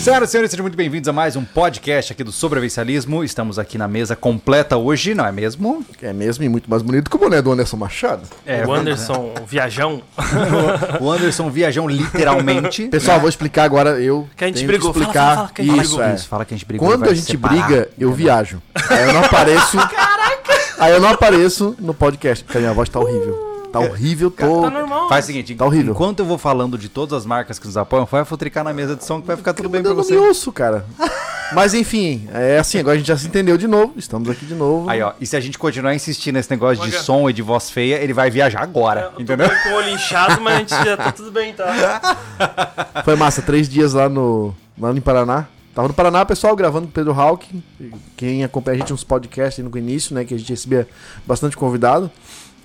[0.00, 3.22] Senhoras e senhores, sejam muito bem-vindos a mais um podcast aqui do Sobrevivencialismo.
[3.22, 5.84] Estamos aqui na mesa completa hoje, não é mesmo?
[6.00, 8.22] É mesmo e muito mais bonito que o boné do Anderson Machado.
[8.46, 10.02] É, o Anderson Viajão.
[11.00, 12.88] o Anderson Viajão, literalmente.
[12.88, 14.00] Pessoal, vou explicar agora.
[14.00, 14.90] Eu Que a gente brigou.
[14.90, 15.96] que Fala, explicar fala, fala que a gente isso.
[15.96, 16.10] brigou.
[16.10, 16.14] é.
[16.14, 16.88] Isso, fala que a gente brigou.
[16.88, 17.66] Quando a gente separar.
[17.66, 18.62] briga, eu viajo.
[18.88, 19.76] Aí eu não apareço.
[20.80, 23.49] Aí eu não apareço no podcast, porque a minha voz tá horrível.
[23.72, 24.62] Tá horrível, tô.
[24.62, 25.08] Tá normal.
[25.08, 25.92] Faz o seguinte, Tá horrível.
[25.92, 28.96] enquanto eu vou falando de todas as marcas que nos apoiam, vai futricar na mesa
[28.96, 30.12] de som que vai ficar tudo bem pra eu não você.
[30.12, 30.84] me ouço, cara.
[31.52, 33.94] Mas enfim, é assim, agora a gente já se entendeu de novo.
[33.96, 34.88] Estamos aqui de novo.
[34.88, 37.70] Aí, ó, e se a gente continuar insistindo nesse negócio de som e de voz
[37.70, 39.48] feia, ele vai viajar agora, Eu tô entendeu?
[39.62, 42.16] com o olho inchado, mas a gente já tá tudo bem, tá?
[43.04, 45.46] Foi massa, três dias lá no, lá no Paraná.
[45.74, 47.62] Tava no Paraná, pessoal, gravando com o Pedro Hawking.
[48.16, 50.24] Quem acompanha a gente nos podcasts aí no início, né?
[50.24, 50.86] Que a gente recebia
[51.26, 52.10] bastante convidado.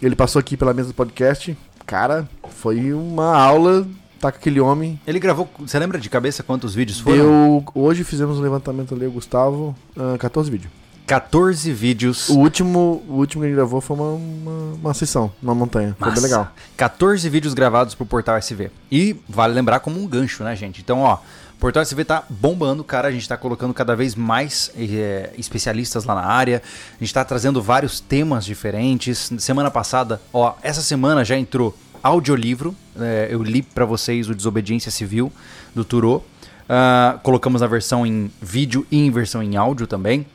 [0.06, 1.58] Ele passou aqui pela mesa do podcast.
[1.84, 3.88] Cara, foi uma aula.
[4.20, 5.00] Tá com aquele homem.
[5.08, 7.18] Ele gravou, você lembra de cabeça quantos vídeos foram?
[7.18, 9.76] Deu, hoje fizemos um levantamento ali, o Gustavo.
[9.98, 10.72] ah, 14 vídeos.
[11.08, 12.30] 14 vídeos.
[12.30, 15.96] O último, o último que ele gravou foi uma, uma, uma sessão, uma montanha.
[15.98, 16.28] Foi bem Massa.
[16.28, 16.52] legal.
[16.78, 18.70] 14 vídeos gravados pro Portal SV.
[18.92, 20.82] E vale lembrar como um gancho, né, gente?
[20.82, 21.18] Então, ó,
[21.66, 23.08] Portal SV tá bombando, cara.
[23.08, 26.62] A gente tá colocando cada vez mais eh, especialistas lá na área.
[26.96, 29.32] A gente tá trazendo vários temas diferentes.
[29.40, 32.76] Semana passada, ó, essa semana já entrou audiolivro.
[32.96, 35.34] eh, eu li pra vocês o Desobediência Civil
[35.74, 36.22] do Turô.
[36.70, 40.28] Ah, colocamos na versão em vídeo e em versão em áudio também.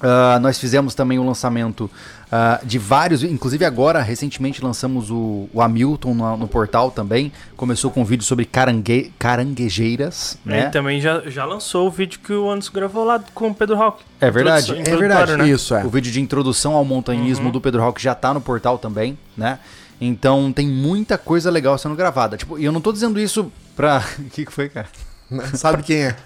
[0.00, 1.90] Ah, nós fizemos também o lançamento
[2.34, 7.30] ah, de vários, inclusive agora, recentemente lançamos o, o Hamilton no, no portal também.
[7.58, 10.62] Começou com um vídeo sobre carangue, caranguejeiras, né?
[10.62, 13.76] Ele também já, já lançou o vídeo que o Anderson gravou lá com o Pedro
[13.76, 14.02] Rock.
[14.18, 15.36] É verdade, é verdade.
[15.36, 15.50] Né?
[15.50, 15.84] Isso, é.
[15.84, 19.58] O vídeo de introdução ao montanhismo do Pedro Rock já tá no portal também, né?
[20.00, 22.38] Então tem muita coisa legal sendo gravada.
[22.38, 24.02] Tipo, e eu não tô dizendo isso pra.
[24.18, 24.88] O que, que foi, cara?
[25.54, 26.16] Sabe quem é?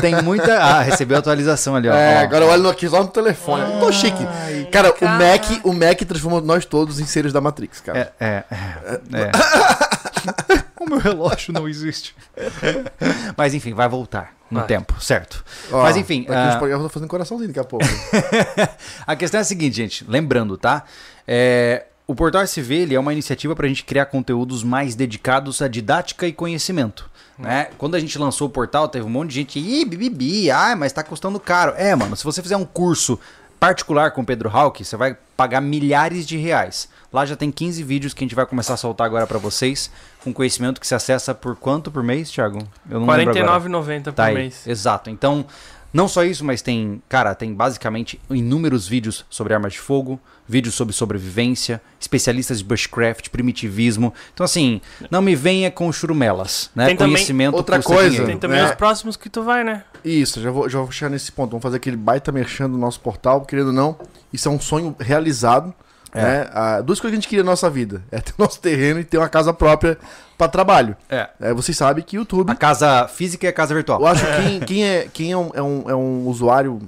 [0.00, 0.58] tem muita.
[0.58, 1.94] Ah, recebeu a atualização ali, ó.
[1.94, 2.18] É, Ó.
[2.20, 3.80] agora eu olho aqui só no telefone.
[3.80, 4.26] Tô chique.
[4.70, 8.12] Cara, o Mac, o Mac transformou nós todos em seres da Matrix, cara.
[8.20, 9.00] É, é, é.
[9.14, 9.30] é.
[10.80, 12.14] o meu relógio não existe.
[13.36, 14.68] Mas enfim, vai voltar no Vai.
[14.68, 15.44] tempo, certo?
[15.70, 17.86] Ó, Mas enfim, Daqui uns ah, programas eu tô fazendo coraçãozinho daqui a pouco.
[19.06, 20.04] a questão é a seguinte, gente.
[20.08, 20.84] Lembrando, tá?
[21.26, 25.62] É, o Portal SV ele é uma iniciativa para a gente criar conteúdos mais dedicados
[25.62, 27.09] à didática e conhecimento.
[27.40, 27.68] Né?
[27.78, 30.92] Quando a gente lançou o portal, teve um monte de gente, ih, bibibi, ah, mas
[30.92, 31.72] tá custando caro.
[31.76, 33.18] É, mano, se você fizer um curso
[33.58, 36.88] particular com o Pedro Hawk, você vai pagar milhares de reais.
[37.12, 39.90] Lá já tem 15 vídeos que a gente vai começar a soltar agora para vocês,
[40.22, 42.58] com conhecimento que se acessa por quanto por mês, Thiago?
[42.88, 43.60] Eu não R$ lembro agora.
[43.60, 44.66] 49,90 por Tá aí, mês.
[44.66, 45.10] Exato.
[45.10, 45.44] Então,
[45.92, 50.74] não só isso, mas tem, cara, tem basicamente inúmeros vídeos sobre armas de fogo, vídeos
[50.74, 54.12] sobre sobrevivência, especialistas de bushcraft, primitivismo.
[54.34, 54.80] Então, assim,
[55.10, 56.86] não me venha com churumelas, né?
[56.86, 58.08] Tem também Conhecimento outra custa coisa.
[58.10, 58.26] dinheiro.
[58.26, 58.64] Tem também É.
[58.64, 59.84] os próximos que tu vai, né?
[60.04, 61.50] Isso, já vou, já vou chegar nesse ponto.
[61.50, 63.96] Vamos fazer aquele baita merchan do nosso portal, querendo ou não.
[64.32, 65.72] Isso é um sonho realizado.
[66.12, 66.20] É.
[66.22, 66.50] Né?
[66.52, 69.04] Ah, duas coisas que a gente queria na nossa vida: é ter nosso terreno e
[69.04, 69.96] ter uma casa própria
[70.36, 70.96] para trabalho.
[71.08, 71.28] É.
[71.40, 74.00] É, vocês sabem que o YouTube A casa física e a casa virtual.
[74.00, 76.80] Eu acho que quem, quem é, quem é, um, é, um, é um usuário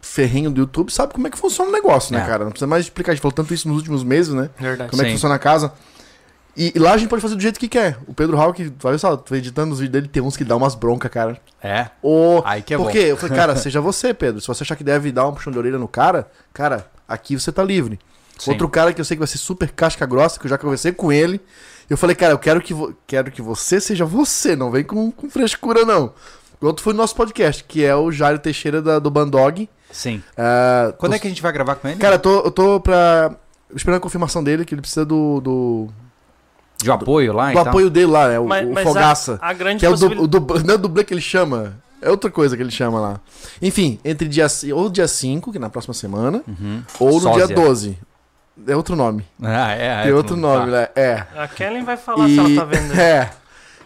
[0.00, 2.26] ferrenho do YouTube sabe como é que funciona o negócio, né, É.
[2.26, 2.44] cara?
[2.44, 3.12] Não precisa mais explicar.
[3.12, 4.50] A gente falou tanto isso nos últimos meses, né?
[4.58, 4.90] Verdade.
[4.90, 5.16] Como é que Sim.
[5.16, 5.72] funciona a casa.
[6.56, 7.98] E, e lá a gente pode fazer do jeito que quer.
[8.06, 10.74] O Pedro Hawk, olha só, tô editando os vídeos dele, tem uns que dá umas
[10.74, 11.40] broncas, cara.
[11.62, 11.86] É.
[12.02, 12.98] Ô, Aí que é Por bom.
[12.98, 14.40] Eu falei, cara, seja você, Pedro.
[14.40, 17.52] Se você achar que deve dar um puxão de orelha no cara, cara, aqui você
[17.52, 17.98] tá livre.
[18.38, 18.50] Sim.
[18.52, 20.90] Outro cara que eu sei que vai ser super casca grossa, que eu já conversei
[20.92, 21.40] com ele.
[21.88, 25.10] Eu falei, cara, eu quero que, vo- quero que você seja você, não vem com,
[25.12, 26.12] com frescura, não.
[26.60, 29.68] O outro foi o nosso podcast, que é o Jairo Teixeira da, do Bandog.
[29.90, 30.22] Sim.
[30.36, 31.98] Ah, Quando tô- é que a gente vai gravar com ele?
[31.98, 33.32] Cara, eu tô, eu tô pra.
[33.74, 35.40] Esperando a confirmação dele, que ele precisa do.
[35.40, 35.88] do,
[36.82, 37.68] de apoio lá e do tal?
[37.68, 39.38] apoio dele lá, é o, Mas, o mas Fogaça.
[39.42, 41.74] a, a grande Que é o, du, o não é o dublê que ele chama.
[42.00, 43.20] É outra coisa que ele chama lá.
[43.60, 46.82] Enfim, entre dia, ou dia 5, que é na próxima semana, Uhum.
[47.00, 47.46] ou no Sósia.
[47.48, 47.98] dia 12.
[48.66, 49.24] É outro nome.
[49.42, 50.40] Ah, é, Tem é, outro tá.
[50.40, 50.88] nome, né?
[50.94, 51.24] É.
[51.36, 52.92] A Kellen vai falar se ela tá vendo.
[52.98, 53.30] É.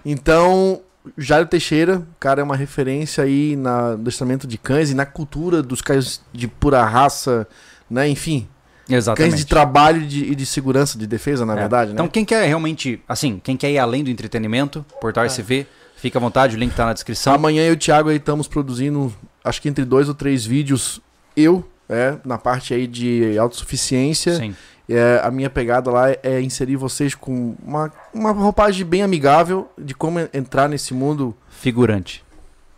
[0.05, 0.81] Então,
[1.19, 5.05] Jairo Teixeira, o cara é uma referência aí na no adestramento de cães e na
[5.05, 7.47] cultura dos cães de pura raça,
[7.91, 8.09] né?
[8.09, 8.47] Enfim,
[8.89, 9.31] Exatamente.
[9.31, 11.57] cães de trabalho e de, de segurança, de defesa, na É.
[11.57, 12.11] verdade, Então, né?
[12.13, 15.67] quem quer realmente, assim, quem quer ir além do entretenimento, Portal SV,
[15.97, 17.35] fica à vontade, o link tá na descrição.
[17.35, 19.13] Amanhã eu e o Thiago aí estamos produzindo,
[19.45, 21.01] acho que entre dois ou três vídeos,
[21.37, 24.37] eu, é, na parte aí de autossuficiência.
[24.37, 24.55] Sim.
[24.89, 29.95] É, a minha pegada lá é inserir vocês com uma, uma roupagem bem amigável de
[29.95, 32.25] como entrar nesse mundo Figurante.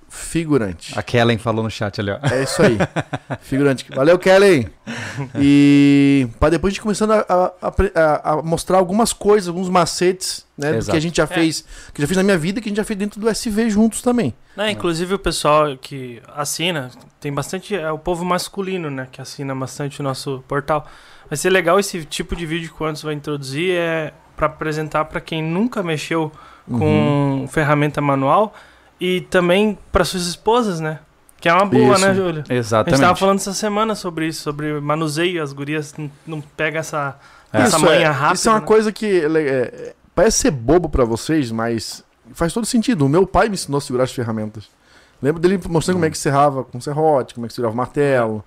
[0.08, 0.96] figurante.
[0.96, 2.18] A Kellen falou no chat ali, ó.
[2.30, 2.78] É isso aí.
[3.42, 3.84] Figurante.
[3.94, 4.68] Valeu, Kelly.
[5.36, 7.52] E para depois a gente começando a, a-
[7.94, 10.74] a- a mostrar algumas coisas, alguns macetes, né?
[10.74, 12.70] Do que a gente já fez, que eu já fiz na minha vida, que a
[12.70, 14.34] gente já fez dentro do SV juntos também.
[14.56, 17.74] Né, inclusive o pessoal que assina, tem bastante.
[17.74, 19.08] É o povo masculino, né?
[19.10, 20.86] Que assina bastante o nosso portal.
[21.34, 25.04] Vai ser legal esse tipo de vídeo que o Anderson vai introduzir é para apresentar
[25.06, 26.30] para quem nunca mexeu
[26.70, 28.54] com ferramenta manual
[29.00, 31.00] e também para suas esposas, né?
[31.40, 32.06] Que é uma boa, Isso.
[32.06, 32.30] né, Júlio?
[32.30, 33.00] A gente Exatamente.
[33.00, 35.92] tava falando essa semana sobre isso, sobre manuseio, as gurias
[36.24, 37.18] não, pegam essa,
[37.52, 37.62] É.
[37.62, 38.34] essa Isso manha é, rápida.
[38.34, 38.66] Isso é uma né?
[38.66, 43.06] coisa que é, é, parece ser bobo pra vocês, mas faz todo sentido.
[43.06, 44.68] O meu pai me ensinou a segurar as ferramentas.
[45.20, 48.44] Lembro dele mostrando como é que serrava com serrote, como é que segurava o martelo.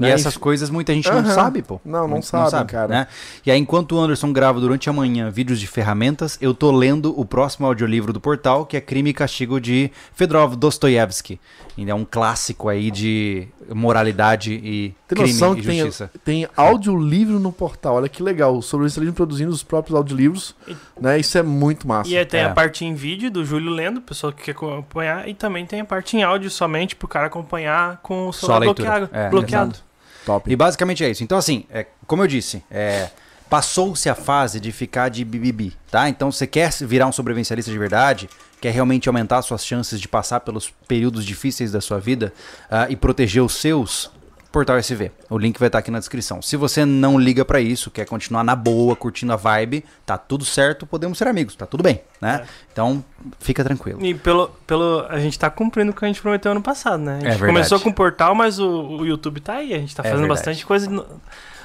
[0.00, 0.10] E né?
[0.12, 1.34] essas coisas muita gente não Aham.
[1.34, 1.80] sabe, pô.
[1.84, 2.88] Não, não sabem, cara.
[2.88, 3.06] Né?
[3.44, 7.18] E aí, enquanto o Anderson grava durante a manhã vídeos de ferramentas, eu tô lendo
[7.18, 11.38] o próximo audiolivro do portal, que é Crime e Castigo de Fedorov Dostoiévski.
[11.78, 16.10] Ainda é um clássico aí de moralidade e Tem crime noção e que tem, justiça.
[16.24, 17.94] tem audiolivro no portal.
[17.96, 18.56] Olha que legal.
[18.56, 20.54] O Sobrevivencialismo produzindo os próprios audiolivros.
[21.00, 21.18] Né?
[21.18, 22.10] Isso é muito massa.
[22.10, 22.44] E aí tem É.
[22.44, 25.80] a parte em vídeo do Júlio lendo, o pessoal que quer acompanhar, e também tem
[25.80, 29.08] a parte em áudio somente pro cara acompanhar com o celular bloqueado.
[29.12, 29.70] É, bloqueado.
[29.72, 29.89] exato.
[30.24, 30.50] Top.
[30.50, 31.22] E basicamente é isso.
[31.24, 33.10] Então, assim, é, como eu disse, é,
[33.48, 36.08] passou-se a fase de ficar de bibibi, tá?
[36.08, 38.28] Então, você quer virar um sobrevivencialista de verdade,
[38.60, 42.32] quer realmente aumentar suas chances de passar pelos períodos difíceis da sua vida
[42.70, 44.10] ah, e proteger os seus,
[44.52, 45.12] Portal SV.
[45.28, 46.42] O link vai estar aqui na descrição.
[46.42, 50.44] Se você não liga pra isso, quer continuar na boa, curtindo a vibe, tá tudo
[50.44, 52.44] certo, podemos ser amigos, tá tudo bem, né?
[52.72, 53.04] Então,
[53.38, 54.04] fica tranquilo.
[54.04, 55.06] E pelo, pelo.
[55.08, 57.12] A gente tá cumprindo o que a gente prometeu ano passado, né?
[57.12, 57.52] A gente É verdade.
[57.52, 58.68] começou com o portal, mas o,
[58.98, 59.72] o YouTube tá aí.
[59.72, 60.38] A gente tá É fazendo verdade.
[60.40, 61.06] bastante coisa no-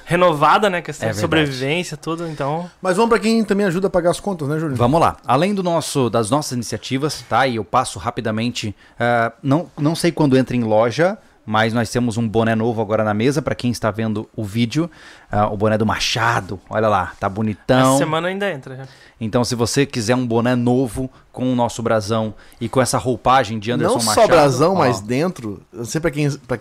[0.06, 0.82] renovada, né?
[0.82, 2.28] Questão É de sobrevivência, tudo.
[2.28, 2.70] Então.
[2.82, 4.76] Mas vamos pra quem também ajuda a pagar as contas, né, Júlio?
[4.76, 5.18] Vamos lá.
[5.26, 7.48] Além do nosso, das nossas iniciativas, tá?
[7.48, 8.76] E eu passo rapidamente.
[9.00, 13.04] ah, não, não sei quando entra em loja, mas nós temos um boné novo agora
[13.04, 14.90] na mesa para quem está vendo o vídeo.
[15.32, 16.60] Ah, o boné do Machado.
[16.70, 17.92] Olha lá, tá bonitão.
[17.92, 18.76] essa semana ainda entra.
[18.76, 18.88] já.
[19.22, 23.60] Então, se você quiser um boné novo com o nosso brasão e com essa roupagem
[23.60, 24.28] de Anderson Não Machado.
[24.28, 25.62] só brasão, ó, mas dentro.
[25.72, 26.60] Eu sei pra quem, pra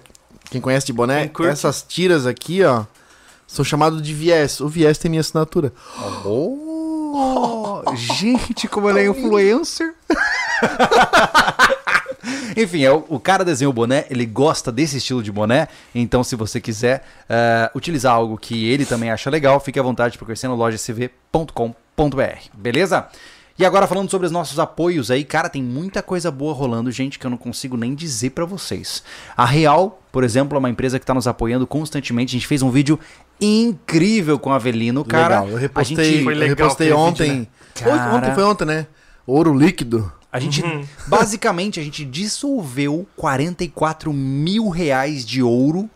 [0.50, 2.84] quem conhece de boné, essas tiras aqui, ó,
[3.46, 4.60] são chamadas de viés.
[4.60, 5.72] O viés tem minha assinatura.
[6.24, 9.94] Oh, gente, como ele é influencer.
[12.56, 16.22] Enfim, é, o, o cara desenhou o boné, ele gosta desse estilo de boné, então
[16.24, 20.24] se você quiser eh, utilizar algo que ele também acha legal, fique à vontade para
[20.26, 22.22] conhecer no lojacv.com.br,
[22.54, 23.06] beleza?
[23.56, 27.18] E agora falando sobre os nossos apoios aí, cara, tem muita coisa boa rolando, gente,
[27.20, 29.02] que eu não consigo nem dizer pra vocês.
[29.36, 32.30] A Real, por exemplo, é uma empresa que tá nos apoiando constantemente.
[32.30, 32.98] A gente fez um vídeo
[33.40, 35.40] incrível com o Avelino, cara.
[35.42, 35.48] legal.
[35.50, 37.24] Eu a repostei, gente, Foi eu legal repostei aquele ontem.
[37.30, 37.48] vídeo, né?
[37.92, 38.34] Ontem- Ontem Cara.
[38.34, 38.86] foi ontem, né?
[39.24, 40.12] Ouro líquido.
[40.34, 40.84] A gente, Uhum.
[41.06, 45.88] basicamente, a gente dissolveu 44 mil reais de ouro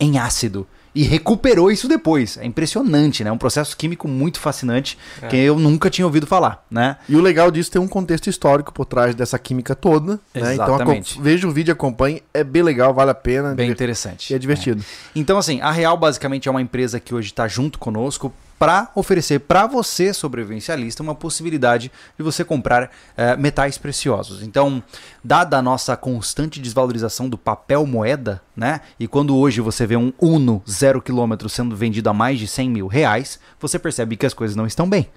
[0.00, 0.66] em ácido.
[0.96, 2.36] E recuperou isso depois.
[2.38, 3.30] É impressionante, né?
[3.30, 5.26] É um processo químico muito fascinante É.
[5.26, 6.96] que eu nunca tinha ouvido falar, né?
[7.08, 10.14] E o legal disso tem um contexto histórico por trás dessa química toda.
[10.14, 10.18] Né?
[10.34, 11.14] Então Exatamente.
[11.14, 12.22] acom- veja o vídeo, acompanhe.
[12.32, 13.54] É bem legal, vale a pena.
[13.54, 14.32] Bem interessante.
[14.32, 14.84] E é divertido.
[15.16, 19.40] Então, assim, a Real basicamente é uma empresa que hoje está junto conosco para oferecer
[19.40, 24.42] para você, sobrevivencialista, uma possibilidade de você comprar eh, metais preciosos.
[24.42, 24.82] Então,
[25.22, 28.80] dada a nossa constante desvalorização do papel moeda, né?
[28.98, 32.70] E quando hoje você vê um Uno zero quilômetro sendo vendido a mais de 100
[32.70, 35.08] mil reais, você percebe que as coisas não estão bem.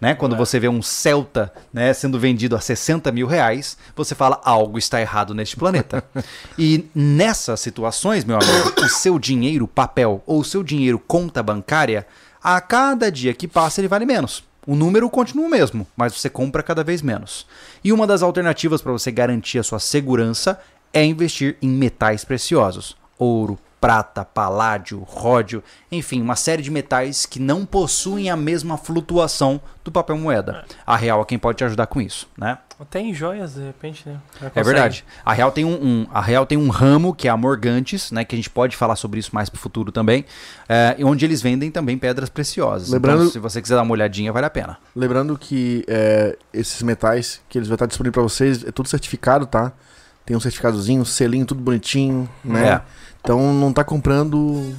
[0.00, 0.14] Né?
[0.14, 0.38] Quando É.
[0.38, 5.00] você vê um Celta né, sendo vendido a 60 mil reais, você fala algo está
[5.00, 6.04] errado neste planeta.
[6.58, 12.06] e nessas situações, meu amigo, o seu dinheiro papel ou o seu dinheiro conta bancária,
[12.44, 14.44] a cada dia que passa ele vale menos.
[14.66, 17.46] O número continua o mesmo, mas você compra cada vez menos.
[17.82, 20.60] E uma das alternativas para você garantir a sua segurança
[20.92, 22.96] é investir em metais preciosos.
[23.18, 29.60] Ouro, prata, paládio, ródio, enfim, uma série de metais que não possuem a mesma flutuação
[29.82, 30.64] do papel moeda.
[30.86, 32.58] A Real é quem pode te ajudar com isso, né?
[32.78, 34.16] Até em joias, de repente, né?
[34.54, 35.04] É verdade.
[35.24, 38.24] A Real tem um, um- a Real tem um ramo que é a Morgantes, né?
[38.24, 40.24] Que a gente pode falar sobre isso mais pro futuro também,
[40.68, 42.88] é, e onde eles vendem também pedras preciosas.
[42.90, 44.76] Lembrando- Então, se você quiser dar uma olhadinha, vale a pena.
[44.94, 49.46] Lembrando que é, esses metais que eles vão estar disponível para vocês é tudo certificado,
[49.46, 49.72] tá?
[50.26, 52.68] Tem um certificadozinho, um selinho, tudo bonitinho, né?
[52.68, 52.80] É.
[53.22, 54.74] Então não tá comprando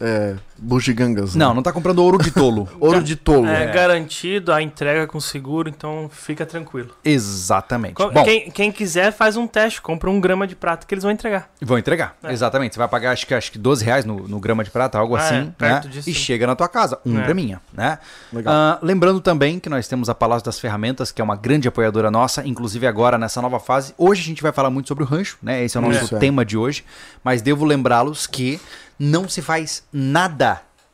[0.00, 1.34] é, bugigangas.
[1.34, 2.68] Não, não tá comprando ouro de tolo.
[2.78, 3.46] Ouro de tolo.
[3.46, 3.72] É, É.
[3.72, 6.90] garantido, a entrega com seguro, então fica tranquilo.
[7.04, 7.94] Exatamente.
[7.94, 11.02] Co- Bom, Quem, quem quiser faz um teste, compra um grama de prata que eles
[11.02, 11.48] vão entregar.
[11.62, 12.16] vão entregar.
[12.22, 12.32] É.
[12.32, 12.74] Exatamente.
[12.74, 15.16] Você vai pagar acho que, acho que 12 reais no, no grama de prata, algo
[15.16, 15.54] Ah, assim, é, né?
[15.56, 17.22] perto disso, E chega na tua casa, um É.
[17.24, 17.98] graminha, né?
[18.32, 18.52] Legal.
[18.54, 22.10] Ah, lembrando também que nós temos a Palácio das Ferramentas, que é uma grande apoiadora
[22.10, 23.94] nossa, inclusive agora nessa nova fase.
[23.96, 25.64] Hoje a gente vai falar muito sobre o rancho, né?
[25.64, 26.18] Esse é o nosso Isso, é.
[26.18, 26.84] tema de hoje.
[27.24, 28.60] Mas devo lembrá-los que
[28.98, 30.49] não se faz nada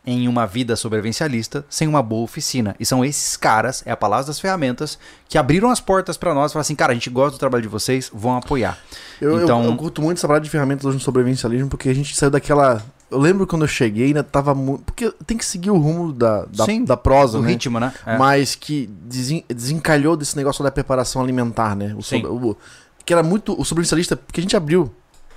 [0.07, 2.77] em uma vida sobrevivencialista sem uma boa oficina.
[2.79, 4.99] E são esses caras, é a Palácio das Ferramentas,
[5.29, 7.63] que abriram as portas pra nós e falaram assim: cara, a gente gosta do trabalho
[7.63, 8.79] de vocês, vão apoiar.
[9.21, 11.95] Eu, eu- então- eu, curto muito essa parada de ferramentas hoje no sobrevivencialismo, porque a
[11.95, 12.83] gente saiu daquela.
[13.11, 14.83] Eu lembro quando eu cheguei, ainda tava muito.
[14.85, 17.49] Porque tem que seguir o rumo da, da, Sim, da prosa, o né?
[17.51, 17.93] ritmo, né?
[18.05, 18.17] É.
[18.19, 21.95] Mas que desen- desencalhou desse negócio da preparação alimentar, né?
[21.97, 22.57] O sobre- o-
[23.05, 23.53] que era muito.
[23.53, 24.93] O sobrevivencialista, porque a gente abriu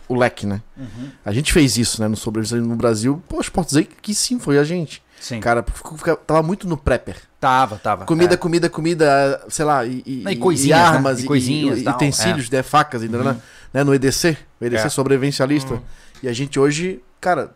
[0.09, 0.61] o leque, né?
[0.75, 1.09] Uhum.
[1.23, 2.07] A gente fez isso, né?
[2.09, 3.23] No sobrevivencialismo no Brasil.
[3.29, 5.01] Poxa, posso dizer que sim, foi a gente.
[5.21, 5.39] Sim.
[5.39, 7.15] Cara, ficou- fica- tava muito no prepper.
[7.39, 8.05] Tava, tava.
[8.05, 8.37] Comida, É.
[8.37, 10.85] comida, comida, sei lá, e, e, E coisinhas, né?
[10.85, 12.63] armas, E coisinhas, e, tal, utensílios, né?
[12.63, 13.37] facas, ainda, né?
[13.73, 13.83] né?
[13.83, 14.89] No EDC, o EDC É.
[14.89, 15.75] sobrevivencialista.
[15.75, 15.81] Hum.
[16.23, 17.51] E a gente hoje, cara,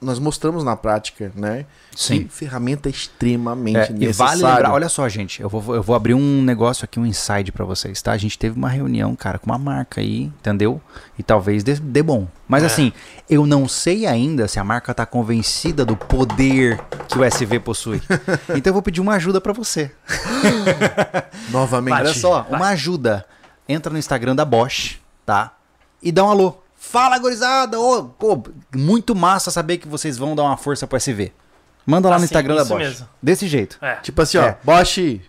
[0.00, 1.64] nós mostramos na prática, né?
[1.96, 2.24] Sim.
[2.24, 4.40] Que ferramenta extremamente É, e necessária.
[4.42, 7.50] vale lembrar, olha só, gente, eu vou, eu vou abrir um negócio aqui, um inside
[7.50, 8.12] pra vocês, tá?
[8.12, 10.80] A gente teve uma reunião, cara, com uma marca aí, entendeu?
[11.18, 12.28] E talvez dê, dê bom.
[12.46, 12.66] Mas É.
[12.66, 12.92] assim,
[13.28, 18.02] eu não sei ainda se a marca tá convencida do poder que o SV possui.
[18.54, 19.90] então eu vou pedir uma ajuda pra você.
[21.50, 21.94] Novamente.
[21.94, 23.24] Olha só, uma ajuda.
[23.68, 25.52] Entra no Instagram da Bosch, tá?
[26.02, 26.62] E dá um alô.
[26.88, 27.78] Fala, gurizada!
[27.80, 28.42] Ô, pô,
[28.74, 31.32] muito massa saber que vocês vão dar uma força pro SV.
[31.84, 32.78] Manda lá no Assim, Instagram da Bosch.
[32.78, 33.08] mesmo.
[33.22, 33.76] Desse jeito.
[33.82, 33.96] É.
[33.96, 34.58] Tipo assim, ó, É.
[34.62, 35.20] Bosch,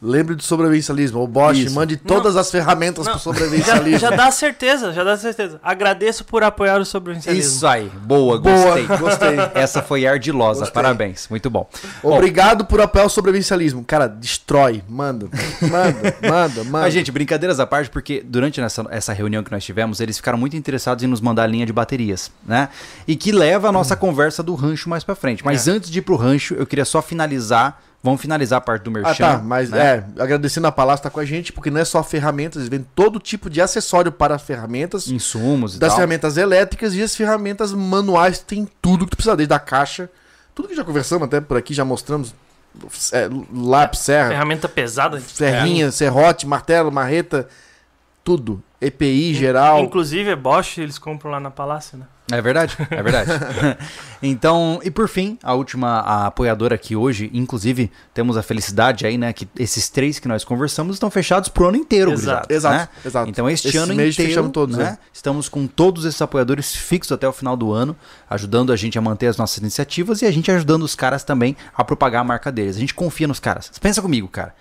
[0.00, 1.18] lembre do sobrevivencialismo.
[1.20, 1.74] Ou Bosch, Isso.
[1.74, 3.98] mande todas as ferramentas Não, pro Já, sobrevivencialismo.
[3.98, 5.58] já dá certeza, já dá certeza.
[5.62, 7.50] Agradeço por apoiar o sobrevivencialismo.
[7.50, 7.88] Isso aí.
[8.02, 8.86] Boa, Boa, gostei.
[8.98, 9.36] gostei.
[9.54, 10.60] Essa foi ardilosa.
[10.60, 10.74] Gostei.
[10.74, 11.26] Parabéns.
[11.28, 11.68] Muito bom.
[12.02, 13.84] Bom, Obrigado por apoiar o sobrevivencialismo.
[13.84, 14.82] Cara, destrói.
[14.88, 15.28] Manda.
[15.62, 16.64] Manda, manda, manda.
[16.64, 20.38] Mas, gente, brincadeiras à parte, porque durante essa, essa reunião que nós tivemos, eles ficaram
[20.38, 22.68] muito interessados em nos mandar a linha de baterias, né?
[23.08, 25.44] E que leva a nossa conversa do rancho mais pra frente.
[25.44, 25.70] Mas É.
[25.72, 27.80] antes de ir pro rancho, eu queria só finalizar.
[28.06, 29.10] Vamos finalizar a parte do merchan.
[29.10, 29.96] Ah, tá, mas né?
[30.16, 32.86] é, agradecendo a Palácio tá com a gente, porque não é só ferramentas, eles vendem
[32.94, 35.96] todo tipo de acessório para ferramentas, Insumos e das tal.
[35.96, 40.08] ferramentas elétricas e as ferramentas manuais, tem tudo que tu precisa, desde a caixa,
[40.54, 42.32] tudo que já conversamos até por aqui, já mostramos,
[43.12, 45.18] é, lápis, serra, Ferramenta pesada.
[45.18, 47.48] serrinha, serrote, martelo, marreta,
[48.22, 52.06] tudo, EPI geral, Inclusive, é Bosch, eles compram lá na Palácio, né?
[52.30, 53.30] É verdade, é verdade.
[54.20, 59.16] então, e por fim, a última a apoiadora aqui hoje, inclusive, temos a felicidade aí,
[59.16, 62.76] né, que esses três que nós conversamos estão fechados pro ano inteiro, Exato, gurizada, exato,
[62.76, 62.88] né?
[63.04, 63.30] exato.
[63.30, 64.98] Então, este Esse ano mês inteiro, todos, né, né?
[65.12, 67.96] estamos com todos esses apoiadores fixos até o final do ano,
[68.28, 71.56] ajudando a gente a manter as nossas iniciativas e a gente ajudando os caras também
[71.76, 72.76] a propagar a marca deles.
[72.76, 73.70] A gente confia nos caras.
[73.80, 74.52] Pensa comigo, cara.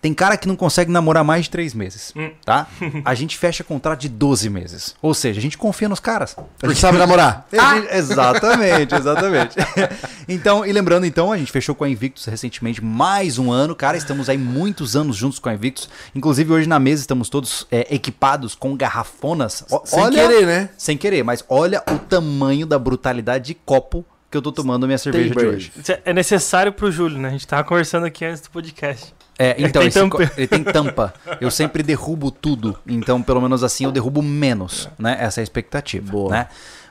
[0.00, 2.30] Tem cara que não consegue namorar mais de três meses, Hum.
[2.44, 2.68] tá?
[3.04, 4.94] A gente fecha contrato de 12 meses.
[5.02, 6.36] Ou seja, a gente confia nos caras.
[6.62, 7.46] A gente sabe namorar.
[7.52, 9.56] A gente- Exatamente, exatamente.
[10.28, 13.74] então, e lembrando então, a gente fechou com a Invictus recentemente mais um ano.
[13.74, 15.88] Cara, estamos aí muitos anos juntos com a Invictus.
[16.14, 19.64] Inclusive, hoje na mesa estamos todos é, equipados com garrafonas.
[19.70, 20.68] O- Sem olha- querer, né?
[20.78, 24.86] Sem querer, mas olha o tamanho da brutalidade de copo que eu tô tomando a
[24.86, 25.56] minha cerveja de Bird.
[25.56, 25.72] hoje.
[25.76, 27.28] Isso é necessário pro Júlio, né?
[27.28, 29.14] A gente tava conversando aqui antes do podcast.
[29.38, 30.32] É, então, tem esse tampa.
[30.36, 31.14] ele tem tampa.
[31.40, 32.76] Eu sempre derrubo tudo.
[32.86, 35.16] Então, pelo menos assim, eu derrubo menos, né?
[35.20, 36.30] Essa é a expectativa, Boa.
[36.30, 36.48] né?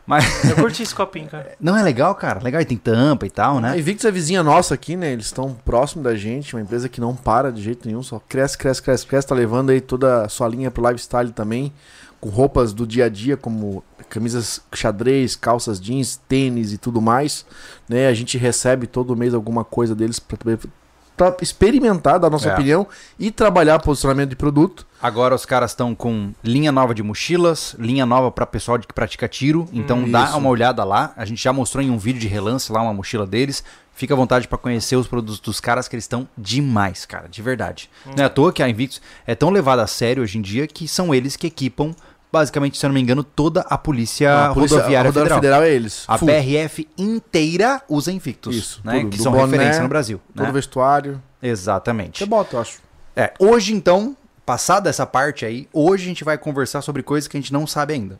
[0.07, 1.51] Mas Eu curti esse copinho, cara.
[1.59, 2.41] não é legal, cara?
[2.41, 3.77] Legal, e tem tampa e tal, A né?
[3.77, 5.11] Invictus é vizinha nossa aqui, né?
[5.11, 8.57] Eles estão próximo da gente, uma empresa que não para de jeito nenhum, só cresce,
[8.57, 9.27] cresce, cresce, cresce.
[9.27, 11.73] Tá levando aí toda a sua linha pro lifestyle também,
[12.21, 17.45] com roupas do dia a dia, como camisas xadrez, calças jeans, tênis e tudo mais.
[17.89, 18.07] Né?
[18.07, 20.37] A gente recebe todo mês alguma coisa deles pra,
[21.17, 22.53] pra experimentar, dar nossa É.
[22.53, 22.87] opinião
[23.19, 24.85] e trabalhar posicionamento de produto.
[25.01, 28.93] Agora os caras estão com linha nova de mochilas, linha nova para pessoal de que
[28.93, 29.67] pratica tiro.
[29.73, 30.37] Então dá isso.
[30.37, 31.11] uma olhada lá.
[31.17, 33.63] A gente já mostrou em um vídeo de relance lá uma mochila deles.
[33.93, 37.41] Fica à vontade para conhecer os produtos dos caras que eles estão demais, cara, de
[37.41, 37.89] verdade.
[38.05, 40.67] Não é à toa que a Invictus é tão levada a sério hoje em dia
[40.67, 41.95] que são eles que equipam,
[42.31, 45.37] basicamente, se eu não me engano, toda a polícia, a polícia- rodoviária a federal.
[45.39, 46.03] federal é eles.
[46.07, 46.27] A Full.
[46.27, 48.99] PRF inteira usa Invictus, Isso, né?
[48.99, 50.19] tudo, que são boné, referência no Brasil.
[50.35, 50.51] Todo né?
[50.51, 51.21] vestuário.
[51.41, 52.19] Exatamente.
[52.19, 52.79] Você bota, eu acho.
[53.15, 54.15] É, hoje então,
[54.47, 57.67] passada essa parte aí, hoje a gente vai conversar sobre coisas que a gente não
[57.67, 58.17] sabe ainda.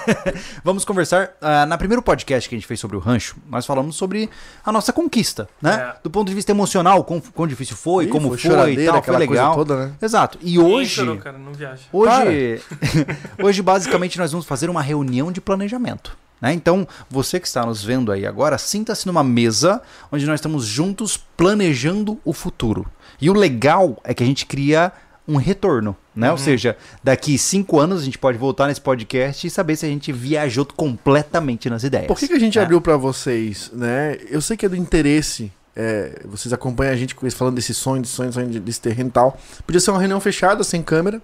[0.64, 3.94] Vamos conversar, ah, na primeiro podcast que a gente fez sobre o rancho, nós falamos
[3.94, 4.30] sobre
[4.64, 5.92] a nossa conquista, né?
[5.94, 5.96] É.
[6.02, 8.94] Do ponto de vista emocional, quão, quão difícil foi, Ih, como foi foi, e tal,
[8.94, 9.54] foi aquela coisa legal.
[9.54, 9.92] toda, né?
[10.00, 10.38] Exato.
[10.40, 11.82] E hoje, chorou, cara, não viaja.
[11.92, 12.62] hoje,
[13.38, 16.16] hoje basicamente nós vamos fazer uma reunião de planejamento.
[16.40, 16.54] Né?
[16.54, 21.18] Então, você que está nos vendo aí agora, sinta-se numa mesa onde nós estamos juntos
[21.36, 22.86] planejando o futuro.
[23.20, 24.92] E o legal é que a gente cria
[25.28, 26.26] um retorno, né?
[26.28, 26.32] Uhum.
[26.32, 29.88] Ou seja, daqui cinco anos a gente pode voltar nesse podcast e saber se a
[29.88, 32.06] gente viajou completamente nas ideias.
[32.06, 32.64] Por que, que a gente né?
[32.64, 34.16] abriu pra vocês, né?
[34.30, 35.52] Eu sei que é do interesse.
[35.76, 39.12] é, vocês acompanham a gente falando desse sonho, desse sonho, sonho de- desse terreno e
[39.12, 39.38] tal.
[39.64, 41.22] Podia ser uma reunião fechada, sem câmera.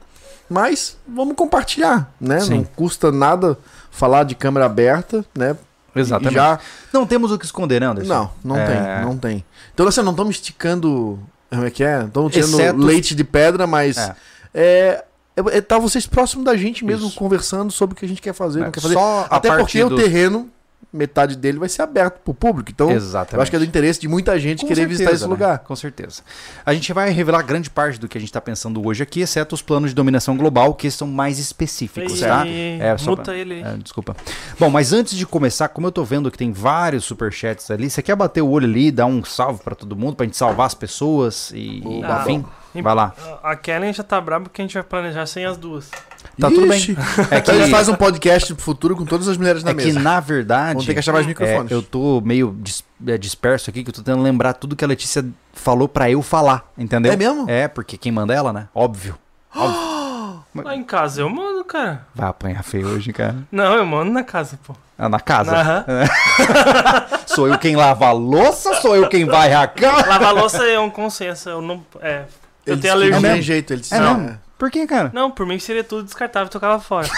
[0.49, 2.39] Mas vamos compartilhar, né?
[2.41, 2.57] Sim.
[2.59, 3.59] Não custa nada
[3.91, 5.57] falar de câmera aberta, né?
[5.97, 6.33] Exatamente.
[6.33, 6.59] E já
[6.93, 8.13] Não temos o que esconder, né, Anderson?
[8.13, 8.67] Não, não É.
[8.67, 9.45] tem, não tem.
[9.73, 11.19] Então assim, não estamos esticando.
[11.51, 12.05] Como é que é?
[12.05, 14.17] Estamos tirando Exceto- leite de pedra, mas É.
[14.55, 15.05] é.
[15.37, 17.17] É, é tá vocês próximos da gente mesmo, Isso.
[17.19, 18.95] conversando sobre o que a gente quer fazer, É, não quer fazer.
[18.95, 20.49] Só Até porque o do- terreno,
[20.95, 22.71] metade dele vai ser aberto pro público.
[22.71, 23.35] Então, Exatamente.
[23.35, 25.29] eu acho que é do interesse de muita gente Com querer certeza, visitar esse né?
[25.31, 25.59] lugar.
[25.59, 26.23] Com certeza.
[26.65, 29.55] A gente vai revelar grande parte do que a gente está pensando hoje aqui, exceto
[29.55, 32.47] os planos de dominação global, que são mais específicos, tá?
[32.47, 32.79] E...
[32.81, 33.61] É, só Muta pra- ele.
[33.63, 34.17] É, desculpa.
[34.59, 38.03] Bom, mas antes de começar, como eu tô vendo que tem vários superchats ali, você
[38.03, 40.75] quer bater o olho ali, dar um salve pra todo mundo, pra gente salvar as
[40.75, 42.45] pessoas e, Ah, enfim?
[42.61, 43.13] E- Vai lá.
[43.43, 45.91] A Kellen já tá brava porque a gente vai planejar sem as duas.
[46.41, 46.79] Tá tudo bem.
[46.79, 46.97] Ixi.
[47.31, 49.71] É Então a gente que, faz um podcast no futuro com todas as mulheres na
[49.71, 50.01] é que mesa.
[50.01, 51.71] na verdade, Vamos ter que achar mais é, microfones.
[51.71, 54.89] eu tô meio dis- é, disperso aqui, que eu tô tentando lembrar tudo que a
[54.89, 57.13] Letícia falou pra eu falar, entendeu?
[57.13, 57.49] É mesmo?
[57.49, 58.69] É, porque quem manda é ela, né?
[58.75, 59.17] Óbvio.
[60.55, 62.07] Lá em casa eu mando, cara.
[62.15, 63.37] Vai apanhar feio hoje, cara.
[63.51, 64.75] Não, eu mando na casa, pô.
[64.97, 65.53] Ah, na casa.
[65.57, 65.85] Aham.
[67.27, 68.75] Sou eu quem lava a louça?
[68.81, 70.07] Sou eu quem vai a cama?
[70.07, 71.49] Lavar louça é um consenso.
[71.49, 71.85] Eu não.
[72.01, 72.23] É.
[72.67, 73.21] Eu tenho alergia.
[73.21, 74.19] Não É tem jeito, ele disse, É não.
[74.19, 74.39] mesmo?
[74.59, 75.11] Por que, cara?
[75.13, 77.09] Não, por mim seria tudo descartável e tocava fora.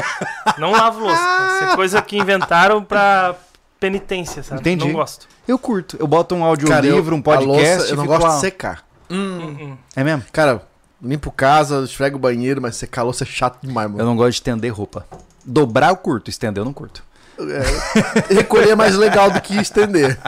[0.58, 1.16] não lavo louça.
[1.20, 1.54] cara.
[1.54, 3.34] Isso é coisa que inventaram pra
[3.78, 4.60] penitência, sabe?
[4.60, 4.86] Entendi.
[4.86, 5.28] Não gosto.
[5.46, 5.96] Eu curto.
[6.00, 8.34] Eu boto um audiolivro, um a podcast louça, eu e não gosto lá.
[8.34, 8.82] de secar.
[9.10, 9.76] Hum, hum.
[9.94, 10.24] É mesmo?
[10.32, 10.62] Cara,
[11.02, 14.02] limpo casa, esfrego o banheiro, mas secar a louça é chato demais, mano.
[14.02, 15.06] Eu não gosto de estender roupa.
[15.44, 17.02] Dobrar eu curto, estender eu não curto.
[17.38, 20.18] É, recolher é mais legal do que estender.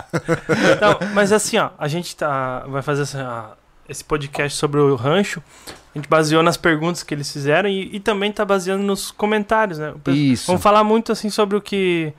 [0.77, 3.51] Então, mas assim, ó, a gente tá, vai fazer essa-
[3.91, 5.43] esse podcast sobre o rancho.
[5.95, 9.79] A gente baseou nas perguntas que eles fizeram e, e também tá baseando nos comentários,
[9.79, 9.93] né?
[10.07, 10.47] O Isso.
[10.47, 12.13] Vamos falar muito assim sobre o que.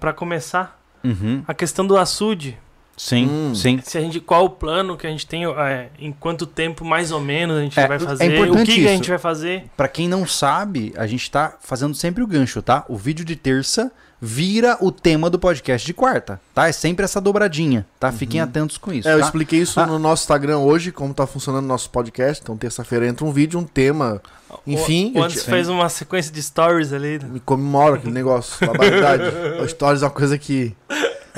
[0.00, 1.44] Pra começar, Uhum.
[1.46, 2.58] a questão do açude.
[2.96, 3.54] Sim, Hum.
[3.54, 3.80] sim.
[3.82, 7.12] Se a gente, qual o plano que a gente tem, é, em quanto tempo mais
[7.12, 9.18] ou menos a gente É, vai é fazer, o importante que, que a gente vai
[9.18, 9.64] fazer.
[9.76, 12.84] Pra quem não sabe, a gente tá fazendo sempre o gancho, tá?
[12.88, 16.68] O vídeo de terça vira o tema do podcast de quarta, tá?
[16.68, 18.12] É sempre essa dobradinha, tá?
[18.12, 19.24] Fiquem atentos com isso, É, eu tá?
[19.24, 19.86] expliquei isso Ah.
[19.86, 22.42] no nosso Instagram hoje, como tá funcionando o nosso podcast.
[22.42, 24.20] Então, terça-feira entra um vídeo, um tema.
[24.66, 27.18] Enfim, o, o Anderson fez uma sequência de stories ali.
[27.18, 27.28] né?
[27.32, 29.22] Me comemora aquele negócio, barbaridade.
[29.70, 30.76] Stories é uma coisa que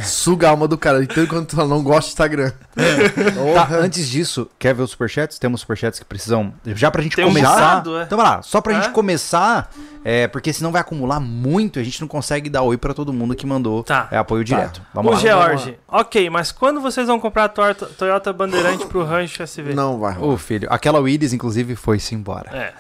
[0.03, 1.03] suga a alma do cara.
[1.03, 2.53] Entendo quando tu não gosta de Instagram.
[2.75, 3.77] Tá, Porra.
[3.79, 5.39] antes disso, quer ver os superchats?
[5.39, 6.53] Temos superchats que precisam.
[6.67, 7.51] Já pra gente Tem um começar.
[7.55, 8.03] bocado, é.
[8.05, 8.83] Então vai lá, só pra É?
[8.83, 9.71] gente começar,
[10.05, 13.13] é, porque senão vai acumular muito e a gente não consegue dar oi pra todo
[13.13, 14.09] mundo que mandou Tá.
[14.11, 14.81] é, apoio direto.
[14.95, 15.21] Vamos o lá.
[15.21, 19.75] George, ok, mas quando vocês vão comprar a Toyota, Toyota Bandeirante pro Rancho SV?
[19.75, 20.17] Não vai.
[20.19, 22.51] Ô filho, aquela Willis, inclusive, foi-se embora.
[22.51, 22.73] É.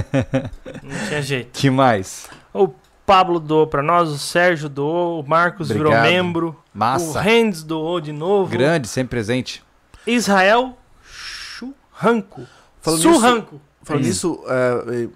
[0.82, 1.50] Não tinha jeito.
[1.52, 2.26] Que mais?
[2.52, 2.68] O
[3.06, 6.10] Pablo doou pra nós, o Sérgio doou, o Marcos virou Obrigado.
[6.10, 7.20] membro, o Massa.
[7.20, 8.50] Rendes doou de novo.
[8.50, 9.62] Grande, sempre presente.
[10.06, 12.42] Israel Churranco.
[12.80, 13.60] Falando Surranco.
[13.82, 14.30] Falando Isso.
[14.30, 15.08] nisso, é,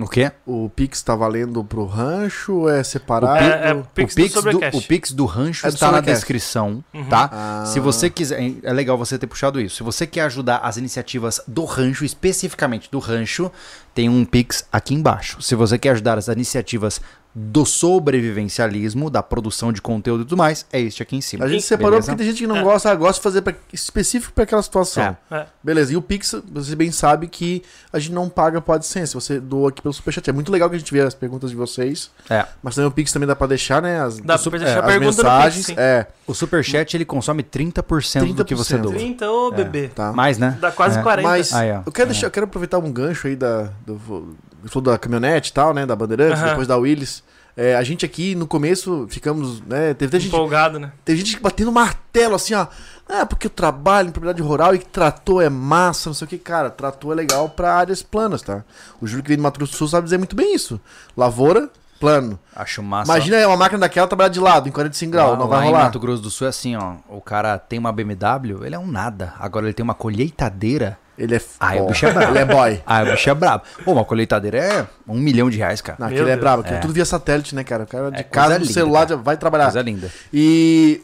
[0.00, 0.32] O quê?
[0.46, 2.68] o Pix tá valendo pro rancho?
[2.68, 3.44] É separado?
[3.44, 5.92] É, é o Pix, o, Pix do do, o Pix do rancho É do está
[5.92, 7.04] na descrição, Uhum.
[7.04, 7.28] tá?
[7.32, 7.64] Ah.
[7.66, 9.76] Se você quiser, é legal você ter puxado isso.
[9.76, 13.50] Se você quer ajudar as iniciativas do rancho, especificamente do rancho,
[13.94, 15.40] tem um Pix aqui embaixo.
[15.42, 17.00] Se você quer ajudar as iniciativas
[17.34, 21.44] do sobrevivencialismo, da produção de conteúdo e tudo mais, é este aqui em cima.
[21.44, 22.06] A gente separou Beleza?
[22.12, 22.62] porque tem gente que não É.
[22.62, 25.16] gosta, ah, gosta de fazer pra, específico pra aquela situação.
[25.30, 25.36] É.
[25.36, 25.46] É.
[25.62, 27.62] Beleza, e o Pix, você bem sabe que
[27.92, 30.28] a gente não paga por AdSense, você doa aqui pelo Superchat.
[30.28, 32.44] É muito legal que a gente vê as perguntas de vocês, É.
[32.62, 34.00] mas também o Pix também dá pra deixar, né?
[34.00, 35.66] As, Dá é, deixar a as mensagens.
[35.66, 38.82] Pix, é, O superchat ele consome 30%, do que você 30%.
[38.82, 38.92] doa.
[38.94, 39.88] 30, ô bebê.
[39.88, 40.12] tá.
[40.12, 40.58] Mais, né?
[40.60, 41.02] Dá quase É.
[41.02, 41.28] 40.
[41.28, 41.82] Mas Aí, ó.
[41.86, 42.12] eu quero É.
[42.12, 45.86] deixar, eu quero aproveitar um gancho aí da do- falou da caminhonete e tal, né,
[45.86, 47.22] da Bandeirantes, depois da Willis.
[47.56, 50.92] É, a gente aqui no começo ficamos, né, teve, gente, Empolgado, né?
[51.04, 52.66] teve gente batendo martelo assim, ó.
[53.08, 56.28] Ah, porque eu trabalho em propriedade rural e que trator é massa, não sei o
[56.28, 56.70] que, cara.
[56.70, 58.62] Trator é legal pra áreas planas, tá?
[59.00, 60.80] O Júlio que vem do Mato Grosso do Sul sabe dizer muito bem isso.
[61.16, 61.68] Lavoura,
[61.98, 62.38] plano.
[62.54, 63.10] Acho massa.
[63.10, 65.84] Imagina uma máquina daquela trabalhar de lado, em 45 graus, não lá vai em rolar.
[65.84, 66.94] Mato Grosso do Sul é assim, ó.
[67.08, 69.34] O cara tem uma BMW, ele é um nada.
[69.40, 70.96] Agora ele tem uma colheitadeira.
[71.20, 72.32] Ele é Ah, o bicho é brabo.
[72.32, 72.82] Ele é boy.
[72.86, 73.64] Ah, o bicho é brabo.
[73.84, 75.98] Pô, uma colheitadeira é um milhão de reais, cara.
[76.00, 76.40] Não, aquele é Deus.
[76.40, 76.80] brabo, aquilo É.
[76.80, 77.84] tudo via satélite, né, cara?
[77.84, 79.10] O cara de É casa, no linda, celular, cara.
[79.10, 79.64] já vai trabalhar.
[79.64, 80.10] Coisa linda.
[80.32, 81.02] E,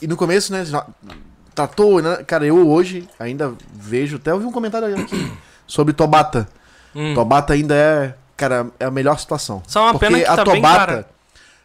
[0.00, 0.64] e no começo, né,
[1.54, 2.18] tratou, né?
[2.26, 5.32] Cara, eu hoje ainda vejo, até ouvi um comentário aqui
[5.66, 6.48] sobre Tobata.
[6.94, 7.14] Hum.
[7.14, 9.62] Tobata ainda é, cara, é a melhor situação.
[9.66, 11.08] Só uma Porque pena que a tá bem Tobata, cara.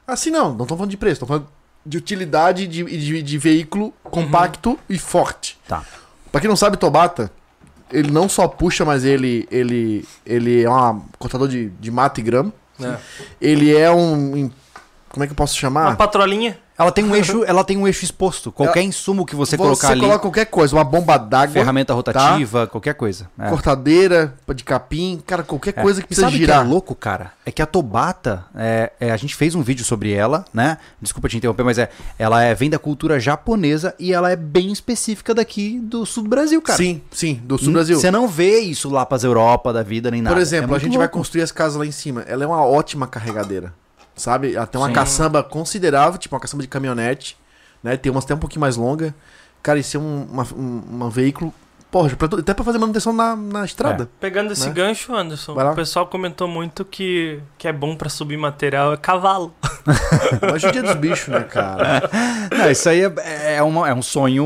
[0.08, 1.48] Assim não, não tô falando de preço, tô falando
[1.86, 5.58] de utilidade de, de, de veículo compacto e forte.
[5.68, 5.84] Tá.
[6.32, 7.32] Pra quem não sabe, Tobata,
[7.92, 12.24] ele não só puxa, mas ele, ele, ele é um cortador de, de mato e
[12.24, 12.54] grama.
[12.82, 12.98] É.
[13.40, 14.50] Ele é um.
[15.10, 15.96] Como é que eu posso Uma chamar?
[15.96, 16.58] patrolinha.
[16.78, 18.52] Ela tem um eixo, ela tem um eixo exposto.
[18.52, 22.96] Qualquer insumo que você, colocar ali, coloca qualquer coisa, uma bomba d'água, ferramenta rotativa, qualquer
[22.96, 23.30] coisa.
[23.38, 23.48] É.
[23.50, 25.82] cortadeira de capim, cara, qualquer É.
[25.82, 26.62] coisa que E precisa sabe o girar.
[26.62, 27.32] que é louco, cara?
[27.46, 30.78] É que a Tobata, é, é, a gente fez um vídeo sobre ela, né?
[31.02, 34.72] Desculpa te interromper, mas é, ela é, vem da cultura japonesa e ela é bem
[34.72, 36.78] específica daqui do sul do Brasil, cara.
[36.78, 38.00] Sim, sim, do sul do Brasil.
[38.00, 40.36] Você não vê isso lá pras Europa da vida nem nada.
[40.36, 41.18] Por exemplo, É a muito gente vai louco.
[41.20, 42.22] construir as casas lá em cima.
[42.28, 43.74] Ela é uma ótima carregadeira.
[44.16, 44.56] Sabe?
[44.56, 44.94] Ela tem uma Sim.
[44.94, 47.38] caçamba considerável, tipo uma caçamba de caminhonete.
[47.82, 47.98] Né?
[47.98, 49.14] Tem umas até um pouquinho mais longa.
[49.62, 51.54] Cara, isso é um, uma- um, um veículo.
[51.94, 54.10] Porra, pra até pra fazer manutenção na, na estrada.
[54.20, 54.74] Pegando esse Né?
[54.74, 59.54] gancho, Anderson, o pessoal comentou muito que, que é bom pra subir material é cavalo.
[60.42, 62.10] Mas judia dos bichos, né, cara?
[62.52, 64.44] Não, isso aí é, é, uma- é um sonho.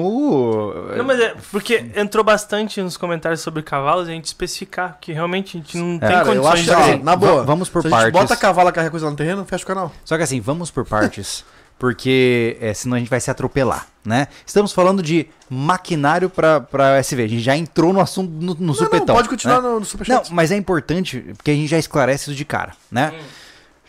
[0.98, 5.14] Não, mas é porque entrou bastante nos comentários sobre cavalos e a gente especificar que
[5.14, 7.04] realmente a gente não tem Cara, eu condições acho de.
[7.04, 7.36] na boa.
[7.38, 8.20] Va- vamos por Se a gente partes.
[8.22, 9.92] bota cavalo e carrega coisa no terreno, fecha o canal.
[10.04, 11.46] Só que assim, vamos por partes,
[11.80, 14.28] porque é, senão a gente vai se atropelar, né?
[14.46, 17.24] Estamos falando de maquinário pra, pra SV.
[17.24, 19.08] A gente já entrou no assunto no, no Não, supetão.
[19.08, 19.68] não, pode continuar né?
[19.68, 20.34] no, no Não, superchat.
[20.34, 23.14] mas é importante, porque a gente já esclarece isso de cara, né?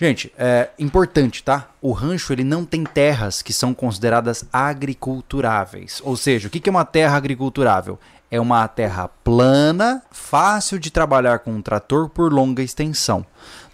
[0.01, 1.68] Gente, é importante, tá?
[1.83, 6.01] O rancho ele não tem terras que são consideradas agriculturáveis.
[6.05, 7.98] Ou seja, o que que é uma terra agriculturável?
[8.31, 13.24] É uma terra plana, fácil de trabalhar com um trator por longa extensão.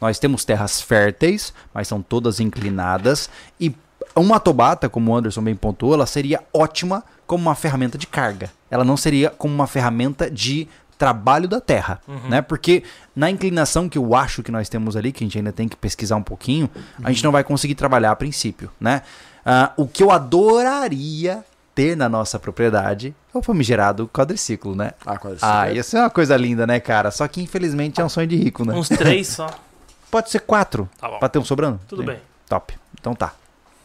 [0.01, 3.29] Nós temos terras férteis, mas são todas inclinadas.
[3.59, 3.75] E
[4.17, 8.51] uma tobata, como o Anderson bem pontuou, ela seria ótima como uma ferramenta de carga.
[8.71, 12.41] Ela não seria como uma ferramenta de trabalho da terra, né?
[12.41, 12.85] Porque
[13.17, 15.77] na inclinação que eu acho que nós temos ali, que a gente ainda tem que
[15.77, 16.71] pesquisar um pouquinho,
[17.03, 19.03] a gente não vai conseguir trabalhar a princípio, né?
[19.45, 24.93] Ah, o que eu adoraria ter na nossa propriedade é o famigerado quadriciclo, né?
[25.05, 27.11] Ah, quase Ah, ia ser uma coisa linda, né, cara?
[27.11, 28.73] Só que infelizmente é um sonho de rico, né?
[28.75, 29.49] Uns três só.
[30.11, 31.19] Pode ser quatro, Tá bom.
[31.19, 31.81] pra ter um sobrando?
[31.89, 32.07] Tudo Sim.
[32.07, 32.19] bem.
[32.49, 32.73] Top.
[33.01, 33.33] Então tá.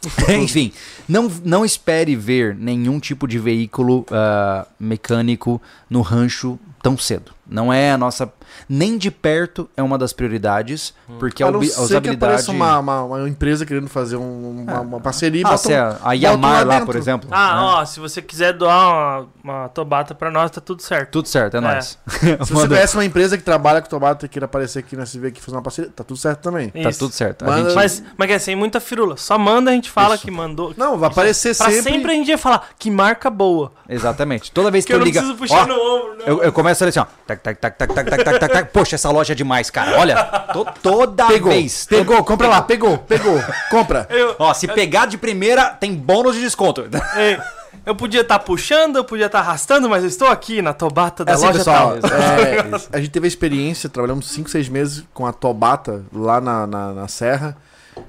[0.42, 0.72] Enfim,
[1.08, 7.34] não, não espere ver nenhum tipo de veículo ah, mecânico no rancho tão cedo.
[7.48, 8.32] Não é a nossa.
[8.68, 12.16] Nem de perto é uma das prioridades, porque a, a não que usabilidade.
[12.16, 15.96] apareça uma, uma, uma empresa querendo fazer um- uma, uma parceria Ah, bota se um-
[16.04, 16.86] a, Yamar lá, dentro.
[16.88, 17.30] por exemplo.
[17.32, 17.62] Ah, né?
[17.62, 21.12] ó, se você quiser doar uma, uma tobata pra nós, tá tudo certo.
[21.12, 21.62] Tudo certo, é, É.
[21.62, 21.98] nóis.
[22.08, 25.28] Se você conhece uma empresa que trabalha com tomate e queira aparecer aqui na SV
[25.28, 26.70] aqui fazer uma parceria, tá tudo certo também.
[26.70, 27.00] Tá Isso.
[27.00, 27.44] tudo certo.
[27.44, 29.18] A Manda- gente- Mas, mas é sem muita firula.
[29.18, 30.24] Só manda, a gente fala Isso.
[30.26, 30.74] que mandou.
[30.78, 31.82] Não, vai aparecer Pra sempre.
[31.94, 32.12] sempre...
[32.12, 33.72] a gente ia falar que marca boa.
[33.88, 34.52] Exatamente.
[34.52, 35.20] Toda vez que, Que eu eu não liga.
[35.20, 36.26] preciso puxar Ó, no ombro, não.
[36.26, 37.06] Eu, eu começo a ler assim, ó.
[37.26, 38.72] Tac, tac, tac, tac, tac, tac, tac, tac, tac.
[38.74, 40.00] Poxa, essa loja é demais, cara.
[40.00, 40.16] Olha,
[40.54, 41.86] to- toda Pegou, vez.
[41.86, 44.08] pegou, compra lá, pegou, pegou, compra.
[44.10, 46.86] Eu, Ó, se pegar de primeira, tem bônus de desconto.
[47.16, 47.38] Ei,
[47.86, 51.32] eu podia estar puxando, eu podia estar arrastando, mas eu estou aqui na tobata da
[51.32, 52.10] É assim, loja pessoal, tal.
[52.12, 52.58] é,
[52.98, 56.94] a gente teve a experiência, trabalhamos 5, 6 meses com a Tobata lá na, na,
[56.94, 57.56] na Serra.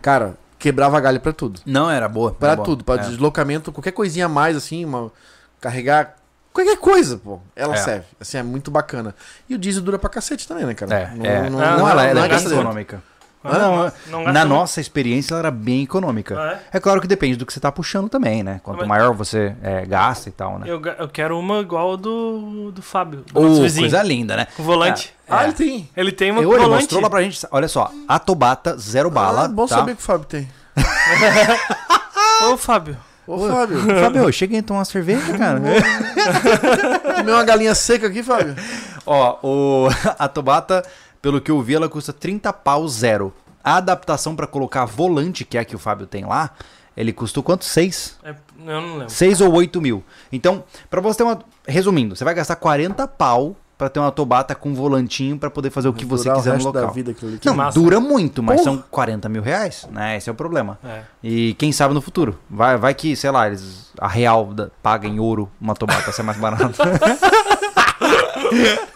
[0.03, 1.61] Cara, quebrava galho pra tudo.
[1.67, 2.37] Não, era boa.
[2.39, 2.57] Boa.
[2.59, 2.99] tudo, pra É.
[2.99, 5.11] deslocamento, qualquer coisinha a mais, assim, uma,
[5.61, 6.17] carregar.
[6.53, 7.39] Qualquer coisa, pô.
[7.55, 7.79] Ela É.
[7.79, 8.07] serve.
[8.21, 9.15] Assim, é muito bacana.
[9.49, 10.95] E o diesel dura pra cacete também, né, cara?
[10.95, 11.43] É, é.
[11.51, 13.03] Não, não- ela, ela não é é bem econômica.
[13.43, 16.39] Ah, Não, não na nossa experiência, ela era bem econômica.
[16.39, 16.79] Ah, é?
[16.79, 18.61] claro que depende do que você tá puxando também, né?
[18.63, 20.67] Quanto Mas- maior você é, gasta e tal, né?
[20.69, 23.85] Eu, eu quero uma igual do, do Fábio, do vizinho.
[23.89, 24.47] coisa linda, né?
[24.55, 25.15] Com volante.
[25.27, 25.45] Ah, É.
[25.45, 25.89] ele tem.
[25.97, 26.83] Ele tem uma Eu, com ele volante.
[26.83, 29.47] mostrou lá pra gente, olha só, a Tobata zero bala.
[29.47, 29.77] Ah, bom tá?
[29.77, 30.47] saber que o Fábio tem.
[32.53, 32.97] Ô, Fábio.
[33.31, 35.61] Ô, Fábio, Fábio, chega aí tomar uma cerveja, cara.
[37.17, 38.57] comeu uma galinha seca aqui, Fábio?
[39.07, 39.89] Ó, o,
[40.19, 40.85] a Tobata,
[41.23, 43.33] pelo que eu vi, ela custa 30 pau zero.
[43.63, 46.51] A adaptação pra colocar volante, que é a que o Fábio tem lá,
[46.97, 47.65] ele custou quanto?
[47.65, 48.19] 6?
[48.25, 49.11] É, eu não lembro.
[49.11, 50.03] 6 ou 8 mil.
[50.33, 51.39] Então, pra você ter uma.
[51.69, 55.89] Resumindo, você vai gastar 40 pau pra ter uma Tobata com volantinho pra poder fazer
[55.89, 56.87] o que você quiser o no local.
[56.87, 57.17] da vida.
[57.47, 57.81] Não, massa.
[57.81, 58.77] dura muito, mas Porra.
[58.77, 60.19] são 40 mil reais, né?
[60.19, 60.79] Esse é o problema.
[60.85, 61.01] É.
[61.25, 62.39] E quem sabe no futuro.
[62.51, 66.23] Vai, vai que, sei lá, eles, a Real da- paga em ouro uma Tobata, ser
[66.23, 66.79] mais barato.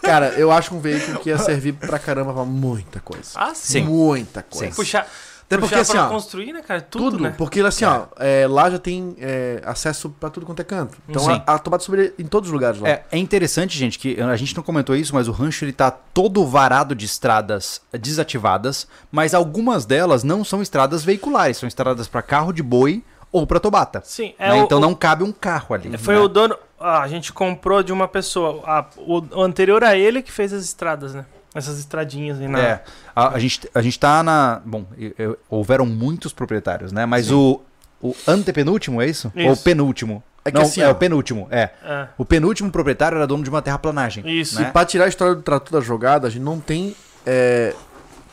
[0.01, 3.31] Cara, eu acho um veículo que ia servir pra caramba pra muita coisa.
[3.35, 3.79] Ah, sim.
[3.79, 3.85] Sim.
[3.85, 4.67] Muita coisa.
[4.69, 4.75] Sim.
[4.75, 5.07] Puxar,
[5.47, 6.81] Até porque, pra assim, ó, construir, né, cara?
[6.81, 7.35] Tudo, Tudo, né?
[7.37, 10.97] porque assim, ó, é, lá já tem é, acesso pra tudo quanto é canto.
[11.07, 12.89] Então a, a tomada sobre em todos os lugares lá.
[12.89, 15.91] É, é interessante, gente, que a gente não comentou isso, mas o rancho ele tá
[15.91, 22.21] todo varado de estradas desativadas, mas algumas delas não são estradas veiculares, são estradas pra
[22.23, 24.01] carro de boi ou pra Tobata.
[24.03, 24.55] Sim, é né?
[24.55, 25.95] o- então não cabe um carro ali.
[25.97, 26.21] Foi né?
[26.21, 26.57] o dono.
[26.79, 28.61] ah, a gente comprou de uma pessoa.
[28.65, 31.25] a- o, o anterior a ele que fez as estradas, né?
[31.55, 32.59] Essas estradinhas aí na.
[32.59, 32.83] É,
[33.15, 34.61] a, a gente, a gente tá na.
[34.65, 37.05] Bom, eu- eu- houveram muitos proprietários, né?
[37.05, 37.61] Mas o,
[38.01, 39.31] o antepenúltimo, é isso?
[39.35, 39.47] Isso.
[39.47, 40.21] Ou o penúltimo?
[40.43, 41.71] É que Não, assim, é ó, o penúltimo, é.
[41.83, 42.07] É.
[42.19, 44.23] O penúltimo proprietário era dono de uma terraplanagem.
[44.39, 44.61] Isso.
[44.61, 44.69] né?
[44.71, 47.73] Pra tirar a história do trator da jogada, a gente não tem é,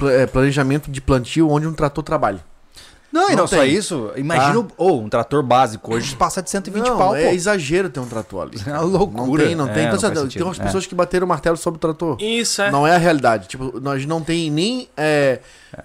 [0.03, 2.41] é, planejamento de plantio onde um trator trabalha.
[3.13, 4.11] Não, e Não não só isso.
[4.17, 7.35] Imagina, o- ou um trator básico hoje passa de 120 não, pau, é pô.
[7.35, 8.57] exagero ter um trator ali.
[8.67, 9.43] É uma loucura.
[9.43, 9.85] Não tem, não tem.
[9.87, 10.63] É, Então, não tem umas É.
[10.63, 12.17] pessoas que bateram o martelo sobre o trator.
[12.21, 12.71] Isso, é.
[12.71, 13.49] Não é a realidade.
[13.49, 14.89] Tipo, nós não tem nem.
[14.97, 15.41] é,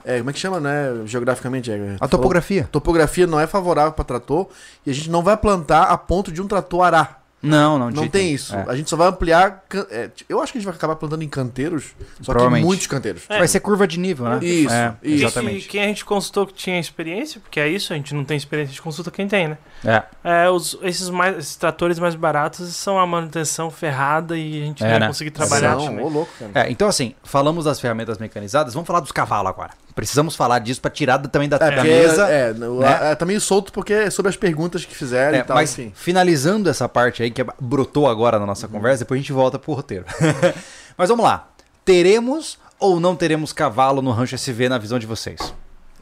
[0.06, 1.02] é, como é que chama, né?
[1.06, 1.70] Geograficamente.
[1.72, 2.64] É, A topografia.
[2.64, 4.48] A topografia não é favorável para trator
[4.86, 7.22] e a gente não vai plantar a ponto de um trator arar.
[7.42, 8.56] Não, não, de Não tem isso.
[8.56, 8.66] É.
[8.68, 9.64] A gente só vai ampliar.
[9.70, 12.88] can- é, eu acho que a gente vai acabar plantando em canteiros, só que muitos
[12.88, 13.24] canteiros.
[13.30, 13.38] É.
[13.38, 14.40] Vai ser curva de nível, né?
[14.42, 15.26] Isso, É, isso.
[15.26, 15.66] Exatamente.
[15.66, 18.36] E quem a gente consultou que tinha experiência, porque é isso, a gente não tem
[18.36, 19.58] experiência, a gente consulta quem tem, né?
[19.86, 20.04] É.
[20.46, 24.82] É, os, esses, mais, esses tratores mais baratos são a manutenção ferrada e a gente
[24.84, 25.08] É, não vai né?
[25.08, 26.04] conseguir trabalhar Não, também.
[26.06, 26.52] ô louco, cara.
[26.68, 29.72] É, então assim, falamos das ferramentas mecanizadas, vamos falar dos cavalos agora.
[29.98, 32.28] Precisamos falar disso pra tirar também da, É, da mesa.
[32.30, 33.12] é, no- né?
[33.12, 35.72] é, tá meio solto porque é sobre as perguntas que fizeram É, e tal, mas
[35.78, 35.92] enfim.
[35.96, 39.74] finalizando essa parte aí que brotou agora na nossa conversa, depois a gente volta pro
[39.74, 40.06] roteiro.
[40.96, 41.48] mas vamos lá.
[41.84, 45.40] Teremos ou não teremos cavalo no Rancho SV na visão de vocês?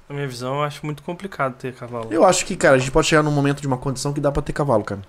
[0.10, 2.08] Na minha visão, eu acho muito complicado ter cavalo.
[2.12, 4.29] Eu acho que, cara, a gente pode chegar num momento de uma condição que dá
[4.31, 4.99] pra ter cavalo, cara.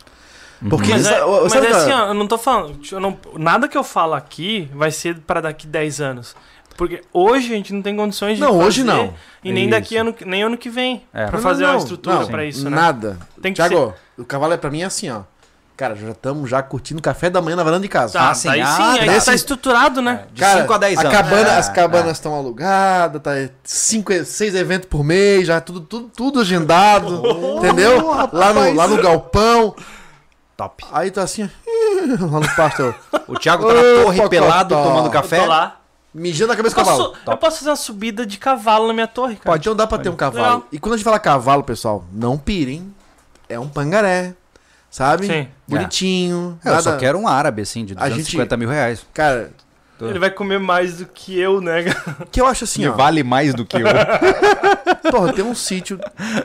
[0.71, 2.79] Porque Mas, é, mas é assim, ó, eu não tô falando.
[2.91, 6.35] eu não- nada que eu falo aqui vai ser pra daqui 10 anos.
[6.77, 9.15] Porque hoje a gente não tem condições de Não, hoje fazer, não.
[9.43, 9.71] E nem Isso.
[9.71, 11.03] daqui ano, nem ano que vem.
[11.15, 11.27] É.
[11.27, 12.77] Pra fazer não, uma não, estrutura não, pra isso, né?
[12.77, 13.19] Nada.
[13.41, 15.21] Tem que Tiago, o cavalo é pra mim assim, ó.
[15.77, 18.15] Cara, já estamos já curtindo café da manhã na varanda de casa.
[18.19, 18.49] Tá, Ah, sim.
[18.49, 19.25] daí Ah, sim, aí tá.
[19.27, 20.25] tá estruturado, né?
[20.33, 21.13] De Cara, 5 a 10 a anos.
[21.13, 26.11] cabana- É, as cabanas estão alugadas, tá cinco, seis eventos por mês, já tudo, tudo,
[26.17, 27.23] tudo agendado,
[27.59, 28.07] entendeu?
[28.33, 29.75] Lá no, lá no galpão.
[30.57, 30.83] Top.
[30.93, 31.43] Aí tá assim,
[32.21, 32.95] lá no pasto,
[33.29, 35.41] O Thiago tá na torre pelado tomando Eu café.
[35.41, 35.77] tô lá.
[36.17, 37.05] Mijando a cabeça do cavalo.
[37.11, 39.57] posso, eu posso fazer uma subida de cavalo na minha torre, cara.
[39.57, 40.45] Então dá pra ter um cavalo.
[40.45, 40.67] Legal.
[40.73, 42.93] E quando a gente fala cavalo, pessoal, não pirem.
[43.49, 44.35] É um pangaré,
[44.91, 45.27] sabe?
[45.27, 45.49] Sim.
[45.69, 46.59] Bonitinho.
[46.65, 49.07] É, eu só quero um árabe, assim, de A 250 mil reais.
[49.15, 49.53] Cara,
[50.01, 51.85] Ele vai comer mais do que eu, né?
[52.33, 52.93] que eu acho assim, ó.
[52.93, 53.87] vale mais do que eu.
[55.11, 55.99] Porra, tem um sítio,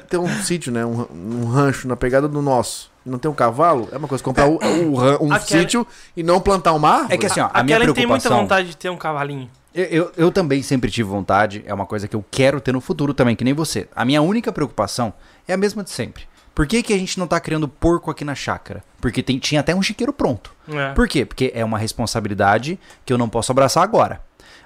[0.10, 0.86] tem um sítio, né?
[0.86, 2.92] Um, um rancho na pegada do nosso.
[3.04, 3.90] Não tem um cavalo?
[3.92, 4.60] É uma coisa comprar o-
[4.92, 7.14] o ran- um Aquela- sítio e não plantar uma árvore.
[7.16, 8.42] É que assim, ó, a A minha Kellen tem muita preocupação...
[8.44, 9.50] vontade de ter um cavalinho.
[9.74, 12.82] Eu, eu, eu também sempre tive vontade, é uma coisa que eu quero ter no
[12.82, 13.88] futuro também, que nem você.
[13.96, 15.14] A minha única preocupação
[15.48, 16.24] é a mesma de sempre.
[16.54, 18.84] Por que, que a gente não tá criando porco aqui na chácara?
[19.00, 20.54] Porque tem, tinha até um chiqueiro pronto.
[20.68, 20.94] É.
[20.94, 21.26] Por quê?
[21.26, 24.22] Porque é uma responsabilidade que eu não posso abraçar agora.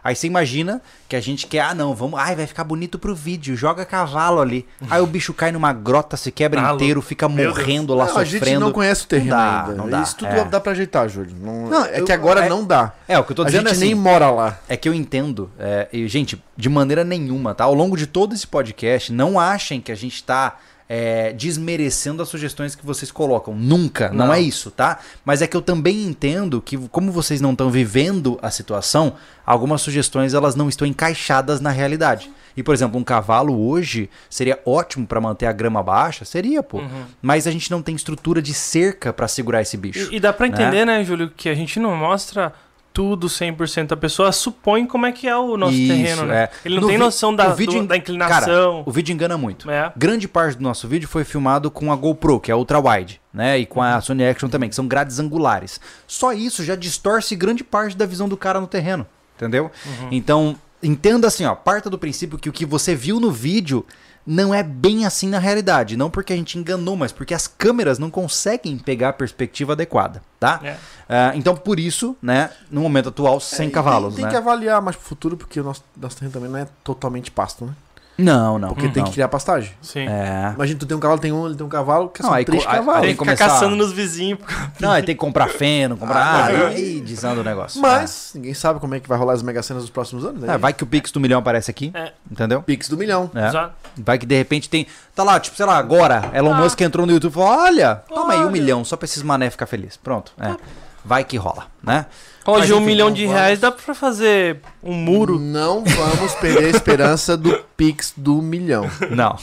[0.05, 3.15] Aí você imagina que a gente quer, ah não, vamos, ai, vai ficar bonito pro
[3.15, 4.63] vídeo, joga cavalo ali.
[4.87, 8.11] Aí o bicho cai numa grota, se quebra Ah, inteiro, fica Meu morrendo lá Não,
[8.11, 8.45] a sofrendo.
[8.45, 9.73] gente não conhece o terreno Não dá, ainda.
[9.73, 10.43] não dá, Isso tudo é.
[10.45, 11.35] dá pra ajeitar, Júlio.
[11.41, 12.93] Não- Não, é eu- que agora é- não dá.
[13.07, 14.59] É, o que eu tô a dizendo gente é nem assim, mora lá.
[14.69, 17.63] É que eu entendo, é, e, gente, de maneira nenhuma, tá?
[17.63, 20.55] Ao longo de todo esse podcast, não achem que a gente tá
[20.87, 23.55] é, desmerecendo as sugestões que vocês colocam.
[23.55, 24.27] Nunca, não.
[24.27, 24.33] Não.
[24.33, 24.99] é isso, tá?
[25.23, 29.81] Mas é que eu também entendo que, como vocês não estão vivendo a situação, algumas
[29.81, 32.31] sugestões elas não estão encaixadas na realidade.
[32.57, 36.23] E, por exemplo, um cavalo hoje seria ótimo pra manter a grama baixa?
[36.23, 36.81] Seria, pô.
[37.21, 40.09] Mas a gente não tem estrutura de cerca pra segurar esse bicho.
[40.11, 42.53] E, e dá pra entender, né, Júlio, que a gente não mostra
[42.95, 43.91] tudo 100%.
[43.91, 46.43] A pessoa supõe como é que é o nosso Isso, terreno, né?
[46.43, 46.49] é.
[46.63, 48.83] Ele não No tem noção da, vídeo do- da inclinação.
[48.85, 49.69] O vídeo engana muito.
[49.69, 49.91] É.
[49.97, 53.59] Grande parte do nosso vídeo foi filmado com a GoPro, que é ultra wide, né?
[53.59, 55.79] E com a Sony Action também, que são grades angulares.
[56.07, 59.05] Só isso já distorce grande parte da visão do cara no terreno,
[59.35, 59.69] entendeu?
[60.09, 63.85] Então, entenda assim, ó, parta do princípio que o que você viu no vídeo
[64.25, 67.99] não é bem assim na realidade, não porque a gente enganou, mas porque as câmeras
[67.99, 70.59] não conseguem pegar a perspectiva adequada, tá?
[70.63, 70.77] É.
[71.07, 74.31] Ah, então, por isso, né, no momento atual, sem É, cavalos, Tem, tem né?
[74.31, 77.65] que avaliar mais pro futuro, porque o nosso, nosso terreno também não é totalmente pasto,
[77.65, 77.73] né?
[78.17, 78.69] Não, não.
[78.69, 79.09] Porque tem não.
[79.09, 79.73] que criar pastagem.
[79.81, 80.07] Sim.
[80.07, 80.51] É.
[80.55, 82.45] Imagina, tu tem um cavalo, tem um, ele tem um cavalo, que Não, são aí
[82.45, 82.95] três aí- cavalos.
[83.01, 84.39] aí- Tem que ficar começar- caçando nos vizinhos.
[84.79, 86.17] Não, aí tem que comprar feno, comprar.
[86.23, 87.81] Ah, aí- desanda o negócio.
[87.81, 90.43] Mas ninguém sabe como é que vai rolar as mega cenas dos próximos anos.
[90.43, 90.47] É.
[90.47, 90.53] Né?
[90.53, 92.13] É, vai que o Pix do milhão aparece aqui, É.
[92.31, 92.61] entendeu?
[92.61, 93.29] Pix do milhão.
[93.35, 93.47] É.
[93.47, 93.73] Exato.
[93.97, 94.87] Vai que de repente tem.
[95.13, 96.57] Tá lá, tipo, sei lá, agora, Elon Ah.
[96.61, 98.51] Musk entrou no YouTube e falou: olha, toma aí um Olha.
[98.51, 99.97] milhão, só pra esses mané ficar feliz.
[99.97, 100.31] Pronto.
[100.39, 100.55] É.
[101.03, 102.05] Vai que rola, né?
[102.47, 103.39] Hoje um milhão de vamos.
[103.39, 105.39] reais dá pra fazer um muro.
[105.39, 108.89] Não vamos perder a esperança do Pix do milhão.
[109.09, 109.35] Não.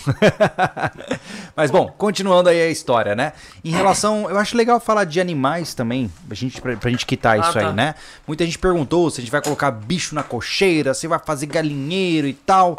[1.57, 3.33] Mas bom, continuando aí a história, né?
[3.65, 4.31] Em relação.
[4.31, 7.59] Eu acho legal falar de animais também, pra gente, pra, pra gente quitar Ah, isso
[7.59, 7.73] aí, tá.
[7.73, 7.95] né?
[8.27, 12.27] Muita gente perguntou se a gente vai colocar bicho na cocheira, se vai fazer galinheiro
[12.27, 12.77] e tal.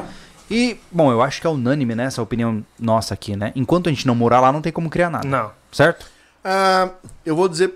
[0.50, 2.06] E, bom, eu acho que é unânime, né?
[2.06, 3.52] Essa opinião nossa aqui, né?
[3.56, 5.28] Enquanto a gente não morar lá, não tem como criar nada.
[5.28, 5.52] Não.
[5.72, 6.06] Certo?
[6.44, 6.90] Ah,
[7.26, 7.74] eu vou dizer.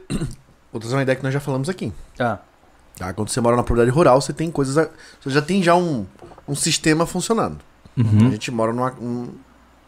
[0.77, 1.91] Vou trazer uma ideia que nós já falamos aqui.
[2.19, 2.37] Ah.
[2.97, 3.11] Tá?
[3.13, 4.77] Quando você mora na propriedade rural, você tem coisas.
[4.77, 4.87] a-
[5.19, 6.05] Você já tem já um,
[6.47, 7.57] um sistema funcionando.
[7.97, 8.27] Uhum.
[8.27, 9.29] A gente mora numa, um-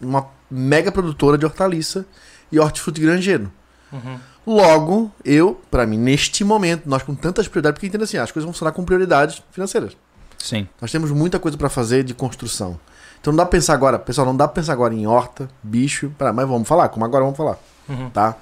[0.02, 2.06] numa mega produtora de hortaliça
[2.52, 3.52] e hortifruti grangeiro.
[3.93, 4.19] Uhum.
[4.47, 8.45] Logo, eu, pra mim, neste momento, nós com tantas prioridades, porque entenda assim, as coisas
[8.45, 9.95] vão funcionar com prioridades financeiras.
[10.39, 10.67] Sim.
[10.82, 12.80] Nós temos muita coisa pra fazer de construção.
[13.21, 16.12] Então não dá pra pensar agora, pessoal, não dá pra pensar agora em horta, bicho,
[16.17, 18.10] pra, mas vamos falar, como agora vamos falar, Uhum.
[18.10, 18.36] tá?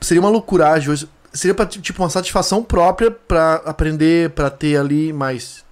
[0.00, 5.12] Seria uma loucuragem hoje, seria pra, tipo uma satisfação própria pra aprender, pra ter ali,
[5.12, 5.64] mas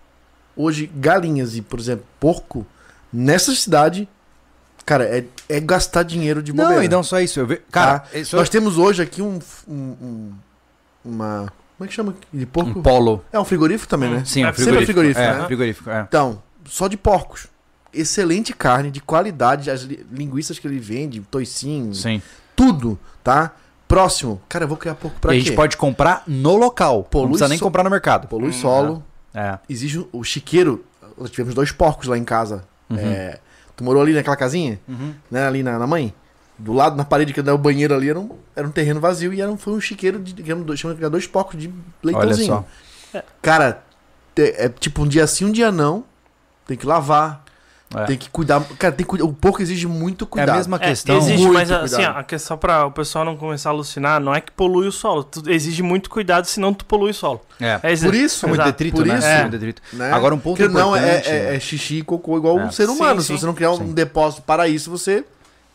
[0.56, 2.66] hoje galinhas e, por exemplo, porco
[3.12, 4.08] nessa cidade,
[4.84, 6.74] cara, é, é gastar dinheiro de bobeira.
[6.76, 7.38] Não, e não só isso.
[7.38, 7.56] Eu ve...
[7.70, 8.18] Cara, Tá?
[8.18, 10.32] isso Nós temos hoje aqui um, um- um-
[11.04, 12.78] uma como é que chama de porco?
[12.78, 13.22] um polo.
[13.30, 14.22] É um frigorífico também, né?
[14.24, 14.86] Sim, é um É frigorífico.
[14.86, 15.44] sempre frigorífico, é, né?
[15.46, 16.00] frigorífico, é.
[16.08, 17.46] Então, só de porcos.
[17.92, 22.20] Excelente carne, de qualidade, as li- linguiças que ele vende, toicinho, Sim.
[22.56, 23.52] tudo, tá?
[23.88, 24.40] Próximo.
[24.48, 25.46] Cara, eu vou criar porco pra e a quê?
[25.46, 27.04] gente pode comprar no local.
[27.04, 28.26] Polui não precisa nem so- comprar no mercado.
[28.28, 29.02] Polui solo.
[29.34, 29.58] É.
[29.68, 30.84] Exige o- chiqueiro.
[31.16, 32.64] Nós tivemos dois porcos lá em casa.
[32.96, 33.38] É,
[33.76, 34.80] tu morou ali naquela casinha?
[34.88, 35.14] Uhum.
[35.30, 36.12] Né, ali na, na mãe?
[36.58, 39.32] Do lado, na parede que era o banheiro ali, era um, era um terreno vazio
[39.34, 42.64] e era um, foi um chiqueiro de, digamos, dois, dois porcos de Olha leitãozinho.
[43.12, 43.22] só.
[43.42, 43.82] Cara,
[44.34, 46.04] te- é tipo um dia sim, um dia não.
[46.66, 47.44] Tem que lavar,
[47.94, 48.04] É.
[48.04, 48.60] tem que cuidar.
[48.78, 49.24] Cara, tem que cuidar.
[49.24, 50.50] O porco exige muito É cuidado.
[50.50, 51.18] a mesma É, questão.
[51.18, 52.16] existe, Muito mas assim, cuidado.
[52.16, 54.92] ó, a questão pra o pessoal não começar a alucinar, não é que polui o
[54.92, 55.22] solo.
[55.22, 57.40] Tu exige muito cuidado, senão tu polui o solo.
[57.60, 57.78] É.
[57.82, 58.72] É Por isso, É muito Exato.
[58.72, 59.18] detrito, Por né?
[59.18, 59.40] isso, É.
[59.42, 59.82] muito detrito.
[59.92, 60.12] né?
[60.12, 62.64] Agora um ponto Porque não, é, é, é xixi e cocô igual É.
[62.64, 63.20] um ser humano.
[63.20, 63.38] Sim, Se sim.
[63.38, 63.92] você não criar um Sim.
[63.92, 65.24] depósito para isso, você.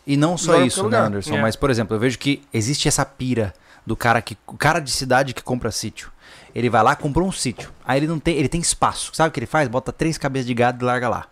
[0.06, 0.97] E não só em isso, né.
[1.00, 1.38] Anderson?
[1.38, 1.41] É.
[1.41, 3.54] Mas, por exemplo, eu vejo que existe essa pira
[3.88, 4.36] do cara que.
[4.47, 6.12] O cara de cidade que compra sítio.
[6.54, 7.69] Ele vai lá, comprou um sítio.
[7.86, 8.36] Aí ele não tem.
[8.36, 9.12] Ele tem espaço.
[9.13, 9.69] Sabe o que ele faz?
[9.69, 11.26] Bota três cabeças de gado e larga lá.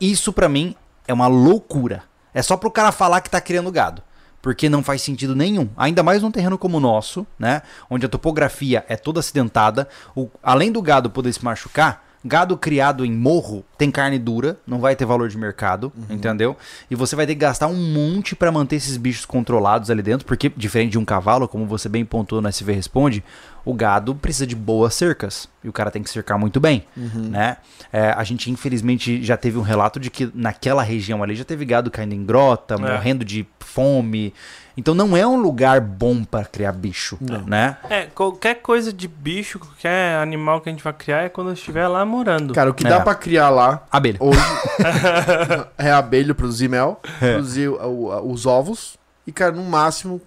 [0.00, 0.74] Isso pra mim
[1.06, 2.02] é uma loucura.
[2.32, 4.02] É só pro cara falar que tá criando gado.
[4.42, 5.70] Porque não faz sentido nenhum.
[5.76, 7.62] Ainda mais num terreno como o nosso, né?
[7.88, 9.88] Onde a topografia é toda acidentada.
[10.14, 14.78] O- além do gado poder se machucar, gado criado em morro tem carne dura, não
[14.78, 16.56] vai ter valor de mercado, entendeu?
[16.90, 20.26] E você vai ter que gastar um monte pra manter esses bichos controlados ali dentro,
[20.26, 23.22] porque diferente de um cavalo, como você bem pontuou no SV Responde,
[23.64, 25.48] o gado precisa de boas cercas.
[25.62, 26.84] E o cara tem que cercar muito bem,
[27.30, 27.56] né?
[27.92, 31.64] É, a gente, infelizmente, já teve um relato de que naquela região ali já teve
[31.64, 34.32] gado caindo em grota, morrendo de fome.
[34.76, 37.76] Então não é um lugar bom pra criar bicho, né?
[37.88, 41.86] É, qualquer coisa de bicho, qualquer animal que a gente vai criar é quando estiver
[41.86, 42.52] lá morando.
[42.52, 42.90] Cara, o que É.
[42.90, 44.18] dá pra criar lá Abelha.
[44.20, 44.38] hoje
[45.78, 47.32] é abelha produzir mel, É.
[47.34, 50.20] produzir o- o- os ovos e, cara, no máximo,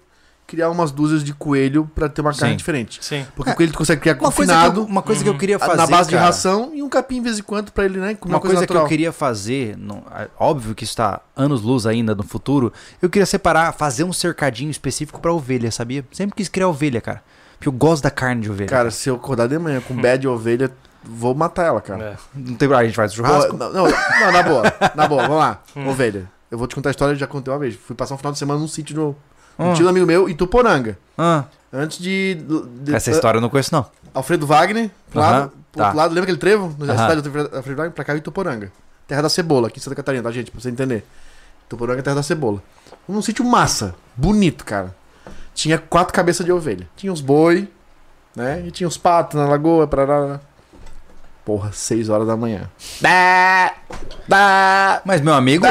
[0.48, 2.56] criar umas dúzias de coelho pra ter uma carne Sim.
[2.56, 2.98] diferente.
[3.04, 3.24] Sim.
[3.36, 5.36] Porque o coelho tu consegue criar Uma coisa, que eu, confinado uma coisa que eu
[5.38, 5.76] queria fazer.
[5.76, 8.14] na base de cara, ração e um capim de vez em quando pra ele, né?
[8.14, 8.82] Comer Uma coisa, que natural.
[8.84, 13.26] eu queria fazer, não- é óbvio que está anos luz ainda no futuro, eu queria
[13.26, 16.02] separar, fazer um cercadinho específico pra ovelha, sabia?
[16.10, 17.22] Sempre quis criar ovelha, cara.
[17.58, 18.70] Porque eu gosto da carne de ovelha.
[18.70, 20.70] Cara, se eu acordar de manhã com bad de ovelha,
[21.04, 22.02] vou matar ela, cara.
[22.02, 22.16] É.
[22.34, 23.54] não tem problema, a gente faz churrasco.
[23.54, 24.62] Não, não, não, na boa.
[24.94, 25.60] Na boa, vamos lá.
[25.86, 26.30] Ovelha.
[26.50, 27.74] Eu vou te contar a história, já contei uma vez.
[27.74, 29.16] Fui passar um final de semana num sítio no.
[29.58, 29.74] Um Ah.
[29.74, 30.96] tio do amigo meu, em Tuporanga.
[31.16, 32.34] Ah, Antes de.
[32.82, 33.84] de- essa história eu não conheço, não.
[34.14, 35.84] Alfredo Wagner, pro Aham, lado, pro tá.
[35.84, 36.74] outro lado, lembra aquele trevo?
[36.78, 37.02] Na Aham.
[37.08, 38.72] cidade do Alfredo Wagner, pra cá em Tuporanga.
[39.06, 40.50] Terra da Cebola, aqui em Santa Catarina, tá, gente?
[40.50, 41.04] Pra você entender.
[41.68, 42.62] Tuporanga é terra da cebola.
[43.06, 44.94] Num sítio massa, bonito, cara.
[45.54, 46.88] Tinha quatro cabeças de ovelha.
[46.96, 47.68] Tinha os boi,
[48.34, 48.62] né?
[48.66, 50.40] E tinha os patos na lagoa, parará.
[51.48, 52.68] Porra, seis horas da manhã.
[55.02, 55.64] Mas, meu amigo,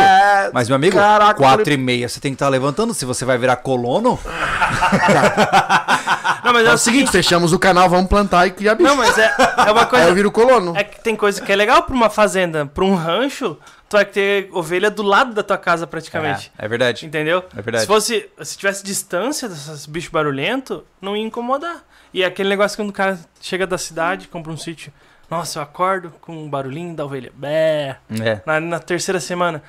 [0.52, 2.96] mas, meu amigo, Caraca, quatro e meia você tem que estar levantando.
[2.96, 4.18] Se você vai virar colono,
[6.44, 8.90] Não, mas É o seguinte, fechamos o canal, vamos plantar e criar bicho.
[8.90, 9.32] Não, mas é,
[9.68, 10.14] é uma Aí eu coisa.
[10.16, 10.76] viro colono.
[10.76, 13.56] É que tem coisa que é legal pra uma fazenda, pra um rancho,
[13.88, 16.52] tu vai ter ovelha do lado da tua casa praticamente.
[16.58, 17.06] é, é verdade.
[17.06, 17.44] Entendeu?
[17.56, 17.84] É verdade.
[17.84, 18.28] Se fosse.
[18.42, 21.84] Se tivesse distância desses bichos barulhentos, não ia incomodar.
[22.12, 24.92] E é aquele negócio quando o cara chega da cidade, compra um sítio.
[25.30, 27.32] Nossa, eu acordo com um barulhinho da ovelha.
[27.36, 27.98] Bé.
[28.22, 28.42] É.
[28.46, 29.62] Na, na terceira semana.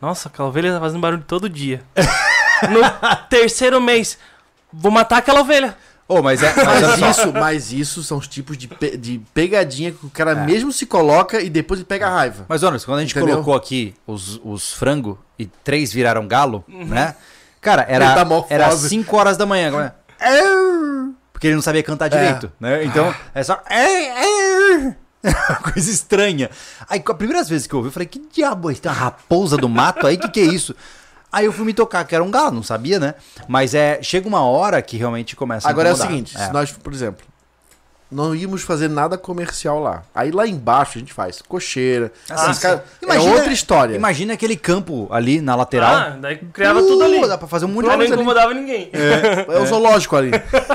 [0.00, 1.82] Nossa, aquela ovelha tá fazendo barulho todo dia.
[2.70, 2.80] no
[3.28, 4.18] terceiro mês,
[4.72, 5.76] vou matar aquela ovelha.
[6.06, 6.52] Ô, mas é.
[6.54, 10.70] Mas isso, mas isso são os tipos de, pe- de pegadinha que o cara mesmo
[10.70, 12.44] se coloca e depois ele pega a raiva.
[12.48, 13.36] Mas, Anderson, quando a gente Entendeu?
[13.36, 17.14] colocou aqui os, os frango e três viraram galo, né?
[17.60, 18.52] Cara, era, Metamorfose.
[18.52, 19.70] era 5 horas da manhã.
[19.70, 19.94] como é?
[21.44, 22.84] Porque ele não sabia cantar direito, né?
[22.84, 23.62] Então, é só.
[25.62, 26.48] Coisa estranha.
[26.88, 28.80] Aí, com as primeiras vezes que eu ouvi, eu falei: que diabo é isso?
[28.80, 30.16] Tem uma raposa do mato aí?
[30.16, 30.74] Que que é isso?
[31.30, 33.14] Aí eu fui me tocar, que era um galo, não sabia, né?
[33.46, 36.72] Mas é, chega uma hora que realmente começa a Agora é o seguinte, se nós,
[36.72, 37.26] por exemplo,
[38.14, 40.04] não íamos fazer nada comercial lá.
[40.14, 42.12] Aí lá embaixo a gente faz cocheira.
[42.30, 42.62] Ah, essas sim.
[42.62, 43.96] caras- Imagina- é outra história.
[43.96, 45.94] Imagina aquele campo ali na lateral.
[45.94, 47.24] Ah, daí criava tudo ali.
[47.24, 48.22] Uh, Dá pra fazer um monte de Mas não coisa ali.
[48.22, 48.90] incomodava ninguém.
[48.92, 50.30] É o zoológico ali.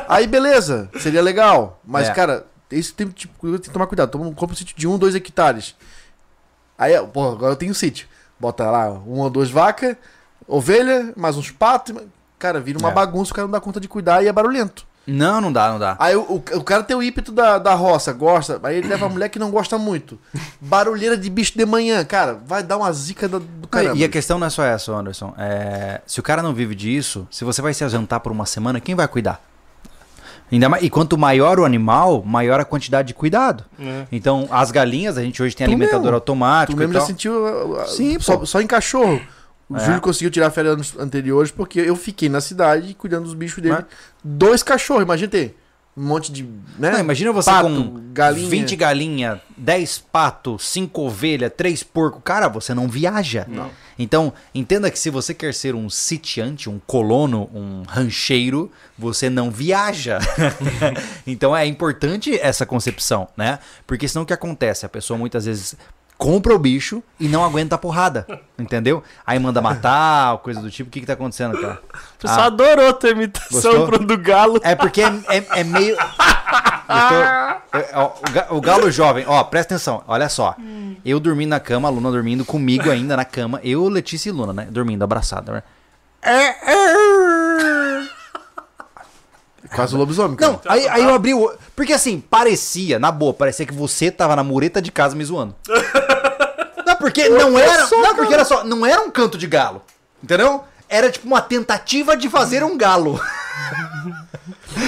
[0.07, 1.79] Aí beleza, seria legal.
[1.85, 2.13] Mas, É.
[2.13, 4.11] cara, esse tem, tipo, tem que tomar cuidado.
[4.11, 5.75] Toma, compra um sítio de 1, 2 hectares.
[6.77, 8.07] Aí, pô, agora eu tenho um sítio.
[8.39, 9.95] Bota lá uma ou duas vacas,
[10.47, 11.95] ovelha, mais uns patos.
[12.37, 12.93] Cara, vira uma É.
[12.93, 14.87] bagunça, o cara não dá conta de cuidar e é barulhento.
[15.09, 15.95] Não, não dá, não dá.
[15.99, 18.59] Aí o, o, o cara tem o ímpeto da, da roça, gosta.
[18.63, 20.19] Aí ele leva a mulher que não gosta muito.
[20.61, 23.97] Barulheira de bicho de manhã, cara, vai dar uma zica do, do caramba.
[23.97, 25.33] E a questão não é só essa, Anderson.
[25.37, 28.79] É, se o cara não vive disso, se você vai se ausentar por uma semana,
[28.79, 29.41] quem vai cuidar?
[30.51, 33.63] Ainda mais, e quanto maior o animal, maior a quantidade de cuidado.
[33.79, 34.05] É.
[34.11, 36.11] Então, as galinhas, a gente hoje tem Tu alimentador mesmo.
[36.11, 38.45] Tu automático e mesmo já sentiu uh, uh, Sim, só, pô.
[38.45, 39.21] só em cachorro.
[39.69, 39.85] O É.
[39.85, 43.75] Júlio conseguiu tirar férias anos anteriores porque eu fiquei na cidade cuidando dos bichos dele.
[43.75, 43.85] Mas-
[44.23, 45.55] Dois cachorros, imagina ter
[45.95, 46.43] um monte de.
[46.77, 46.91] Né?
[46.93, 48.49] Não, imagina você Pato, com galinha.
[48.49, 52.21] 20 galinha, 10 pato, 5 ovelha, 3 porco.
[52.21, 53.45] Cara, você não viaja.
[53.49, 53.69] Não.
[53.97, 59.51] Então, entenda que se você quer ser um sitiante, um colono, um rancheiro, você não
[59.51, 60.19] viaja.
[61.27, 63.59] então é importante essa concepção, né?
[63.85, 64.85] Porque senão o que acontece?
[64.85, 65.75] A pessoa muitas vezes
[66.19, 68.27] compra o bicho e não aguenta a porrada,
[68.59, 69.01] entendeu?
[69.25, 70.89] Aí manda matar, coisa do tipo.
[70.89, 71.79] O que que tá acontecendo, cara?
[72.17, 74.59] O pessoal adorou a tua imitação pro do Galo.
[74.61, 75.95] É porque é, é- é meio.
[75.95, 80.55] Tô- é, o, ga- o galo jovem, ó, presta atenção, olha só.
[81.05, 83.59] Eu dormindo na cama, a Luna dormindo comigo ainda na cama.
[83.63, 84.67] Eu, Letícia e Luna, né?
[84.69, 85.63] Dormindo abraçada, né?
[89.75, 90.35] Quase o lobisomem.
[90.35, 90.53] cara.
[90.53, 91.53] Não, aí, aí eu abri o.
[91.75, 95.55] Porque assim, parecia, na boa, parecia que você tava na mureta de casa me zoando.
[96.85, 97.87] Não, porque não era.
[97.87, 98.63] Não, porque era só.
[98.63, 99.83] Não era um canto de galo.
[100.23, 100.63] Entendeu?
[100.89, 103.21] Era tipo uma tentativa de fazer um galo.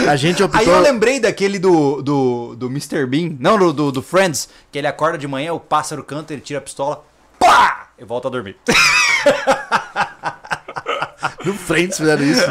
[0.07, 0.73] A gente Aí optou.
[0.73, 3.05] eu lembrei daquele do, do, do Mr.
[3.05, 6.41] Bean, não, do, do, do Friends, que ele acorda de manhã, o pássaro canta, ele
[6.41, 7.03] tira a pistola,
[7.38, 7.89] pá!
[7.99, 8.57] E volta a dormir.
[11.45, 12.43] No Friends fizeram isso.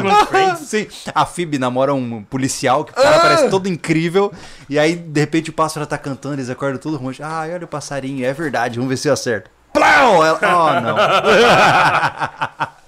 [0.65, 4.31] Sim, a Phoebe namora um policial que o cara parece todo incrível,
[4.69, 7.25] e aí de repente o pássaro tá cantando, eles acordam tudo romântico.
[7.25, 9.49] Ah, olha o passarinho, é verdade, vamos ver se eu acerto.
[9.73, 10.25] Plau!
[10.25, 10.95] Ela, oh, não.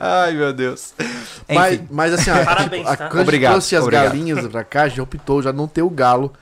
[0.00, 0.92] Ai, meu Deus.
[1.48, 3.08] Mas, mas assim, a, Parabéns, tipo, a, tá?
[3.08, 4.04] quando a gente Obrigado, trouxe as obrigado.
[4.06, 6.32] galinhas pra cá, já optou já não ter o galo.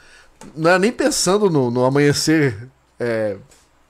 [0.57, 3.37] Não era nem pensando no, no amanhecer é,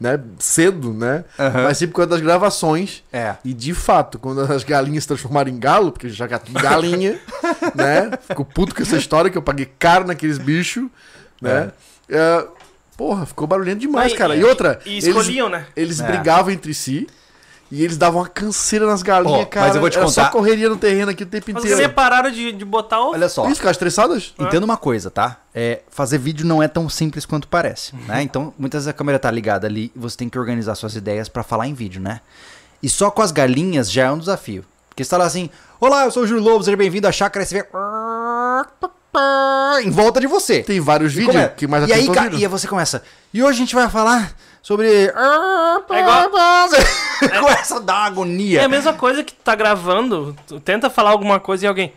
[0.01, 1.25] né, cedo, né?
[1.39, 1.65] Aham.
[1.65, 3.03] Mas sim por causa das gravações.
[3.13, 3.37] é.
[3.45, 7.19] E de fato, quando as galinhas se transformaram em galo, porque já got galinha,
[7.75, 8.11] né?
[8.29, 10.87] Ficou puto com essa história que eu paguei caro naqueles bichos,
[11.43, 11.73] né?
[12.09, 12.47] É,
[12.97, 14.35] porra, ficou barulhento demais, Mas, cara.
[14.37, 15.67] e- E outra, E eles, escolhiam, né?
[15.77, 16.07] eles É.
[16.07, 17.07] brigavam entre si
[17.71, 19.67] e eles davam uma canseira nas galinhas, Ó, cara.
[19.67, 21.83] mas eu vou te Era contar- só correria no terreno aqui o tempo Mas inteiro.
[21.83, 23.11] você pararam de, de botar o.
[23.13, 23.47] Olha só.
[23.47, 24.33] Isso, ficar estressadas?
[24.39, 25.37] Entenda uma coisa, tá?
[25.55, 28.23] É, fazer vídeo não é tão simples quanto parece, né?
[28.23, 31.29] Então, muitas vezes a câmera tá ligada ali e você tem que organizar suas ideias
[31.29, 32.21] pra falar em vídeo, né?
[32.83, 34.65] E só com as galinhas já é um desafio.
[34.89, 35.49] Porque você tá lá assim,
[35.81, 37.65] olá, eu sou o Júlio Lobo, seja bem-vindo à chácara, vê...
[39.83, 40.63] Em volta de você.
[40.63, 43.03] Tem vários E vídeos come- que mais E aí, ca- e aí você começa.
[43.33, 44.33] E hoje a gente vai falar
[44.69, 45.11] sobre.
[45.97, 46.25] É igual-
[47.41, 48.61] começa a dar agonia.
[48.61, 51.93] É a mesma coisa que tá gravando, tu tenta falar alguma coisa e alguém.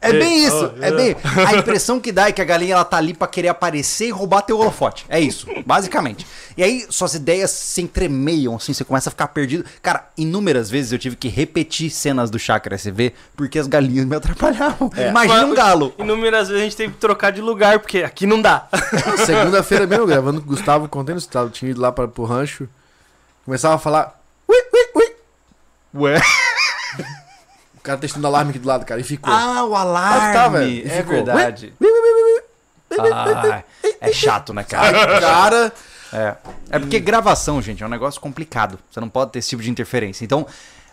[0.00, 1.16] É bem isso, é bem.
[1.46, 4.10] A impressão que dá é que a galinha ela tá ali pra querer aparecer e
[4.10, 5.04] roubar teu holofote.
[5.08, 6.26] É isso, basicamente.
[6.56, 9.64] E aí suas ideias se entremeiam, assim, você começa a ficar perdido.
[9.82, 14.16] Cara, inúmeras vezes eu tive que repetir cenas do Chácara SV porque as galinhas me
[14.16, 14.90] atrapalhavam.
[15.10, 15.94] Imagina um galo.
[15.98, 18.68] Inúmeras vezes a gente teve que trocar de lugar, porque aqui não dá.
[19.26, 22.68] Segunda-feira mesmo, gravando com o Gustavo, contando tava- tinha ido lá pra, pro rancho.
[23.44, 24.20] Começava a falar.
[24.48, 25.16] Ui, ui, ui.
[25.94, 26.20] Ué.
[27.86, 29.32] O cara testando alarme aqui do lado, cara, e ficou.
[29.32, 30.32] Ah, o Ah, alarme.
[30.34, 30.68] tá, velho.
[30.68, 31.14] E É ficou.
[31.14, 31.72] verdade.
[32.98, 33.62] Ah,
[34.00, 35.20] é chato, né, cara?
[35.20, 35.72] Cara,
[36.12, 36.34] É.
[36.70, 38.78] É porque gravação, gente, é um negócio complicado.
[38.90, 40.24] Você não pode ter esse tipo de interferência.
[40.24, 40.46] Então,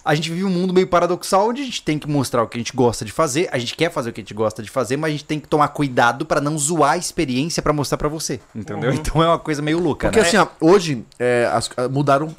[0.04, 2.58] a gente vive um mundo meio paradoxal onde a gente tem que mostrar o que
[2.58, 4.70] a gente gosta de fazer, a gente quer fazer o que a gente gosta de
[4.70, 7.98] fazer, mas a gente tem que tomar cuidado pra não zoar a experiência pra mostrar
[7.98, 8.92] pra você, entendeu?
[8.94, 10.28] Então é uma coisa meio louca, porque né?
[10.28, 12.36] assim, ó, hoje é, as- mudaram.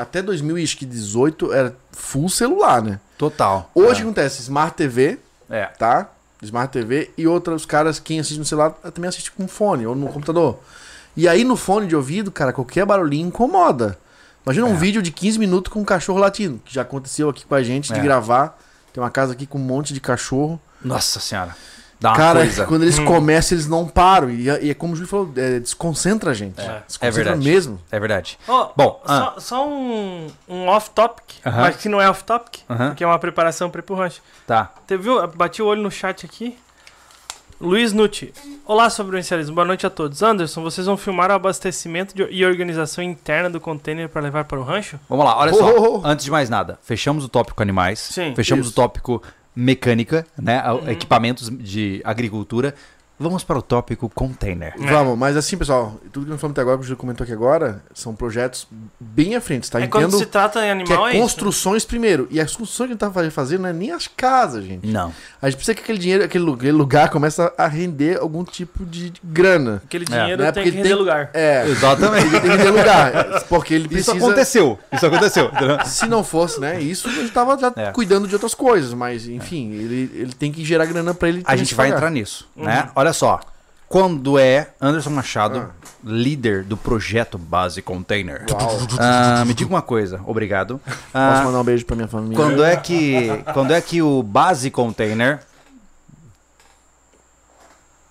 [0.00, 2.98] Até 2018 era full celular, né?
[3.18, 3.70] Total.
[3.74, 5.66] Hoje acontece Smart TV, é.
[5.66, 6.08] tá?
[6.42, 10.08] Smart TV e outros caras, quem assiste no celular também assiste com fone ou no
[10.08, 10.58] computador.
[11.16, 13.98] E aí no fone de ouvido, cara, qualquer barulhinho incomoda.
[14.46, 14.76] Imagina um É.
[14.76, 17.92] vídeo de 15 minutos com um cachorro latindo, que já aconteceu aqui com a gente
[17.92, 18.02] de É.
[18.02, 18.58] gravar.
[18.92, 20.58] Tem uma casa aqui com um monte de cachorro.
[20.82, 21.54] Nossa senhora.
[22.00, 22.64] Dá uma cara, coisa.
[22.66, 24.30] quando eles começam, eles não param.
[24.30, 26.58] E, e é como o Júlio falou, é, desconcentra a gente.
[26.60, 26.82] É.
[26.86, 27.44] Desconcentra É verdade.
[27.44, 27.80] mesmo.
[27.92, 28.38] É verdade.
[28.48, 31.60] Ó, Bom, só, só um, um off-topic, Aham.
[31.60, 32.88] mas que não é off-topic, Aham.
[32.88, 34.22] porque é uma preparação para ir pro rancho.
[34.46, 34.70] Tá.
[34.88, 35.26] Você viu?
[35.28, 36.56] Bati o olho no chat aqui.
[37.60, 38.32] Luiz Nutti.
[38.64, 39.54] Olá, sobrevivencialismo.
[39.54, 40.22] Boa noite a todos.
[40.22, 44.58] Anderson, vocês vão filmar o abastecimento de- e organização interna do container para levar para
[44.58, 44.98] o rancho?
[45.06, 45.76] Vamos lá, olha Oh, só.
[45.76, 46.06] oh, oh.
[46.06, 47.98] Antes de mais nada, fechamos o tópico animais.
[47.98, 48.72] Sim, Fechamos isso.
[48.72, 49.22] o tópico
[49.54, 50.58] mecânica, né?
[50.58, 52.74] a- Equipamentos de agricultura.
[53.20, 54.74] Vamos para o tópico container.
[54.78, 57.32] Vamos, mas assim, pessoal, tudo que nós falamos até agora, que o Júlio comentou aqui
[57.32, 58.66] agora, são projetos
[58.98, 59.78] bem à frente, tá?
[59.80, 61.22] É quando Entendo se trata em que animal, é é isso.
[61.22, 62.26] construções primeiro.
[62.30, 64.86] E as construções que a gente tá fazendo não é nem as casas, gente.
[64.88, 65.12] Não.
[65.40, 68.84] A gente precisa que aquele dinheiro, aquele lu- aquele lugar comece a render algum tipo
[68.86, 69.82] de grana.
[69.84, 70.50] Aquele É, dinheiro né?
[70.52, 71.30] tem Porque que render tem- lugar.
[71.34, 72.30] É, Exatamente.
[72.30, 73.42] tem que render lugar.
[73.48, 74.16] Porque ele Isso precisa.
[74.16, 74.78] aconteceu.
[74.92, 75.50] Isso aconteceu.
[75.84, 76.80] Se não fosse, né?
[76.80, 77.90] Isso a gente tava já É.
[77.92, 81.42] cuidando de outras coisas, mas enfim, ele, ele tem que gerar grana pra ele.
[81.44, 82.88] A gente vai entrar nisso, né?
[82.94, 83.40] Olha só.
[83.88, 85.72] Quando é Anderson Machado,
[86.04, 88.46] líder do projeto Base Container.
[88.98, 90.80] Ah, me diga uma coisa, obrigado.
[90.86, 92.36] Posso Ah, mandar um beijo pra minha família?
[92.36, 95.40] quando é que quando é que o Base Container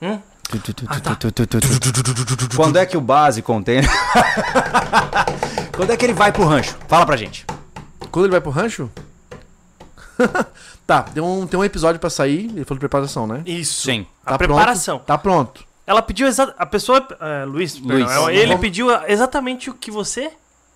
[0.02, 0.20] Hum?
[2.56, 3.90] Quando é que o Base Container
[5.76, 6.76] Quando é que ele vai pro rancho?
[6.88, 7.46] Fala pra gente.
[8.12, 8.90] Quando ele vai pro rancho?
[10.90, 13.44] tá, tem um, tem um episódio pra sair, ele falou de preparação, né?
[13.46, 13.84] Isso.
[13.84, 14.08] Sim.
[14.26, 14.96] A Tá preparação.
[14.98, 15.64] Pronto, tá pronto.
[15.86, 18.12] Ela pediu exa- a pessoa, é, Luiz, perdão, Luiz.
[18.12, 20.32] ela- ele Vamos- pediu exatamente o que você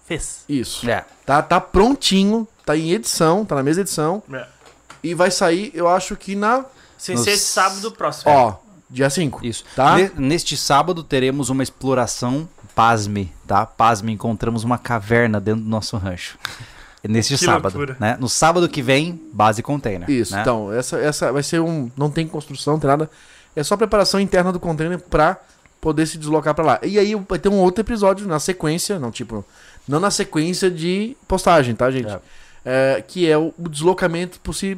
[0.06, 0.44] fez.
[0.48, 0.88] Isso.
[0.90, 1.04] É.
[1.26, 4.22] Tá, tá prontinho, tá em edição, tá na mesma edição.
[4.32, 4.46] É.
[5.04, 6.64] E vai sair, eu acho que na.
[6.98, 8.32] Sem Nos- ser sábado próximo.
[8.32, 8.56] Ó,
[8.90, 9.46] dia 5.
[9.46, 9.64] Isso.
[9.76, 9.96] Tá?
[9.98, 13.66] Ne- Neste sábado teremos uma exploração, pasme, tá?
[13.66, 16.38] Pasme, encontramos uma caverna dentro do nosso rancho.
[17.08, 17.98] Neste Que sábado, loucura.
[18.00, 18.18] né?
[18.20, 20.10] No sábado que vem, base container.
[20.10, 20.42] Isso, né?
[20.42, 21.92] então, essa, essa vai ser um.
[21.98, 23.10] Não tem construção, não tem nada.
[23.56, 25.38] É só preparação interna do container pra
[25.82, 26.80] poder se deslocar pra lá.
[26.82, 29.44] E aí vai ter um outro episódio na sequência, não tipo.
[29.88, 32.10] Não na sequência de postagem, tá, gente?
[32.10, 32.20] É.
[32.66, 34.78] É, que é o, o deslocamento por si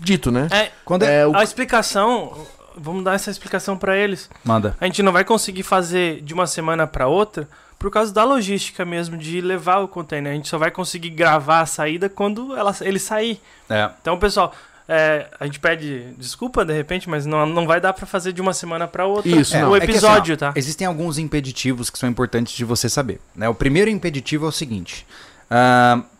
[0.00, 0.48] dito, né?
[0.50, 1.20] É, Quando é...
[1.20, 2.46] É, o- a explicação,
[2.76, 4.28] vamos dar essa explicação pra eles.
[4.44, 4.76] Manda.
[4.80, 7.48] A gente não vai conseguir fazer de uma semana pra outra
[7.78, 10.32] por causa da logística mesmo de levar o container.
[10.32, 13.40] A gente só vai conseguir gravar a saída quando ela, ele sair.
[13.70, 13.90] É.
[14.00, 14.52] Então, pessoal,
[14.88, 18.40] é, a gente pede desculpa de repente, mas não, não vai dar pra fazer de
[18.40, 20.58] uma semana pra outra Isso, o é que episódio, assim, ó, tá?
[20.58, 23.20] Existem alguns impeditivos que são importantes de você saber.
[23.36, 23.48] Né?
[23.48, 25.06] O primeiro impeditivo é o seguinte: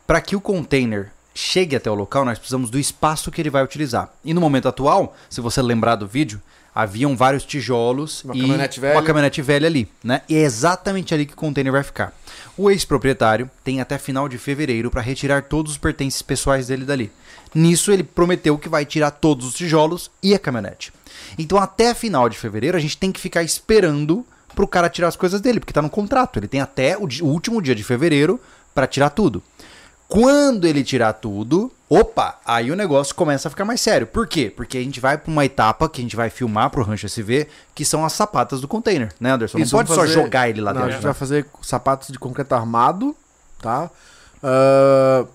[0.06, 3.64] para que o container chegue até o local, nós precisamos do espaço que ele vai
[3.64, 4.12] utilizar.
[4.24, 6.42] E no momento atual, se você lembrar do vídeo,
[6.74, 8.94] haviam vários tijolos Uma e caminhonete velha.
[8.94, 10.22] uma caminhonete velha ali, né?
[10.28, 12.12] E é exatamente ali que o container vai ficar.
[12.56, 17.10] O ex-proprietário tem até final de fevereiro para retirar todos os pertences pessoais dele dali.
[17.54, 20.92] Nisso ele prometeu que vai tirar todos os tijolos e a caminhonete.
[21.38, 25.16] Então até final de fevereiro a gente tem que ficar esperando pro cara tirar as
[25.16, 26.38] coisas dele, porque tá no contrato.
[26.38, 28.40] Ele tem até o, o último dia de fevereiro
[28.74, 29.42] para tirar tudo.
[30.08, 34.06] Quando ele tirar tudo, opa, aí o negócio começa a ficar mais sério.
[34.06, 34.50] Por quê?
[34.54, 37.46] Porque a gente vai pra uma etapa que a gente vai filmar pro Rancho SV,
[37.74, 39.58] que são as sapatas do container, né, Anderson?
[39.58, 40.94] Isso, Não pode vamos só fazer- jogar ele lá Não, a dentro.
[40.96, 41.12] gente né?
[41.12, 43.14] vai fazer sapatos de concreto armado,
[43.60, 43.90] tá?
[44.42, 45.26] Ah,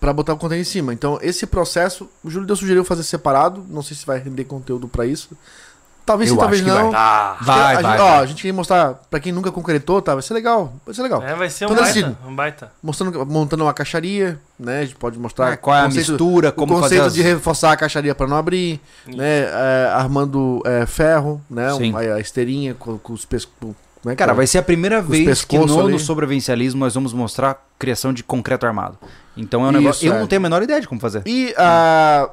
[0.00, 0.94] pra botar o container em cima.
[0.94, 3.62] Então, esse processo, o Júlio Deus sugeriu fazer separado.
[3.68, 5.30] Não sei se vai render conteúdo pra isso.
[6.08, 6.90] Talvez Eu sim, talvez não.
[6.90, 7.00] vai.
[7.00, 10.14] Ah, Vai, a, vai, gente, ó, a gente queria mostrar pra quem nunca concretou, tá?
[10.14, 10.72] Vai ser legal.
[10.86, 11.22] Vai ser legal.
[11.22, 12.72] é, vai ser um baita, um baita.
[12.82, 14.80] Mostrando, montando uma caixaria, né?
[14.80, 17.04] A gente pode mostrar É, qual é a o conceito- mistura, o como fazer conceito
[17.06, 17.14] as...
[17.14, 19.18] de reforçar a caixaria para não abrir, Isso.
[19.18, 19.42] né?
[19.42, 21.70] é, armando é, ferro, né?
[21.74, 21.92] Sim.
[21.92, 23.52] um- a, esteirinha com, com os pescos.
[23.60, 24.34] Como é que Cara, é?
[24.34, 25.98] vai ser a primeira vez que pescoços no, no ali.
[25.98, 28.96] sobrevivencialismo nós vamos mostrar a criação de concreto armado.
[29.36, 30.04] Então é um negócio.
[30.04, 30.20] Isso, Eu é.
[30.20, 31.22] não tenho a menor ideia de como fazer.
[31.26, 32.28] E a,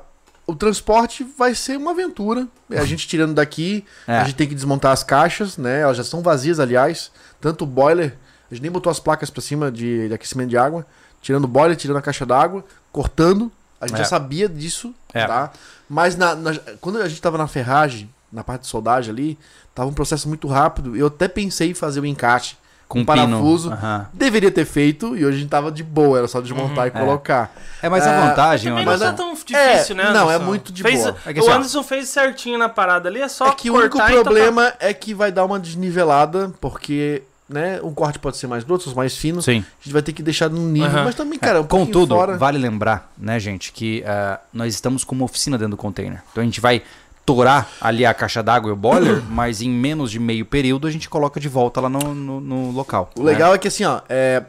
[0.48, 2.48] o transporte vai ser uma aventura.
[2.70, 4.18] A gente tirando daqui, É.
[4.20, 5.82] a gente tem que desmontar as caixas, né?
[5.82, 7.12] Elas já são vazias, aliás.
[7.42, 8.16] Tanto o boiler,
[8.50, 10.86] a gente nem botou as placas para cima de, de aquecimento de água.
[11.22, 13.52] Tirando o boiler, tirando a caixa d'água, cortando.
[13.82, 14.00] A gente É.
[14.04, 15.26] já sabia disso, É.
[15.26, 15.52] tá?
[15.90, 19.40] Mas na- na- quando a gente tava na ferragem, na parte de soldagem ali,
[19.74, 20.96] tava um processo muito rápido.
[20.96, 22.56] Eu até pensei em fazer o encaixe
[22.88, 23.72] Com um parafuso.
[23.72, 24.06] Aham.
[24.14, 27.52] Deveria ter feito e hoje a gente tava de boa, era só desmontar e colocar.
[27.82, 30.04] É, mas É, a vantagem, Anderson, não tá tão difícil, É, né?
[30.14, 30.32] não, Anderson?
[30.32, 31.16] é muito de Fez- boa.
[31.26, 33.70] É que o assim, ó, Anderson fez certinho na parada ali, é só É que
[33.72, 38.46] o único problema é que vai dar uma desnivelada, porque, né, um corte pode ser
[38.48, 39.46] mais grosso, mais finos.
[39.46, 39.60] Sim.
[39.82, 41.04] A gente vai ter que deixar no nível, Aham.
[41.06, 42.38] mas também, cara, um pouquinho Contudo, fora.
[42.38, 46.22] vale lembrar, né, gente, que ah, nós estamos com uma oficina dentro do container.
[46.32, 46.82] Então a gente vai
[47.26, 50.92] torar ali a caixa d'água e o boiler, mas em menos de meio período a
[50.92, 53.10] gente coloca de volta lá no, no- no local.
[53.16, 53.32] O né?
[53.32, 54.44] legal é que assim, ó, é,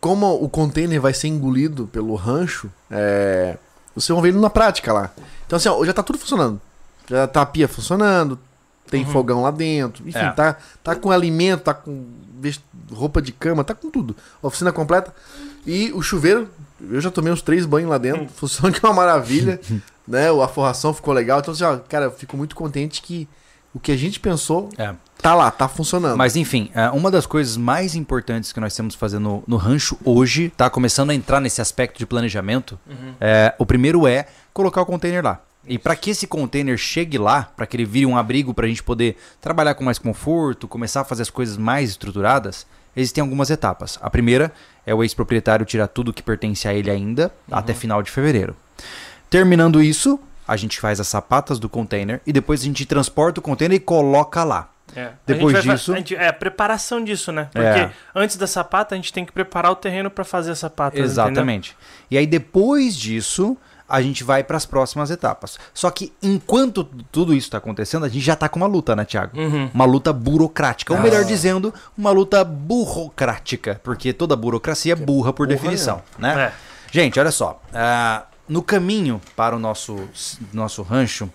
[0.00, 3.56] como o container vai ser engolido pelo rancho, é,
[3.94, 5.10] vocês vão ver ele na prática lá.
[5.46, 6.60] Então assim, ó, já tá tudo funcionando.
[7.08, 8.38] Já tá a pia funcionando,
[8.90, 9.10] tem Uhum.
[9.12, 10.30] fogão lá dentro, enfim, É.
[10.30, 12.06] tá, tá com alimento, tá com
[12.92, 14.16] roupa de cama, tá com tudo.
[14.42, 15.14] Oficina completa.
[15.66, 16.48] E o chuveiro,
[16.80, 19.60] eu já tomei uns três banhos lá dentro, funciona que é uma maravilha,
[20.06, 20.28] né?
[20.30, 21.40] A forração ficou legal.
[21.40, 23.28] Então assim, ó, cara, eu fico muito contente que
[23.72, 24.94] o que a gente pensou É.
[25.20, 26.16] tá lá, tá funcionando.
[26.16, 29.56] Mas enfim, é, uma das coisas mais importantes que nós temos que fazer no, no
[29.56, 32.78] rancho hoje, tá começando a entrar nesse aspecto de planejamento.
[32.86, 33.14] Uhum.
[33.20, 35.40] é, o primeiro é colocar o container lá.
[35.66, 38.68] E para que esse container chegue lá, para que ele vire um abrigo para a
[38.68, 42.66] gente poder trabalhar com mais conforto, começar a fazer as coisas mais estruturadas,
[42.96, 43.98] existem algumas etapas.
[44.02, 44.52] A primeira
[44.86, 48.54] é o ex-proprietário tirar tudo que pertence a ele ainda até final de fevereiro.
[49.30, 53.42] Terminando isso, a gente faz as sapatas do container e depois a gente transporta o
[53.42, 54.68] container e coloca lá.
[54.94, 55.10] É.
[55.26, 57.48] Depois A vai disso- a gente- é a preparação disso, né?
[57.52, 57.90] Porque É.
[58.14, 60.98] antes da sapata, a gente tem que preparar o terreno pra fazer a sapata.
[60.98, 61.76] Exatamente.
[62.10, 63.56] E aí depois disso,
[63.88, 65.58] a gente vai para as próximas etapas.
[65.74, 69.04] Só que enquanto tudo isso está acontecendo, a gente já tá com uma luta, né,
[69.04, 69.38] Thiago?
[69.38, 69.70] Uhum.
[69.74, 71.02] Uma luta burocrática, ou Ah.
[71.02, 76.34] melhor dizendo, uma luta burocrática, porque toda burocracia é burra por burra definição, né?
[76.46, 76.52] É.
[76.90, 77.60] Gente, olha só.
[77.72, 79.96] ah, no caminho para o nosso,
[80.52, 81.30] nosso rancho,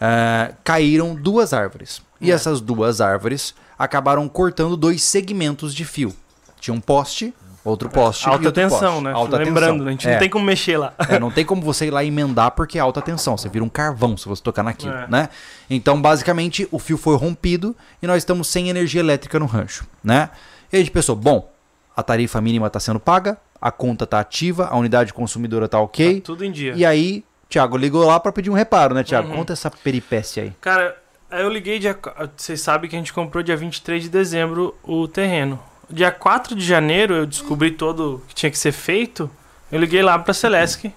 [0.00, 2.02] ah, caíram duas árvores.
[2.20, 2.34] E É.
[2.34, 6.14] essas duas árvores acabaram cortando dois segmentos de fio.
[6.58, 7.34] Tinha um poste,
[7.70, 9.04] outro poste Alta outro tensão, poste.
[9.04, 9.12] né?
[9.12, 9.86] Alta Lembrando, tensão.
[9.88, 10.12] a gente É.
[10.12, 10.92] não tem como mexer lá.
[11.08, 13.36] É, não tem como você ir lá emendar porque é alta tensão.
[13.36, 15.06] Você vira um carvão se você tocar naquilo, É.
[15.08, 15.28] né?
[15.68, 20.30] Então, basicamente, o fio foi rompido e nós estamos sem energia elétrica no rancho, né?
[20.72, 21.50] E a gente pensou, bom,
[21.96, 26.20] a tarifa mínima está sendo paga, a conta está ativa, a unidade consumidora está ok.
[26.20, 26.74] Tá tudo em dia.
[26.76, 29.28] E aí, Thiago ligou lá para pedir um reparo, né, Thiago?
[29.28, 29.36] Uhum.
[29.36, 30.52] Conta essa peripécia aí.
[30.60, 30.96] Cara,
[31.30, 31.96] eu liguei dia.
[32.36, 35.58] Vocês sabem que a gente comprou dia 23 de dezembro o terreno.
[35.88, 39.30] Dia 4 de janeiro eu descobri todo o que tinha que ser feito.
[39.70, 40.92] Eu liguei lá pra Celesc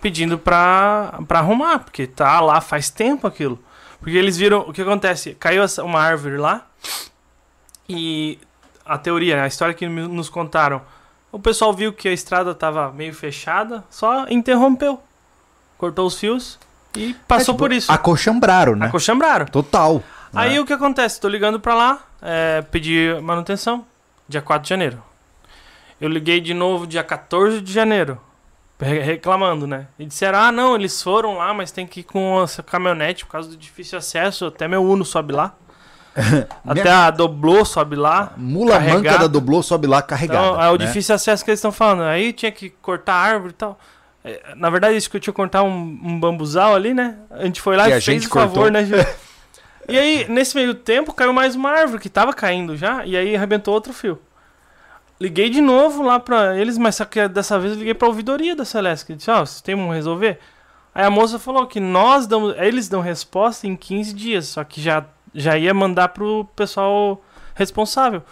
[0.00, 3.58] pedindo pra, pra arrumar, porque tá lá faz tempo aquilo.
[4.00, 4.60] Porque eles viram.
[4.60, 5.34] O que acontece?
[5.34, 6.66] Caiu uma árvore lá
[7.88, 8.38] e
[8.84, 10.82] a teoria, a história que nos contaram.
[11.32, 15.02] O pessoal viu que a estrada tava meio fechada, só interrompeu.
[15.76, 16.58] Cortou os fios
[16.96, 17.92] e passou É, tipo, por isso.
[17.92, 18.86] Acochambraram, né?
[18.86, 19.46] Acochambraram.
[19.46, 20.02] Total.
[20.34, 20.60] Aí né?
[20.60, 21.20] o que acontece?
[21.20, 23.84] Tô ligando pra lá, é, pedir manutenção,
[24.28, 25.02] dia 4 de janeiro.
[26.00, 28.20] Eu liguei de novo dia 14 de janeiro,
[28.78, 29.86] re- reclamando, né?
[29.98, 33.32] E disseram, ah, não, eles foram lá, mas tem que ir com essa caminhonete por
[33.32, 35.54] causa do difícil acesso, até meu Uno sobe lá.
[36.66, 38.32] até a Doblô sobe lá.
[38.36, 39.18] Mula manca carregada.
[39.20, 40.46] da Doblô sobe lá carregada.
[40.48, 40.86] Então, é o né?
[40.86, 42.02] difícil acesso que eles estão falando.
[42.04, 43.78] Aí tinha que cortar a árvore e tal.
[44.24, 45.68] É, Na verdade, isso que eu tinha que cortar um,
[46.02, 47.16] um bambuzal ali, né?
[47.30, 48.70] A gente foi lá Que e a fez o favor, cortou.
[48.70, 48.96] né, Gil?
[49.88, 53.36] E aí, nesse meio tempo, caiu mais uma árvore que tava caindo já, e aí
[53.36, 54.18] arrebentou outro fio.
[55.20, 58.54] Liguei de novo lá pra eles, mas só que dessa vez eu liguei pra ouvidoria
[58.54, 60.38] da Celeste, disse, ó, vocês têm como resolver?
[60.94, 64.80] Aí a moça falou que nós damos, eles dão resposta em 15 dias, só que
[64.80, 67.22] já, já ia mandar pro pessoal
[67.54, 68.22] responsável.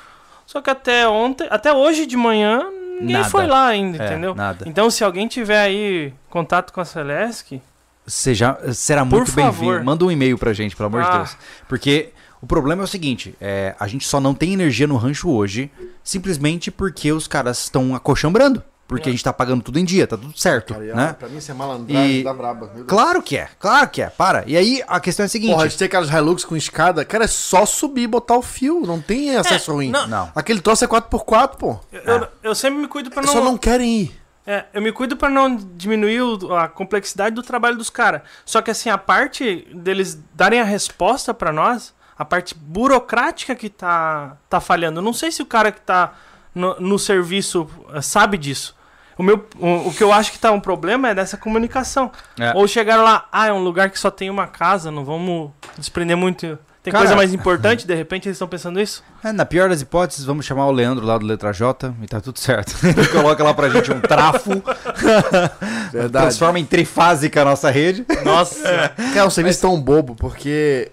[0.47, 2.69] Só que até ontem, até hoje de manhã,
[3.01, 3.29] ninguém Nada.
[3.31, 4.35] foi lá ainda, É, entendeu?
[4.35, 4.65] Nada.
[4.69, 7.63] Então, se alguém tiver aí contato com a Celeste,
[8.07, 9.83] Seja, será muito bem-vindo.
[9.85, 11.17] Manda um e-mail pra gente, pelo amor de Ah.
[11.19, 11.37] Deus.
[11.69, 12.11] Porque
[12.43, 15.71] o problema é o seguinte: é, a gente só não tem energia no rancho hoje
[16.03, 18.63] simplesmente porque os caras estão acochambrando.
[18.87, 19.11] Porque É.
[19.11, 20.75] a gente tá pagando tudo em dia, tá tudo certo.
[20.75, 21.17] Cara, e, né?
[21.19, 22.67] Pra mim isso é malandragem E- da braba.
[22.87, 24.11] Claro que é, claro que é.
[24.11, 24.45] Para.
[24.47, 27.03] E aí a questão é a seguinte: Porra, a gente tem aquelas Hilux com escada,
[27.07, 29.89] cara, é só subir e botar o fio, não tem acesso ruim.
[29.91, 30.07] não.
[30.07, 30.31] não.
[30.35, 31.79] Aquele troço é 4x4, pô.
[31.91, 33.41] eu, eu, eu sempre me cuido pra Eles não.
[33.43, 34.21] só não querem ir.
[34.47, 36.21] É, eu me cuido pra não diminuir
[36.59, 38.23] a complexidade do trabalho dos caras.
[38.45, 43.71] Só que assim, a parte deles darem a resposta pra nós, a parte burocrática que
[43.71, 44.99] tá, tá falhando.
[45.01, 46.13] Eu não sei se o cara que tá
[46.55, 48.77] no, no serviço eh, sabe disso.
[49.17, 52.11] O, meu, o, o que eu acho que tá um problema é dessa comunicação.
[52.39, 52.53] É.
[52.55, 56.17] Ou chegaram lá, ah, é um lugar que só tem uma casa, não vamos desprender
[56.17, 56.59] muito.
[56.85, 59.03] Tem Cara- coisa mais importante, de repente eles estão pensando isso?
[59.25, 62.21] É, na pior das hipóteses, vamos chamar o Leandro lá do Letra J e tá
[62.21, 62.77] tudo certo.
[62.87, 64.51] Ele coloca lá pra gente um trafo,
[65.91, 66.27] Verdade.
[66.27, 68.05] transforma em trifásica a nossa rede.
[68.25, 68.63] Nossa!
[68.97, 70.91] Cara, é um serviço tão bobo, porque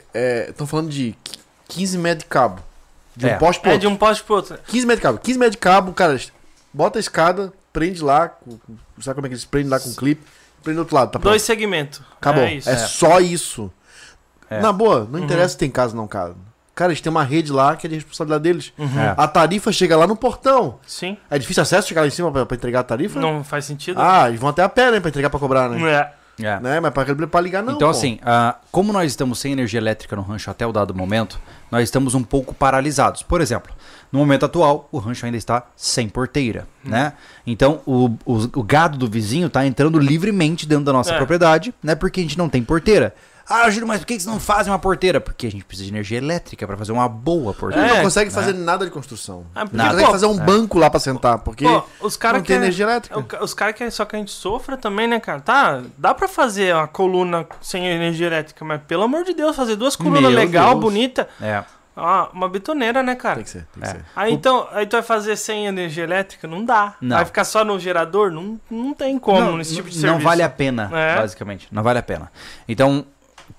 [0.50, 1.14] estão falando de
[1.68, 2.62] 15 metros de cabo.
[3.16, 3.36] De É.
[3.36, 3.88] um poste pro É outro.
[3.90, 4.58] de um poste pro outro.
[4.68, 5.18] 15 metros de cabo.
[5.20, 6.18] 15 metros de cabo, cara,
[6.74, 8.32] bota a escada, prende lá,
[9.02, 10.24] sabe como é que eles prendem lá com clipe?
[10.64, 11.32] Prende do outro lado, tá pronto.
[11.32, 12.02] Dois segmentos.
[12.18, 12.44] Acabou.
[12.44, 12.70] É É, isso.
[12.70, 12.88] Uhum.
[12.88, 13.72] só isso.
[14.52, 14.60] É.
[14.60, 16.36] Na boa, não interessa se tem casa ou não casa.
[16.76, 18.74] Cara, eles têm uma rede lá que é de responsabilidade deles.
[18.78, 19.00] Uhum.
[19.00, 19.14] É.
[19.18, 20.80] A tarifa chega lá no portão.
[20.86, 21.18] Sim.
[21.30, 23.20] É difícil acesso chegar lá em cima pra, pra entregar a tarifa?
[23.20, 24.00] Não faz sentido.
[24.02, 25.00] Ah, eles vão até a pé, né?
[25.00, 25.82] Pra entregar pra cobrar, né?
[25.92, 26.46] É.
[26.46, 26.60] É.
[26.60, 26.80] Né?
[26.80, 27.74] Mas pra, pra ligar, não.
[27.74, 27.92] então, pô.
[27.92, 31.40] assim, ah, como nós estamos sem energia elétrica no rancho até o dado momento,
[31.70, 33.22] nós estamos um pouco paralisados.
[33.22, 33.72] Por exemplo,
[34.12, 37.14] no momento atual, o rancho ainda está sem porteira, né?
[37.46, 41.18] Então, o, o, o gado do vizinho está entrando livremente dentro da nossa É.
[41.18, 41.94] propriedade, né?
[41.96, 43.14] Porque a gente não tem porteira.
[43.52, 45.20] Ah, Júlio, mas por que vocês não fazem uma porteira?
[45.20, 47.88] Porque a gente precisa de energia elétrica para fazer uma boa porteira.
[47.88, 48.36] É, não consegue né?
[48.36, 49.46] fazer nada de construção.
[49.54, 49.92] Ah, porque, Nada.
[49.94, 53.44] consegue fazer um banco lá pra sentar, porque pô, os caras não tem energia elétrica.
[53.44, 55.42] Os caras querem só que a gente sofra também, né, cara?
[55.42, 59.76] Tá, dá pra fazer uma coluna sem energia elétrica, mas pelo amor de Deus, fazer
[59.76, 60.80] duas colunas Meu legal, Deus.
[60.82, 61.28] bonita.
[61.42, 61.64] É.
[61.96, 63.36] Ah, uma betoneira, né, cara?
[63.36, 63.92] Tem que ser, tem que É.
[63.92, 64.06] ser.
[64.16, 66.48] Aí então, aí tu vai fazer sem energia elétrica?
[66.48, 66.96] Não dá.
[67.02, 67.18] Não.
[67.18, 68.32] Vai ficar só no gerador?
[68.32, 70.24] Não, não tem como não, nesse tipo de não serviço.
[70.24, 71.18] vale a pena, É.
[71.18, 71.68] basicamente.
[71.70, 72.32] Não vale a pena.
[72.68, 73.06] Então,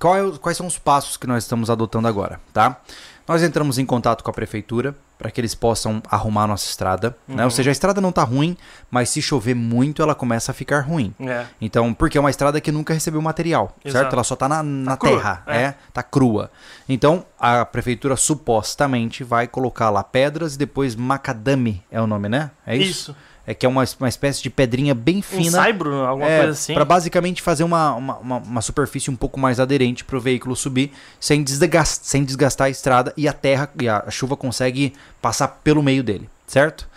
[0.02, 2.80] qual é quais são os passos que nós estamos adotando agora, tá?
[3.28, 7.16] Nós entramos em contato com a prefeitura para que eles possam arrumar a nossa estrada,
[7.28, 7.44] né?
[7.44, 8.56] Ou seja, a estrada não tá ruim,
[8.90, 11.14] mas se chover muito ela começa a ficar ruim.
[11.20, 11.46] É.
[11.60, 14.02] Então, porque é uma estrada que nunca recebeu material, Exato.
[14.02, 14.12] certo?
[14.14, 15.62] Ela só tá na, na crua, terra, é.
[15.62, 15.74] é.
[15.92, 16.50] tá crua.
[16.88, 22.50] Então, a prefeitura supostamente vai colocar lá pedras e depois macadame é o nome, né?
[22.66, 23.12] É isso?
[23.12, 23.16] Isso.
[23.46, 25.50] É que é uma, uma espécie de pedrinha bem Um fina.
[25.50, 26.74] saibro, alguma É, coisa assim.
[26.74, 30.92] Pra basicamente fazer uma, uma, uma, uma superfície um pouco mais aderente pro veículo subir
[31.18, 35.82] sem desgastar, sem desgastar a estrada e a terra e a chuva consegue passar pelo
[35.82, 36.88] meio dele, certo?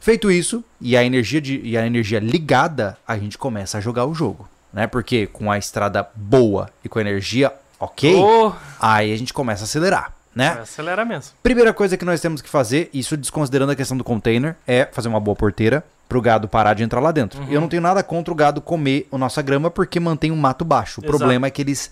[0.00, 4.06] Feito isso e a energia de, e a energia ligada, a gente começa a jogar
[4.06, 4.86] o jogo, né?
[4.86, 9.64] Porque com a estrada boa e com a energia ok, Ô, aí a gente começa
[9.64, 10.50] a acelerar, né?
[10.50, 11.32] vai acelerar mesmo.
[11.42, 15.08] Primeira coisa que nós temos que fazer, isso desconsiderando a questão do container, é fazer
[15.08, 17.40] uma boa porteira pro gado parar de entrar lá dentro.
[17.40, 17.48] Uhum.
[17.50, 20.64] Eu não tenho nada contra o gado comer a nossa grama porque mantém o mato
[20.64, 21.00] baixo.
[21.00, 21.18] O Exato.
[21.18, 21.90] problema é que eles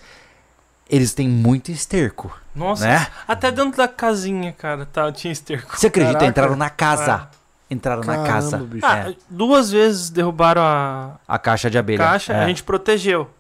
[0.91, 3.07] eles têm muito esterco, Nossa, né?
[3.27, 5.79] até dentro da casinha, cara, tá, tinha esterco.
[5.79, 6.19] Você acredita?
[6.19, 6.31] Caraca.
[6.31, 7.29] Entraram na casa.
[7.71, 8.59] Entraram na Caramba, casa.
[8.59, 8.85] bicho.
[8.85, 12.05] Ah, duas vezes derrubaram a a caixa de abelha.
[12.05, 13.31] caixa, é, a gente protegeu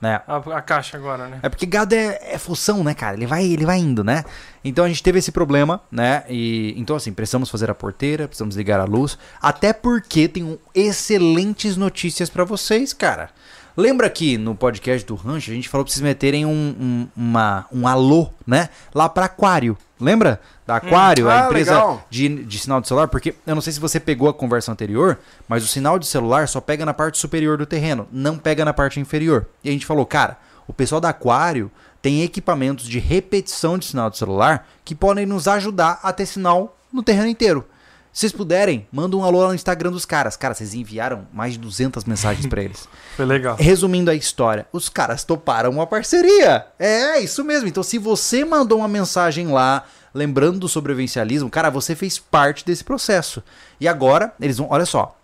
[0.00, 0.22] né?
[0.26, 1.40] a, a caixa agora, né?
[1.42, 3.16] É porque gado é, é função, né, cara?
[3.16, 4.24] Ele vai, ele vai indo, né?
[4.64, 6.24] Então a gente teve esse problema, né?
[6.28, 11.76] E então assim, precisamos fazer a porteira, precisamos ligar a luz, até porque um excelentes
[11.76, 13.30] notícias pra vocês, cara.
[13.76, 17.66] Lembra que no podcast do Rancho a gente falou pra vocês meterem um, um, uma,
[17.72, 18.68] um alô, né?
[18.94, 19.76] Lá pra Aquário.
[20.00, 20.40] Lembra?
[20.66, 22.06] Da Aquário, Ah, a empresa legal.
[22.08, 25.18] de, de sinal de celular, porque eu não sei se você pegou a conversa anterior,
[25.46, 28.72] mas o sinal de celular só pega na parte superior do terreno, não pega na
[28.72, 29.46] parte inferior.
[29.62, 34.08] E a gente falou, cara, o pessoal da Aquário tem equipamentos de repetição de sinal
[34.08, 37.64] de celular que podem nos ajudar a ter sinal no terreno inteiro.
[38.12, 40.36] Se vocês puderem, manda um alô lá no Instagram dos caras.
[40.36, 42.88] Cara, vocês enviaram mais de 200 mensagens pra eles.
[43.16, 43.56] Foi legal.
[43.58, 46.66] Resumindo a história, os caras toparam uma parceria.
[46.78, 47.68] É, isso mesmo.
[47.68, 52.82] Então, se você mandou uma mensagem lá, lembrando do sobrevivencialismo, cara, você fez parte desse
[52.82, 53.42] processo.
[53.80, 54.66] E agora, eles vão.
[54.70, 55.16] Olha só,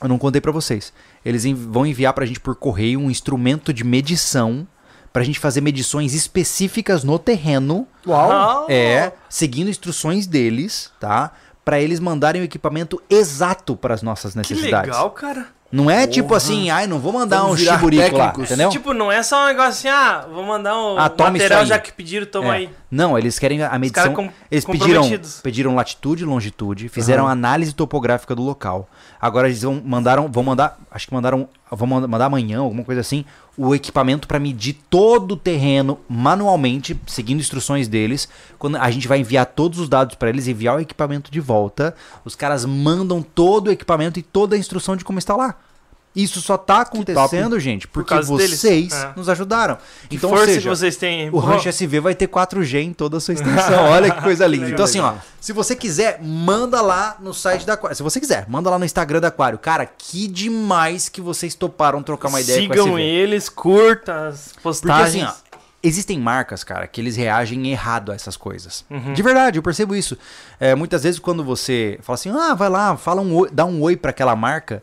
[0.00, 0.94] eu não contei pra vocês.
[1.22, 4.66] Eles env- vão enviar pra gente por correio um instrumento de medição
[5.12, 7.86] pra gente fazer medições específicas no terreno.
[8.06, 8.66] Uau!
[8.70, 11.32] É, seguindo instruções deles, tá?
[11.64, 14.90] Pra eles mandarem o equipamento exato para as nossas Que necessidades.
[14.90, 15.46] legal, cara.
[15.72, 18.70] Não é tipo assim, ai, não vou mandar Vamos um chiburico lá, entendeu?
[18.70, 21.92] Tipo, não é só um negócio assim, ah, vou mandar um Ah, material já que
[21.92, 22.58] pediram, toma É.
[22.58, 22.70] aí.
[22.90, 24.12] Não, eles querem a medição.
[24.12, 25.04] com- eles pediram,
[25.44, 28.88] pediram latitude e longitude, fizeram análise topográfica do local.
[29.20, 33.00] Agora eles vão mandaram, vão mandar, acho que mandaram, vão manda- mandar amanhã, alguma coisa
[33.00, 33.24] assim,
[33.62, 38.26] o equipamento para medir todo o terreno manualmente, seguindo instruções deles.
[38.58, 41.94] Quando a gente vai enviar todos os dados para eles, enviar o equipamento de volta,
[42.24, 45.69] os caras mandam todo o equipamento e toda a instrução de como instalar.
[46.14, 48.26] Isso só tá acontecendo, gente, porque deles.
[48.26, 49.12] vocês É.
[49.14, 49.78] nos ajudaram.
[50.08, 51.28] Que então, força seja, que vocês têm.
[51.28, 53.84] o Pô, Rancho SV vai ter 4G em toda a sua extensão.
[53.90, 54.68] Olha que coisa linda.
[54.70, 57.96] Então, assim, ó, se você quiser, manda lá no site da Aquário.
[57.96, 59.56] Se você quiser, manda lá no Instagram da Aquário.
[59.58, 63.02] Cara, que demais que vocês toparam trocar uma ideia com a Sigam SV.
[63.02, 65.22] eles, curta as Porque postagens.
[65.24, 68.84] assim, ó, existem marcas, cara, que eles reagem errado a essas coisas.
[68.90, 69.12] Uhum.
[69.14, 70.18] De verdade, eu percebo isso.
[70.58, 73.80] É, muitas vezes quando você fala assim, ah, vai lá, fala um oi, dá um
[73.80, 74.80] oi pra aquela marca,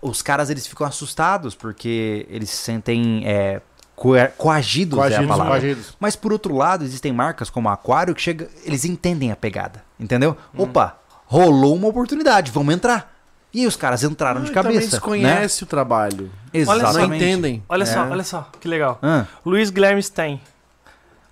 [0.00, 3.60] os caras eles ficam assustados porque eles se sentem é,
[3.96, 5.52] coa- coagidos, é a Coagidos, palavra.
[5.52, 5.96] coagidos.
[5.98, 9.82] Mas por outro lado, existem marcas como a Aquário que chega, eles entendem a pegada,
[9.98, 10.36] entendeu?
[10.54, 10.62] Hum.
[10.62, 10.96] Opa,
[11.26, 13.12] rolou uma oportunidade, vamos entrar.
[13.52, 14.86] E aí os caras entraram de Ah, cabeça, né?
[14.86, 16.28] desconhece o trabalho.
[16.66, 17.62] Olha só, Não entendem.
[17.68, 18.10] Olha só, É.
[18.10, 18.98] olha só, que legal.
[19.00, 20.40] Ah, Luiz Guilherme Stein.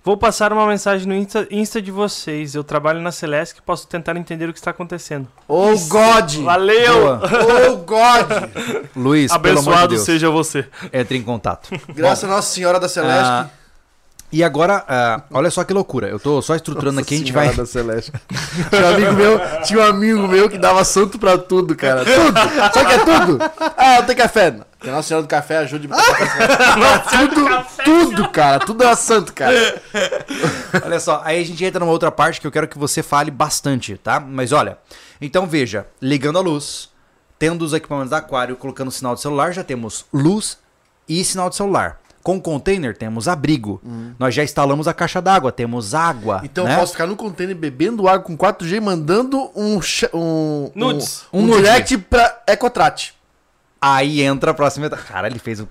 [0.05, 2.55] Vou passar uma mensagem no Insta, Insta de vocês.
[2.55, 5.29] Eu trabalho na Celeste e posso tentar entender o que está acontecendo.
[5.47, 6.35] Oh God!
[6.43, 6.93] Valeu!
[6.93, 7.21] boa.
[7.69, 8.85] Oh God!
[8.97, 10.67] Luiz, pelo amor de Abençoado Deus, seja você.
[10.91, 11.69] entre em contato.
[11.95, 13.29] Graças a Nossa Senhora da Celeste.
[13.29, 13.49] Ah,
[14.29, 16.09] e agora, ah, olha só que loucura.
[16.09, 17.53] Eu tô só estruturando Nossa aqui, a gente vai.
[17.53, 18.11] da Celeste.
[18.69, 22.03] tinha, um amigo meu, tinha um amigo meu que dava santo pra tudo, cara.
[22.03, 22.39] Tudo!
[22.39, 23.39] O que é tudo?
[23.77, 24.53] Ah, eu tenho café.
[24.83, 25.87] Que a Nossa Senhora do Café ajude
[27.09, 28.59] tudo, tudo, cara.
[28.59, 29.81] Tudo era santo, cara.
[30.83, 33.31] Olha só, aí a gente entra numa outra parte que eu quero que você fale
[33.31, 34.19] bastante, tá?
[34.19, 34.77] Mas olha,
[35.21, 36.89] então veja, ligando a luz,
[37.39, 40.57] tendo os equipamentos da Aquário, colocando sinal de celular, já temos luz
[41.07, 42.01] e sinal de celular.
[42.21, 43.81] Com o container temos abrigo.
[44.19, 46.41] Nós já instalamos a caixa d'água, temos água.
[46.43, 46.73] Então né?
[46.73, 49.79] eu posso ficar no container bebendo água com 4G e mandando um,
[50.13, 51.25] um, Nudes.
[51.31, 53.13] um, um Um direct pra Ecotrat.
[53.85, 55.03] Aí entra a próxima etapa.
[55.03, 55.67] Cara, ele fez o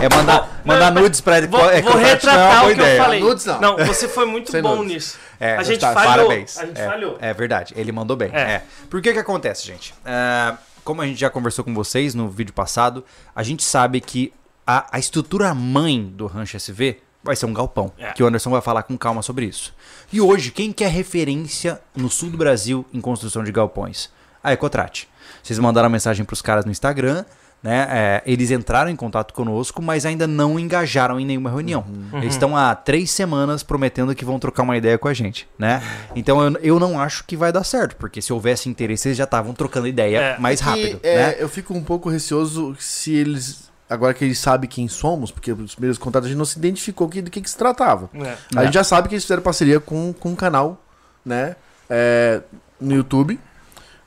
[0.00, 1.48] É mandar, mandar nudes pra ele.
[1.48, 3.02] Vou, é, vou não é retratar boa o que eu ideia.
[3.02, 3.20] falei.
[3.20, 3.76] Nudes não.
[3.78, 4.92] você foi muito Sem bom nudes.
[4.92, 5.18] nisso.
[5.40, 6.26] É, a gente tá, falhou.
[6.28, 6.56] Parabéns.
[6.56, 7.18] A gente é, falhou.
[7.20, 8.30] É verdade, ele mandou bem.
[8.32, 8.40] É.
[8.40, 8.62] É.
[8.88, 9.92] Por que que acontece, gente?
[10.04, 14.32] É, como a gente já conversou com vocês no vídeo passado, a gente sabe que
[14.64, 17.92] a, a estrutura mãe do Rancho SV vai ser um galpão.
[17.98, 18.12] É.
[18.12, 19.74] Que o Anderson vai falar com calma sobre isso.
[20.12, 24.10] E hoje, quem que é referência no sul do Brasil em construção de galpões?
[24.44, 25.08] A Ecotrate.
[25.42, 27.24] Vocês mandaram mensagem para os caras no Instagram,
[27.62, 27.86] né?
[27.90, 31.84] É, eles entraram em contato conosco, mas ainda não engajaram em nenhuma reunião.
[32.14, 35.80] Eles estão há três semanas prometendo que vão trocar uma ideia com a gente, né?
[36.16, 39.24] Então eu, eu não acho que vai dar certo, porque se houvesse interesse, eles já
[39.24, 40.38] estavam trocando ideia É.
[40.38, 41.36] mais Que, rápido, é, né?
[41.38, 43.70] Eu fico um pouco receoso se eles.
[43.88, 47.08] Agora que eles sabem quem somos, porque os primeiros contatos a gente não se identificou
[47.10, 48.08] que, do que, que se tratava.
[48.14, 48.36] É.
[48.56, 48.64] A É.
[48.64, 50.82] gente já sabe que eles fizeram parceria com, com um canal,
[51.24, 51.54] né?
[51.90, 52.40] é,
[52.80, 53.38] no YouTube.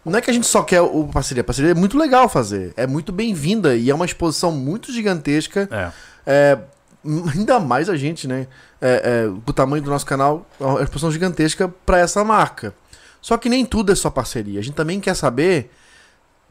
[0.05, 2.73] Não é que a gente só quer o parceria, a parceria é muito legal fazer.
[2.77, 5.67] É muito bem-vinda e é uma exposição muito gigantesca.
[5.71, 5.91] É.
[6.25, 6.59] É,
[7.33, 8.47] ainda mais a gente, né?
[8.79, 12.73] É, é, o tamanho do nosso canal, é uma exposição gigantesca para essa marca.
[13.19, 14.59] Só que nem tudo é só parceria.
[14.59, 15.71] A gente também quer saber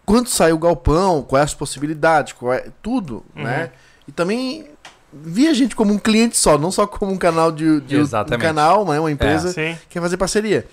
[0.05, 3.71] quanto sai o galpão, quais as possibilidades, qual é tudo, né?
[4.09, 4.69] E também
[5.13, 8.39] via a gente como um cliente só, não só como um canal de, de um
[8.39, 8.99] canal, né?
[8.99, 9.79] uma empresa Sim.
[9.83, 10.67] que quer fazer parceria.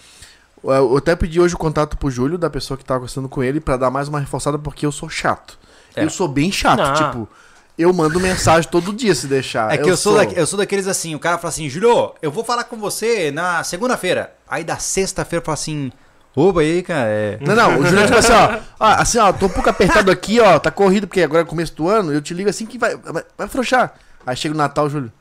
[0.64, 3.44] Eu eu até pedi hoje o contato pro Júlio, da pessoa que tava conversando com
[3.44, 5.58] ele, pra dar mais uma reforçada, porque eu sou chato.
[5.96, 6.04] É.
[6.04, 6.94] Eu sou bem chato, Não.
[6.94, 7.30] tipo,
[7.78, 9.74] eu mando mensagem todo dia se deixar.
[9.74, 12.32] É que eu, sou, daqui- eu sou daqueles assim, o cara fala assim, Júlio, eu
[12.32, 14.34] vou falar com você na segunda-feira.
[14.48, 15.92] Aí da sexta-feira fala assim,
[16.36, 17.38] opa aí, cara, é...
[17.42, 18.60] Não, não, o Júlio é tipo assim, ó.
[18.80, 21.76] ah, assim, ó, tô um pouco apertado aqui, ó, tá corrido, porque agora é começo
[21.76, 23.94] do ano, eu te ligo assim que vai, vai, vai afrouxar.
[24.26, 25.12] Aí chega o Natal, Júlio.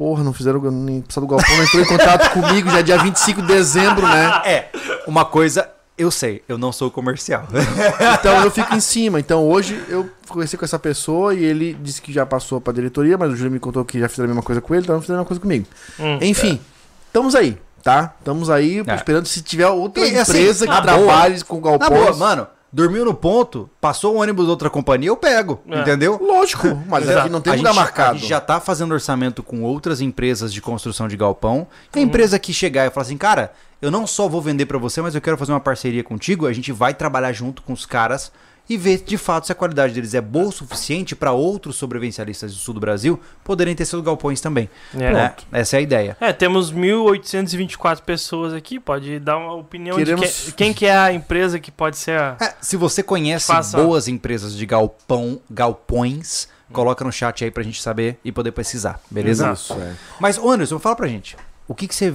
[0.00, 2.96] Porra, não fizeram nem precisa do galpão, não entrou em contato comigo, já é dia
[2.96, 4.40] 25 de dezembro, né?
[4.46, 4.68] É,
[5.06, 7.46] uma coisa, eu sei, eu não sou comercial.
[8.18, 9.20] Então eu fico em cima.
[9.20, 13.18] Então hoje eu conversei com essa pessoa e ele disse que já passou pra diretoria,
[13.18, 15.02] mas o Júlio me contou que já fizeram a mesma coisa com ele, então não
[15.02, 15.66] fizeram a mesma coisa comigo.
[15.98, 16.18] Hum.
[16.22, 16.58] Enfim,
[17.06, 18.14] estamos aí, tá?
[18.20, 18.94] Estamos aí É.
[18.94, 23.04] esperando se tiver outra E, assim, empresa que na trabalhe com Na boa, mano, dormiu
[23.04, 25.80] no ponto, passou o ônibus de outra companhia, eu pego, É.
[25.80, 26.18] entendeu?
[26.22, 27.18] Lógico, mas Exato.
[27.20, 28.10] aqui não tem a lugar gente, marcado.
[28.10, 31.66] A gente já tá fazendo orçamento com outras empresas de construção de galpão.
[31.94, 33.52] E a empresa que chegar e falar assim, cara,
[33.82, 36.52] eu não só vou vender pra você, mas eu quero fazer uma parceria contigo, a
[36.52, 38.30] gente vai trabalhar junto com os caras
[38.70, 42.52] e ver de fato se a qualidade deles é boa o suficiente para outros sobrevivencialistas
[42.52, 44.70] do sul do Brasil poderem ter seus galpões também.
[44.94, 45.12] É.
[45.12, 45.34] né?
[45.50, 46.16] Essa é a ideia.
[46.20, 48.78] É, temos 1.824 pessoas aqui.
[48.78, 52.18] Pode dar uma opinião Queremos- de que- quem que é a empresa que pode ser
[52.18, 52.36] a.
[52.40, 57.64] É, se você conhece Faça- boas empresas de galpão, galpões, coloca no chat aí pra
[57.64, 59.50] gente saber e poder pesquisar, beleza?
[59.52, 59.94] Isso, é.
[60.20, 61.36] Mas, ô, Anderson, fala pra gente.
[61.66, 62.14] O que, que você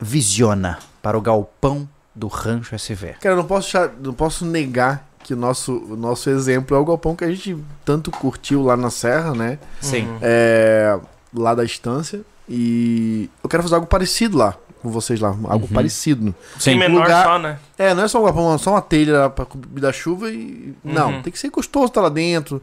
[0.00, 3.16] visiona para o galpão do Rancho SV?
[3.20, 7.14] Cara, eu não posso, não posso negar que o nosso, nosso exemplo é o galpão
[7.14, 9.58] que a gente tanto curtiu lá na Serra, né?
[9.80, 10.06] Sim.
[10.08, 10.18] Uhum.
[10.22, 10.98] É,
[11.34, 12.22] lá da estância.
[12.48, 15.28] E eu quero fazer algo parecido lá com vocês lá.
[15.28, 15.72] Algo Uhum.
[15.72, 16.34] parecido.
[16.58, 16.78] Sim, Sim.
[16.78, 17.58] menor lugar- só, né?
[17.78, 20.74] É, não é só um galpão, só uma telha pra cobrir da chuva e.
[20.82, 21.22] Não, Uhum.
[21.22, 22.60] tem que ser gostoso estar lá dentro.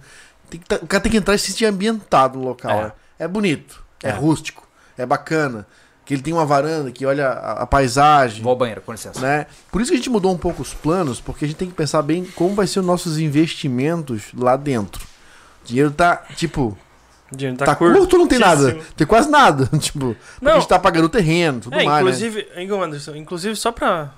[0.49, 2.71] Tem que tá- o cara tem que entrar e se sentir ambientado no local.
[2.71, 2.93] É.
[3.19, 4.09] É, É bonito, é.
[4.09, 4.11] É.
[4.11, 5.65] rústico, é bacana.
[6.07, 8.41] Que ele tem uma varanda que olha a, a paisagem.
[8.41, 9.19] Vou ao banheiro, com licença.
[9.19, 9.45] Né?
[9.69, 11.75] Por isso que a gente mudou um pouco os planos, porque a gente tem que
[11.75, 15.03] pensar bem como vai ser os nossos investimentos lá dentro.
[15.63, 16.77] O dinheiro tá, tipo,
[17.29, 18.77] O dinheiro tá, tá, curto ou não tem nada?
[18.95, 20.53] Tem quase nada, tipo, Não.
[20.53, 22.11] a gente tá pagando o terreno, tudo É, mais, né?
[22.11, 24.13] inclusive, Igor Anderson, inclusive só pra.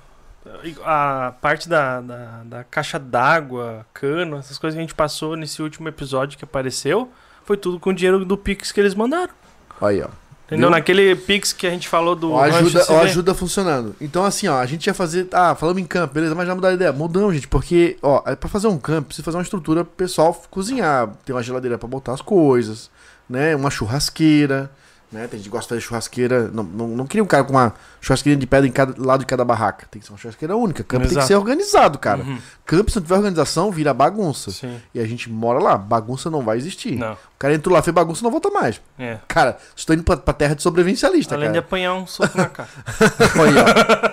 [0.84, 5.60] A parte da, da, da caixa d'água, cano, essas coisas que a gente passou nesse
[5.60, 7.10] último episódio que apareceu,
[7.44, 9.34] foi tudo com o dinheiro do Pix que eles mandaram.
[9.80, 10.08] Aí, ó.
[10.50, 10.68] Entendeu?
[10.68, 12.32] Naquele Pix que a gente falou do.
[12.32, 13.94] Ó, ajuda, ó, ajuda funcionando.
[14.00, 15.28] Então, assim, ó, a gente ia fazer.
[15.30, 16.92] Ah, falamos em campo, beleza, mas já mudar a ideia.
[16.92, 20.34] Mudamos, gente, porque, ó, é pra fazer um campo, precisa fazer uma estrutura pro pessoal
[20.50, 21.08] cozinhar.
[21.24, 22.90] Ter uma geladeira pra botar as coisas,
[23.28, 23.54] né?
[23.54, 24.68] Uma churrasqueira,
[25.12, 25.26] né?
[25.26, 26.48] Tem gente que gosta de fazer churrasqueira.
[26.48, 29.26] Não, não, não queria um cara com uma churrasqueira de pedra em cada lado de
[29.26, 29.86] cada barraca.
[29.90, 30.84] Tem que ser uma churrasqueira única.
[30.84, 31.26] Campo tem que Exato.
[31.26, 32.22] ser organizado, cara.
[32.22, 32.38] Uhum.
[32.64, 34.52] Campo, se não tiver organização, vira bagunça.
[34.52, 34.80] Sim.
[34.94, 36.96] E a gente mora lá, bagunça não vai existir.
[36.96, 37.14] Não.
[37.14, 38.80] O cara entrou lá, fez bagunça, não volta mais.
[38.98, 39.18] É.
[39.26, 41.66] Cara, estou indo pra, pra terra de sobrevivencialista, Além de cara.
[41.66, 42.68] apanhar um soco na cara.
[43.38, 43.64] Olha,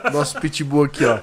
[0.08, 0.12] ó.
[0.12, 1.20] Nosso pitbull aqui, ó.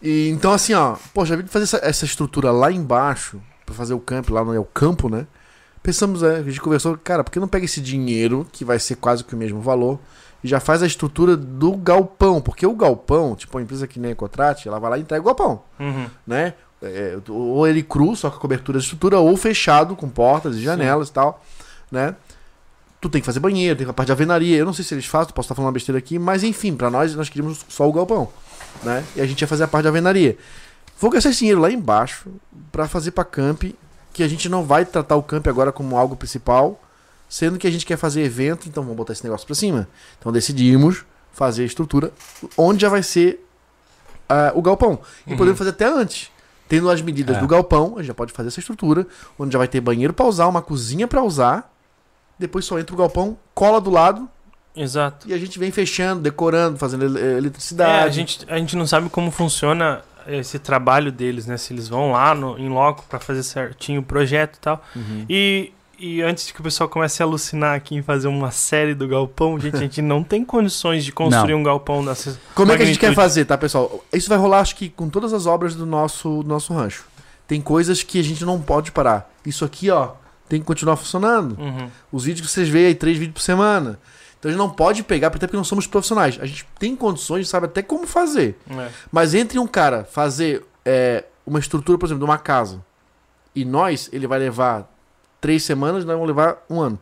[0.00, 0.96] E, então, assim, ó.
[1.12, 4.42] Pô, já vi de fazer essa, essa estrutura lá embaixo, pra fazer o camp, lá
[4.42, 5.26] no é o campo, né?
[5.82, 8.94] Pensamos, é, a gente conversou, cara, por que não pega esse dinheiro, que vai ser
[8.96, 9.98] quase que o mesmo valor,
[10.44, 12.40] e já faz a estrutura do galpão?
[12.40, 15.20] Porque o galpão, tipo, uma empresa que nem a Ecotrate, ela vai lá e entrega
[15.22, 16.06] o galpão, Uhum.
[16.26, 16.54] né?
[16.80, 20.60] É, ou ele cru, só com a cobertura da estrutura, ou fechado, com portas e
[20.62, 21.44] janelas e tal,
[21.90, 22.14] né?
[23.00, 24.56] Tu tem que fazer banheiro, tem a parte de alvenaria.
[24.56, 26.88] Eu não sei se eles fazem, posso estar falando uma besteira aqui, mas enfim, pra
[26.90, 28.28] nós, nós queríamos só o galpão,
[28.84, 29.04] né?
[29.16, 30.36] E a gente ia fazer a parte de alvenaria.
[31.00, 32.28] Vou gastar esse dinheiro lá embaixo
[32.70, 33.64] pra fazer pra camp
[34.12, 36.80] que a gente não vai tratar o camp agora como algo principal,
[37.28, 39.88] sendo que a gente quer fazer evento, então vamos botar esse negócio pra cima.
[40.18, 42.12] Então decidimos fazer a estrutura
[42.58, 43.46] onde já vai ser
[44.28, 44.98] ah, o galpão.
[45.26, 46.30] E podemos fazer até antes.
[46.68, 47.40] Tendo as medidas É.
[47.40, 49.06] do galpão, a gente já pode fazer essa estrutura,
[49.38, 51.70] onde já vai ter banheiro pra usar, uma cozinha pra usar.
[52.38, 54.28] Depois só entra o galpão, cola do lado
[54.74, 55.28] Exato.
[55.28, 58.06] e a gente vem fechando, decorando, fazendo É, eletricidade.
[58.06, 61.56] a, gente, a gente não sabe como funciona esse trabalho deles, né?
[61.56, 64.84] Se eles vão lá no, em loco pra fazer certinho o projeto e tal.
[64.94, 65.24] Uhum.
[65.28, 69.06] E, e antes que o pessoal comece a alucinar aqui em fazer uma série do
[69.06, 71.60] galpão, gente, a gente não tem condições de construir Não.
[71.60, 72.38] um galpão dessa.
[72.54, 73.28] Como é que a gente quer magnitude.
[73.28, 74.04] fazer, tá, pessoal?
[74.12, 77.04] Isso vai rolar, acho que, com todas as obras do nosso, do nosso rancho.
[77.46, 79.30] Tem coisas que a gente não pode parar.
[79.44, 80.12] Isso aqui, ó,
[80.48, 81.58] tem que continuar funcionando.
[81.58, 81.88] Uhum.
[82.10, 83.98] Os vídeos que vocês veem aí, três vídeos por semana.
[84.42, 86.36] Então a gente não pode pegar, até porque não somos profissionais.
[86.40, 88.58] A gente tem condições, sabe até como fazer.
[88.68, 88.88] É.
[89.12, 92.84] Mas entre um cara fazer é, uma estrutura, por exemplo, de uma casa,
[93.54, 94.90] e nós, ele vai levar
[95.40, 96.98] três semanas, nós vamos levar um ano.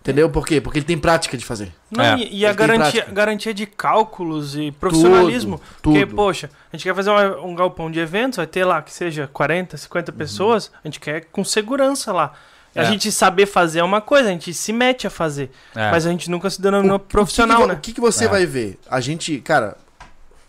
[0.00, 0.30] Entendeu?
[0.30, 0.60] Por quê?
[0.60, 1.72] Porque ele tem prática de fazer.
[1.90, 2.16] Não, É.
[2.18, 5.58] e, e a garantia, garantia de cálculos e profissionalismo.
[5.58, 6.14] Tudo, Porque, tudo.
[6.16, 9.28] poxa, a gente quer fazer uma- um galpão de eventos, vai ter lá que seja
[9.32, 12.32] 40, 50 pessoas, a gente quer com segurança lá.
[12.74, 12.84] A É.
[12.84, 15.50] gente saber fazer é uma coisa, a gente se mete a fazer.
[15.74, 15.90] É.
[15.90, 17.74] Mas a gente nunca se denominou O- profissional, o que que, né?
[17.74, 18.28] O que, que você É.
[18.28, 18.78] vai ver?
[18.88, 19.76] A gente, cara,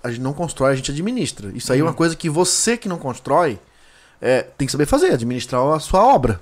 [0.04, 1.52] a gente não constrói, a gente administra.
[1.56, 1.88] Isso aí Uhum.
[1.88, 3.60] é uma coisa que você que não constrói
[4.24, 6.40] é, tem que saber fazer, administrar a sua obra.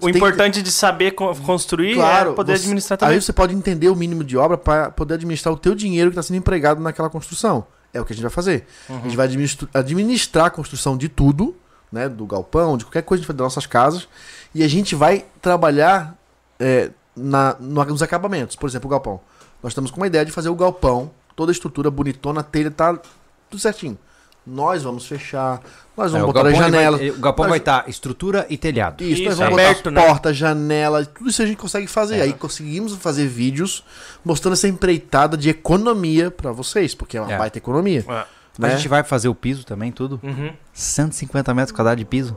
[0.00, 3.14] O que- importante de saber co- construir Claro, é poder você- administrar também.
[3.14, 6.14] Aí você pode entender o mínimo de obra para poder administrar o teu dinheiro que
[6.18, 7.64] está sendo empregado naquela construção.
[7.94, 8.66] É o que a gente vai fazer.
[8.88, 9.02] A Uhum.
[9.04, 11.54] gente vai administra- administrar a construção de tudo,
[11.92, 12.08] né?
[12.08, 14.08] Do galpão, de qualquer coisa que a gente faz das nossas casas.
[14.54, 16.14] E a gente vai trabalhar
[16.58, 18.56] é, na, no- nos acabamentos.
[18.56, 19.20] Por exemplo, o galpão.
[19.62, 22.70] Nós estamos com uma ideia de fazer o galpão, toda a estrutura bonitona, a telha
[22.70, 22.98] tá
[23.48, 23.98] tudo certinho.
[24.46, 25.60] Nós vamos fechar,
[25.94, 27.00] nós É, vamos o botar as janelas.
[27.14, 29.02] o galpão Nós- vai estar estrutura e telhado.
[29.04, 30.06] Isso, nós Isso, vamos aberto, botar né?
[30.06, 32.16] porta, janela, tudo isso a gente consegue fazer.
[32.16, 32.22] É.
[32.22, 33.84] Aí conseguimos fazer vídeos
[34.24, 37.36] mostrando essa empreitada de economia pra vocês, porque é uma É.
[37.38, 38.04] baita economia.
[38.08, 38.24] É.
[38.60, 38.76] A Né?
[38.76, 40.20] gente vai fazer o piso também, tudo.
[40.22, 40.52] Uhum.
[40.72, 42.36] 150 metros quadrados de piso.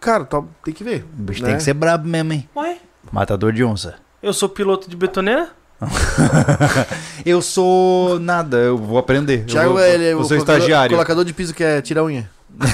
[0.00, 1.04] Cara, tá- tem que ver.
[1.18, 1.48] O bicho né?
[1.48, 2.48] tem que ser brabo mesmo, hein?
[2.56, 2.76] Ué,
[3.12, 3.94] Matador de onça.
[4.22, 5.50] eu sou piloto de betoneira?
[7.26, 9.40] Eu sou nada, eu vou aprender.
[9.40, 10.94] Eu Thiago, vou, ele é eu o sou estagiário.
[10.96, 12.30] colocador de piso que é tirar unha.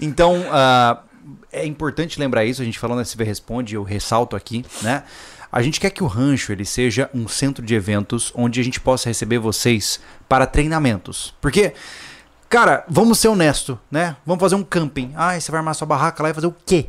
[0.00, 1.00] Então, ah,
[1.52, 5.02] é importante lembrar isso, a gente falando SV Responde, eu ressalto aqui, né?
[5.50, 8.80] A gente quer que o rancho ele seja um centro de eventos onde a gente
[8.80, 11.34] possa receber vocês para treinamentos.
[11.40, 11.72] Porque,
[12.48, 14.16] cara, vamos ser honesto, né?
[14.26, 15.12] Vamos fazer um camping.
[15.16, 16.88] Ah, você vai armar sua barraca lá e fazer o quê?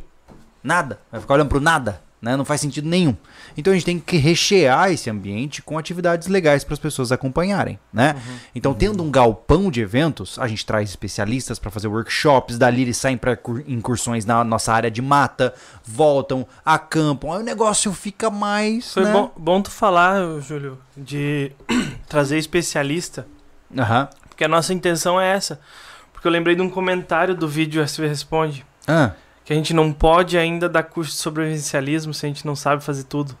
[0.62, 1.00] Nada.
[1.10, 2.36] Vai ficar olhando pro nada, né?
[2.36, 3.16] Não faz sentido nenhum.
[3.56, 7.78] Então a gente tem que rechear esse ambiente com atividades legais para as pessoas acompanharem,
[7.92, 8.14] né?
[8.54, 12.96] Então, tendo um galpão de eventos, a gente traz especialistas para fazer workshops, dali eles
[12.96, 15.54] saem para incursões na nossa área de mata,
[15.84, 18.92] voltam, acampam, aí o negócio fica mais.
[18.92, 19.12] Foi né?
[19.12, 21.52] bom, bom tu falar, Júlio, de
[22.08, 23.26] trazer especialista,
[23.76, 24.08] Aham.
[24.28, 25.60] porque a nossa intenção é essa.
[26.12, 29.12] Porque eu lembrei de um comentário do vídeo SV Responde, Ah,
[29.44, 32.82] que a gente não pode ainda dar curso de sobrevivencialismo se a gente não sabe
[32.84, 33.36] fazer tudo.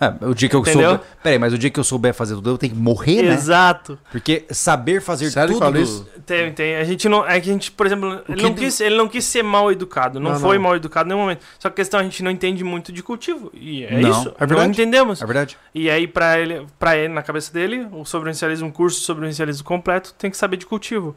[0.00, 0.90] é, o dia que eu Entendeu?
[0.92, 1.06] souber.
[1.22, 3.34] Peraí, mas o dia que eu souber fazer tudo, eu tenho que morrer, né?
[3.34, 3.98] Exato.
[4.10, 5.72] Porque saber fazer Sério que tudo.
[5.72, 6.08] do- isso?
[6.24, 6.76] Tem, tem.
[6.76, 7.26] A gente não.
[7.26, 9.42] É que a gente, por exemplo, ele que não, do- quis, ele não quis ser
[9.42, 10.18] mal educado.
[10.18, 10.62] Não, Não, foi não.
[10.64, 11.42] mal educado em nenhum momento.
[11.58, 13.50] Só que a questão é a gente não entende muito de cultivo.
[13.52, 14.28] E é Não, isso.
[14.38, 14.70] é não verdade.
[14.70, 15.20] entendemos.
[15.22, 15.58] É verdade.
[15.74, 19.64] E aí, pra ele, pra ele, na cabeça dele, o sobrevivencialismo, um curso de sobrevivencialismo
[19.64, 21.14] completo, tem que saber de cultivo.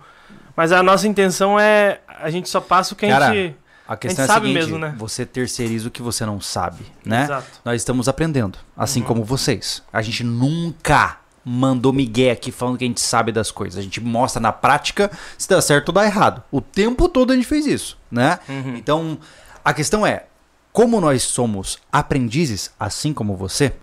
[0.57, 1.99] Mas a nossa intenção é.
[2.21, 3.55] A gente só passa o que a Cara, gente.
[3.87, 4.95] A questão A é a sabe seguinte: mesmo, né?
[4.97, 7.23] você terceiriza o que você não sabe, né?
[7.23, 7.47] Exato.
[7.65, 9.07] Nós estamos aprendendo, assim Uhum.
[9.07, 9.83] como vocês.
[9.91, 13.77] A gente nunca mandou migué aqui falando que a gente sabe das coisas.
[13.77, 16.41] A gente mostra na prática se dá certo ou dá errado.
[16.49, 18.39] O tempo todo a gente fez isso, né?
[18.47, 18.75] Uhum.
[18.77, 19.17] Então,
[19.63, 20.27] a questão é,
[20.71, 23.73] como nós somos aprendizes, assim como você,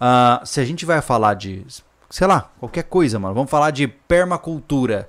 [0.00, 1.62] ah, se a gente vai falar de,
[2.08, 5.08] sei lá, qualquer coisa, mano, vamos falar de permacultura.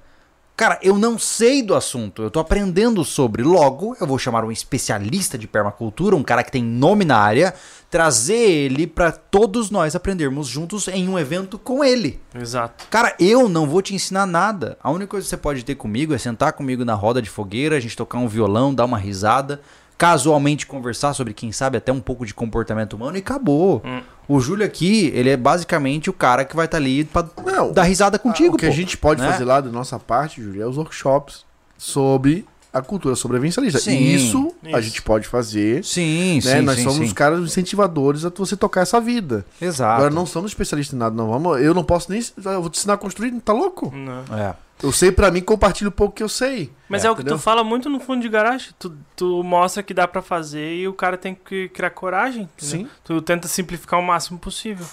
[0.62, 3.42] Cara, eu não sei do assunto, eu tô aprendendo sobre.
[3.42, 7.56] Logo, eu vou chamar um especialista de permacultura, um cara que tem nome na área,
[7.90, 12.22] trazer ele pra todos nós aprendermos juntos em um evento com ele.
[12.36, 12.86] Exato.
[12.92, 14.78] Cara, eu não vou te ensinar nada.
[14.84, 17.76] A única coisa que você pode ter comigo é sentar comigo na roda de fogueira,
[17.76, 19.62] a gente tocar um violão, dar uma risada,
[20.02, 23.84] casualmente conversar sobre, quem sabe, até um pouco de comportamento humano e acabou.
[23.86, 24.02] Hum.
[24.28, 27.84] O Júlio aqui, ele é basicamente o cara que vai estar ali pra Não, dar
[27.84, 29.32] risada contigo, o que pô, a gente pode né?
[29.32, 31.46] fazer lá da nossa parte, Júlio, é os workshops
[31.78, 33.80] sobre a cultura sobrevivencialista.
[33.80, 34.82] Sim, E isso, a isso.
[34.82, 35.84] gente pode fazer.
[35.86, 36.42] Sim, Né?
[36.42, 37.04] sim, Nós sim, somos sim.
[37.06, 39.46] os caras incentivadores a você tocar essa vida.
[39.62, 39.98] Exato.
[39.98, 41.30] Agora não somos especialistas em nada, não.
[41.30, 42.20] Vamos, eu não posso nem.
[42.44, 43.94] Eu vou te ensinar a construir, tá louco?
[43.96, 44.24] Não.
[44.36, 44.56] É.
[44.84, 46.72] Eu sei pra mim, compartilho um pouco que eu sei.
[46.90, 47.38] Mas É, é, o que entendeu?
[47.38, 48.70] tu fala muito no fundo de garagem.
[48.80, 52.50] Tu, tu mostra que dá pra fazer e o cara tem que criar coragem.
[52.58, 52.88] entendeu?
[52.88, 52.90] Sim.
[53.04, 54.86] Tu tenta simplificar o máximo possível.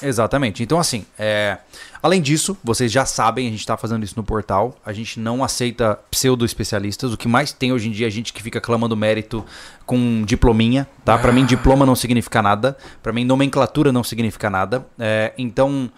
[0.00, 0.62] Exatamente.
[0.64, 1.58] Então, assim, é...
[2.02, 4.76] além disso, vocês já sabem, a gente está fazendo isso no portal.
[4.84, 7.12] A gente não aceita pseudo-especialistas.
[7.12, 9.44] O que mais tem hoje em dia é gente que fica clamando mérito
[9.86, 11.16] com diplominha, tá?
[11.18, 12.76] Pra mim, diploma não significa nada.
[13.02, 14.84] Pra mim, nomenclatura não significa nada.
[14.98, 15.88] É, então,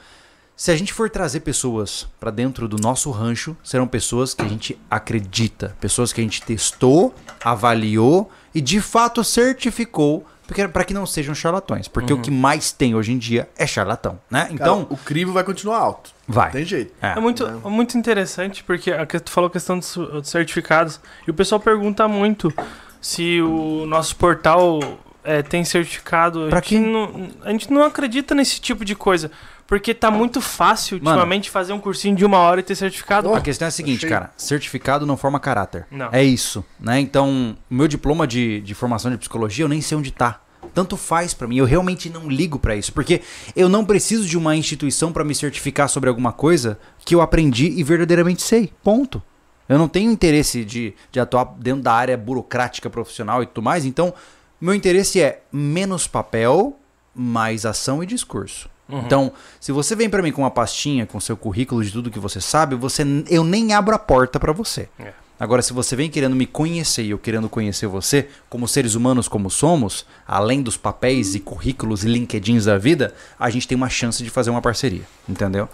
[0.56, 4.48] se a gente for trazer pessoas pra dentro do nosso rancho, serão pessoas que a
[4.48, 10.24] gente acredita, pessoas que a gente testou, avaliou e de fato certificou
[10.72, 14.20] para que não sejam charlatões, porque o que mais tem hoje em dia é charlatão,
[14.30, 14.40] né?
[14.42, 16.10] Cara, Então, o crivo vai continuar alto.
[16.28, 16.46] vai.
[16.48, 16.92] Não tem jeito.
[17.00, 21.00] É, muito, é muito interessante porque a tu falou a questão dos certificados.
[21.26, 22.52] E o pessoal pergunta muito
[23.00, 24.80] se o nosso portal
[25.24, 26.44] é, tem certificado.
[26.44, 26.78] A Pra gente, quê?
[26.78, 29.30] não, a gente não acredita nesse tipo de coisa.
[29.66, 31.10] Porque tá muito fácil Mano.
[31.10, 33.32] ultimamente fazer um cursinho de uma hora e ter certificado.
[33.32, 34.10] A questão é a seguinte, achei.
[34.10, 35.86] cara, certificado não forma caráter.
[35.90, 36.08] Não.
[36.12, 37.00] É isso, né?
[37.00, 40.40] Então, o meu diploma de, de formação de psicologia, eu nem sei onde tá.
[40.74, 43.22] Tanto faz pra mim, eu realmente não ligo pra isso, porque
[43.54, 47.66] eu não preciso de uma instituição pra me certificar sobre alguma coisa que eu aprendi
[47.66, 48.72] e verdadeiramente sei.
[48.82, 49.22] Ponto.
[49.68, 53.84] Eu não tenho interesse de, de atuar dentro da área burocrática profissional e tudo mais,
[53.84, 54.12] então
[54.60, 56.78] meu interesse é menos papel,
[57.14, 58.68] mais ação e discurso.
[58.88, 62.18] Então, se você vem pra mim com uma pastinha com seu currículo de tudo que
[62.18, 64.88] você sabe, você eu nem abro a porta pra você.
[64.98, 65.12] É.
[65.38, 69.26] Agora, se você vem querendo me conhecer e eu querendo conhecer você, como seres humanos
[69.26, 73.88] como somos, além dos papéis e currículos e LinkedIns da vida, a gente tem uma
[73.88, 75.68] chance de fazer uma parceria, entendeu?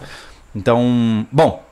[0.54, 1.62] Então, bom,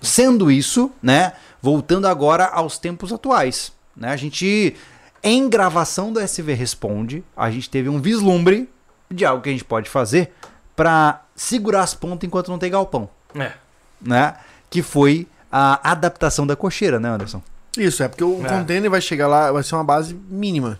[0.00, 4.10] sendo isso, né, voltando agora aos tempos atuais, né?
[4.10, 4.74] A gente
[5.22, 8.68] em gravação do SV Responde, a gente teve um vislumbre
[9.10, 10.32] de algo que a gente pode fazer
[10.76, 13.52] pra segurar as pontas enquanto não tem galpão, É.
[14.00, 14.34] né?
[14.70, 17.42] Que foi a adaptação da cocheira, né, Anderson?
[17.76, 18.48] Isso, é porque o É.
[18.48, 20.78] container vai chegar lá, vai ser uma base mínima.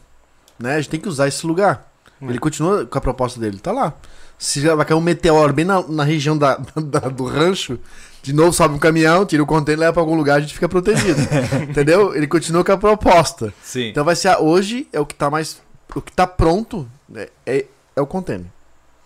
[0.59, 0.74] Né?
[0.74, 1.88] A gente tem que usar esse lugar.
[2.20, 2.26] É.
[2.26, 3.92] Ele continua com a proposta dele, tá lá.
[4.38, 7.78] Se vai cair um meteoro bem na, na região da, da- do rancho,
[8.22, 10.68] de novo sobe um caminhão, tira o container, leva pra algum lugar, a gente fica
[10.68, 11.20] protegido.
[11.68, 12.14] entendeu?
[12.14, 13.53] Ele continua com a proposta.
[13.62, 13.88] Sim.
[13.88, 15.62] Então vai ser a- hoje é o que tá mais
[15.95, 18.47] o que tá pronto é, é, é o container,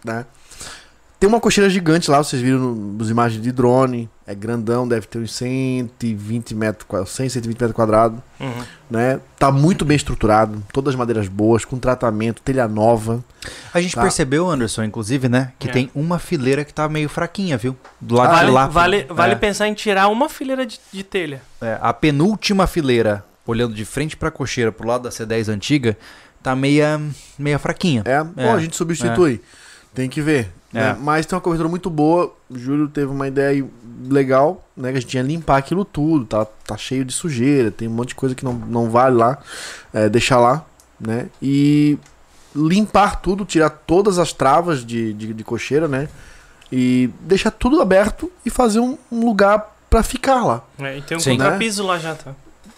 [0.02, 0.24] né?
[1.20, 5.18] Tem uma cocheira gigante lá, vocês viram nos imagens de drone, é grandão, deve ter
[5.18, 8.62] uns 120 metros, qua- 100, 120 metros quadrados, Uhum.
[8.88, 9.18] né?
[9.36, 13.24] Tá muito bem estruturado, todas as madeiras boas, com tratamento, telha nova.
[13.74, 14.02] A gente Tá.
[14.02, 15.72] percebeu, Anderson, inclusive, né, que É.
[15.72, 17.76] tem uma fileira que tá meio fraquinha, viu?
[18.00, 18.66] Do lado Vale, de lá.
[18.68, 21.42] vale, vale é, pensar em tirar uma fileira de, de telha.
[21.60, 25.98] é, a penúltima fileira, olhando de frente pra cocheira, pro lado da C10 antiga,
[26.40, 27.00] tá meia,
[27.36, 28.02] meia fraquinha.
[28.04, 29.40] É, bom, É, a gente substitui.
[29.92, 30.52] Tem que ver.
[30.72, 30.90] Né?
[30.90, 30.94] É.
[30.94, 32.32] Mas tem uma cobertura muito boa.
[32.50, 33.64] O Júlio teve uma ideia aí
[34.08, 34.90] legal, né?
[34.92, 36.24] Que a gente tinha limpar aquilo tudo.
[36.26, 39.38] Tá, tá cheio de sujeira, tem um monte de coisa que não, não vale lá.
[39.92, 40.64] É, deixar lá,
[41.00, 41.28] né?
[41.42, 41.98] E
[42.54, 46.08] limpar tudo, tirar todas as travas de, de, de cocheira, né?
[46.70, 50.62] E deixar tudo aberto e fazer um, um lugar pra ficar lá.
[50.78, 51.30] É, e tem um Sim.
[51.38, 52.34] contrapiso lá já, tá?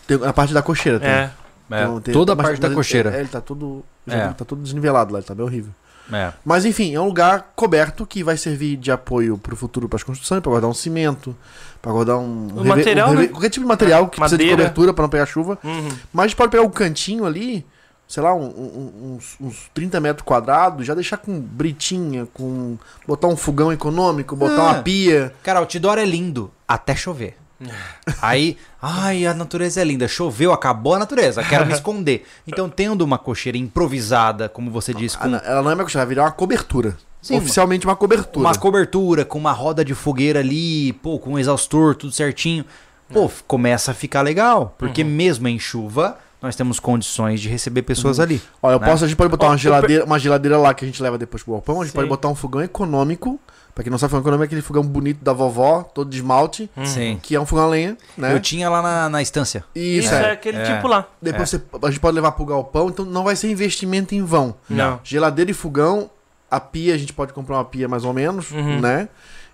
[0.06, 1.00] Tem a parte da cocheira.
[1.00, 1.08] tem.
[1.08, 1.30] É.
[1.72, 3.16] É, Então, tem- toda a parte da ele- cocheira.
[3.16, 4.26] É, ele tá todo, É.
[4.28, 5.72] tá todo desnivelado lá, ele tá bem horrível.
[6.12, 6.32] É.
[6.44, 10.02] Mas enfim, é um lugar coberto que vai servir de apoio pro futuro para as
[10.02, 11.36] construções, para guardar um cimento,
[11.80, 13.26] para guardar um, O material, né?
[13.28, 14.62] qualquer tipo de material que precisa de Madeira.
[14.62, 15.58] cobertura para não pegar chuva.
[15.64, 15.88] Uhum.
[16.12, 17.64] Mas a gente pode pegar um cantinho ali,
[18.08, 23.28] sei lá, um- um- uns, uns 30 metros quadrados, já deixar com britinha, com botar
[23.28, 24.62] um fogão econômico, botar Ah.
[24.72, 25.32] uma pia.
[25.42, 27.36] Cara, o outdoor é lindo até chover.
[28.22, 30.08] Aí, ai, a natureza é linda.
[30.08, 31.42] Choveu, acabou a natureza.
[31.44, 32.26] Quero me esconder.
[32.46, 36.04] Então, tendo uma cocheira improvisada, como você disse, Ah, com Ela não é uma cocheira,
[36.04, 36.96] vai virar uma cobertura.
[37.22, 38.46] Sim, Oficialmente uma cobertura.
[38.46, 42.64] uma cobertura, com uma roda de fogueira ali, pô, com um exaustor, tudo certinho.
[43.12, 44.74] Pô, f- começa a ficar legal.
[44.78, 48.40] Porque mesmo em chuva, nós temos condições de receber pessoas ali.
[48.62, 48.86] Ó, eu né?
[48.86, 51.18] posso, a gente pode botar Ó, uma geladeira, uma geladeira lá que a gente leva
[51.18, 51.82] depois pro galpão.
[51.82, 51.96] A gente Sim.
[51.98, 53.38] pode botar um fogão econômico.
[53.80, 56.68] Pra quem não sabe, fogão econômico é aquele fogão bonito da vovó, todo de esmalte,
[56.84, 57.18] Sim.
[57.22, 58.34] que é um fogão a lenha, né?
[58.34, 59.64] Eu tinha lá na, na estância.
[59.74, 60.30] Isso, Isso é, é.
[60.32, 60.74] aquele é.
[60.74, 61.06] tipo lá.
[61.22, 64.54] Depois você- a gente pode levar pro galpão, então não vai ser investimento em vão.
[64.68, 65.00] Não.
[65.02, 66.10] Geladeira e fogão,
[66.50, 68.80] a pia, a gente pode comprar uma pia mais ou menos, Uhum.
[68.80, 69.08] né?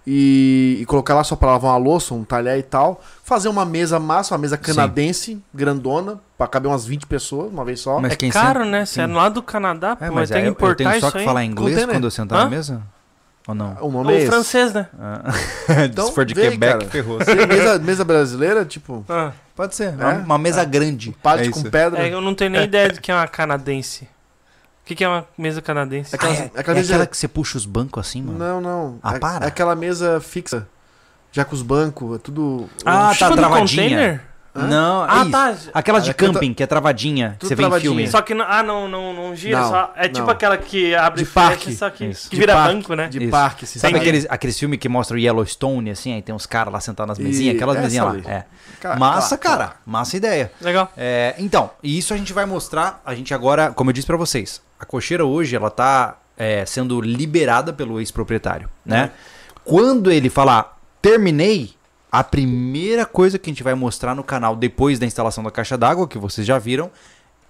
[0.04, 3.00] E, e colocar lá só pra lavar uma louça, um talher e tal.
[3.22, 7.78] Fazer uma mesa massa, uma mesa canadense, grandona, pra caber umas 20 pessoas uma vez
[7.80, 8.00] só.
[8.00, 8.84] Mas é quem caro, senta- né?
[8.84, 10.74] Você é lá do Canadá, pô, É, vai mas ter é, que eu, eu importar
[10.76, 11.24] tenho só isso que aí.
[11.24, 11.94] falar inglês Container.
[11.96, 12.44] quando eu sentar Hã?
[12.44, 12.82] na mesa?
[13.46, 13.76] Ou não?
[13.80, 14.26] O nome é O esse.
[14.26, 14.88] francês, né?
[14.98, 15.22] Ah.
[15.84, 16.90] Então, Se for de aí, Quebec, cara.
[16.90, 17.18] ferrou.
[17.22, 19.88] É mesa, mesa brasileira, tipo, Ah, Pode ser.
[19.88, 19.90] É?
[19.92, 21.12] Uma, uma mesa grande.
[21.22, 21.70] pallet É com isso.
[21.70, 22.02] pedra.
[22.06, 24.04] é, eu não tenho nem ideia do que é uma canadense.
[24.04, 26.14] O que, que é uma mesa canadense?
[26.14, 28.38] Aquela- Ah, é, aquela é mesa- aquela que você puxa os bancos assim, mano?
[28.38, 28.98] Não, não.
[29.02, 29.44] Ah, É- para.
[29.44, 30.66] É aquela mesa fixa.
[31.32, 32.68] já com os bancos, é tudo.
[32.84, 33.82] Ah, Tipo tá travadinha.
[33.82, 34.22] container?
[34.56, 34.66] Hã?
[34.66, 35.30] Não, Ah, isso.
[35.30, 35.54] tá.
[35.74, 37.66] Aquela de Ah, é que eu camping, que é travadinha, que Tudo você vê em
[37.66, 37.90] travadinha.
[37.92, 38.08] filme.
[38.08, 40.30] Só que não, ah, não, não, não gira, Não, só, é tipo não.
[40.30, 41.74] aquela que abre De e fecha, parque.
[41.74, 43.08] só que, que vira parque, banco, né?
[43.08, 43.30] De Isso.
[43.30, 46.80] parque, assim, Sabe aqueles, aqueles filmes que mostram Yellowstone, assim, aí tem uns caras lá
[46.80, 48.30] sentados nas E mesinhas, aquelas essa mesinhas lá.
[48.32, 48.44] É.
[48.80, 49.72] Cara, Massa, claro, cara.
[49.84, 50.52] Massa ideia.
[50.60, 50.90] Legal.
[50.96, 53.00] É, então, e isso a gente vai mostrar.
[53.04, 57.00] A gente agora, como eu disse pra vocês, a cocheira hoje ela tá é, sendo
[57.00, 59.10] liberada pelo ex-proprietário, né?
[59.64, 61.70] Quando ele falar terminei,
[62.10, 65.76] a primeira coisa que a gente vai mostrar no canal depois da instalação da caixa
[65.76, 66.90] d'água, que vocês já viram,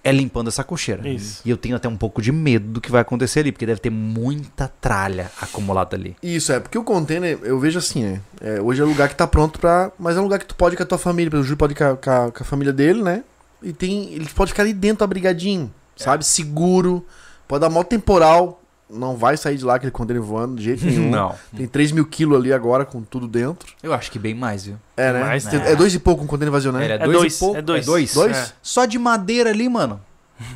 [0.03, 1.07] é limpando essa cocheira.
[1.07, 1.41] Isso.
[1.43, 3.79] E eu tenho até um pouco de medo do que vai acontecer ali, porque deve
[3.81, 6.15] ter muita tralha acumulada ali.
[6.23, 8.21] Isso, é, porque o container, eu vejo assim, né?
[8.39, 9.91] é, hoje é um lugar que tá pronto pra.
[9.99, 11.37] Mas é um lugar que tu pode ir com a tua família.
[11.37, 13.23] O Júlio pode ir com a, com a- com a família dele, né?
[13.61, 14.13] E tem.
[14.13, 16.25] Ele pode ficar ali dentro abrigadinho, sabe?
[16.25, 17.05] Seguro.
[17.47, 18.61] Pode dar mó temporal.
[18.89, 21.09] Não vai sair de lá aquele container voando de jeito nenhum.
[21.11, 21.35] Não.
[21.55, 23.73] Tem 3 mil quilos ali agora com tudo dentro.
[23.83, 24.77] Eu acho que bem mais, viu?
[24.95, 25.19] É, né?
[25.19, 25.71] Mais, né?
[25.71, 26.87] É dois e pouco um container vazio, né?
[26.87, 27.57] É, É dois, dois, e pouco.
[27.57, 27.85] é dois.
[27.85, 28.13] dois?
[28.13, 28.37] Dois?
[28.37, 28.47] É.
[28.61, 29.99] Só de madeira ali, mano.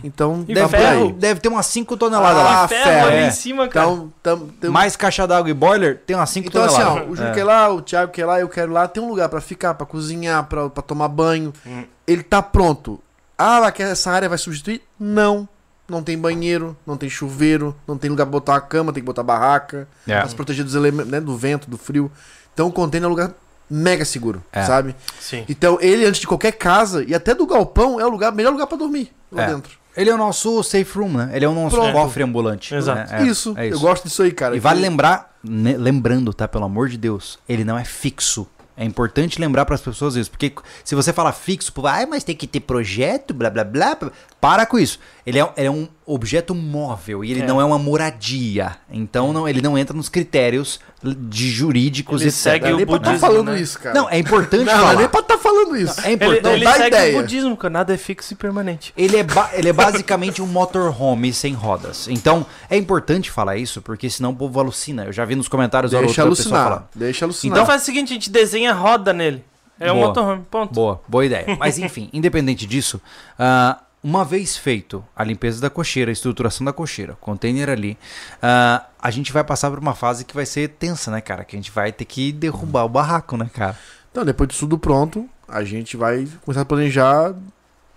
[0.03, 1.07] Então, E ferro?
[1.07, 1.13] aí.
[1.13, 2.63] Deve ter umas 5 toneladas Ah, lá.
[2.63, 3.27] Ah, ferro, ferro, ali é.
[3.27, 3.87] em cima, cara.
[3.87, 7.03] Então, tam, tem- Mais caixa d'água e boiler, tem umas 5 Então, assim, toneladas.
[7.07, 7.33] ó, o Júlio É.
[7.33, 9.85] quer lá, o Thiago quer lá, eu quero lá, tem um lugar pra ficar, pra
[9.87, 11.51] cozinhar, pra, pra tomar banho.
[11.65, 11.83] Hum.
[12.07, 13.01] Ele tá pronto.
[13.37, 14.83] Ah, que essa área vai substituir?
[14.99, 15.49] Não.
[15.91, 19.05] Não tem banheiro, não tem chuveiro, não tem lugar pra botar uma cama, tem que
[19.05, 20.19] botar barraca, É.
[20.19, 22.09] pra se proteger dos elementos, né, do vento, do frio.
[22.53, 23.31] Então o container é um lugar
[23.69, 24.63] mega seguro, É.
[24.63, 24.95] sabe?
[25.19, 25.43] Sim.
[25.49, 28.67] Então ele, antes de qualquer casa, e até do galpão, é o lugar, melhor lugar
[28.67, 29.47] pra dormir lá É.
[29.47, 29.79] dentro.
[29.97, 31.29] Ele é o nosso safe room, né?
[31.33, 31.91] Ele é o nosso Pronto.
[31.91, 32.73] cofre ambulante.
[32.73, 33.11] Exato.
[33.11, 33.19] né?
[33.19, 34.55] É, isso, é eu gosto disso aí, cara.
[34.55, 36.47] E vale Que- lembrar, né, lembrando, tá?
[36.47, 38.47] Pelo amor de Deus, ele não é fixo.
[38.77, 40.51] É importante lembrar para as pessoas isso, porque
[40.83, 44.65] se você fala fixo, ah, mas tem que ter projeto, blá blá blá, blá", para
[44.65, 44.99] com isso.
[45.25, 47.45] Ele é, ele é um objeto móvel e ele É.
[47.45, 48.75] não é uma moradia.
[48.91, 52.41] Então não, ele não entra nos critérios de jurídicos Ele etc.
[52.41, 53.61] segue Não é o tá budismo, falando né?
[53.61, 53.95] isso, cara.
[53.95, 54.99] Não, é importante Não, não é falar.
[54.99, 55.99] nem pra tá falando isso.
[56.01, 56.43] É Ele, importante.
[56.43, 57.17] Não, ele dá segue ideia.
[57.17, 57.71] o budismo, cara.
[57.71, 58.93] Nada é fixo e permanente.
[58.97, 62.07] Ele é, ba- ele é basicamente um motorhome sem rodas.
[62.07, 65.05] Então, é importante falar isso, porque senão o povo alucina.
[65.05, 66.63] Eu já vi nos comentários Deixa outra pessoa alucinar.
[66.63, 66.83] falando.
[66.95, 67.57] Deixa alucinar.
[67.57, 69.43] Então faz o seguinte, a gente desenha roda nele.
[69.79, 70.07] É um Boa.
[70.07, 70.73] motorhome, ponto.
[70.73, 71.45] Boa, boa ideia.
[71.57, 73.01] Mas enfim, independente disso,
[73.39, 77.97] ah, uma vez feito a limpeza da cocheira, a estruturação da cocheira, container ali,
[78.41, 81.43] ah, a gente vai passar por uma fase que vai ser tensa, né, cara?
[81.43, 83.75] Que a gente vai ter que derrubar o barraco, né, cara?
[84.11, 87.33] Então, depois disso tudo pronto, a gente vai começar a planejar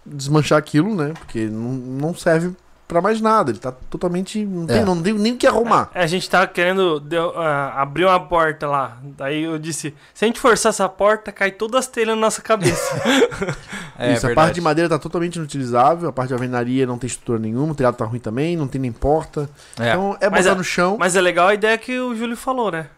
[0.07, 1.13] desmanchar aquilo, né?
[1.19, 2.55] Porque não, não serve
[2.87, 3.51] pra mais nada.
[3.51, 4.45] Ele tá totalmente.
[4.45, 4.85] Não tem, É.
[4.85, 5.91] não tem nem o que arrumar.
[5.95, 8.99] É, A gente tava querendo deu, ah, abrir uma porta lá.
[9.03, 12.43] Daí eu disse: se a gente forçar essa porta, cai todas as telhas na nossa
[12.43, 12.95] cabeça.
[13.97, 17.07] É, Isso, a parte de madeira tá totalmente inutilizável, a parte de alvenaria não tem
[17.07, 19.49] estrutura nenhuma, o telhado tá ruim também, não tem nem porta.
[19.79, 19.91] É.
[19.91, 20.97] Então é Mas botar é- no chão.
[20.99, 22.89] Mas é legal a ideia que o Júlio falou, né?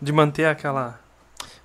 [0.00, 1.00] De manter aquela.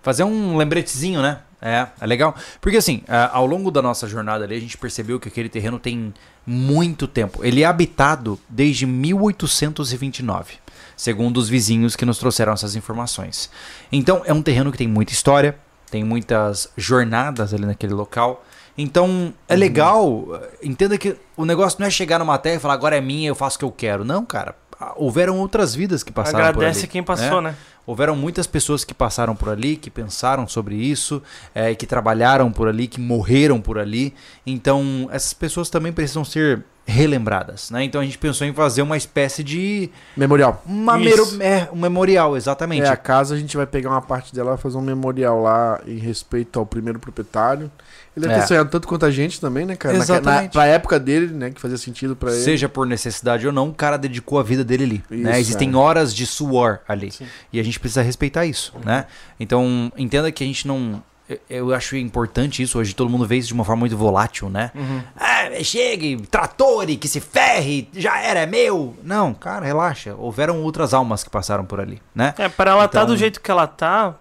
[0.01, 1.41] Fazer um lembretezinho, né?
[1.61, 2.35] É, é legal.
[2.59, 6.11] Porque assim, ao longo da nossa jornada ali, a gente percebeu que aquele terreno tem
[6.49, 7.43] muito tempo.
[7.43, 10.53] Ele é habitado desde 1829,
[10.95, 13.49] segundo os vizinhos que nos trouxeram essas informações.
[13.91, 15.57] Então, é um terreno que tem muita história,
[15.91, 18.43] tem muitas jornadas ali naquele local.
[18.77, 19.59] Então, é Uhum.
[19.59, 20.25] legal.
[20.33, 23.27] ah, Entenda que o negócio não é chegar numa terra e falar agora é minha,
[23.27, 24.05] eu faço o que eu quero.
[24.05, 24.55] Não, cara.
[24.95, 26.87] Houveram outras vidas que passaram por Agradece ali.
[26.87, 27.49] quem passou, né?
[27.51, 27.55] né?
[27.87, 31.23] Houveram muitas pessoas que passaram por ali, que pensaram sobre isso,
[31.55, 34.13] eh, que trabalharam por ali, que morreram por ali.
[34.45, 37.83] Então, essas pessoas também precisam ser relembradas, né?
[37.83, 40.63] Então a gente pensou em fazer uma espécie de Memorial.
[40.65, 42.83] uma mero- é, um memorial, exatamente.
[42.83, 45.81] É, a casa a gente vai pegar uma parte dela e fazer um memorial lá
[45.85, 47.69] em respeito ao primeiro proprietário.
[48.17, 48.41] Ele deve É.
[48.41, 49.93] ter sonhado tanto quanto a gente também, né, cara?
[49.93, 50.51] Na, na, Exatamente.
[50.51, 52.41] pra época dele, né, que fazia sentido pra ele.
[52.41, 55.03] Seja por necessidade ou não, o cara dedicou a vida dele ali.
[55.21, 55.31] né?
[55.33, 55.75] Isso, Existem é.
[55.75, 57.11] horas de suor ali.
[57.11, 57.27] Sim.
[57.53, 59.05] E a gente precisa respeitar isso, né?
[59.39, 61.03] Então, entenda que a gente não.
[61.49, 62.79] eu- acho importante isso.
[62.79, 64.71] Hoje todo mundo vê isso de uma forma muito volátil, né?
[64.73, 65.01] Uhum.
[65.15, 68.95] Ah, chegue, tratore, que se ferre, já era, é meu.
[69.03, 70.15] Não, cara, relaxa.
[70.17, 72.33] Houveram outras almas que passaram por ali, né?
[72.37, 74.15] É, para ela estar Então- do jeito que ela tá,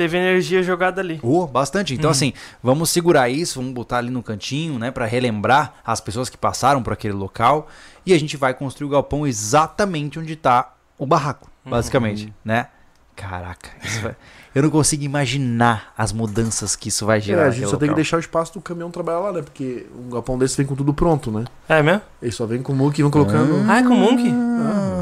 [0.00, 1.20] teve energia jogada ali.
[1.22, 1.92] Oh, bastante.
[1.92, 2.12] Então, Uhum.
[2.12, 2.32] assim,
[2.62, 4.90] vamos segurar isso, vamos botar ali no cantinho, né?
[4.90, 7.68] Pra relembrar as pessoas que passaram por aquele local.
[8.06, 12.68] E a gente vai construir o galpão exatamente onde tá o barraco, basicamente, né?
[13.14, 14.16] Caraca, isso vai...
[14.54, 17.44] eu não consigo imaginar as mudanças que isso vai É, gerar.
[17.46, 17.96] a gente só tem que local.
[17.96, 19.42] deixar o espaço do caminhão trabalhar lá, né?
[19.42, 21.44] Porque um galpão desse vem com tudo pronto, né?
[21.68, 22.00] É mesmo?
[22.22, 23.62] Eles só vem com o muque e vão colocando.
[23.68, 24.32] Ah, é com o Monkey?
[24.32, 24.99] Ah.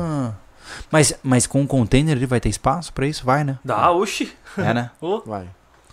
[0.91, 3.25] Mas, mas com o container ele vai ter espaço pra isso?
[3.25, 3.59] Vai, né?
[3.65, 4.33] Dá, oxi.
[4.57, 4.91] É, né?
[5.01, 5.47] Ô, Vai.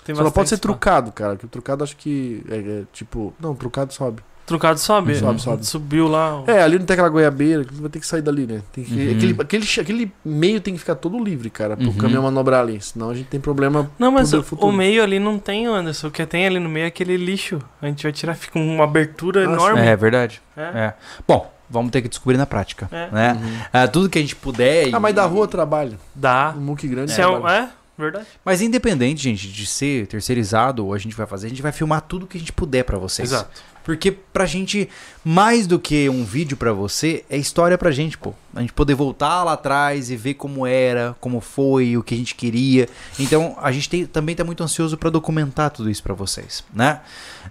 [0.06, 0.62] tem Só não pode ser espaço.
[0.62, 1.36] trucado, cara.
[1.36, 3.34] Que o trucado acho que é, é, tipo.
[3.40, 4.22] Não, trucado sobe.
[4.46, 5.16] Truncado sobe.
[5.16, 5.66] Sobe, sobe.
[5.66, 6.44] Subiu lá.
[6.46, 8.62] É, ali não tem aquela goiabeira, vai ter que sair dali, né?
[8.72, 9.12] Tem que- Uhum.
[9.16, 11.94] aquele, aquele, aquele meio tem que ficar todo livre, cara, pro Uhum.
[11.98, 12.80] caminhão manobrar ali.
[12.80, 13.90] Senão a gente tem problema.
[13.98, 16.10] Não, mas pro o, o meio ali não tem, Anderson.
[16.10, 17.60] O que tem ali no meio é aquele lixo.
[17.82, 19.80] A gente vai tirar, fica uma abertura Ah, enorme.
[19.82, 20.40] É verdade.
[20.56, 20.62] É.
[20.62, 20.94] É.
[21.28, 22.88] Bom, vamos ter que descobrir na prática.
[22.92, 23.10] É.
[23.12, 23.34] Né?
[23.34, 23.58] Uhum.
[23.74, 24.86] Ah, tudo que a gente puder.
[24.94, 25.98] Ah, e- mas da rua trabalho.
[26.14, 26.54] Dá.
[26.58, 27.48] Um muque grande é, trabalho.
[27.48, 28.26] é, verdade.
[28.44, 32.02] Mas independente, gente, de ser terceirizado ou a gente vai fazer, a gente vai filmar
[32.02, 33.32] tudo que a gente puder pra vocês.
[33.32, 33.62] Exato.
[33.86, 34.90] Porque pra gente,
[35.24, 38.34] mais do que um vídeo pra você, é história pra gente, pô.
[38.56, 42.18] A gente poder voltar lá atrás e ver como era, como foi, o que a
[42.18, 42.90] gente queria.
[43.20, 47.02] Então, a gente tem- também tá muito ansioso pra documentar tudo isso pra vocês, né?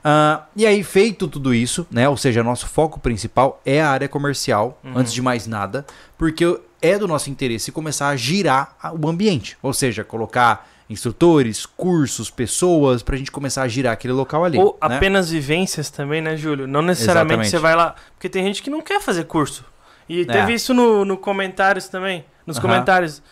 [0.02, 2.08] Ah, e aí, feito tudo isso, né?
[2.08, 4.92] Ou seja, nosso foco principal é a área comercial, Uhum.
[4.98, 5.86] antes de mais nada,
[6.18, 9.56] porque é do nosso interesse começar a girar o ambiente.
[9.62, 14.58] Ou seja, colocar instrutores, cursos, pessoas, pra gente começar a girar aquele local ali.
[14.58, 14.96] Ou né?
[14.96, 16.66] apenas vivências também, né, Júlio?
[16.66, 17.50] Não necessariamente Exatamente.
[17.50, 17.94] você vai lá.
[18.14, 19.64] Porque tem gente que não quer fazer curso.
[20.08, 20.24] E É.
[20.24, 22.24] teve isso no, no comentários também.
[22.46, 22.68] Nos Aham.
[22.68, 23.22] comentários.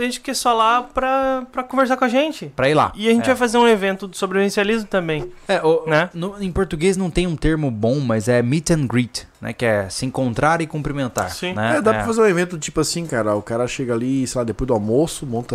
[0.00, 2.46] Tem gente que é só lá pra, pra conversar com a gente.
[2.56, 2.90] Pra ir lá.
[2.96, 3.26] E a gente é.
[3.26, 5.30] vai fazer um evento de sobrevivencialismo também.
[5.46, 6.08] É, o- né?
[6.14, 9.52] no- em português não tem um termo bom, mas é meet and greet, né?
[9.52, 11.28] Que é se encontrar e cumprimentar.
[11.28, 11.52] Sim.
[11.52, 11.76] Né?
[11.76, 13.34] É, dá pra fazer um evento tipo assim, cara.
[13.34, 15.54] O cara chega ali, sei lá, depois do almoço, monta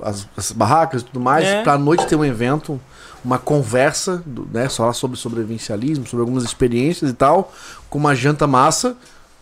[0.00, 1.44] as, as barracas e tudo mais.
[1.44, 1.62] É.
[1.62, 2.80] Pra noite ter um evento,
[3.22, 4.66] uma conversa, né?
[4.70, 7.52] Só lá sobre sobrevivencialismo, sobre algumas experiências e tal.
[7.90, 8.96] Com uma janta massa.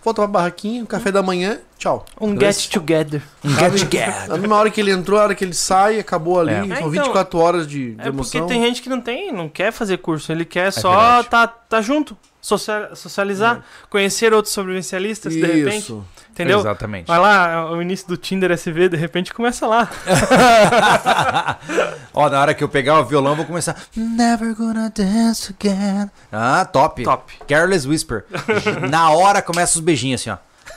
[0.06, 2.06] Volta pra barraquinha, um café da manhã, tchau.
[2.20, 3.20] Um Parece- get together.
[3.44, 4.28] Um get together.
[4.30, 6.52] Na mesma hora que ele entrou, a hora que ele sai, acabou ali.
[6.52, 6.60] É.
[6.62, 8.08] São É, então, 24 horas de, de É porque
[8.38, 8.46] emoção.
[8.46, 11.28] tem gente que não tem, não quer fazer curso, ele quer só verdade.
[11.28, 12.16] tá, tá junto,
[12.46, 13.60] social- socializar,
[13.90, 16.04] conhecer outros sobrevivencialistas, de repente, Isso.
[16.30, 16.60] entendeu?
[16.60, 17.08] Exatamente.
[17.08, 19.90] Vai lá, o início do Tinder SV, de repente começa lá.
[22.14, 23.74] Ó, na hora que eu pegar o violão, eu vou começar.
[23.96, 26.08] Never gonna dance again.
[26.30, 27.02] Ah, top.
[27.02, 27.32] Top.
[27.48, 28.24] Careless Whisper.
[28.88, 30.36] na hora começa os beijinhos assim, ó.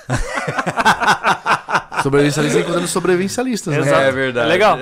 [2.01, 3.81] Sobrevivencialistas encontrando sobrevivencialistas, né?
[3.81, 4.01] Exato.
[4.01, 4.45] É verdade.
[4.47, 4.77] É legal.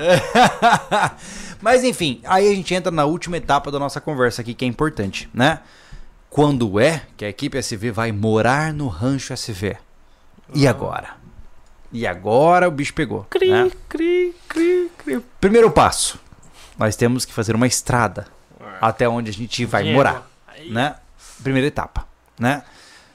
[1.60, 4.68] Mas enfim, aí a gente entra na última etapa da nossa conversa aqui, que é
[4.68, 5.58] importante, né?
[6.30, 9.76] Quando é que a equipe SV vai morar no rancho SV?
[10.54, 10.70] E Ah.
[10.70, 11.16] agora?
[11.92, 13.24] E agora o bicho pegou.
[13.30, 13.70] Cri, né?
[13.88, 15.20] cri, cri, cri.
[15.40, 16.18] Primeiro passo:
[16.78, 18.26] nós temos que fazer uma estrada
[18.80, 19.98] até onde a gente vai Dinheiro.
[19.98, 20.30] morar,
[20.70, 20.96] né?
[21.42, 22.06] Primeira etapa,
[22.38, 22.62] né?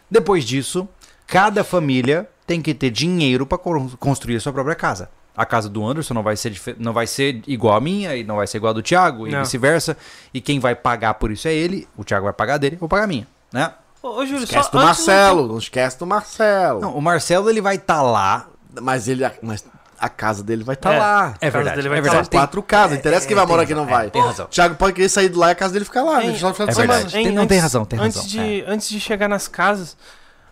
[0.10, 0.88] Depois disso,
[1.28, 3.58] cada família tem que ter dinheiro para
[3.98, 5.10] construir a sua própria casa.
[5.36, 8.36] A casa do Anderson não vai ser não vai ser igual a minha e não
[8.36, 9.40] vai ser igual a do Thiago e Não.
[9.40, 9.98] vice-versa.
[10.34, 11.88] E quem vai pagar por isso é ele.
[11.98, 13.74] O Thiago vai pagar dele, eu vou pagar a minha, né?
[14.02, 16.82] Ô, ô, Júlio, Esquece só do antes Marcelo, não esquece do Marcelo.
[16.82, 18.48] Não, o Marcelo ele vai estar lá.
[18.82, 19.66] Mas ele, mas
[20.00, 21.00] a casa dele vai estar É.
[21.00, 21.34] lá.
[21.42, 22.28] É verdade, dele vai é tá verdade.
[22.32, 24.08] São quatro casas, não interessa quem vai morar aqui não vai.
[24.08, 24.46] É, tem razão.
[24.46, 26.22] O Thiago pode querer sair de lá e a casa dele fica lá?
[26.36, 26.94] Só no final de é semana.
[26.94, 27.18] verdade.
[27.18, 29.96] Hein, Tem- não tem razão, tem antes razão, De, Antes de chegar nas casas,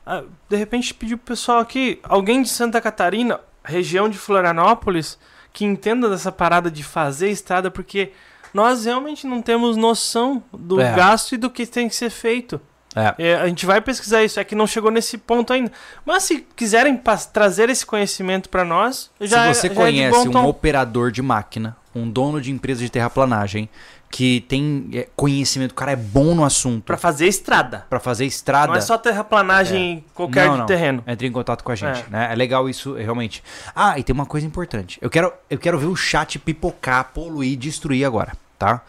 [0.06, 5.18] ah, de repente pediu pro pessoal aqui, alguém de Santa Catarina, região de Florianópolis,
[5.54, 8.12] que entenda dessa parada de fazer estrada, porque
[8.54, 10.94] nós realmente não temos noção do É.
[10.94, 12.60] gasto e do que tem que ser feito.
[12.94, 13.16] É.
[13.18, 15.72] É, a gente vai pesquisar isso, é que não chegou nesse ponto ainda.
[16.06, 17.00] Mas se quiserem
[17.32, 20.46] trazer esse conhecimento pra nós, já é- Se você já é conhece um tom.
[20.46, 23.70] operador de máquina, um dono de empresa de terraplanagem,
[24.12, 27.86] que tem é, conhecimento, o cara é bom no assunto Pra fazer estrada.
[27.90, 30.66] pra fazer estrada, Não é só terraplanagem em qualquer Não, de não.
[30.66, 31.04] terreno.
[31.08, 32.06] entre em contato com a gente, É.
[32.10, 32.30] né?
[32.32, 33.42] É legal isso, realmente.
[33.76, 35.00] Ah, e tem uma coisa importante.
[35.02, 38.82] Eu quero, eu quero ver o chat pipocar, poluir, destruir agora, tá?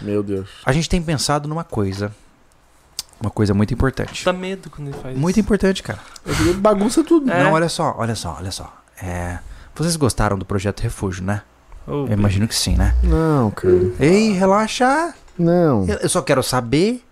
[0.00, 0.48] Meu Deus.
[0.64, 2.12] A gente tem pensado numa coisa,
[3.20, 4.24] uma coisa muito importante.
[4.24, 5.98] Dá medo quando ele faz Muito importante, cara.
[6.24, 7.30] Ele bagunça tudo.
[7.30, 7.44] É.
[7.44, 8.72] Não, olha só, olha só, olha só.
[9.02, 9.38] É,
[9.74, 11.42] vocês gostaram do projeto Refúgio, né?
[11.86, 12.06] Isso.
[12.08, 12.94] Eu imagino que sim, né?
[13.02, 13.74] Não, cara.
[14.00, 15.14] Ei, relaxa.
[15.38, 15.86] Não.
[15.86, 17.02] Eu só quero saber.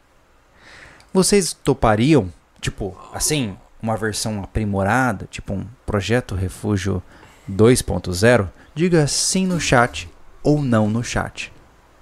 [1.13, 2.29] Vocês topariam,
[2.61, 7.03] tipo, assim, uma versão aprimorada, tipo um projeto Refúgio
[7.51, 8.49] 2.0?
[8.75, 10.09] Diga sim no chat
[10.43, 11.53] ou não no chat.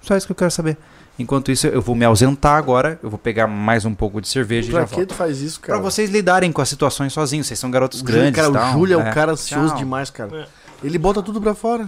[0.01, 0.77] Só isso que eu quero saber.
[1.17, 2.97] Enquanto isso, eu vou me ausentar agora.
[3.03, 5.09] Eu vou pegar mais um pouco de cerveja e Pra já que volto.
[5.09, 5.81] tu faz isso, Pra cara?
[5.81, 7.47] vocês lidarem com as situações sozinhos.
[7.47, 8.35] Vocês são garotos O grandes.
[8.35, 9.11] cara, e tal, o Júlio é um né?
[9.11, 9.77] cara ansioso Tchau.
[9.77, 10.37] demais, cara.
[10.43, 10.47] É.
[10.83, 11.85] Ele bota tudo pra fora.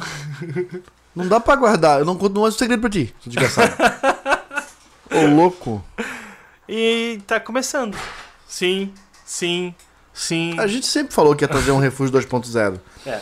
[1.16, 2.00] não dá pra guardar.
[2.00, 3.74] Eu não conto mais um segredo pra ti, seu desgraçado.
[5.14, 5.84] Ô, louco.
[6.68, 7.98] E tá começando.
[8.48, 8.94] Sim,
[9.26, 9.74] sim,
[10.14, 10.58] sim.
[10.60, 12.80] A gente sempre falou que ia trazer um refúgio 2.0.
[13.06, 13.20] É.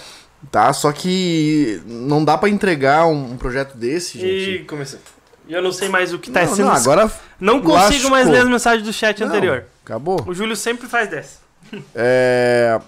[0.52, 0.72] Tá?
[0.72, 4.22] Só que não dá pra entregar um, um projeto desse, E
[4.58, 4.66] gente.
[4.66, 5.00] comecei.
[5.48, 6.66] E eu não sei mais o que tá não, sendo.
[6.68, 8.12] não, agora Não consigo lascou.
[8.12, 9.28] mais ler as mensagens do chat Não.
[9.28, 9.66] anterior.
[9.84, 10.24] acabou.
[10.28, 11.40] O Júlio sempre faz dessa.
[11.96, 12.80] É...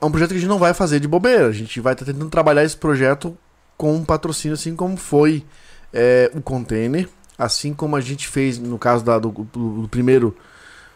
[0.00, 1.46] é um projeto que a gente não vai fazer de bobeira.
[1.46, 3.36] A gente vai estar tentando trabalhar esse projeto
[3.76, 5.44] com um patrocínio, assim como foi
[5.92, 7.08] é, o container.
[7.38, 10.34] Assim como a gente fez no caso da- do, do- primeiro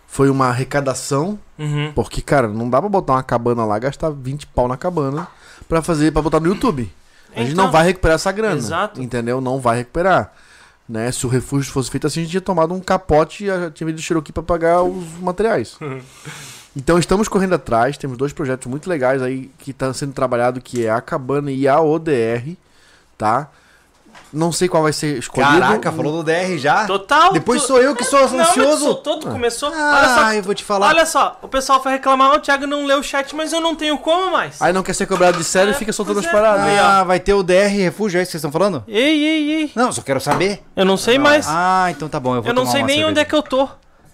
[0.07, 1.93] foi uma arrecadação, Uhum.
[1.95, 5.29] porque, cara, não dá pra botar uma cabana lá, gastar 20 pau na cabana
[5.69, 6.91] pra fazer, para botar no YouTube.
[7.37, 8.57] A gente Então, não vai recuperar essa grana.
[8.57, 9.01] Exato.
[9.01, 9.41] Entendeu?
[9.41, 10.33] Não vai recuperar.
[10.89, 11.13] Né?
[11.13, 13.95] Se o refúgio fosse feito assim, a gente tinha tomado um capote e tinha vindo
[13.97, 15.79] do Cherokee pra pagar os materiais.
[16.77, 20.87] então estamos correndo atrás, temos dois projetos muito legais aí que estão sendo trabalhado, que
[20.87, 22.57] é a cabana e a ODR,
[23.19, 23.49] tá?
[24.33, 25.59] Não sei qual vai ser escolhido.
[25.59, 26.87] Caraca, falou do DR já?
[26.87, 27.33] Total.
[27.33, 28.85] Depois tu- sou eu que sou Não, ansioso.
[28.85, 29.71] soltou, tu começou.
[29.71, 30.87] olha Ah, só, eu vou te falar.
[30.87, 33.75] olha só, o pessoal foi reclamar, o Thiago não leu o chat, mas eu não
[33.75, 34.63] tenho como mais.
[34.63, 36.31] Aí não quer ser cobrado de sério e É, fica soltando as é.
[36.31, 36.79] paradas.
[36.79, 38.85] Ah, vai ter o DR refúgio, é isso que vocês estão falando?
[38.87, 39.73] Ei, ei, ei.
[39.75, 40.63] Não, só quero saber.
[40.77, 41.47] Eu não sei mais.
[41.49, 43.21] Ah, então tá bom, eu vou eu não tomar sei uma nem onde cerveja.
[43.23, 43.69] é que eu tô.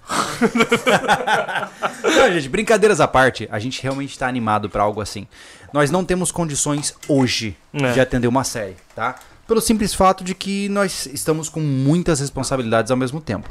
[2.03, 5.27] Não, gente, brincadeiras à parte, a gente realmente tá animado pra algo assim.
[5.73, 7.93] Nós não temos condições hoje É.
[7.93, 9.17] de atender uma série, tá?
[9.47, 13.49] Pelo simples fato de que nós estamos com muitas responsabilidades ao mesmo tempo.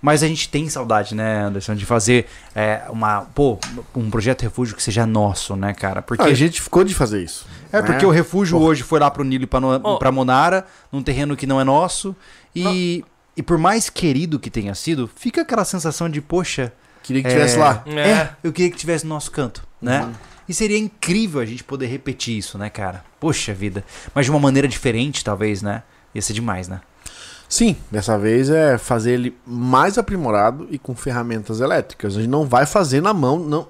[0.00, 2.26] Mas a gente tem saudade, né, Anderson, de fazer
[2.56, 3.56] é, uma, pô,
[3.94, 6.02] um projeto refúgio que seja nosso, né, cara?
[6.02, 7.46] Porque Ah, a gente ficou de fazer isso.
[7.72, 8.08] É porque né?
[8.08, 9.96] o refúgio hoje foi lá pro Nilo e pra, no, Ó.
[9.98, 12.16] pra Monara, num terreno que não é nosso.
[12.54, 13.04] E,
[13.36, 16.72] e por mais querido que tenha sido, fica aquela sensação de, poxa,
[17.02, 17.82] Queria que é, tivesse lá.
[17.86, 18.00] É.
[18.10, 20.08] É, eu queria que tivesse no nosso canto, né?
[20.48, 23.04] E seria incrível a gente poder repetir isso, né, cara?
[23.18, 23.84] Poxa vida.
[24.14, 25.82] Mas de uma maneira diferente, talvez, né?
[26.14, 26.80] Ia ser demais, né?
[27.48, 32.16] Sim, dessa vez é fazer ele mais aprimorado e com ferramentas elétricas.
[32.16, 33.68] A gente não vai fazer na mão, não.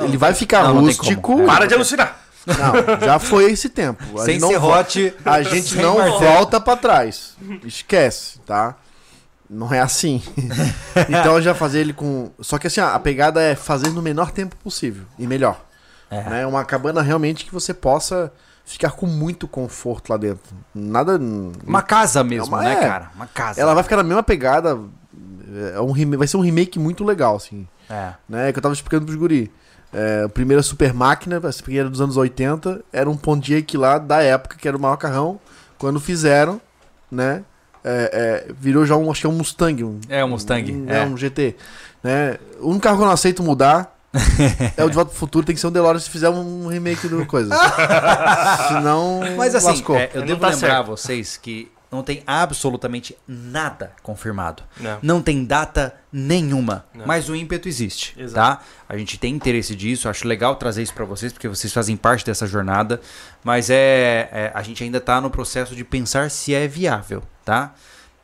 [0.00, 1.20] ele vai ficar não, não rústico.
[1.20, 1.42] como.
[1.42, 1.46] É.
[1.46, 2.20] Para de alucinar.
[2.46, 4.02] Não, já foi esse tempo.
[4.18, 5.10] A Sem gente não serrote.
[5.10, 7.36] vo- A gente não volta pra trás.
[7.64, 8.76] Esquece, tá?
[9.54, 10.22] Não é assim.
[11.08, 12.30] então já fazer ele com.
[12.40, 15.62] Só que assim, ó, a pegada é fazer no menor tempo possível e melhor.
[16.10, 16.22] É.
[16.28, 16.46] Né?
[16.46, 18.32] Uma cabana realmente que você possa
[18.64, 20.54] ficar com muito conforto lá dentro.
[20.74, 21.18] Nada.
[21.66, 22.76] Uma casa mesmo, É uma- né, é.
[22.88, 23.10] cara?
[23.14, 23.60] Uma casa.
[23.60, 24.78] Ela vai ficar na mesma pegada.
[25.74, 27.68] É um rem- vai ser um remake muito legal, assim.
[27.90, 28.12] É.
[28.26, 28.52] Né?
[28.52, 29.52] Que eu tava explicando pros guri.
[29.92, 34.22] É, a primeira super máquina, essa primeira dos anos 80, era um Pontiac lá da
[34.22, 35.38] época, que era o maior carrão.
[35.76, 36.58] Quando fizeram,
[37.10, 37.44] né?
[37.84, 39.82] É, é, virou já um, acho que é um Mustang.
[39.84, 40.98] Um, É um Mustang, Um, é.
[41.02, 41.04] é.
[41.06, 41.56] um GT.
[42.02, 42.38] Né?
[42.60, 43.96] O único carro que eu não aceito mudar
[44.76, 47.08] é o De Volta pro Futuro, tem que ser um DeLorean se fizer um remake
[47.08, 47.54] do coisa.
[48.68, 49.96] Senão, Mas assim, lascou.
[49.96, 50.86] é, eu Não devo tá lembrar a certo.
[50.86, 54.62] vocês que não tem absolutamente nada confirmado.
[54.80, 54.98] Não.
[55.02, 57.06] Não tem data nenhuma, Não.
[57.06, 58.58] mas o ímpeto existe, Exato.
[58.58, 58.64] tá?
[58.88, 62.24] A gente tem interesse disso, acho legal trazer isso pra vocês, porque vocês fazem parte
[62.24, 62.98] dessa jornada,
[63.44, 67.74] mas é, é, a gente ainda tá no processo de pensar se é viável, tá?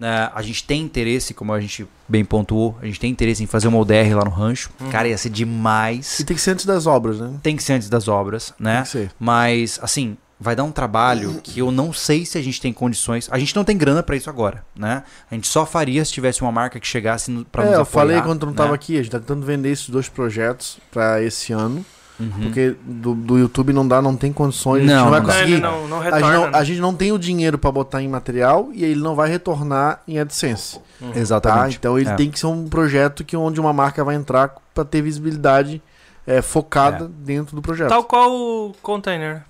[0.00, 3.46] É, a gente tem interesse, como a gente bem pontuou, a gente tem interesse em
[3.46, 4.70] fazer uma ODR lá no rancho.
[4.80, 4.90] Uhum.
[4.90, 6.20] Cara, ia ser demais.
[6.20, 7.38] E tem que ser antes das obras, né?
[7.42, 8.74] Tem que ser antes das obras, né?
[8.76, 9.10] Tem que ser.
[9.18, 13.28] Mas, assim, vai dar um trabalho que eu não sei se a gente tem condições.
[13.30, 15.02] A gente não tem grana pra isso agora, né?
[15.30, 18.06] A gente só faria se tivesse uma marca que chegasse pra é, nos eu apoiar.
[18.06, 18.56] falei quando tu não né?
[18.56, 21.84] tava aqui, a gente tá tentando vender esses dois projetos pra esse ano,
[22.20, 22.30] Uhum.
[22.42, 25.26] porque do, do YouTube não dá, não tem condições, a gente Não, não vai não.
[25.28, 25.60] Não, conseguir.
[25.60, 26.26] não, não a, retorna.
[26.26, 26.58] gente não, né?
[26.58, 30.02] a gente não tem o dinheiro pra botar em material e ele não vai retornar
[30.08, 31.06] em AdSense, tá?
[31.14, 31.76] Exatamente.
[31.76, 32.14] Então ele É.
[32.14, 35.80] tem que ser um projeto que onde uma marca vai entrar pra ter visibilidade
[36.26, 37.08] é, focada É.
[37.24, 37.88] dentro do projeto.
[37.88, 39.42] Tal qual o container.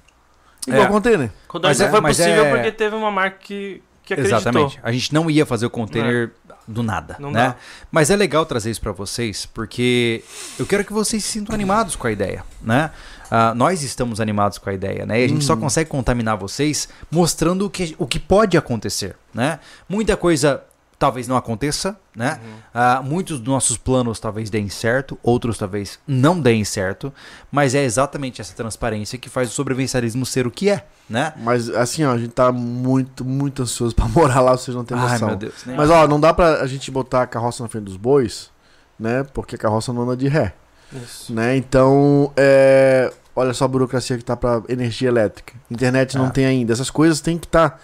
[0.66, 0.86] Igual É.
[0.88, 1.30] container.
[1.48, 4.38] Container Mas é- foi mas possível é- porque teve uma marca que, que acreditou.
[4.40, 4.78] Exatamente.
[4.82, 6.30] A gente não ia fazer o container
[6.68, 7.48] do nada, Não né?
[7.48, 7.56] dá.
[7.90, 10.22] Mas é legal trazer isso pra vocês, porque
[10.58, 12.90] eu quero que vocês se sintam animados com a ideia, né?
[13.30, 15.20] Ah, nós estamos animados com a ideia, né?
[15.20, 19.58] E a gente só consegue contaminar vocês mostrando o que, o que pode acontecer, né?
[19.88, 20.62] Muita coisa
[20.98, 22.40] talvez não aconteça, né?
[22.74, 27.12] Ah, muitos dos nossos planos talvez deem certo, outros talvez não deem certo,
[27.52, 31.32] mas é exatamente essa transparência que faz o sobrevivencialismo ser o que é, né?
[31.36, 34.98] Mas assim, ó, a gente tá muito, muito ansioso pra morar lá, vocês não têm
[34.98, 35.28] Ai, noção.
[35.28, 35.64] meu Deus.
[35.64, 35.74] né?
[35.76, 38.50] Mas ó, não dá pra a gente botar a carroça na frente dos bois,
[38.98, 39.22] né?
[39.32, 40.52] Porque a carroça não anda de ré,
[40.92, 41.32] Isso.
[41.32, 41.56] né?
[41.56, 43.12] Então, é...
[43.36, 45.54] olha só a burocracia que tá pra energia elétrica.
[45.70, 46.30] Internet não Ah.
[46.30, 46.72] tem ainda.
[46.72, 47.78] Essas coisas têm que estar tá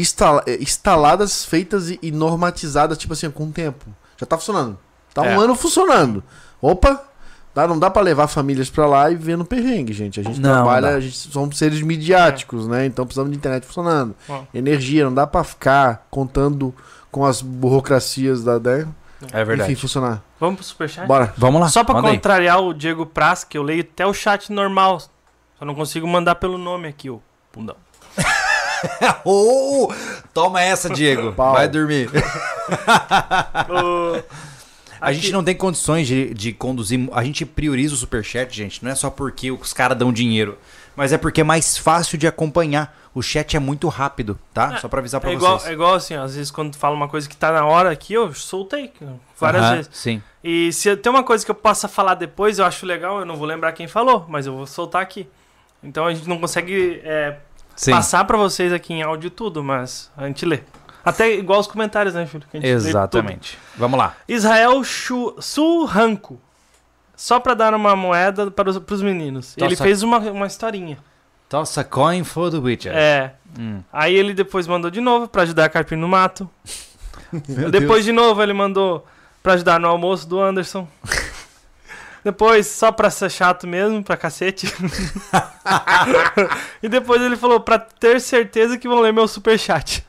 [0.00, 3.86] instala- eh, instaladas, feitas e, e normatizadas, tipo assim, com o tempo.
[4.16, 4.78] Já tá funcionando.
[5.14, 5.36] Tá É.
[5.36, 6.22] um ano funcionando.
[6.60, 7.04] Opa!
[7.52, 10.20] Dá, não dá pra levar famílias pra lá e ver no perrengue, gente.
[10.20, 12.86] A gente Não, trabalha, não a gente somos seres midiáticos, né?
[12.86, 14.14] Então precisamos de internet funcionando.
[14.28, 14.42] Ó.
[14.54, 16.72] Energia, não dá pra ficar contando
[17.10, 18.86] com as burocracias da, da
[19.32, 19.72] É verdade.
[19.72, 20.22] enfim, funcionar.
[20.38, 21.08] Vamos pro superchat?
[21.08, 21.34] Bora.
[21.36, 21.68] Vamos lá.
[21.68, 22.14] Só pra manda aí.
[22.14, 25.00] contrariar o Diego Praz, que eu leio até o chat normal.
[25.58, 27.20] Só não consigo mandar pelo nome aqui, ô
[27.52, 27.74] bundão.
[29.24, 29.92] Oh,
[30.32, 31.32] toma essa, Diego.
[31.36, 31.52] Pau.
[31.54, 32.08] Vai dormir.
[35.00, 37.08] A Aqui- gente não tem condições de, de conduzir.
[37.12, 38.84] A gente prioriza o superchat, gente.
[38.84, 40.58] Não é só porque os caras dão dinheiro.
[40.94, 42.94] Mas é porque é mais fácil de acompanhar.
[43.14, 44.76] O chat é muito rápido, tá?
[44.76, 45.70] Só pra avisar pra É igual, vocês.
[45.70, 48.12] é igual assim, ó, às vezes quando fala uma coisa que tá na hora aqui,
[48.12, 48.92] eu soltei
[49.38, 49.90] várias Aham, vezes.
[49.92, 50.22] Sim.
[50.44, 53.36] E se tem uma coisa que eu possa falar depois, eu acho legal, eu não
[53.36, 55.26] vou lembrar quem falou, mas eu vou soltar aqui.
[55.82, 57.36] Então a gente não consegue é,
[57.80, 57.92] Sim.
[57.92, 60.60] passar pra vocês aqui em áudio tudo, mas a gente lê.
[61.02, 63.58] Até igual os comentários, né, lê Exatamente.
[63.74, 64.14] Vamos lá.
[64.28, 66.38] Israel Chu- Surranco.
[67.16, 69.56] Só pra dar uma moeda para os pros meninos.
[69.56, 69.82] Ele Nossa.
[69.82, 70.98] fez uma, uma historinha.
[71.48, 72.92] Toss a coin for the Witcher.
[72.94, 73.32] É.
[73.58, 73.80] Hum.
[73.90, 76.48] Aí ele depois mandou de novo pra ajudar a Carpim no mato.
[77.70, 79.06] Depois de novo ele mandou
[79.42, 80.86] pra ajudar no almoço do Anderson.
[82.24, 84.72] depois só pra ser chato mesmo, pra cacete.
[86.82, 90.04] e depois ele falou pra ter certeza que vão ler meu superchat.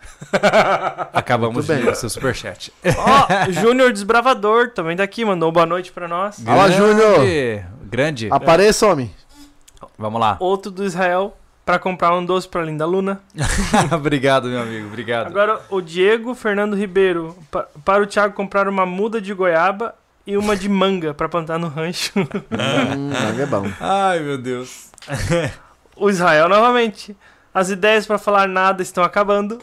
[1.14, 1.84] Acabamos Muito de bem.
[1.84, 2.72] ler o seu superchat.
[2.98, 6.40] Ó, Júnior Desbravador também daqui, mandou boa noite pra nós.
[6.40, 7.16] Fala, Júnior.
[7.20, 7.66] Grande.
[7.84, 8.28] Grande.
[8.32, 9.14] Apareça, homem.
[9.98, 10.38] Vamos lá.
[10.40, 11.36] Outro do Israel
[11.66, 13.22] pra comprar um doce pra linda Luna.
[13.94, 14.88] obrigado, meu amigo.
[14.88, 15.28] Obrigado.
[15.28, 20.38] Agora o Diego Fernando Ribeiro pa- para o Thiago comprar uma muda de goiaba e
[20.38, 22.12] uma de manga pra plantar no rancho.
[22.20, 23.12] hum,
[23.42, 23.66] é bom.
[23.80, 24.90] Ai, meu Deus.
[25.96, 27.16] O Israel novamente.
[27.54, 29.60] As ideias pra falar nada estão acabando.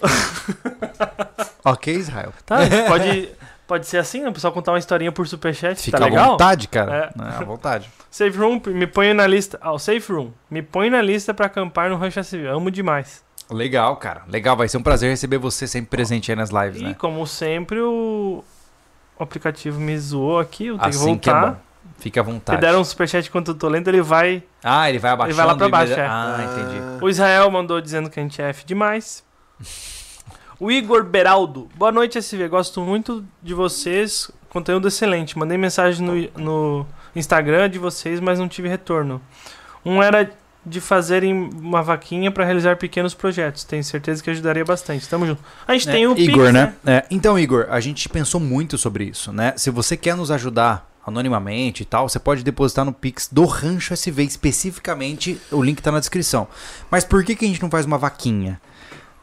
[1.64, 2.32] Ok, Israel.
[2.44, 2.58] Tá?
[2.86, 3.28] Pode,
[3.66, 4.28] pode ser assim, né?
[4.28, 5.80] O pessoal contar uma historinha por superchat.
[5.80, 6.30] Fica tá à legal?
[6.32, 7.12] vontade, cara.
[7.18, 7.22] É.
[7.22, 7.88] É, à vontade.
[8.10, 9.58] Safe Room, me põe na lista.
[9.60, 10.32] Ah, o Safe Room.
[10.50, 12.46] Me põe na lista pra acampar no Rancho SV.
[12.48, 13.22] Amo demais.
[13.50, 14.22] Legal, cara.
[14.28, 14.56] Legal.
[14.56, 16.94] Vai ser um prazer receber você sempre presente aí nas lives, E né?
[16.98, 18.44] como sempre, o...
[19.18, 20.66] o aplicativo me zoou aqui.
[20.66, 21.50] Eu tenho Assim que que é voltar.
[21.52, 21.60] bom.
[21.98, 22.56] Fica à vontade.
[22.56, 24.42] Me deram um superchat enquanto eu tô lendo, ele vai.
[24.62, 25.36] Ah, ele vai abaixando.
[25.36, 26.06] vai lá pra baixo, é.
[26.06, 27.04] Ah, entendi.
[27.04, 29.24] O Israel mandou dizendo que a gente é F demais.
[30.60, 31.68] O Igor Beraldo.
[31.76, 32.48] Boa noite, SV.
[32.48, 34.28] Gosto muito de vocês.
[34.48, 35.38] Conteúdo excelente.
[35.38, 39.22] Mandei mensagem no, no Instagram de vocês, mas não tive retorno.
[39.84, 40.28] Um era
[40.68, 43.64] de fazerem uma vaquinha para realizar pequenos projetos.
[43.64, 45.08] Tenho certeza que ajudaria bastante.
[45.08, 45.42] Tamo junto.
[45.66, 46.74] A gente É, tem o Igor, Pix, né?
[46.86, 49.54] É, então, Igor, a gente pensou muito sobre isso, né?
[49.56, 53.94] Se você quer nos ajudar anonimamente e tal, você pode depositar no Pix do Rancho
[53.94, 56.46] SV especificamente, o link tá na descrição.
[56.90, 58.60] Mas por que, que a gente não faz uma vaquinha?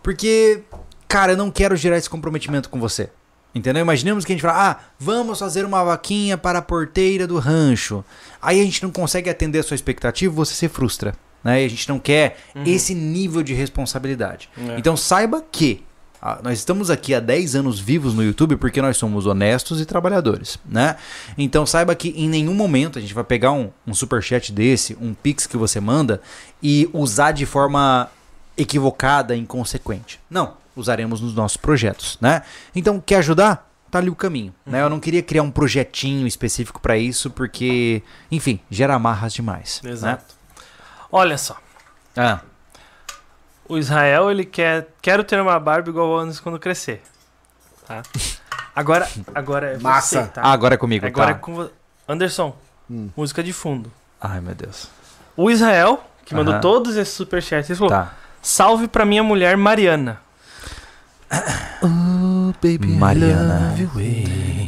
[0.01, 0.61] Porque,
[1.07, 3.09] cara, eu não quero gerar esse comprometimento com você.
[3.53, 3.81] Entendeu?
[3.81, 8.03] Imaginemos que a gente fala, ah, vamos fazer uma vaquinha para a porteira do rancho.
[8.41, 11.15] Aí a gente não consegue atender a sua expectativa, você se frustra.
[11.45, 11.61] Né?
[11.61, 14.49] E a gente não quer esse nível de responsabilidade.
[14.57, 14.79] É.
[14.79, 15.83] Então saiba que
[16.19, 19.85] ah, nós estamos aqui há 10 anos vivos no YouTube porque nós somos honestos e
[19.85, 20.95] trabalhadores, né?
[21.37, 25.13] Então saiba que em nenhum momento a gente vai pegar um, um superchat desse, um
[25.13, 26.19] pix que você manda
[26.63, 28.09] e usar de forma
[28.57, 30.19] equivocada, inconsequente.
[30.27, 32.41] Não, usaremos nos nossos projetos, né?
[32.75, 33.71] Então quer ajudar?
[33.91, 34.81] Tá ali o caminho, né?
[34.81, 38.01] Eu não queria criar um projetinho específico para isso porque,
[38.31, 39.79] enfim, gera amarras demais.
[40.01, 40.17] né?
[41.17, 41.55] Olha só.
[42.17, 42.39] Ah,
[43.69, 44.89] O Israel, ele quer.
[45.01, 47.01] Quero ter uma Barbie igual o Anderson quando crescer.
[47.87, 48.03] Tá?
[48.75, 50.23] Agora, agora é Massa.
[50.23, 50.41] você, tá?
[50.43, 51.37] ah, agora é comigo, Agora tá?
[51.37, 51.69] é com vo-
[52.07, 52.53] Anderson,
[52.91, 53.09] Hum.
[53.15, 53.89] música de fundo.
[54.19, 54.89] Ai, meu Deus.
[55.37, 58.13] O Israel, que mandou todos esses superchats, ele falou: Tá.
[58.41, 60.19] Salve pra minha mulher Mariana.
[62.99, 63.73] Mariana.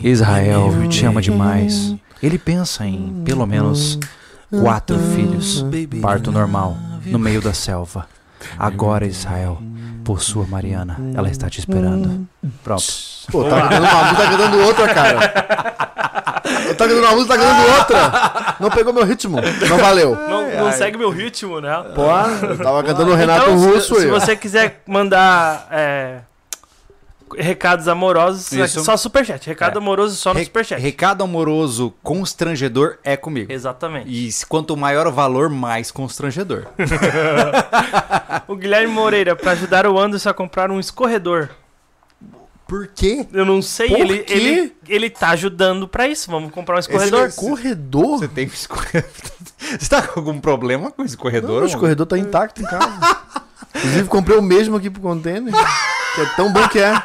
[0.02, 1.94] Israel te ama demais.
[2.24, 4.00] Ele pensa em pelo menos
[4.50, 5.66] quatro filhos.
[6.02, 8.08] Parto normal, no meio da selva.
[8.58, 9.62] Agora, Israel,
[10.04, 10.98] possua Mariana.
[11.16, 12.28] Ela está te esperando.
[12.64, 12.84] Pronto.
[13.32, 15.78] Pô, tá cantando uma música, tá cantando outra, cara.
[16.68, 18.56] Eu tá cantando uma música, tá cantando outra.
[18.60, 19.38] Não pegou meu ritmo.
[19.70, 20.16] Não valeu.
[20.16, 21.84] Não, não segue meu ritmo, né?
[21.94, 22.04] Pô,
[22.46, 24.12] eu tava cantando o Renato então, Russo se, se aí.
[24.12, 24.20] ó.
[24.20, 26.20] você quiser mandar é,
[27.38, 28.84] recados amorosos, Isso.
[28.84, 29.46] só superchat.
[29.48, 29.82] Recado É.
[29.82, 30.82] amoroso só no Re- superchat.
[30.82, 33.52] recado amoroso constrangedor é comigo.
[33.52, 34.10] Exatamente.
[34.10, 36.66] E quanto maior o valor, mais constrangedor.
[38.48, 41.50] O Guilherme Moreira, pra ajudar o Anderson a comprar um escorredor.
[42.68, 43.26] Por quê?
[43.34, 44.34] Eu não sei, Por ele, quê?
[44.34, 46.30] ele, ele tá ajudando pra isso.
[46.30, 47.34] Vamos comprar um Esse escorredor.
[47.36, 48.20] corredor?
[48.20, 49.10] Você tem um escorredor?
[49.80, 51.58] Você tá com algum problema com esse corredor?
[51.62, 53.18] Não, o escorredor tá intacto em casa.
[53.76, 55.54] Inclusive, comprei o mesmo aqui pro container.
[56.18, 57.00] Que é tão bom que é.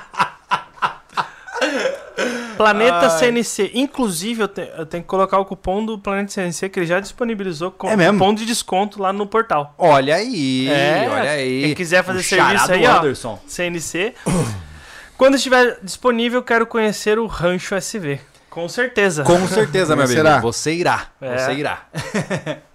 [2.56, 3.72] Planeta CNC.
[3.74, 6.98] Inclusive, eu, te- eu tenho que colocar o cupom do Planeta CNC que ele já
[7.00, 8.18] disponibilizou com É mesmo?
[8.18, 9.74] cupom de desconto lá no portal.
[9.76, 11.62] Olha aí, É, olha aí.
[11.66, 12.98] quem quiser fazer O serviço aí, ó.
[12.98, 13.38] Anderson.
[13.46, 14.14] CNC.
[15.18, 18.18] Quando estiver disponível, quero conhecer o Rancho SV.
[18.50, 19.24] Com certeza.
[19.24, 20.16] Com certeza, meu amigo.
[20.20, 20.40] Será?
[20.40, 21.06] Você irá.
[21.20, 21.38] É.
[21.38, 21.82] Você irá.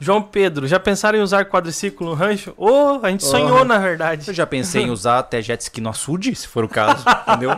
[0.00, 2.52] João Pedro, já pensaram em usar quadriciclo no rancho?
[2.56, 4.28] Ô, a gente sonhou, na verdade.
[4.28, 7.50] Eu já pensei em usar até jet ski no açude, se for o caso, entendeu?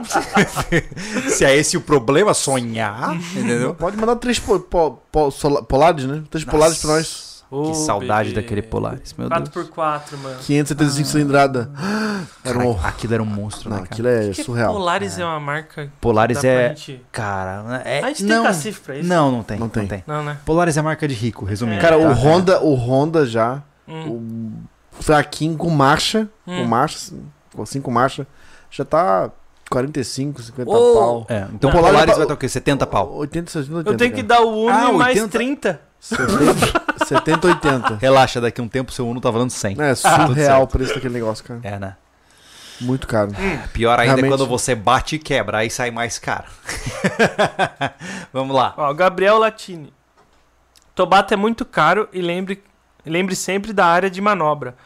[1.30, 3.74] se é esse o problema, sonhar, entendeu?
[3.74, 6.22] Pode mandar três po, po, po- sola- polares, né?
[6.30, 7.26] Três polares pra nós.
[7.51, 8.40] Ô, Que saudade bebê.
[8.43, 9.48] daquele Polaris, meu Deus.
[9.51, 10.36] 4x4, mano.
[10.40, 11.70] 575 cilindrada.
[12.44, 12.74] Era um...
[12.74, 13.93] Cara, aquilo era um monstro, Não, né, cara?
[13.94, 14.73] aquilo é Que surreal.
[14.74, 15.24] Polaris é.
[15.24, 15.93] uma marca.
[16.01, 16.68] Polaris é...
[16.70, 18.01] gente- Cara, é...
[18.02, 19.09] A gente não, tem cacife pra isso?
[19.09, 19.59] Não, não tem.
[19.59, 19.86] Não Não tem.
[19.86, 20.05] tem.
[20.06, 20.39] Não, né?
[20.44, 21.81] Polaris é marca de rico, resumindo.
[21.81, 22.09] Cara, tá?
[22.09, 24.52] o Honda, o Honda já, Hum.
[24.98, 26.62] o fraquinho com marcha, Hum.
[26.62, 27.14] com marcha,
[27.55, 28.27] com cinco marcha,
[28.68, 29.31] já tá
[29.70, 31.27] 45, 50 Ô, pau.
[31.28, 32.48] É, então o Polaris Polaris é vai estar o quê?
[32.48, 33.12] 70 pau.
[33.14, 33.90] 80, 60, 80.
[33.93, 34.40] Eu tenho que cara.
[34.40, 35.31] dar o Uno Ah, e mais 80.
[35.39, 35.81] 30.
[36.01, 37.97] 70, 70, 80.
[37.97, 39.81] Relaxa, daqui a um tempo seu Uno tá valendo 100.
[39.81, 41.61] É surreal o preço daquele negócio, cara.
[41.62, 41.97] É, né?
[42.81, 43.31] Muito caro.
[43.73, 44.31] Pior ainda é Realmente.
[44.31, 46.47] quando você bate e quebra, aí sai mais caro.
[48.33, 48.74] Vamos lá.
[48.77, 49.93] Ó, Gabriel Latini.
[50.95, 52.62] Tobata é muito caro e lembre,
[53.05, 54.77] lembre sempre da área de manobra.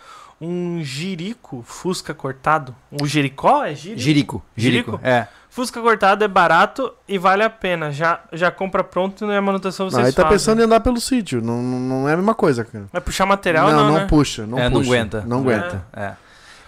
[0.40, 2.74] Um jirico Fusca cortado.
[2.90, 3.74] Um jericó é?
[3.74, 4.00] Jirico.
[4.00, 4.42] Jirico.
[4.56, 5.00] Jirico?
[5.02, 5.28] É.
[5.50, 7.90] Fusca cortado é barato e vale a pena.
[7.90, 10.38] Já, já compra pronto e a manutenção Não, vocês aí tá fazem.
[10.38, 11.42] pensando em andar pelo sítio.
[11.42, 12.84] Não, não, não é a mesma coisa, cara.
[12.92, 14.06] Vai puxar material não, não, não né?
[14.06, 14.46] puxa.
[14.46, 14.74] Não é, puxa.
[14.78, 15.24] não aguenta.
[15.26, 15.84] Não aguenta.
[15.92, 16.12] É.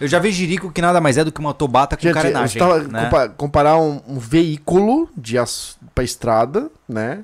[0.01, 2.59] Eu já vi Jirico que nada mais é do que uma tobata com Gente, carenagem.
[2.59, 3.03] tava né?
[3.05, 7.23] compa- comparar um, um veículo de as, pra estrada, né?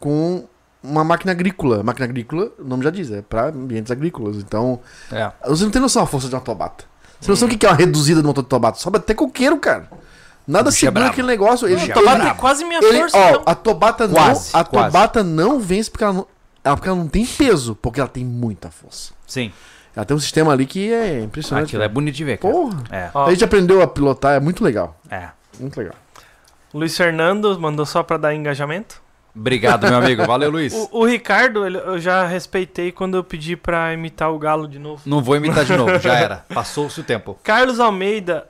[0.00, 0.44] Com
[0.82, 1.82] uma máquina agrícola.
[1.82, 4.36] Máquina agrícola, o nome já diz, é pra ambientes agrícolas.
[4.36, 4.80] Então,
[5.12, 5.30] É.
[5.46, 6.84] você não tem noção da força de uma tobata.
[7.20, 8.78] Você não sabe o que é uma reduzida de motor de tobata.
[8.78, 9.88] Sobe até coqueiro, cara.
[10.46, 11.10] Nada bicho é segura brabo.
[11.12, 11.66] aquele negócio.
[11.68, 13.42] Ele, é Tobata ele- é quase minha ele- força, ó, então.
[13.46, 14.86] a tobata Quase, não, a quase.
[14.92, 16.26] tobata não vence porque ela não,
[16.62, 19.12] ela, porque ela não tem peso, porque ela tem muita força.
[19.26, 19.52] Sim.
[19.96, 21.66] Ela tem um sistema ali que é impressionante.
[21.68, 21.94] Aquilo é cara.
[21.94, 22.52] bonito de ver, cara.
[22.52, 22.82] Porra.
[22.90, 23.10] É.
[23.14, 24.98] A gente aprendeu a pilotar, é muito legal.
[25.10, 25.28] É.
[25.58, 25.94] Muito legal.
[26.74, 29.00] Luiz Fernando mandou só pra dar engajamento.
[29.36, 30.24] Obrigado, meu amigo.
[30.26, 30.72] Valeu, Luiz.
[30.92, 34.78] O, o Ricardo, ele- eu já respeitei quando eu pedi pra imitar o Galo de
[34.78, 35.02] novo.
[35.06, 36.44] Não vou imitar de novo, já era.
[36.52, 37.38] Passou-se o tempo.
[37.42, 38.46] Carlos Almeida,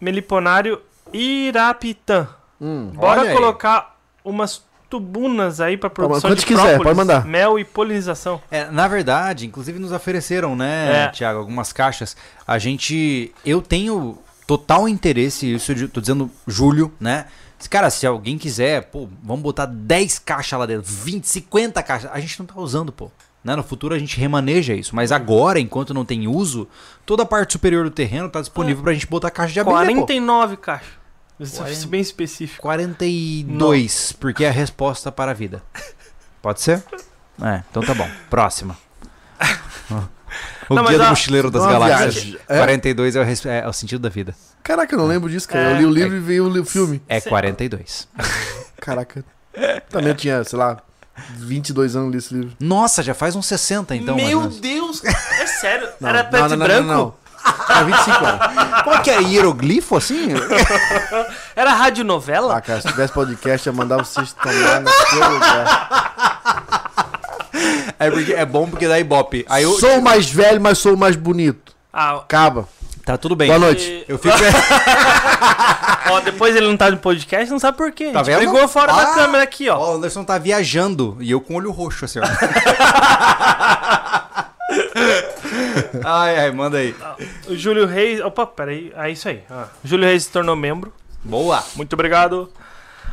[0.00, 0.80] Meliponário
[1.12, 2.28] Irapitã.
[2.60, 2.90] Hum.
[2.94, 7.24] Bora colocar umas tubunas aí pra produção de quiser, própolis, pode mandar.
[7.26, 8.40] mel e polinização.
[8.50, 11.08] É, na verdade, inclusive nos ofereceram, né, É.
[11.08, 12.16] Tiago, algumas caixas.
[12.46, 13.32] A gente.
[13.44, 17.26] Eu tenho total interesse, isso eu tô dizendo Júlio, né?
[17.68, 22.10] Cara, se alguém quiser, pô, vamos botar 10 caixas lá dentro, 20, 50 caixas.
[22.12, 23.10] A gente não tá usando, pô.
[23.44, 23.54] Né?
[23.56, 24.94] No futuro a gente remaneja isso.
[24.94, 26.68] Mas agora, enquanto não tem uso,
[27.06, 29.82] toda a parte superior do terreno tá disponível pra gente botar caixa de abelha, pô.
[29.84, 30.88] 49 caixas.
[31.40, 31.86] Isso é 40.
[31.86, 32.60] bem específico.
[32.62, 35.62] 42, porque é a resposta para a vida.
[36.42, 36.82] Pode ser?
[37.42, 38.08] É, então tá bom.
[38.28, 38.76] Próxima.
[40.68, 42.14] O Não, Guia do a- Mochileiro das Galáxias.
[42.16, 42.38] viagem.
[42.46, 42.58] É?
[42.58, 44.34] 42 é o, res- é o sentido da vida.
[44.62, 45.70] Caraca, eu não lembro disso, cara.
[45.70, 45.72] É.
[45.72, 47.00] Eu li o livro e vi o filme.
[47.08, 48.06] É Cê- 42.
[48.78, 49.24] Caraca.
[49.88, 50.76] Também tinha, sei lá,
[51.36, 52.52] 22 anos li esse livro.
[52.60, 54.16] Nossa, já faz uns 60 então.
[54.16, 54.48] Meu.
[54.48, 55.02] Deus!
[55.04, 55.88] É sério?
[56.00, 56.86] Não, Era não, preto não, e não, branco?
[56.86, 57.14] Não, não.
[57.68, 58.82] Era 25 anos.
[58.84, 59.22] Como é que é?
[59.22, 60.28] Hieroglifo assim?
[61.54, 62.56] Era radionovela?
[62.56, 66.08] Ah, cara, se tivesse podcast, eu mandava vocês tomar naquele lugar.
[67.98, 69.44] É, porque é bom porque dá ibope.
[69.48, 69.72] Aí eu.
[69.78, 71.72] Sou o mais velho, mas sou o mais bonito.
[71.92, 72.68] Ah, Acaba.
[73.08, 73.48] Tá tudo bem.
[73.48, 73.88] Boa noite.
[73.88, 74.36] e- Eu fico.
[76.12, 78.10] ó, depois ele não tá no podcast, não sabe por quê.
[78.12, 78.36] Tá vendo?
[78.36, 79.14] brigou fora da Ah!
[79.14, 79.78] câmera aqui, ó.
[79.78, 82.22] Ó, o Anderson tá viajando e eu com o olho roxo assim, ó.
[86.04, 86.94] ai, ai, manda aí.
[87.46, 88.20] O Júlio Reis.
[88.20, 88.92] Opa, peraí.
[88.94, 89.42] É isso aí.
[89.50, 90.92] Ah, Júlio Reis se tornou membro.
[91.24, 91.64] Boa.
[91.76, 92.52] Muito obrigado.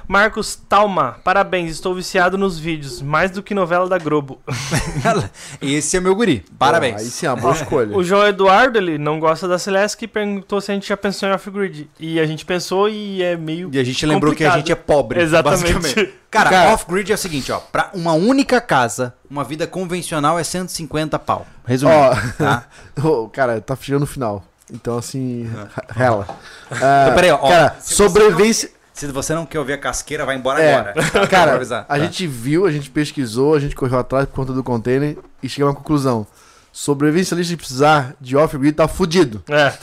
[0.08, 4.40] Marcos Talma, parabéns, estou viciado nos vídeos, mais do que novela da Globo.
[5.62, 6.46] Esse é meu guri.
[6.60, 7.02] Parabéns.
[7.02, 7.98] Aí sim, é uma boa escolha.
[7.98, 11.28] O João Eduardo, ele não gosta da Celeste e perguntou se a gente já pensou
[11.28, 11.90] em off-grid.
[12.00, 13.70] E a gente pensou e é meio.
[13.74, 14.60] E a gente lembrou que a complicado.
[14.60, 15.22] gente é pobre.
[15.22, 15.74] Exatamente.
[15.74, 16.14] basicamente.
[16.30, 17.60] Cara, Cara- off-grid é o seguinte, ó.
[17.60, 21.48] Pra uma única casa, uma vida convencional é 150 pau.
[21.66, 21.98] Resumindo.
[21.98, 22.66] Ó, tá?
[23.32, 24.44] Cara, tá chegando no final.
[24.72, 25.48] Então, assim,
[25.90, 26.28] rela.
[26.72, 28.72] Ah, peraí, ó, cara, se sobrevivência.
[28.96, 30.94] Se você não quer ouvir a casqueira, vai embora É, agora.
[31.28, 32.00] Cara, a Tá.
[32.00, 35.68] gente viu, a gente pesquisou, a gente correu atrás por conta do container e chegou
[35.68, 36.26] a uma conclusão.
[36.72, 39.44] Sobrevivencialista de precisar de off-grid tá fudido.
[39.50, 39.74] É.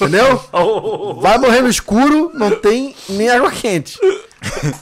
[0.00, 0.42] Entendeu?
[0.52, 3.98] Oh, Vai morrer no escuro, não tem nem água quente.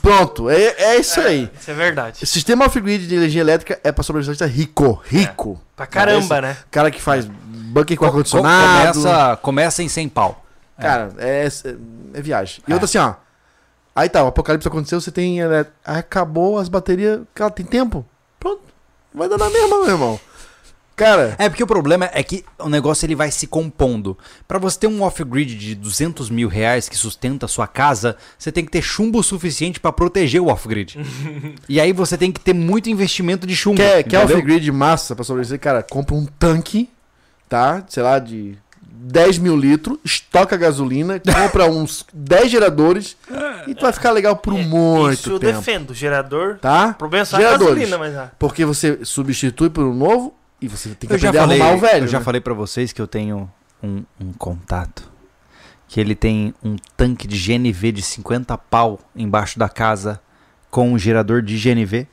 [0.03, 1.51] Pronto, é, é isso aí.
[1.61, 2.23] Isso é verdade.
[2.23, 5.01] O sistema off-grid de energia elétrica é pra sobrevivencialista rico.
[5.05, 5.61] Rico.
[5.77, 6.57] Pra caramba, né?
[6.71, 8.93] Cara que faz bunker com Co- ar-condicionado.
[9.01, 10.45] Começa, começa em 100 pau.
[10.81, 11.75] Cara, é, é,
[12.15, 12.63] é viagem.
[12.67, 12.75] E É.
[12.75, 13.15] outra assim, ó.
[13.95, 15.43] Aí tá, o apocalipse aconteceu, você tem.
[15.43, 17.21] é, Acabou as baterias.
[17.35, 18.05] Cara, tem tempo.
[18.39, 18.63] Pronto.
[19.13, 20.21] Vai dar na mesma, meu irmão.
[21.01, 24.19] Cara, É porque o problema é que o negócio ele vai se compondo.
[24.47, 28.53] Pra você ter um off-grid de 200 mil reais que sustenta a sua casa, você
[28.53, 30.99] tem que ter chumbo suficiente pra proteger o off-grid.
[31.67, 33.79] e aí você tem que ter muito investimento de chumbo.
[33.79, 35.59] quer, quer off-grid massa pra sobreviver?
[35.59, 36.91] Cara, compra um tanque,
[37.49, 37.83] tá?
[37.89, 38.59] Sei lá, de
[39.03, 43.17] 10 mil litros, estoca gasolina, compra uns 10 geradores
[43.67, 45.57] e tu vai ficar legal por É, muito Isso eu tempo.
[45.59, 45.95] defendo.
[45.95, 46.59] Gerador.
[46.59, 46.89] Tá?
[46.91, 47.75] O problema é só a Geradores.
[47.75, 48.15] gasolina, mas.
[48.17, 51.43] ah, Porque você substitui por um novo e você tem que Eu já, aprender a
[51.43, 52.05] falei, arrumar o velho.
[52.05, 52.25] eu já né?
[52.25, 53.51] falei pra vocês que eu tenho
[53.83, 55.09] um, um contato.
[55.89, 60.21] Que ele tem um tanque de GNV de 50 pau embaixo da casa
[60.71, 62.07] com um gerador de GNV.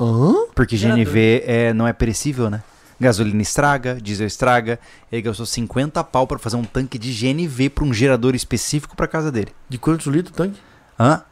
[0.00, 0.34] Hã?
[0.54, 1.04] Porque Gerador.
[1.04, 2.62] GNV é, não é perecível, né?
[3.00, 4.78] Gasolina estraga, diesel estraga.
[5.10, 9.06] Ele gastou 50 pau pra fazer um tanque de GNV pra um gerador específico pra
[9.06, 9.54] casa dele.
[9.68, 10.60] De quantos litros o tanque?
[10.98, 11.22] Hã?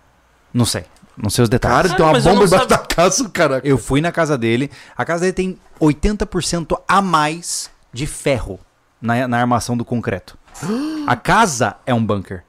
[0.54, 0.84] Não sei.
[1.16, 1.92] Não sei os detalhes.
[1.92, 3.60] Cara, tem uma bomba embaixo da casa, cara.
[3.64, 4.70] Eu fui na casa dele.
[4.96, 8.60] A casa dele tem 80% a mais de ferro
[9.00, 10.38] na, na armação do concreto.
[11.06, 12.44] A casa é um bunker.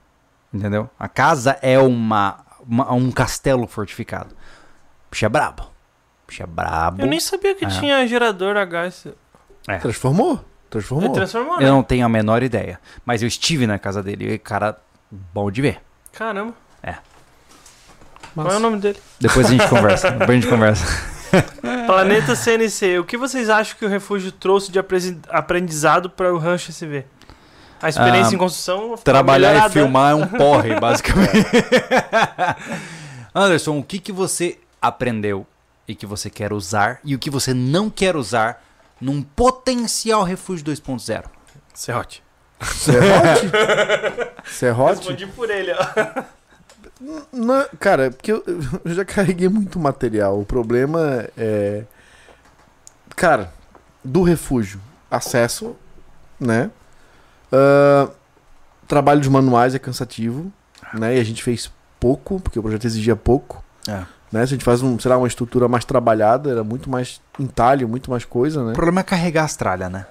[0.54, 0.90] Entendeu?
[1.00, 4.36] A casa é uma, uma- um castelo fortificado.
[5.10, 5.64] Bicho é brabo.
[6.28, 7.02] Bicho é brabo.
[7.02, 7.70] Eu nem sabia que É.
[7.70, 9.06] tinha gerador a gás.
[9.82, 10.44] Transformou?
[10.70, 11.06] Transformou.
[11.08, 11.68] Ele transformou, Eu né?
[11.70, 12.80] não tenho a menor ideia.
[13.06, 14.34] Mas eu estive na casa dele.
[14.34, 14.78] E, cara,
[15.12, 15.82] bom de ver.
[16.12, 16.54] Caramba.
[18.36, 18.50] Massa.
[18.50, 19.00] Qual é o nome dele?
[19.20, 20.12] Depois a gente conversa.
[20.12, 20.86] Depois a gente conversa.
[21.88, 23.00] Planeta CNC.
[23.00, 24.78] O que vocês acham que o refúgio trouxe de
[25.30, 27.04] aprendizado para o Rancho SV?
[27.82, 29.70] A experiência Ah, em construção Trabalhar melhorada.
[29.70, 31.48] e filmar é um porre, basicamente.
[33.34, 35.46] Anderson, o que, que você aprendeu
[35.88, 38.64] e que você quer usar e o que você não quer usar
[39.00, 41.26] num potencial refúgio 2.0?
[41.74, 42.24] Serrote.
[42.64, 43.52] Serrote?
[44.46, 44.98] Serrote?
[45.00, 46.24] Respondi por ele, ó.
[47.32, 48.44] Não, cara, é porque eu,
[48.84, 50.40] eu já carreguei muito material.
[50.40, 51.84] O problema é.
[53.16, 53.54] Cara,
[54.04, 55.76] do refúgio, acesso,
[56.40, 56.72] né?
[57.52, 58.10] Ah,
[58.88, 60.52] trabalho de manuais é cansativo,
[60.94, 61.18] né?
[61.18, 63.64] E a gente fez pouco, porque o projeto exigia pouco.
[63.88, 64.04] É.
[64.32, 64.46] Né?
[64.46, 67.88] Se a gente faz um, sei lá, uma estrutura mais trabalhada, era muito mais entalho,
[67.88, 68.72] muito mais coisa, né?
[68.72, 70.06] O problema é carregar as tralhas, né?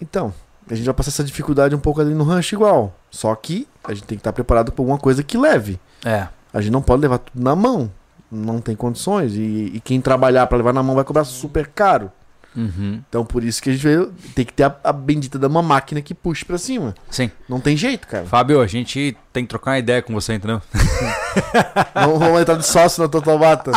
[0.00, 0.32] Então,
[0.70, 2.92] a gente vai passar essa dificuldade um pouco ali no rancho igual.
[3.10, 5.80] Só que a gente tem que estar preparado para alguma coisa que leve.
[6.04, 6.28] É.
[6.52, 7.90] A gente não pode levar tudo na mão.
[8.30, 9.34] Não tem condições.
[9.34, 12.10] E, e quem trabalhar para levar na mão vai cobrar super caro.
[12.56, 13.02] Uhum.
[13.08, 15.62] Então por isso que a gente veio, tem que ter a, a bendita de uma
[15.62, 16.94] máquina que puxe para cima.
[17.10, 17.30] Sim.
[17.48, 18.24] Não tem jeito, cara.
[18.24, 20.62] Fábio, a gente tem que trocar uma ideia com você, entendeu?
[21.94, 23.70] Não vamos entrar de sócio na Totobata.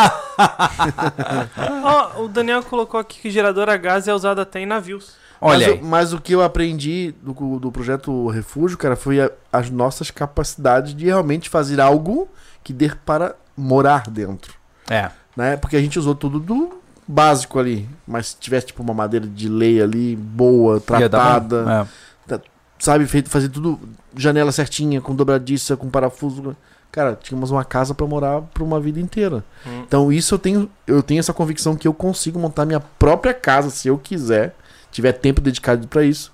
[1.83, 5.13] Ó, o Daniel colocou aqui que gerador a gás é usado até em navios.
[5.41, 9.69] Olha mas, mas o que eu aprendi do, do projeto Refúgio, cara, foi a- as
[9.69, 12.27] nossas capacidades de realmente fazer algo
[12.63, 14.53] que dê para morar dentro.
[14.89, 15.09] É.
[15.37, 15.55] né?
[15.55, 16.78] Porque a gente usou tudo do
[17.11, 17.89] básico ali.
[18.07, 21.87] Mas se tivesse tipo uma madeira de lei ali, boa, tratada,
[22.29, 22.39] É.
[22.77, 23.79] sabe, feito fazer tudo
[24.15, 26.55] janela certinha, com dobradiça, com parafuso.
[26.91, 29.43] Cara, tínhamos uma casa pra morar por uma vida inteira.
[29.65, 29.83] Hum.
[29.87, 33.69] Então isso eu tenho, eu tenho essa convicção que eu consigo montar minha própria casa
[33.69, 34.55] se eu quiser,
[34.91, 36.31] tiver tempo dedicado pra isso,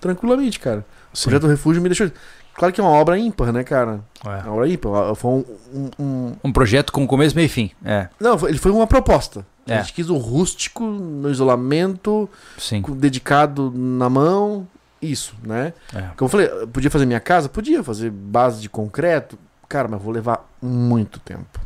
[0.00, 0.84] tranquilamente, cara.
[1.12, 1.24] O Sim.
[1.24, 2.10] projeto Refúgio me deixou.
[2.54, 4.00] Claro que é uma obra ímpar, né, cara?
[4.24, 4.28] É.
[4.46, 5.14] Uma obra ímpar.
[5.14, 7.70] Foi um- um- um, Um projeto com começo, meio e fim.
[7.84, 8.08] É.
[8.20, 9.44] não, ele foi uma proposta.
[9.66, 9.76] É.
[9.78, 12.28] A gente quis o rústico no isolamento,
[12.58, 12.82] Sim.
[12.82, 14.66] com- dedicado na mão,
[15.00, 15.72] isso, né?
[15.94, 16.00] É.
[16.16, 17.48] Como eu falei, eu podia fazer minha casa?
[17.48, 19.38] Podia fazer base de concreto,
[19.68, 21.60] cara, mas vou levar muito tempo.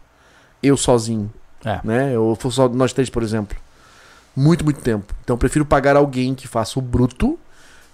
[0.62, 1.33] Eu sozinho,
[1.65, 1.81] É.
[1.85, 2.15] né?
[2.15, 3.57] Eu for só nós três, por exemplo.
[4.35, 5.12] Muito, muito tempo.
[5.25, 7.39] Então eu prefiro pagar alguém que faça o bruto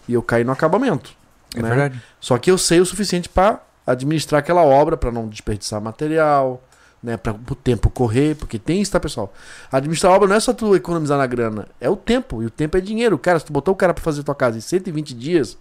[0.06, 1.12] e eu cair no acabamento.
[1.56, 1.68] É né?
[1.68, 2.02] verdade.
[2.20, 6.62] Só que eu sei o suficiente para administrar aquela obra, para não desperdiçar material,
[7.04, 9.32] né, para o tempo correr, porque tem isso, tá, pessoal?
[9.70, 12.50] Administrar a obra não é só tu economizar na grana, é o tempo, e o
[12.50, 13.18] tempo é dinheiro.
[13.18, 15.58] Cara, se tu botou o cara para fazer tua casa em 120 dias,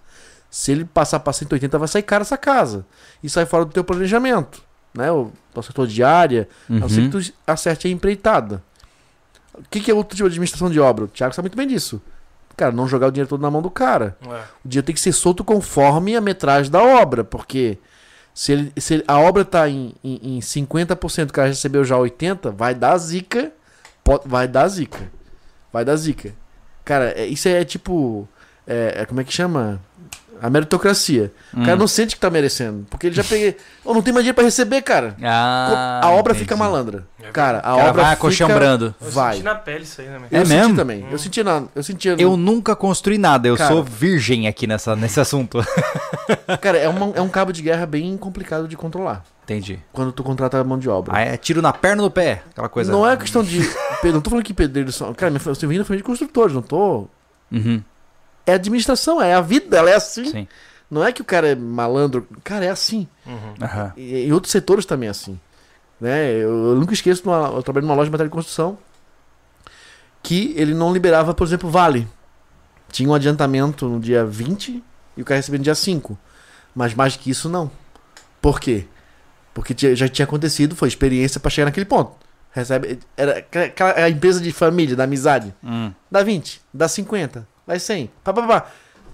[0.49, 2.85] se ele passar para 180 vai sair cara essa casa.
[3.21, 4.63] E sai fora do teu planejamento,
[4.93, 5.11] né?
[5.11, 7.09] O teu setor de área, a não ser Uhum.
[7.09, 8.63] que tu acerte a empreitada.
[9.53, 11.05] O que, que é outro tipo de administração de obra?
[11.05, 12.01] O Thiago sabe muito bem disso.
[12.55, 14.15] Cara, não jogar o dinheiro todo na mão do cara.
[14.21, 14.43] É.
[14.63, 17.77] O dinheiro tem que ser solto conforme a metragem da obra, porque
[18.33, 22.51] se, ele, se a obra tá em, em, em 50%, o cara recebeu já 80%,
[22.51, 23.51] vai dar zica.
[24.03, 24.99] pode- vai dar zica.
[25.71, 26.33] Vai dar zica.
[26.83, 28.27] Cara, é- isso é tipo.
[28.67, 29.79] é- é- como é que chama?
[30.43, 31.31] A meritocracia.
[31.53, 31.79] O cara Hum.
[31.79, 32.85] não sente que tá merecendo.
[32.89, 33.55] Porque ele já peguei.
[33.85, 35.15] Eu não tem mais dinheiro pra receber, cara.
[35.23, 36.39] Ah, a obra entendi.
[36.43, 37.05] fica malandra.
[37.21, 38.11] É Cara, a cara obra vai fica...
[38.13, 38.93] acochambrando.
[38.99, 39.33] Eu Vai.
[39.35, 40.19] senti na pele isso aí, né?
[40.29, 40.75] Eu É senti mesmo?
[40.75, 41.07] também.
[41.09, 41.63] Eu senti na.
[41.73, 42.15] Eu sentia.
[42.19, 43.73] Eu nunca construí nada, eu Cara.
[43.73, 45.59] sou virgem aqui nessa, nesse assunto.
[46.61, 49.23] Cara, é, uma- é um cabo de guerra bem complicado de controlar.
[49.45, 49.79] Entendi.
[49.93, 51.13] Quando tu contrata a mão de obra.
[51.17, 52.91] Ah, é tiro na perna ou no pé, aquela coisa.
[52.91, 53.59] Não é questão de.
[54.03, 55.13] Não tô falando que pedreiros são.
[55.13, 55.39] Cara, eu
[55.69, 57.07] venho da família de construtores, não tô
[57.51, 57.81] Uhum.
[58.45, 60.25] É administração, é a vida, ela é assim.
[60.25, 60.47] Sim.
[60.91, 63.07] Não é que o cara é malandro, cara, é assim.
[63.25, 63.53] Uhum.
[63.61, 63.93] Aham.
[63.97, 65.39] E em outros setores também é assim.
[65.99, 66.31] Né?
[66.33, 68.77] Eu, eu nunca esqueço, numa, eu trabalhei numa loja de material de construção
[70.21, 72.07] que ele não liberava, por exemplo, vale.
[72.91, 74.83] Tinha um adiantamento no dia 20
[75.17, 76.17] e o cara recebia no dia 5.
[76.75, 77.69] Mas mais que isso, não.
[78.41, 78.85] Por quê?
[79.53, 82.13] Porque tinha- já tinha acontecido, foi experiência pra chegar naquele ponto.
[82.51, 85.53] Recebe, era aquela- a empresa de família, da amizade.
[85.63, 85.91] Hum.
[86.11, 88.09] Dá 20, dá 50, dá 100.
[88.23, 88.65] Pá, pá, pá.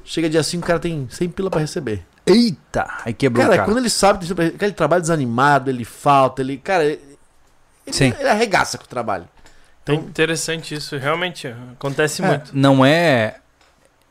[0.03, 2.05] Chega dia 5, o cara tem 100 pila pra receber.
[2.25, 2.87] Eita!
[3.05, 3.67] Aí quebrou Cara, o cara.
[3.69, 6.57] quando ele sabe, que ele- trabalha desanimado, ele falta, ele.
[6.57, 6.99] Cara, ele,
[7.91, 8.13] Sim.
[8.19, 9.27] ele arregaça com o trabalho.
[9.87, 12.51] É interessante isso, realmente acontece É, muito.
[12.55, 13.37] Não é.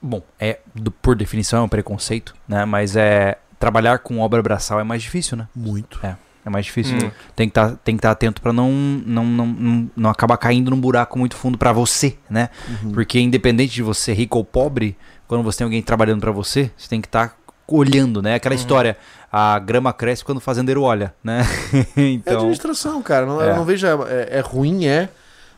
[0.03, 2.65] Bom, é do- por definição é um preconceito, né?
[2.65, 3.39] Mas é.
[3.61, 5.49] Trabalhar com obra braçal é mais difícil, né?
[5.55, 5.99] Muito.
[6.05, 6.15] É
[6.51, 6.97] mais difícil.
[6.97, 7.11] Hum.
[7.37, 10.71] Tem que estar tem que tá atento pra não, não, não, não, não acabar caindo
[10.71, 12.49] num buraco muito fundo pra você, né?
[12.83, 12.93] Uhum.
[12.93, 14.97] Porque independente de você ser rico ou pobre,
[15.27, 18.35] quando você tem alguém trabalhando pra você, você tem que estar olhando, né?
[18.35, 18.61] Aquela Uhum.
[18.61, 18.97] história,
[19.31, 21.43] a grama cresce quando o fazendeiro olha, né?
[21.97, 23.27] É então, administração, cara.
[23.27, 23.51] Não, É.
[23.51, 23.87] Eu não vejo.
[23.87, 25.09] É, é ruim, é.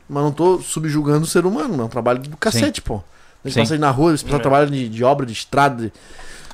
[0.08, 1.80] Mas não tô subjugando o ser humano.
[1.82, 3.00] É um trabalho do cacete, pô.
[3.46, 3.60] Sim.
[3.60, 4.42] passa aí na rua, esse pessoal É.
[4.42, 5.84] trabalha de, de obra, de estrada.
[5.84, 5.92] de-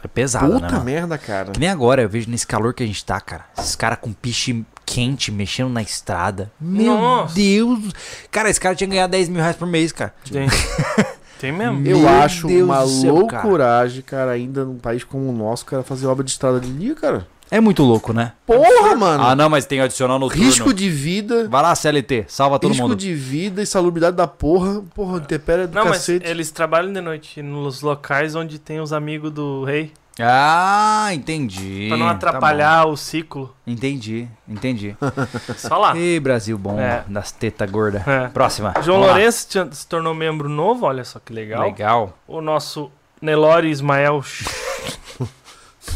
[0.07, 0.69] é pesado, né?
[0.69, 1.53] Puta merda, cara.
[1.53, 3.45] Que nem agora, eu vejo nesse calor que a gente tá, cara.
[3.59, 6.51] Esses caras com piche quente mexendo na estrada.
[6.61, 7.35] Meu Nossa.
[7.35, 7.93] Deus!
[8.31, 10.15] Cara, esse cara tinha que ganhar 10 mil reais por mês, cara.
[10.31, 10.47] Tem,
[11.41, 11.87] tem mesmo.
[11.87, 13.43] Eu Meu acho Deus uma do céu, cara.
[13.43, 14.31] loucuragem, cara.
[14.31, 17.27] ainda num país como o nosso, cara, fazer obra de estrada de dia, cara.
[17.51, 18.33] É muito louco, né?
[18.45, 19.23] Porra, mano.
[19.25, 21.49] Ah, não, mas tem adicional no Risco de vida.
[21.49, 22.97] Vai lá, CLT, salva todo risco mundo.
[22.97, 24.83] de vida e salubridade da porra.
[24.95, 26.27] Porra, intempéria do Não, mas cacete.
[26.27, 29.93] eles trabalham de noite nos locais onde tem os amigos do rei.
[30.19, 31.87] Ah, entendi.
[31.89, 33.55] Pra não Tá atrapalhar o ciclo.
[33.67, 34.97] entendi, entendi.
[35.59, 35.95] Só lá.
[35.97, 37.05] Ih, Brasil bom, É.
[37.07, 38.05] das tetas gordas.
[38.09, 38.27] É.
[38.29, 38.73] Próxima.
[38.83, 39.13] João Vamos lá.
[39.13, 41.63] Lourenço te- se tornou membro novo, olha só que legal.
[41.63, 42.19] Legal.
[42.27, 42.91] O nosso
[43.21, 44.25] Nelore Ismael.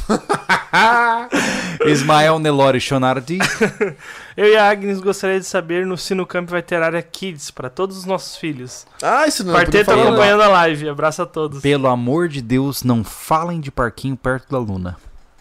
[1.86, 3.38] Ismael Nelore Chonardi.
[4.36, 7.68] Eu e a Agnes gostaria de saber no Sino Camp vai ter área Kids para
[7.68, 8.86] todos os nossos filhos.
[9.02, 10.08] Ah, isso não Quarteto tô falando.
[10.08, 10.88] acompanhando a live.
[10.88, 11.60] Abraço a todos.
[11.60, 14.96] Pelo amor de Deus, não falem de parquinho perto da Luna.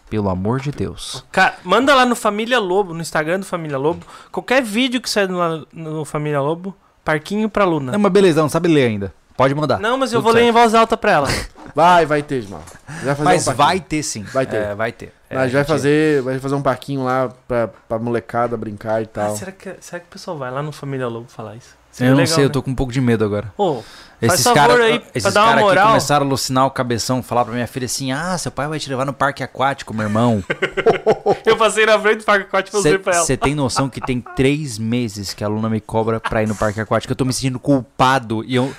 [0.08, 1.24] Pelo amor de Deus.
[1.30, 4.04] Cara, manda lá no Família Lobo, no Instagram do Família Lobo.
[4.32, 6.74] Qualquer vídeo que sair no, no Família Lobo,
[7.04, 7.92] parquinho pra Luna.
[7.92, 9.14] Não, mas beleza, não sabe ler ainda.
[9.40, 9.80] Pode mandar.
[9.80, 11.28] Não, mas eu Tudo vou ler em voz alta pra ela.
[11.74, 12.62] Vai, vai ter, Ismael.
[12.84, 13.66] Vai fazer Mas um parquinho.
[13.68, 14.22] vai ter sim.
[14.24, 14.56] Vai ter.
[14.56, 15.14] É, vai ter.
[15.30, 19.04] É, a vai gente- fazer, vai fazer um parquinho lá pra, pra molecada brincar e
[19.04, 19.36] Ah, tal.
[19.36, 21.68] será, que, será que o pessoal vai lá no Família Lobo falar isso?
[21.70, 22.52] Eu Seria não legal, sei, eu né?
[22.52, 23.52] tô com um pouco de medo agora.
[23.56, 23.82] Ô,
[24.20, 27.22] Esses favor caras aí, pra esses dar uma cara aqui começaram a alucinar o cabeção,
[27.22, 30.04] falar pra minha filha assim: ah, seu pai vai te levar no parque aquático, meu
[30.06, 30.42] irmão.
[31.46, 33.24] eu passei na frente do Parque Aquático e falei pra ela.
[33.24, 36.54] Você tem noção que tem três meses que a Luna me cobra pra ir no
[36.56, 37.12] parque aquático?
[37.12, 38.72] Eu tô me sentindo culpado e eu,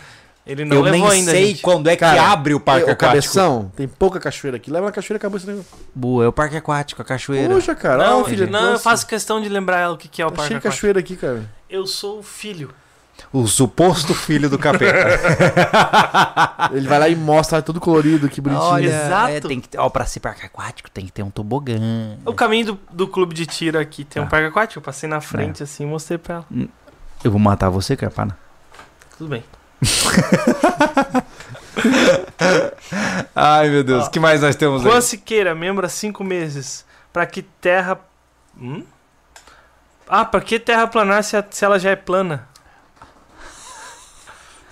[0.46, 1.62] Ele não eu levou nem ainda, sei gente.
[1.62, 3.06] quando é que Cara, abre o parque aquático.
[3.06, 4.72] cabeção, tem pouca cachoeira aqui.
[4.72, 5.70] Leva na cachoeira e acabou esse negócio.
[5.94, 7.54] Boa, é o parque aquático, a cachoeira.
[7.54, 8.08] Poxa, cara.
[8.08, 10.30] Não, ó, filha, não eu faço questão de lembrar ela o que, que é o
[10.32, 10.76] Tá Parque cheio Aquático.
[10.78, 11.44] cachoeira aqui, cara.
[11.70, 12.74] Eu sou o filho.
[13.32, 14.98] O suposto filho do capeta.
[16.74, 18.66] Ele vai lá e mostra tudo colorido, que bonitinho.
[18.68, 19.32] Olha, Exato.
[19.32, 22.18] é, tem que ter, ó, pra ser parque aquático tem que ter um tobogã.
[22.26, 24.32] O caminho do, do clube de tiro aqui tem um Tá.
[24.32, 24.80] parque aquático.
[24.80, 26.46] Eu passei na frente assim e mostrei pra ela.
[27.24, 28.36] Eu vou matar você, Carpana.
[29.18, 29.44] Tudo bem.
[33.36, 36.86] Ai, meu Deus, o que mais nós temos Juan Siqueira, membro há cinco meses.
[37.12, 37.99] Pra que terra.
[38.60, 38.84] Hum?
[40.08, 42.48] Ah, pra que terra planar se, a- se ela já é plana?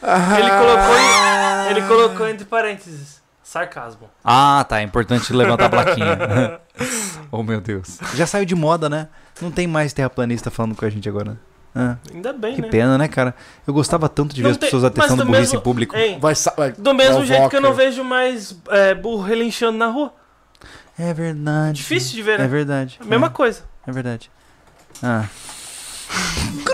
[0.02, 3.20] Ele colocou, em- ele colocou entre parênteses.
[3.44, 4.10] Sarcasmo.
[4.24, 4.80] Ah, tá.
[4.80, 6.60] É importante levantar a plaquinha.
[7.32, 7.98] oh, meu Deus.
[8.16, 9.08] Já saiu de moda, né?
[9.42, 11.38] Não tem mais terraplanista falando com a gente agora.
[11.76, 12.68] Ah, Ainda bem, que né?
[12.70, 13.36] pena, né, cara?
[13.66, 15.62] Eu gostava tanto de ver Não as tem- pessoas mas atestando do burrice mesmo- em
[15.62, 15.96] público.
[15.96, 19.88] Hein, Vai, vai, do mesmo jeito que eu não vejo mais é, burro relinchando na
[19.88, 20.14] rua.
[20.98, 21.78] É verdade.
[21.78, 22.48] Difícil de ver, É né?
[22.48, 23.00] verdade.
[23.06, 23.62] Mesma é, coisa.
[23.88, 24.30] é verdade.
[25.02, 25.26] Ah.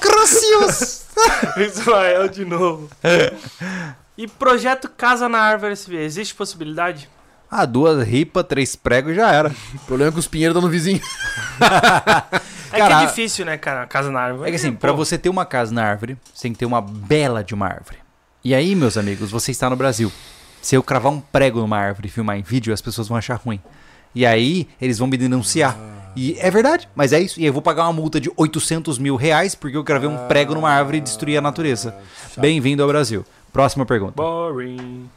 [0.00, 1.04] Crucius!
[1.56, 2.90] Ismael de novo.
[4.18, 7.08] E projeto Casa na Árvore SV, existe possibilidade?
[7.50, 9.50] Ah, duas ripas, três pregos já era.
[9.74, 11.00] O problema é que os pinheiros estão no vizinho.
[12.72, 13.86] É Cara, que é difícil, né, cara?
[13.86, 14.48] Casa na árvore.
[14.48, 16.66] É que assim, pô, pra você ter uma casa na árvore, você tem que ter
[16.66, 17.98] uma bela de uma árvore.
[18.44, 20.12] E aí, meus amigos, você está no Brasil.
[20.62, 23.36] Se eu cravar um prego numa árvore e filmar em vídeo, as pessoas vão achar
[23.36, 23.60] ruim.
[24.14, 25.76] E aí, eles vão me denunciar.
[26.16, 27.38] E é verdade, mas é isso.
[27.38, 30.54] E eu vou pagar uma multa de 800 mil reais porque eu gravei um prego
[30.54, 31.94] numa árvore e destruí a natureza.
[32.36, 33.24] Bem-vindo ao Brasil.
[33.52, 34.14] Próxima pergunta.
[34.16, 35.10] Boring.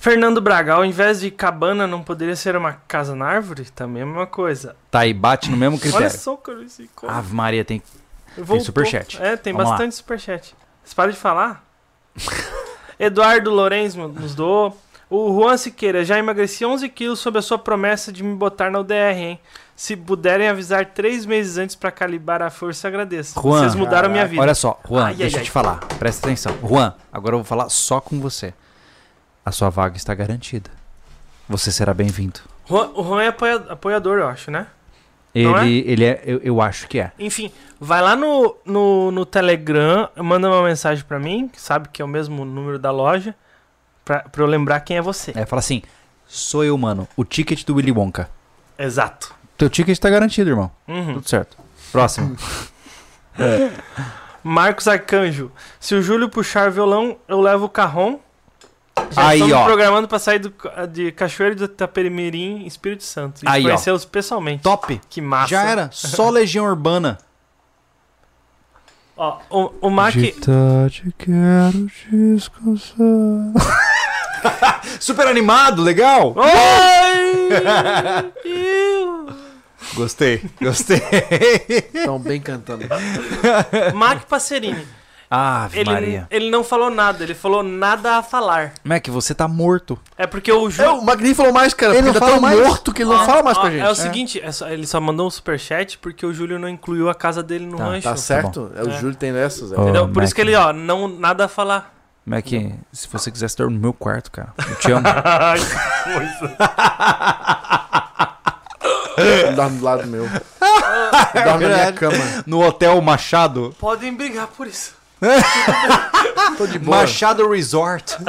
[0.00, 3.64] Fernando Braga, ao invés de cabana, não poderia ser uma casa na árvore?
[3.74, 4.76] Também é a mesma coisa.
[4.90, 6.10] Tá aí, bate no mesmo Olha critério.
[6.10, 7.82] só, cara, esse co- Ave Maria, tem.
[8.36, 8.60] Voltou.
[8.66, 9.20] superchat.
[9.20, 9.72] É, tem Vamos lá.
[9.72, 10.54] bastante superchat.
[10.84, 11.64] Você para de falar?
[12.98, 14.76] Eduardo Lourenço nos doou.
[15.10, 18.78] O Juan Siqueira, já emagreci 11 quilos sob a sua promessa de me botar na
[18.78, 19.40] UDR, hein?
[19.74, 23.40] Se puderem avisar três meses antes pra calibrar a força, agradeço.
[23.40, 24.42] Juan, Vocês mudaram minha vida.
[24.42, 25.44] Olha só, Juan, Ai, ai, deixa eu ai.
[25.44, 25.78] te falar.
[25.98, 26.54] Presta atenção.
[26.62, 28.52] Juan, agora eu vou falar só com você.
[29.48, 30.68] A sua vaga está garantida.
[31.48, 32.38] Você será bem-vindo.
[32.68, 34.66] O Juan é apoia- apoiador, eu acho, né?
[35.34, 37.12] Ele, ele é, eu, eu acho que é.
[37.18, 37.50] Enfim,
[37.80, 42.04] vai lá no, no, no Telegram, manda uma mensagem pra mim, que sabe que é
[42.04, 43.34] o mesmo número da loja,
[44.04, 45.32] pra, pra eu lembrar quem é você.
[45.34, 45.80] É, fala assim,
[46.26, 48.28] sou eu, mano, o ticket do Willy Wonka.
[48.78, 49.34] Exato.
[49.56, 50.70] Teu ticket tá garantido, irmão.
[50.86, 51.14] Uhum.
[51.14, 51.56] Tudo certo.
[51.90, 52.36] Próximo.
[54.44, 55.50] Marcos Arcanjo.
[55.80, 58.18] Se o Júlio puxar violão, eu levo o carrom.
[59.10, 59.64] Já Aí, estamos ó.
[59.64, 60.52] programando pra sair do,
[60.90, 63.44] de Cachoeiro do Itapemirim, Espírito Santo.
[63.44, 63.68] E Aí, ó.
[63.68, 64.62] conhecê-los pessoalmente.
[64.62, 65.00] Top.
[65.08, 65.48] Que massa.
[65.48, 65.90] Já era.
[65.92, 67.18] Só Legião Urbana.
[69.16, 70.14] Ó, o, o Mac...
[70.14, 72.96] tarde quero descansar.
[75.00, 76.34] Super animado, legal.
[76.36, 78.32] Oi!
[79.94, 81.02] Gostei, gostei.
[81.94, 82.84] Estão bem cantando.
[83.94, 84.86] Mac Passerini.
[85.30, 86.26] Ave Ele, Maria.
[86.30, 88.72] ele não falou nada, ele falou nada a falar.
[88.82, 89.98] Mac, você tá morto.
[90.16, 90.94] É porque o É, Júlio...
[90.94, 91.92] o Magni falou mais, cara.
[91.92, 92.58] Ele Ele não tá fala mais.
[92.58, 93.82] morto que ele não Ó, fala mais ó, com a gente.
[93.84, 97.10] É o seguinte, é só- ele só mandou um superchat porque o Júlio não incluiu
[97.10, 98.08] a casa dele no Tá, rancho.
[98.08, 98.72] Tá certo?
[98.74, 98.98] É, o É.
[98.98, 99.70] Júlio tem dessas.
[99.70, 99.76] É.
[99.78, 100.04] Entendeu?
[100.04, 100.34] Oh, Por isso Mac.
[100.36, 101.94] que ele, ó, não, nada a falar.
[102.24, 102.46] Mac,
[102.92, 105.02] se você quisesse dormir no meu quarto, cara, eu te amo.
[105.24, 106.56] Ai, que coisa.
[109.56, 110.24] Dorme do lado meu.
[111.44, 112.16] Dorme na minha cama.
[112.46, 113.74] no Hotel Machado.
[113.78, 114.96] Podem brigar por isso.
[116.56, 116.98] Tô de boa.
[116.98, 118.16] Machado Resort.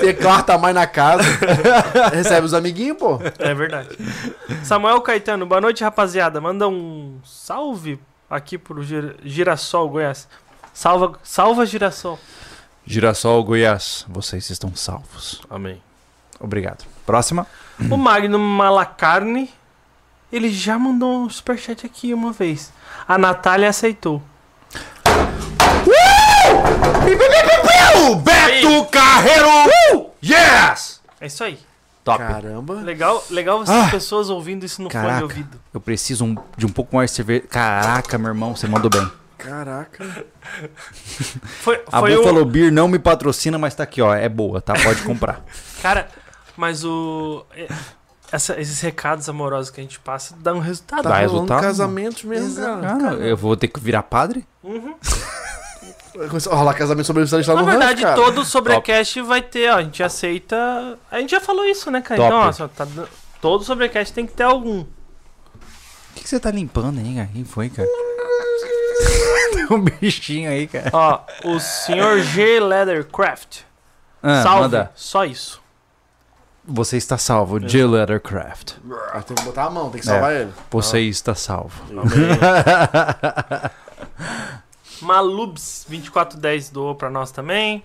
[0.00, 1.22] Tem quarto a mais na casa.
[2.12, 3.18] Recebe os amiguinhos, pô.
[3.38, 3.88] É verdade.
[4.64, 6.40] Samuel Caetano, boa noite, rapaziada.
[6.40, 10.26] Manda um salve aqui pro Gir- Girassol, Goiás.
[10.72, 12.18] Salva, salva Girassol.
[12.86, 15.40] Girassol Goiás, vocês estão salvos.
[15.48, 15.80] Amém.
[16.40, 16.84] Obrigado.
[17.06, 17.46] Próxima.
[17.90, 19.50] O Magno Malacarne,
[20.32, 22.72] ele já mandou um superchat aqui uma vez.
[23.06, 24.22] A Natália aceitou.
[28.10, 30.10] O Beto Carreiro!
[30.24, 31.00] Yes!
[31.20, 31.58] É isso aí.
[32.02, 32.18] Top.
[32.18, 32.74] Caramba.
[32.80, 33.88] Legal, legal as Ah.
[33.90, 35.18] pessoas ouvindo isso no fone Caraca.
[35.18, 35.60] de ouvido.
[35.72, 37.42] Eu preciso um- de um pouco mais de cerveja.
[37.48, 39.10] Caraca, meu irmão, você mandou bem.
[39.36, 40.04] Caraca.
[41.62, 42.18] Foi, A foi o...
[42.18, 44.14] Buffalo Beer não me patrocina, mas tá aqui, ó.
[44.14, 44.74] É boa, tá?
[44.74, 45.42] Pode comprar.
[45.82, 46.08] Cara,
[46.56, 47.44] mas o...
[48.32, 51.02] essa- esses recados amorosos que a gente passa dão um resultado.
[51.02, 51.48] Dá Tá resultado.
[51.48, 52.80] rolando casamento mesmo, cara.
[52.98, 54.46] Cara, eu vou ter que virar padre?
[54.62, 54.94] Uhum.
[56.14, 59.70] Vai começar a rolar casamento sobrevivencialista lá Na no verdade, rancho, todo sobrecast vai ter,
[59.72, 59.76] ó.
[59.76, 60.98] A gente aceita.
[61.10, 62.20] A gente já falou isso, né, cara?
[62.20, 62.28] Top.
[62.34, 62.86] Então, ó, só tá
[63.40, 64.80] todo sobrecast tem que ter algum.
[64.80, 64.86] O
[66.14, 67.28] que, que você tá limpando aí, cara?
[67.32, 67.88] Quem foi, cara?
[69.54, 70.90] Tem um bichinho aí, cara.
[70.92, 72.20] Ó, o Sr.
[72.22, 72.60] G.
[72.60, 73.60] Leathercraft.
[74.22, 74.60] Ah, Salve.
[74.62, 74.92] manda.
[74.94, 75.62] Só isso.
[76.72, 78.74] Você está salvo, Jill Lettercraft.
[79.12, 80.52] Ah, tem que botar a mão, tem que salvar ele.
[80.70, 81.82] Você está salvo.
[85.02, 87.82] Malubs2410 doou pra nós também.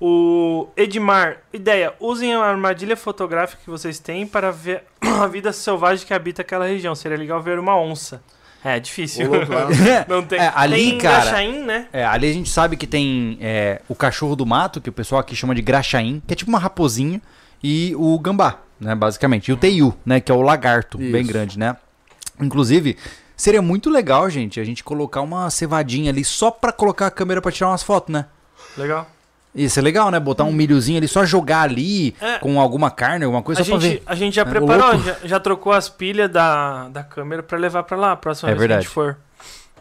[0.00, 6.06] O Edmar, ideia, usem a armadilha fotográfica que vocês têm para ver a vida selvagem
[6.06, 6.94] que habita aquela região.
[6.94, 8.22] Seria legal ver uma onça.
[8.62, 9.30] É, difícil.
[9.30, 9.52] Louco.
[10.08, 10.38] Não tem.
[10.38, 11.86] É, ali, tem cara- Graxaim, né?
[11.92, 15.20] É, ali a gente sabe que tem é, o cachorro do mato, que o pessoal
[15.20, 17.20] aqui chama de graxaim, que é tipo uma raposinha,
[17.62, 19.48] e o gambá, né, basicamente.
[19.48, 21.32] E o teiu, né, que é o lagarto, bem Isso.
[21.32, 21.76] grande, né?
[22.40, 22.96] Inclusive,
[23.36, 27.40] seria muito legal, gente, a gente colocar uma cevadinha ali só pra colocar a câmera
[27.42, 28.26] pra tirar umas fotos, né?
[28.76, 29.06] Legal.
[29.54, 30.20] Isso é legal, né?
[30.20, 32.38] Botar um milhozinho ali, só jogar ali É.
[32.38, 34.02] com alguma carne, alguma coisa, A só pra gente, ver.
[34.06, 37.82] a gente já É, preparou, já, já trocou as pilhas da, da câmera pra levar
[37.82, 38.84] pra lá, a próxima É vez que a verdade.
[38.86, 39.16] gente for.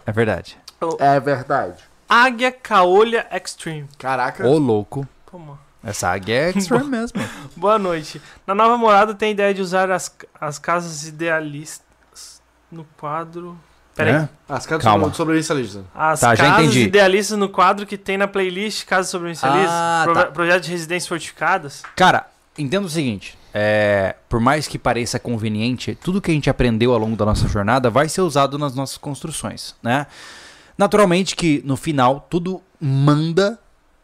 [0.08, 0.58] É verdade.
[0.98, 1.84] É verdade.
[2.10, 3.86] Águia Caolha Extreme.
[4.00, 4.48] Caraca.
[4.48, 5.08] Ô, louco.
[5.30, 5.60] Toma.
[5.84, 7.22] Essa águia é extra mesmo.
[7.56, 8.22] Boa noite.
[8.46, 12.42] Na nova morada tem ideia de usar as, as casas idealistas
[12.72, 13.58] no quadro.
[13.96, 14.16] Pera aí.
[14.24, 14.30] É?
[14.48, 15.04] As caras Calma.
[15.06, 15.84] sobre sobrevivencialistas.
[15.96, 19.72] As Tá, casas idealistas no quadro que tem na playlist Casas Sobrevivencialistas.
[19.72, 20.26] Ah, Pro- tá.
[20.26, 21.84] Projeto de residências fortificadas.
[21.96, 22.28] Cara,
[22.58, 26.98] entenda o seguinte: é, por mais que pareça conveniente, tudo que a gente aprendeu ao
[27.00, 30.08] longo da nossa jornada vai ser usado nas nossas construções, né?
[30.78, 33.60] Naturalmente que no final tudo manda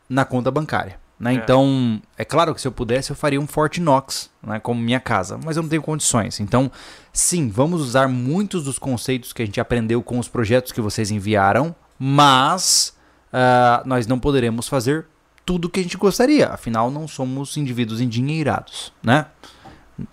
[0.10, 1.00] na conta bancária.
[1.20, 1.32] Né?
[1.32, 1.36] É.
[1.36, 5.00] Então, é claro que se eu pudesse, eu faria um Fort Knox, né, como minha
[5.00, 6.40] casa, mas eu não tenho condições.
[6.42, 6.70] Então,
[7.14, 11.12] sim, vamos usar muitos dos conceitos que a gente aprendeu com os projetos que vocês
[11.12, 12.94] enviaram, mas
[13.32, 15.06] ah, nós não poderemos fazer
[15.46, 16.50] tudo o que a gente gostaria.
[16.50, 19.28] Afinal, não somos indivíduos endinheirados, né?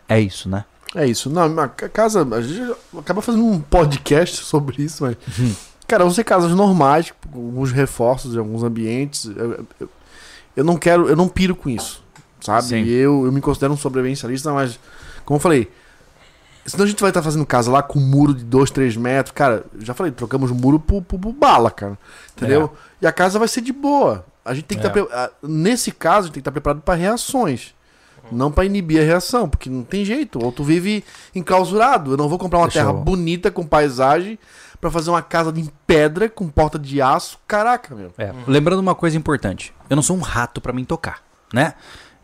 [0.09, 0.65] É isso, né?
[0.95, 1.29] É isso.
[1.31, 2.23] Não, a ca- casa.
[2.37, 5.16] A gente acaba fazendo um podcast sobre isso, mas.
[5.89, 9.24] Cara, vão ser casas normais, com alguns reforços em alguns ambientes.
[9.24, 9.89] Eu, eu-
[10.57, 12.03] eu não quero, eu não piro com isso,
[12.41, 12.66] sabe?
[12.91, 14.79] Eu, eu me considero um sobrevivencialista, mas,
[15.24, 15.70] como eu falei,
[16.66, 19.33] senão a gente vai estar fazendo casa lá com um muro de 2, 3 metros.
[19.35, 21.99] Cara, já falei, trocamos o muro por, por- por bala, cara.
[22.37, 22.73] Entendeu?
[23.01, 24.24] E a casa vai ser de boa.
[24.45, 24.91] A gente tem que É.
[24.91, 25.31] estar.
[25.43, 27.74] nesse caso, a gente tem que estar preparado para reações.
[28.31, 30.43] Não para inibir a reação, porque não tem jeito.
[30.43, 31.05] Ou tu vive
[31.35, 32.12] enclausurado.
[32.12, 34.39] Eu não vou comprar uma Deixa terra eu- bonita com paisagem
[34.83, 37.39] pra fazer uma casa de pedra com porta de aço.
[37.47, 38.13] Caraca, meu.
[38.19, 41.23] É, Lembrando uma coisa importante: eu não sou um rato pra me tocar,
[41.55, 41.73] né?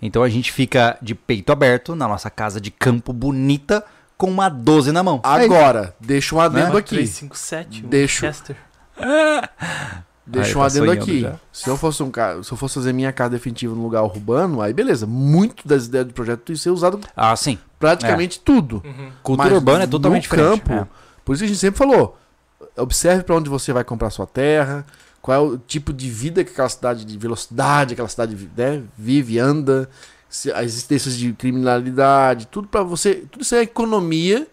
[0.03, 3.83] Então a gente fica de peito aberto na nossa casa de campo bonita
[4.17, 5.21] com uma 12 na mão.
[5.23, 6.97] Agora, deixa um adendo Uma aqui.
[6.97, 8.57] 357, um Deixa- Chester.
[10.31, 11.21] Deixa Aí, um tá adendo aqui.
[11.23, 11.35] já.
[11.51, 14.61] Se eu fosse um cara, se eu fosse fazer minha casa definitiva num lugar urbano,
[14.61, 15.07] aí beleza.
[15.07, 17.59] Muito das ideias do projeto ia ser usado Ah, sim.
[17.79, 18.83] praticamente tudo.
[18.85, 19.11] Uhum.
[19.23, 20.61] Cultura Mas urbana é totalmente no diferente.
[20.61, 20.87] campo, É.
[21.25, 22.19] Por isso que a gente sempre falou:
[22.79, 24.87] observe para onde você vai comprar sua terra,
[25.21, 29.39] qual é o tipo de vida que aquela cidade de velocidade, aquela cidade né, vive,
[29.39, 29.89] anda,
[30.29, 34.47] se, as existências de criminalidade, tudo para você, tudo isso é economia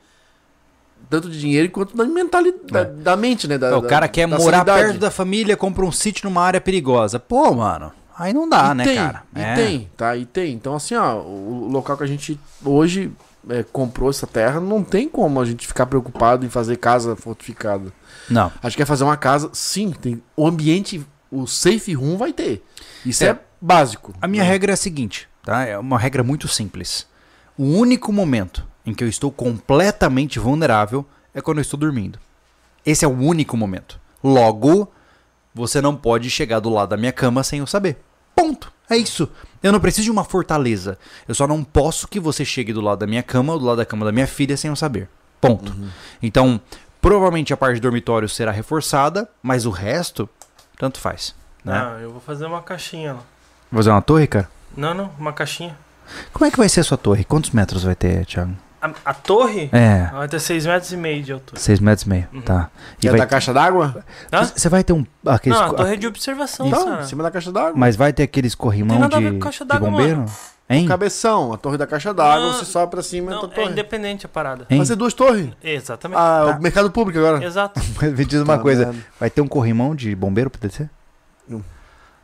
[1.10, 3.58] tanto de dinheiro quanto da mentalidade, da, da mente, né?
[3.60, 4.84] Da, o cara da- quer da morar sanidade.
[4.86, 7.20] perto da família, compra um sítio numa área perigosa.
[7.20, 9.24] Pô, mano, aí não dá, e né, tem, cara?
[9.36, 9.54] E É.
[9.56, 10.16] tem, tá?
[10.18, 10.54] E tem.
[10.54, 13.12] Então, assim, ó, o o local que a gente hoje
[13.50, 17.92] é, comprou essa terra, não tem como a gente ficar preocupado em fazer casa fortificada.
[18.30, 18.52] Não.
[18.62, 22.64] A gente quer fazer uma casa, sim, tem o ambiente, o safe room vai ter.
[23.06, 23.40] Isso é, É.
[23.62, 24.14] básico.
[24.22, 25.64] A minha regra é a seguinte, tá?
[25.66, 27.08] É uma regra muito simples.
[27.58, 32.20] O único momento em que eu estou completamente vulnerável é quando eu estou dormindo.
[32.86, 34.00] Esse é o único momento.
[34.24, 34.92] Logo,
[35.54, 37.98] você não pode chegar do lado da minha cama sem eu saber.
[38.36, 38.72] Ponto.
[38.90, 39.30] É isso.
[39.62, 40.98] Eu não preciso de uma fortaleza.
[41.28, 43.78] Eu só não posso que você chegue do lado da minha cama ou do lado
[43.78, 45.10] da cama da minha filha sem eu saber.
[45.42, 45.76] Ponto.
[46.22, 46.60] Então,
[47.02, 50.30] provavelmente a parte de dormitório será reforçada, mas o resto,
[50.78, 51.36] tanto faz.
[51.64, 51.74] Né?
[51.74, 53.24] Não, eu vou fazer uma caixinha lá.
[53.72, 54.50] Vou fazer uma torre, cara?
[54.78, 55.78] Não, não, uma caixinha.
[56.32, 57.24] Como é que vai ser a sua torre?
[57.24, 58.56] Quantos metros vai ter, Thiago?
[59.06, 61.60] A, a torre É, vai ter 6 metros e meio de altura.
[61.60, 62.42] 6 metros e meio, Uhum.
[62.42, 62.70] tá.
[63.02, 63.20] E É vai...
[63.20, 64.04] da caixa d'água?
[64.56, 65.06] Você vai ter um...
[65.26, 65.58] Aqueles...
[65.58, 67.02] Não, a torre é de observação, Então, cara.
[67.02, 67.74] em cima da caixa d'água.
[67.76, 70.18] Mas vai ter aqueles corrimão Tem nada a de, de bombeiro?
[70.20, 70.32] mano.
[70.68, 70.88] Hein?
[70.88, 73.50] Cabeção, a torre da caixa d'água, Não, você sobe pra cima e Não, a é
[73.50, 73.72] torre.
[73.72, 74.66] independente a parada.
[74.70, 74.78] Hein?
[74.78, 75.50] Vai ser duas torres.
[75.64, 76.18] Exatamente.
[76.18, 76.58] Ah, Tá.
[76.58, 77.44] o mercado público agora.
[77.46, 77.80] Exato.
[78.02, 79.04] Mas me diz uma Tá coisa, vendo?
[79.20, 80.90] vai ter um corrimão de bombeiro pra descer?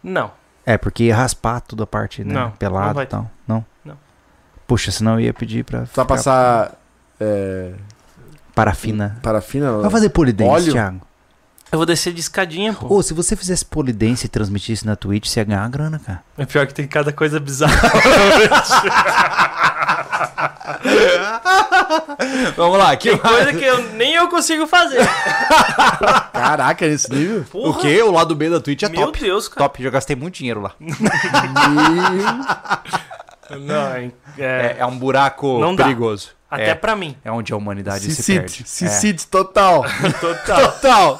[0.04, 0.32] Não.
[0.66, 2.34] É, porque ia raspar toda a parte, né?
[2.34, 3.30] Não, não Pelado e tal.
[3.48, 3.64] Não?
[4.72, 6.72] Puxa, senão eu ia pedir pra Só passar
[7.20, 7.74] é,
[8.56, 9.20] parafina.
[9.22, 9.80] parafina.
[9.80, 10.72] Vai fazer polidense, Óleo?
[10.72, 11.02] Thiago.
[11.70, 12.96] Eu vou descer de escadinha, pô.
[12.96, 16.24] Ô, se você fizesse polidense e transmitisse na Twitch, você ia ganhar uma grana, cara.
[16.38, 17.76] É pior que tem cada coisa bizarra.
[22.56, 25.06] Vamos lá, aqui Tem coisa que eu, nem eu consigo fazer.
[26.32, 27.42] Caraca, nesse nível?
[27.54, 27.82] O Porra.
[27.82, 28.02] quê?
[28.02, 29.20] O lado B da Twitch é Meu top.
[29.20, 29.68] Deus, cara.
[29.68, 30.72] Top, já gastei muito dinheiro lá.
[33.60, 35.84] Não, é, É, é um buraco Não dá.
[35.86, 36.32] perigoso.
[36.50, 37.16] até é, pra mim.
[37.24, 38.62] é onde a humanidade se Cicite, perde.
[38.64, 38.66] É.
[38.66, 39.84] Cicite total.
[40.20, 41.20] Total.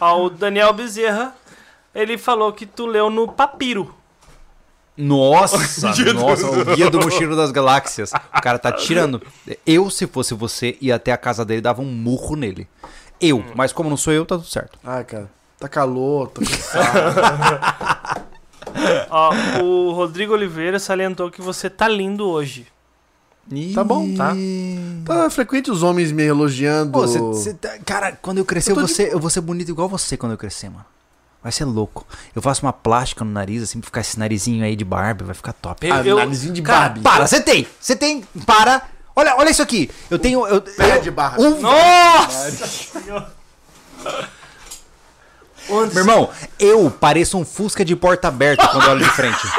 [0.00, 1.34] Ó, o Daniel Bezerra,
[1.94, 3.94] ele falou que tu leu no papiro.
[4.96, 5.56] Nossa,
[6.12, 8.12] nossa, o guia do mochilo das galáxias.
[8.12, 9.22] O cara tá tirando.
[9.66, 12.68] Eu, se fosse você, ia até a casa dele e dava um murro nele.
[13.20, 14.78] Eu, mas como não sou eu, tá tudo certo.
[14.84, 15.30] Ai, cara.
[15.58, 18.20] Tá calor, tá cansado.
[19.10, 19.32] Ó,
[19.62, 22.66] o Rodrigo Oliveira salientou que você tá lindo hoje.
[23.74, 24.32] Tá bom, tá?
[25.04, 26.92] Tá frequente os homens me elogiando.
[26.92, 29.68] Pô, cê- cê tá- cara, quando eu crescer, eu, vou ser, eu vou ser bonito
[29.70, 30.84] igual você quando eu crescer, mano.
[31.42, 32.06] Vai ser louco.
[32.36, 35.34] Eu faço uma plástica no nariz, assim, pra ficar esse narizinho aí de barba, vai
[35.34, 35.86] ficar top.
[35.88, 37.00] Eu- Ah, eu- narizinho de cara, Barbie.
[37.00, 37.66] Para, você tem!
[37.80, 38.22] Você tem!
[38.46, 38.82] Para!
[39.16, 39.90] Olha, olha isso aqui!
[40.08, 40.46] Eu tenho.
[40.46, 41.40] Eu, Pé eu- de barra.
[41.40, 42.50] um- Nossa!
[45.70, 46.28] Onde- Meu irmão,
[46.58, 49.38] eu pareço um Fusca de porta aberta quando eu olho de frente.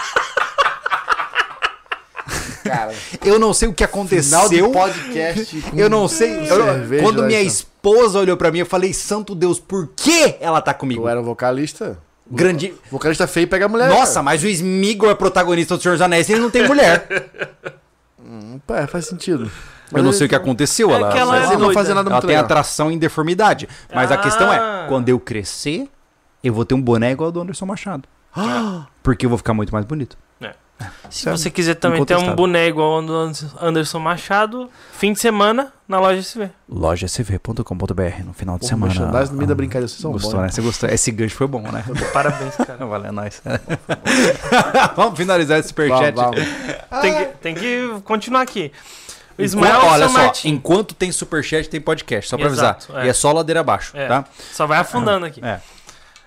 [2.63, 2.93] Cara,
[3.25, 4.01] Eu não sei o que final
[4.45, 4.71] aconteceu.
[4.71, 5.61] podcast.
[5.61, 6.47] com Eu não sei.
[6.49, 7.51] eu- quando lá, minha então.
[7.51, 11.01] esposa olhou pra mim, eu falei, Santo Deus, por que ela tá comigo?
[11.03, 11.97] Tu era um vocalista?
[12.29, 12.73] Grande.
[12.89, 13.89] Vocalista feio pega mulher.
[13.89, 17.07] Nossa, mas o Smigol é protagonista do Senhor dos Anéis e ele não tem mulher.
[17.07, 18.81] cara.
[18.83, 19.51] É, faz sentido.
[19.93, 20.89] Eu não sei o que aconteceu.
[20.91, 21.73] É Ela, que ela Mas é ele não doida.
[21.73, 22.45] fazia nada ela muito tem legal.
[22.45, 23.67] atração em deformidade.
[23.93, 24.85] Mas a questão é, Ah.
[24.87, 25.89] quando eu crescer,
[26.43, 28.07] eu vou ter um boné igual ao do Anderson Machado.
[29.03, 30.17] Porque eu vou ficar muito mais bonito.
[31.11, 33.31] Se você quiser também ter um boné igual ao do
[33.61, 36.49] Anderson Machado, fim de semana, na loja SV.
[36.67, 38.85] lojascv.com.br no final de Porra, semana.
[38.93, 40.49] merchandising no meio da Ah, brincadeira, vocês são Gostou, bons, né?
[40.49, 40.89] Você gostou?
[40.89, 41.83] Esse gancho foi bom, né?
[42.11, 42.83] Parabéns, cara.
[42.87, 43.43] Valeu, é nóis.
[44.95, 46.15] Vamos finalizar esse Vamos, superchat.
[46.15, 47.01] vamos.
[47.01, 48.71] Tem que, tem que continuar aqui.
[49.37, 50.49] Enquanto- olha só, Martin.
[50.49, 53.03] enquanto tem superchat, tem podcast, só pra Exato, avisar.
[53.03, 53.07] é.
[53.07, 54.07] E é só ladeira abaixo, É.
[54.07, 54.25] tá?
[54.51, 55.43] Só vai afundando aqui.
[55.43, 55.59] É.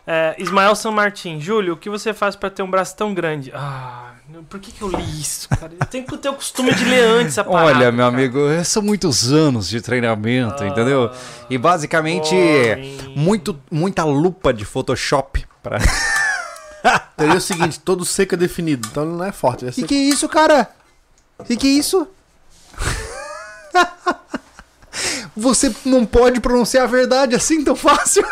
[0.07, 3.51] É, Ismael São Martin, Júlio, o que você faz pra ter um braço tão grande?
[3.55, 4.13] Ah,
[4.51, 5.73] por que, que eu li isso, cara?
[5.81, 7.67] Eu tenho que ter o costume de ler antes a parada.
[7.79, 8.09] Olha, meu cara.
[8.17, 11.11] amigo, são muitos anos de treinamento, Ah, entendeu?
[11.49, 13.15] E basicamente, boring.
[13.17, 15.79] muito, muita lupa de Photoshop pra.
[17.17, 19.65] Teria o seguinte, todo seco é definido, então ele não é forte.
[19.65, 19.89] É Que seco.
[19.89, 20.69] que é isso, cara?
[21.47, 22.07] Que que é isso?
[25.37, 28.25] Você não pode pronunciar a verdade assim tão fácil.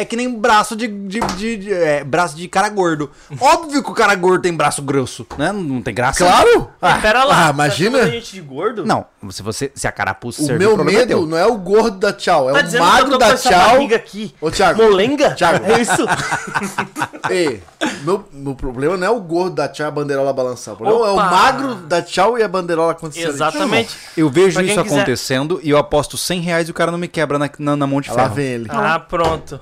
[0.00, 3.10] É que nem braço de, de, de- de- é, braço de cara gordo.
[3.40, 5.50] Óbvio que o cara gordo tem braço grosso, né?
[5.50, 6.24] Não tem graça.
[6.24, 6.70] Claro!
[6.80, 7.98] Ah, pera lá, ah, você imagina.
[8.02, 8.86] a gente de gordo?
[8.86, 11.26] Não, se você se a carapuça O meu é medo teu.
[11.26, 13.84] não é o gordo da tchau, é Tá o magro da tchau.
[13.94, 14.34] aqui.
[14.40, 14.82] Ô, Thiago.
[14.82, 15.32] Molenga?
[15.34, 15.64] Thiago.
[15.64, 16.06] É isso?
[17.30, 17.62] Ei,
[18.04, 20.74] meu, meu problema não é o gordo da tchau e a bandeirola balançar.
[20.74, 21.24] O problema é o Opa!
[21.24, 23.30] magro da tchau e a bandeirola acontecendo.
[23.30, 23.96] Exatamente.
[24.16, 27.08] Eu vejo isso quiser- acontecendo e eu aposto 100 reais e o cara não me
[27.08, 28.34] quebra na, na, na mão de Ah, Lá ferro.
[28.34, 28.66] vem ele.
[28.70, 29.60] Ah, pronto.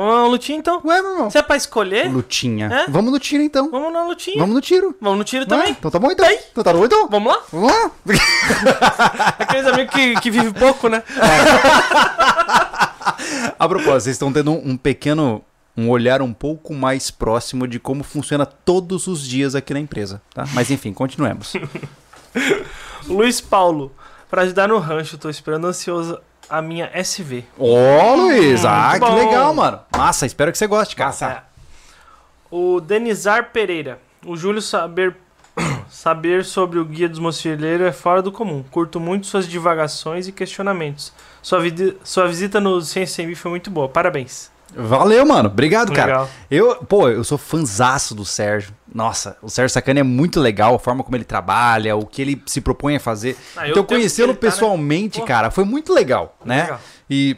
[0.00, 0.80] Vamos na lutinha então?
[0.82, 1.30] Ué, meu irmão.
[1.30, 2.68] Se é pra escolher, Lutinha.
[2.72, 2.90] É?
[2.90, 3.70] Vamos no tiro então.
[3.70, 4.38] vamos na lutinha.
[4.38, 4.96] Vamos no tiro.
[4.98, 5.72] Vamos no tiro também.
[5.72, 6.26] Então tá bom então.
[6.50, 7.06] Então tá bom então.
[7.06, 7.42] Vamos lá?
[7.52, 7.90] Vamos lá.
[9.38, 11.02] Aqueles amigos que, que vivem pouco, né?
[13.58, 15.44] A propósito, vocês estão tendo um, um pequeno.
[15.76, 20.20] Um olhar um pouco mais próximo de como funciona todos os dias aqui na empresa,
[20.34, 20.44] tá?
[20.52, 21.52] Mas enfim, continuemos.
[23.06, 23.94] Luiz Paulo,
[24.28, 26.18] pra ajudar no rancho, tô esperando ansioso
[26.50, 27.44] a minha SV.
[27.58, 28.64] Ó, Luiz!
[28.64, 29.16] Ah, muito que bom.
[29.16, 29.80] legal, mano.
[29.96, 31.14] Massa, espero que você goste, cara.
[31.24, 31.42] É.
[32.50, 34.00] O Denizar Pereira.
[34.26, 35.16] O Júlio saber
[35.88, 38.62] saber sobre o guia dos mochileiros é fora do comum.
[38.70, 41.12] Curto muito suas divagações e questionamentos.
[41.42, 43.88] Sua, vidi- sua visita no Ciência Sem Mim foi muito boa.
[43.88, 44.50] Parabéns.
[44.76, 45.48] Valeu, mano.
[45.48, 46.06] Obrigado, cara.
[46.12, 46.30] Legal.
[46.50, 48.72] Eu, pô, eu sou fanzaço do Sérgio.
[48.94, 52.42] Nossa, o Sérgio Sacani é muito legal, a forma como ele trabalha, o que ele
[52.46, 53.36] se propõe a fazer.
[53.56, 54.38] Ah, então, conhecê-lo tá, né?
[54.40, 55.24] pessoalmente, Pô.
[55.26, 56.62] cara, foi muito legal, né?
[56.62, 56.80] Legal.
[57.08, 57.36] E,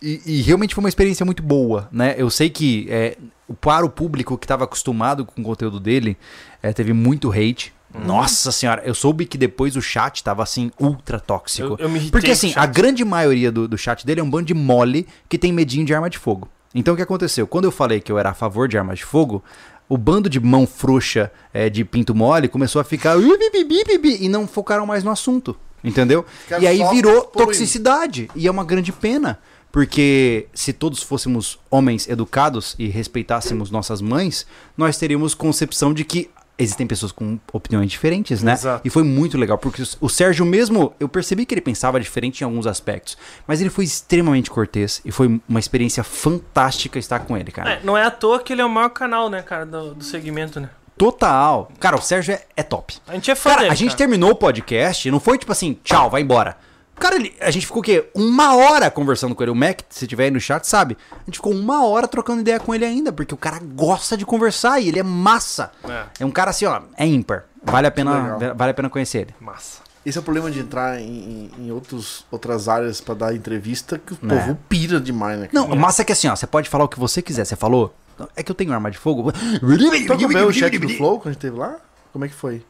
[0.00, 2.14] e, e realmente foi uma experiência muito boa, né?
[2.18, 3.16] Eu sei que é,
[3.60, 6.16] para o público que estava acostumado com o conteúdo dele,
[6.62, 7.72] é, teve muito hate.
[7.94, 8.04] Uhum.
[8.06, 11.72] Nossa senhora, eu soube que depois o chat tava assim, ultra tóxico.
[11.72, 14.30] Eu- eu me irritei Porque assim, a grande maioria do, do chat dele é um
[14.30, 16.48] bando de mole que tem medinho de arma de fogo.
[16.74, 17.46] Então o que aconteceu?
[17.46, 19.42] Quando eu falei que eu era a favor de armas de fogo,
[19.88, 24.86] o bando de mão frouxa é, de pinto mole começou a ficar e não focaram
[24.86, 25.56] mais no assunto.
[25.84, 26.24] Entendeu?
[26.60, 28.30] E aí virou toxicidade.
[28.36, 29.38] E é uma grande pena.
[29.72, 34.46] Porque se todos fôssemos homens educados e respeitássemos nossas mães,
[34.76, 36.30] nós teríamos concepção de que
[36.62, 38.52] existem pessoas com opiniões diferentes, né?
[38.52, 38.86] Exato.
[38.86, 42.44] E foi muito legal, porque o Sérgio mesmo, eu percebi que ele pensava diferente em
[42.44, 43.16] alguns aspectos,
[43.46, 47.74] mas ele foi extremamente cortês e foi uma experiência fantástica estar com ele, cara.
[47.74, 50.04] É, não é à toa que ele é o maior canal, né, cara, do, do
[50.04, 50.70] segmento, né?
[50.96, 51.70] Total.
[51.80, 52.94] Cara, o Sérgio é, é top.
[53.08, 53.98] A gente é fã Cara, dele, a gente cara.
[53.98, 56.56] terminou o podcast, não foi tipo assim, tchau, vai embora.
[57.02, 58.08] Cara, ele- a gente ficou o quê?
[58.14, 59.50] Uma hora conversando com ele.
[59.50, 60.96] O Mac, se tiver aí no chat, sabe?
[61.10, 64.24] A gente ficou uma hora trocando ideia com ele ainda, porque o cara gosta de
[64.24, 65.72] conversar e ele é massa.
[65.88, 66.04] É.
[66.20, 67.44] É um cara assim, ó, é ímpar.
[67.64, 69.34] Vale a pena, vale a pena conhecer ele.
[69.40, 69.80] Massa.
[70.06, 74.12] Esse é o problema de entrar em, em, outros, outras áreas pra dar entrevista, que
[74.14, 74.28] o É.
[74.28, 75.48] povo pira demais, né?
[75.52, 77.44] Não, massa é que assim, ó, você pode falar o que você quiser.
[77.44, 77.92] Você falou,
[78.36, 79.32] é que eu tenho arma de fogo.
[79.32, 81.76] Tu acompanhou o chat do Flow quando a gente teve lá?
[82.12, 82.64] Como é que foi?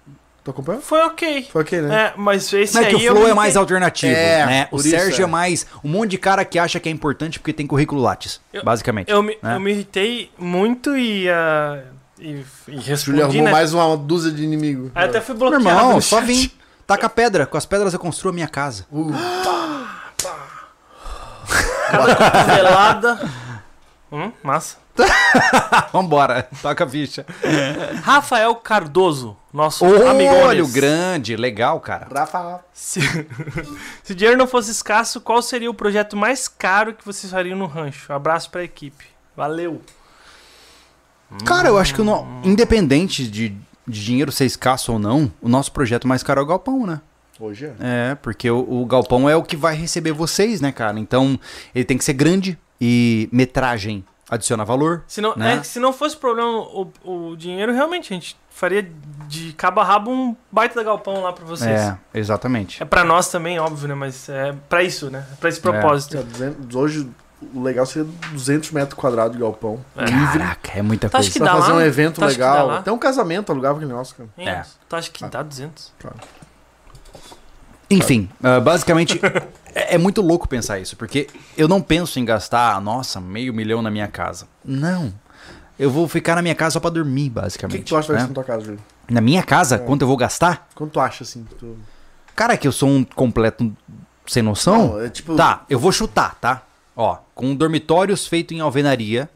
[0.44, 0.82] Tu acompanhou?
[0.82, 1.48] Foi ok.
[1.52, 2.06] Foi ok, né?
[2.06, 4.68] É, mas esse Não é aí que o Flow é mais alternativo, É, né?
[4.72, 5.24] O Sérgio é.
[5.24, 5.30] é.
[5.30, 8.64] mais um monte de cara que acha que é importante porque tem currículo Lattes, Eu-
[8.64, 9.08] basicamente.
[9.10, 9.54] Eu me, né?
[9.54, 11.80] eu me irritei muito e, uh,
[12.18, 13.52] e, e Júlio respondi, arrumou né?
[13.52, 14.90] mais uma dúzia de inimigo.
[14.96, 15.68] Aí até fui Meu bloqueado.
[15.78, 16.50] irmão, no só vim.
[16.88, 17.46] Taca pedra.
[17.46, 18.84] Com as pedras eu construo a minha casa.
[22.46, 23.30] Velada.
[24.10, 24.76] Hum, massa.
[25.92, 27.24] Vambora, toca a ficha.
[28.02, 32.06] Rafael Cardoso, nosso amigo o grande, legal, cara.
[32.12, 32.60] Rafa.
[32.72, 33.00] Se,
[34.02, 37.56] se o dinheiro não fosse escasso, qual seria o projeto mais caro que vocês fariam
[37.58, 38.12] no rancho?
[38.12, 39.06] Abraço pra equipe.
[39.36, 39.80] Valeu.
[41.44, 43.48] Cara, eu acho que no- independente de,
[43.88, 47.00] de dinheiro ser escasso ou não, o nosso projeto mais caro é o galpão, né?
[47.40, 48.10] Hoje é.
[48.10, 51.00] É, porque o, o galpão é o que vai receber vocês, né, cara?
[51.00, 51.40] Então,
[51.74, 55.02] ele tem que ser grande e metragem adiciona valor.
[55.06, 55.56] Se não, Né?
[55.56, 58.90] é, se não fosse problema o, o dinheiro, realmente a gente faria
[59.28, 61.70] de cabo a rabo um baita da galpão lá pra vocês.
[61.80, 62.82] É, exatamente.
[62.82, 63.94] É pra nós também, óbvio, né?
[63.94, 65.24] Mas é pra isso, né?
[65.32, 66.16] É pra esse propósito.
[66.16, 67.10] É, 200 hoje
[67.54, 69.84] o legal seria 200 metros quadrados de galpão.
[69.96, 70.04] É.
[70.04, 71.32] Caraca, é muita Tu acha coisa.
[71.32, 71.78] que Pra dá fazer lá?
[71.78, 72.70] um evento Tu acha legal.
[72.70, 74.28] Até um casamento alugava aquele negócio, cara.
[74.38, 74.62] Hein, É.
[74.88, 75.92] Tu acha que dá 200?
[77.90, 79.20] Enfim, ah, basicamente,
[79.74, 83.82] é, é muito louco pensar isso, porque eu não penso em gastar, nossa, meio milhão
[83.82, 84.46] na minha casa.
[84.64, 85.12] Não.
[85.78, 87.78] Eu vou ficar na minha casa só pra dormir, O basicamente.
[87.78, 88.22] que, que tu acha vai né?
[88.22, 88.80] ser na tua casa, Júlio?
[89.10, 90.68] Na minha casa, quanto eu vou gastar?
[90.74, 91.44] Quanto tu acha, assim?
[91.58, 91.76] Tu...
[92.36, 93.74] Cara, que eu sou um completo
[94.26, 94.88] sem noção?
[94.94, 95.34] Não, é tipo.
[95.34, 96.62] Tá, eu vou chutar, tá?
[96.94, 99.28] Ó, com dormitórios feitos em alvenaria,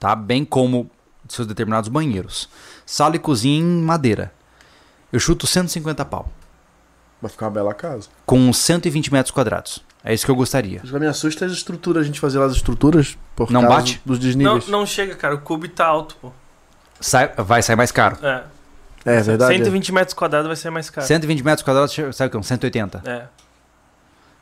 [0.00, 0.14] tá?
[0.16, 0.90] Bem como
[1.28, 2.48] seus determinados banheiros.
[2.86, 4.32] Sala e cozinha em madeira.
[5.12, 6.30] Eu chuto 150 pau.
[7.22, 8.08] Vai ficar uma bela casa.
[8.26, 9.82] Com 120 metros quadrados.
[10.04, 10.80] É isso que eu gostaria.
[10.80, 13.60] O que me assusta é as estruturas, a gente fazer lá as estruturas por Não
[13.62, 14.02] causa bate?
[14.04, 14.68] dos Não, desníveis.
[14.68, 15.36] não chega, cara.
[15.36, 16.32] O cube tá alto, pô.
[17.00, 18.18] Sai- vai sair mais caro.
[18.20, 18.42] É.
[19.04, 19.54] É verdade.
[19.56, 21.06] 120 metros quadrados vai ser mais caro.
[21.06, 22.36] 120 metros quadrados, sabe o que?
[22.36, 22.40] é?
[22.40, 23.02] Uns 180.
[23.04, 23.24] É.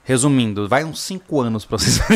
[0.03, 2.01] Resumindo, vai uns 5 anos pra vocês.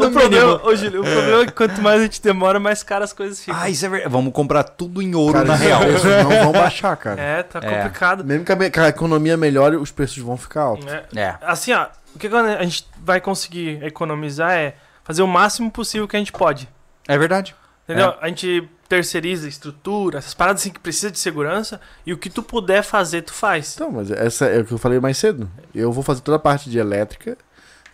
[0.00, 3.10] O problema, ô, Júlio, o problema é que quanto mais a gente demora, mais caras
[3.10, 3.60] as coisas ficam.
[3.60, 4.10] Ah, isso é verdade.
[4.12, 5.80] Vamos comprar tudo em ouro Cara, na real.
[5.80, 7.20] preços não vão baixar, cara.
[7.20, 7.74] É, tá É.
[7.74, 8.24] complicado.
[8.24, 10.86] Mesmo que a, que a economia melhore, os preços vão ficar altos.
[10.86, 11.04] É.
[11.16, 11.34] É.
[11.42, 14.74] Assim, ó, o que a gente vai conseguir economizar é
[15.04, 16.68] fazer o máximo possível que a gente pode.
[17.06, 17.54] É verdade.
[17.84, 18.14] Entendeu?
[18.20, 22.30] A gente terceiriza a estrutura, essas paradas assim que precisa de segurança, e o que
[22.30, 23.74] tu puder fazer, tu faz.
[23.74, 25.50] Então, mas essa é o que eu falei mais cedo.
[25.74, 27.36] Eu vou fazer toda a parte de elétrica,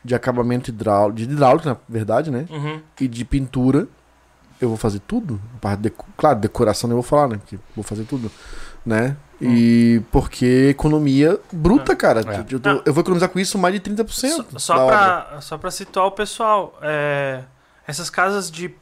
[0.04, 2.46] de acabamento hidráulico, de hidráulico, na verdade, né?
[2.50, 2.80] Uhum.
[3.00, 3.88] E de pintura.
[4.60, 5.40] Eu vou fazer tudo.
[5.56, 7.38] A parte de, claro, decoração eu vou falar, né?
[7.38, 8.30] Porque vou fazer tudo,
[8.86, 9.16] né?
[9.40, 12.20] E porque economia bruta, cara.
[12.20, 12.44] É.
[12.54, 14.06] Eu, tô- eu vou economizar com isso mais de 30%.
[14.08, 17.42] Só, da só, pra, só pra situar o pessoal, é,
[17.86, 18.72] essas casas de,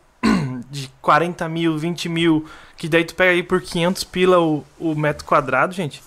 [0.71, 4.95] de 40 mil, 20 mil, que daí tu pega aí por 500 pila o, o
[4.95, 6.03] metro quadrado, gente,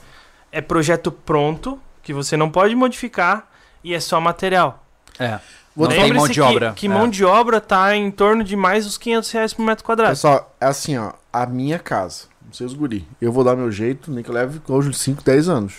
[0.52, 3.48] é projeto pronto, que você não pode modificar,
[3.84, 4.84] e é só material.
[5.20, 5.40] É.
[5.76, 6.74] Vou Não te tem mão de que, obra.
[6.74, 6.90] Que É.
[6.90, 10.12] mão de obra tá em torno de mais dos 500 reais por metro quadrado.
[10.12, 11.12] Pessoal, é assim, ó.
[11.34, 13.06] A minha casa, não sei os guri.
[13.20, 15.74] Eu vou dar meu jeito, nem que eu leve hoje 5, 10 anos.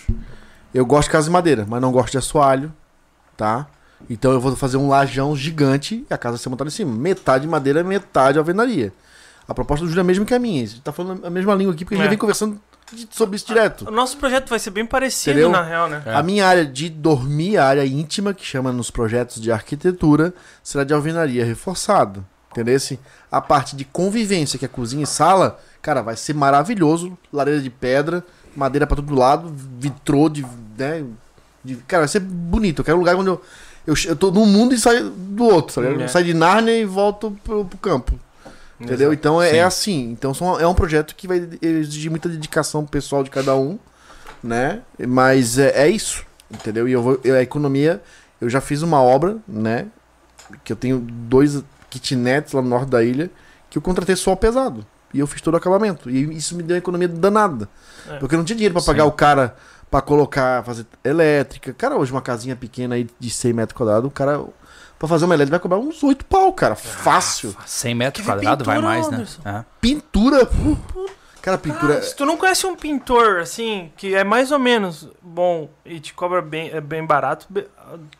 [0.71, 2.71] Eu gosto de casa de madeira, mas não gosto de assoalho,
[3.35, 3.65] tá?
[4.09, 6.93] Então eu vou fazer um lajão gigante e a casa ser montada em cima.
[6.95, 8.93] Metade madeira, metade alvenaria.
[9.47, 10.63] A proposta do Júlio é a mesma que a minha.
[10.63, 12.09] A gente tá falando a mesma língua aqui porque a gente É.
[12.09, 12.59] vem conversando
[13.09, 13.87] sobre isso direto.
[13.87, 15.49] O nosso projeto vai ser bem parecido, Entendeu?
[15.49, 16.01] na real, né?
[16.05, 16.13] É.
[16.15, 20.33] A minha área de dormir, a área íntima, que chama nos projetos de arquitetura,
[20.63, 22.25] será de alvenaria reforçado.
[22.51, 22.77] Entendeu?
[23.31, 27.17] A parte de convivência, que é cozinha e sala, cara, vai ser maravilhoso.
[27.31, 28.23] Lareira de pedra,
[28.55, 30.45] madeira pra todo lado, vitrô de.
[30.77, 31.05] Né,
[31.63, 32.79] de- cara, vai ser bonito.
[32.81, 33.41] Eu quero um lugar onde eu.
[33.87, 36.01] Eu, eu tô num mundo e saio do outro, tá ligado?
[36.01, 36.03] É.
[36.03, 38.19] Eu saio de Nárnia e volto pro, pro campo.
[38.79, 39.11] Entendeu?
[39.13, 40.11] Então é, é assim.
[40.11, 43.79] Então são- é um projeto que vai exigir muita dedicação pessoal de cada um,
[44.43, 44.81] né?
[45.07, 46.87] Mas é, é isso, entendeu?
[46.87, 48.01] E eu vou, eu- a economia,
[48.39, 49.87] eu já fiz uma obra, né?
[50.63, 53.31] Que eu tenho dois kitnets lá no norte da ilha,
[53.69, 54.85] que eu contratei só pesado.
[55.13, 56.09] E eu fiz todo o acabamento.
[56.09, 57.67] E isso me deu uma economia danada.
[58.09, 58.17] É.
[58.17, 59.55] Porque eu não tinha dinheiro pra pagar o cara
[59.89, 61.73] pra colocar, fazer elétrica.
[61.73, 64.43] Cara, hoje uma casinha pequena aí de 100 metros quadrados, o cara,
[64.99, 66.75] pra fazer uma elétrica, vai cobrar uns 8 pau, cara.
[66.75, 67.55] Fácil.
[67.65, 69.25] 100 metros ver quadrados vai mais, né?
[69.45, 69.63] É.
[69.81, 70.47] Pintura.
[71.41, 71.99] Cara, pintura.
[71.99, 75.97] Ah, se tu não conhece um pintor, assim, que é mais ou menos bom e
[75.99, 77.47] te cobra bem, é bem barato,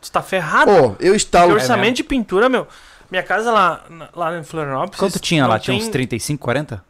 [0.00, 0.70] tu tá ferrado.
[0.70, 1.52] Ó, eu Porque instalo.
[1.52, 2.66] orçamento de pintura, meu.
[3.10, 3.84] Minha casa lá,
[4.14, 4.98] lá em Florianópolis.
[4.98, 5.58] Quanto tinha lá?
[5.58, 6.82] Tinha tem- uns 35, 40?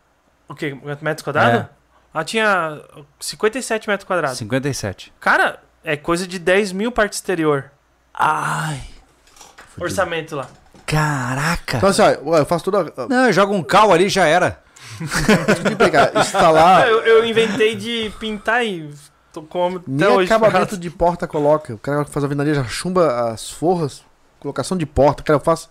[0.48, 0.76] O quê?
[1.02, 1.60] Metros quadrados?
[1.60, 1.68] É.
[2.14, 2.80] Lá tinha
[3.20, 4.38] 57 metros quadrados.
[4.38, 5.12] 57.
[5.20, 7.70] Cara, é coisa de 10 mil parte exterior.
[8.12, 8.80] Ai,
[9.80, 10.48] Orçamento lá.
[10.86, 11.76] caraca.
[11.76, 12.92] Então, assim, ó, eu faço toda.
[13.08, 14.60] Não, joga um cal ali já era.
[15.76, 16.88] pegar, instalar.
[16.88, 18.90] Eu, eu inventei de pintar e
[19.32, 20.32] tô como até Nem hoje.
[20.32, 21.74] acabamento de porta coloca.
[21.74, 24.02] O cara que faz a venaria já chumba as forras,
[24.40, 25.22] colocação de porta.
[25.22, 25.68] Cara, eu faço,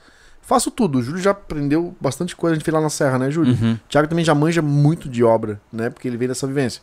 [0.48, 0.99] faço tudo.
[0.99, 2.53] O Júlio já aprendeu bastante coisa.
[2.53, 3.53] A gente fez lá na Serra, né, Júlio?
[3.53, 3.74] Uhum.
[3.74, 5.90] O Thiago também já manja muito de obra, né?
[5.90, 6.82] Porque ele veio dessa vivência.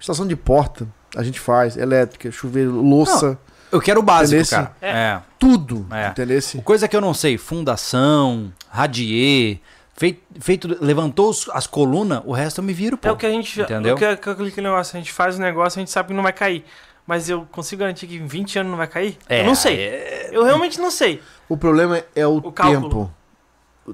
[0.00, 0.86] Estação de porta,
[1.16, 1.76] a gente faz.
[1.76, 3.38] Elétrica, chuveiro, louça,
[3.70, 4.50] Eu quero o básico, Entendesse?
[4.50, 4.76] cara.
[4.82, 4.90] É.
[4.90, 5.22] É.
[5.38, 5.86] tudo.
[5.90, 6.08] É.
[6.08, 6.40] Entendeu?
[6.64, 9.60] Coisa que eu não sei, fundação, radier,
[9.96, 13.08] feito, feito levantou as colunas, o resto eu me viro, pô.
[13.08, 13.60] É o que a gente.
[13.60, 13.94] Entendeu?
[13.94, 16.22] O que, que, aquele negócio, a gente faz o negócio, a gente sabe que não
[16.22, 16.64] vai cair.
[17.06, 19.18] Mas eu consigo garantir que em 20 anos não vai cair?
[19.28, 19.78] É, eu não sei.
[19.78, 21.20] é- Eu realmente não sei.
[21.48, 22.88] O problema é o, O cálculo.
[22.88, 23.14] tempo.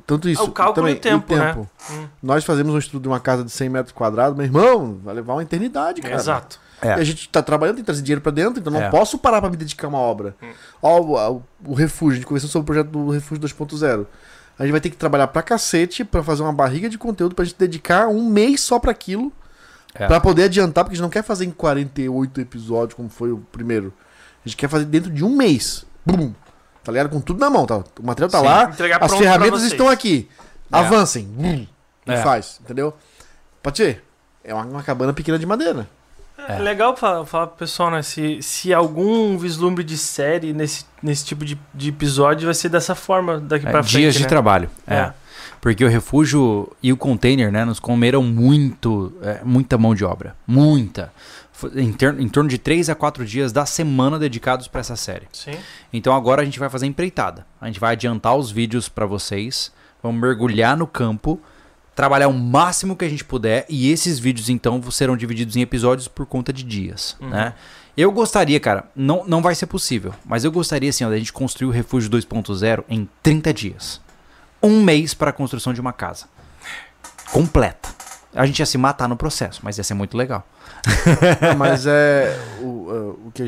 [0.07, 0.41] Tanto isso.
[0.43, 1.57] Ah, o cálculo também, e o tempo, né?
[1.91, 2.07] Hum.
[2.23, 5.33] Nós fazemos um estudo de uma casa de 100 metros quadrados, meu irmão, vai levar
[5.35, 6.15] uma eternidade, cara.
[6.15, 6.61] Exato.
[6.81, 6.91] É.
[6.97, 8.89] E a gente tá trabalhando, tem que trazer dinheiro pra dentro, então não É.
[8.89, 10.37] posso parar pra me dedicar a uma obra.
[10.41, 10.53] Hum.
[10.81, 14.07] Ó, o, o- o refúgio, a gente conversou sobre o projeto do Refúgio 2.0.
[14.57, 17.45] A gente vai ter que trabalhar pra cacete pra fazer uma barriga de conteúdo pra
[17.45, 19.33] gente dedicar um mês só pra aquilo.
[19.95, 20.07] É.
[20.07, 23.39] Pra poder adiantar, porque a gente não quer fazer em 48 episódios, como foi o
[23.53, 23.93] primeiro.
[24.45, 25.85] A gente quer fazer dentro de um mês.
[26.07, 26.33] Bum!
[26.83, 27.11] Tá ligado?
[27.11, 27.79] Com tudo na mão, tá?
[27.99, 28.45] O material tá Sim.
[28.45, 30.29] lá, Entregar as ferramentas estão aqui.
[30.73, 30.77] É.
[30.77, 31.25] Avancem.
[31.25, 31.67] Bum!
[32.07, 32.17] E É.
[32.19, 32.95] faz, entendeu?
[33.63, 34.05] Pode ser.
[34.43, 35.87] É uma, uma cabana pequena de madeira.
[36.49, 38.01] É, legal falar, falar pro pessoal, né?
[38.03, 42.95] Se, se algum vislumbre de série nesse, nesse tipo de, de episódio vai ser dessa
[42.95, 43.99] forma daqui é, pra frente.
[43.99, 44.29] dias de né?
[44.29, 44.71] trabalho.
[44.87, 45.13] É.
[45.61, 50.35] Porque o refúgio e o container, né, nos comeram muito, é, muita mão de obra.
[50.47, 51.13] Muita.
[51.77, 55.27] Em, ter- em torno de 3 a 4 dias da semana dedicados para essa série.
[55.33, 55.53] Sim.
[55.93, 57.47] Então agora a gente vai fazer empreitada.
[57.61, 59.71] A gente vai adiantar os vídeos para vocês,
[60.03, 61.39] vamos mergulhar no campo,
[61.95, 66.09] trabalhar o máximo que a gente puder e esses vídeos então serão divididos em episódios
[66.09, 67.53] por conta de dias, né?
[67.95, 71.33] Eu gostaria, cara, não, não vai ser possível, mas eu gostaria assim, ó, da gente
[71.35, 74.01] construir o Refúgio 2.0 em 30 dias.
[74.63, 76.27] Um mês para a construção de uma casa.
[77.33, 77.89] Completa.
[78.35, 80.47] A gente ia se matar no processo, mas ia ser muito legal.
[81.43, 83.43] Não, mas é o, é, o que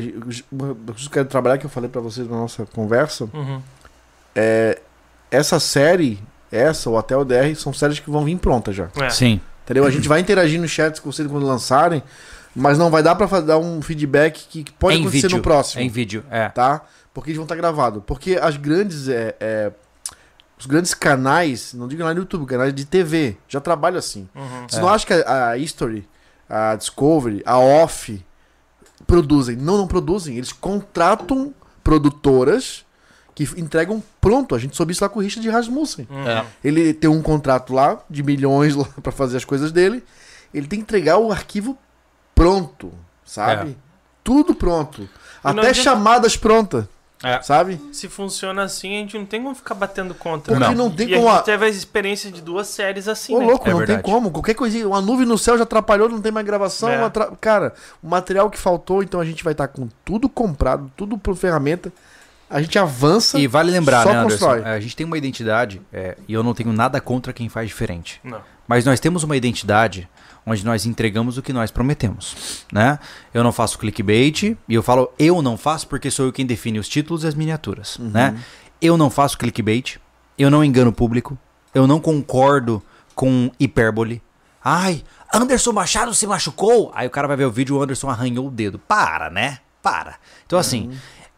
[1.05, 3.61] eu quero trabalhar que eu falei pra vocês na nossa conversa Uhum.
[4.35, 4.79] é
[5.31, 6.19] essa série,
[6.51, 8.89] essa ou até o DR são séries que vão vir prontas já.
[9.01, 9.09] É.
[9.09, 9.39] Sim.
[9.63, 9.85] Entendeu?
[9.85, 12.03] A gente vai interagir no chat com vocês quando lançarem,
[12.53, 15.37] mas não vai dar pra fa- dar um feedback que pode em acontecer vídeo.
[15.37, 15.81] no próximo.
[15.81, 16.49] Em vídeo, é.
[16.49, 16.81] tá?
[17.13, 18.03] Porque eles vão estar gravados.
[18.05, 19.07] Porque as grandes.
[19.07, 19.71] É, é,
[20.63, 24.29] os grandes canais, não digo canais no YouTube, canais de TV, já trabalham assim.
[24.33, 24.65] Uhum.
[24.69, 26.07] Você não acha que a, a History,
[26.49, 28.23] a Discovery, a Off
[29.05, 29.57] produzem?
[29.57, 30.37] Não, não produzem.
[30.37, 31.53] Eles contratam
[31.83, 32.85] produtoras
[33.35, 34.55] que entregam pronto.
[34.55, 36.07] A gente soube isso lá com o Richard Rasmussen.
[36.09, 36.27] Uhum.
[36.29, 36.45] É.
[36.63, 40.01] Ele tem um contrato lá de milhões lá para fazer as coisas dele.
[40.53, 41.77] Ele tem que entregar o arquivo
[42.33, 42.93] pronto,
[43.25, 43.75] sabe?
[44.23, 45.09] Tudo pronto.
[45.43, 46.85] Até adianta- chamadas prontas,
[47.23, 47.41] É.
[47.41, 47.79] sabe?
[47.93, 50.53] Se funciona assim, a gente não tem como ficar batendo contra.
[50.53, 50.75] Porque né?
[50.75, 51.29] não, tem e como.
[51.29, 53.45] a gente teve a experiência de duas séries assim, Ô, né?
[53.45, 54.03] louco, É não verdade.
[54.03, 54.29] tem como.
[54.29, 56.89] Qualquer coisinha, uma nuvem no céu já atrapalhou, não tem mais gravação.
[56.89, 57.01] É.
[57.03, 57.73] atra- Cara,
[58.03, 61.91] o material que faltou, então a gente vai estar com tudo comprado, tudo por ferramenta.
[62.49, 63.39] A gente avança.
[63.39, 64.45] E vale lembrar, só né, Anderson?
[64.45, 64.69] constrói.
[64.71, 67.67] é, A gente tem uma identidade, é, e eu não tenho nada contra quem faz
[67.69, 68.19] diferente.
[68.23, 68.41] Não.
[68.67, 70.07] Mas nós temos uma identidade
[70.45, 72.99] onde nós entregamos o que nós prometemos, né?
[73.33, 76.79] Eu não faço clickbait, e eu falo eu não faço porque sou eu quem define
[76.79, 78.37] os títulos e as miniaturas, né?
[78.81, 79.97] Eu não faço clickbait,
[80.37, 81.37] eu não engano o público,
[81.73, 82.81] eu não concordo
[83.15, 84.21] com hipérbole.
[84.63, 85.03] Ai,
[85.33, 86.91] Anderson Machado se machucou.
[86.95, 88.79] Aí o cara vai ver o vídeo, o Anderson arranhou o dedo.
[88.79, 89.59] Para, né?
[89.81, 90.15] Para.
[90.45, 90.91] Então assim,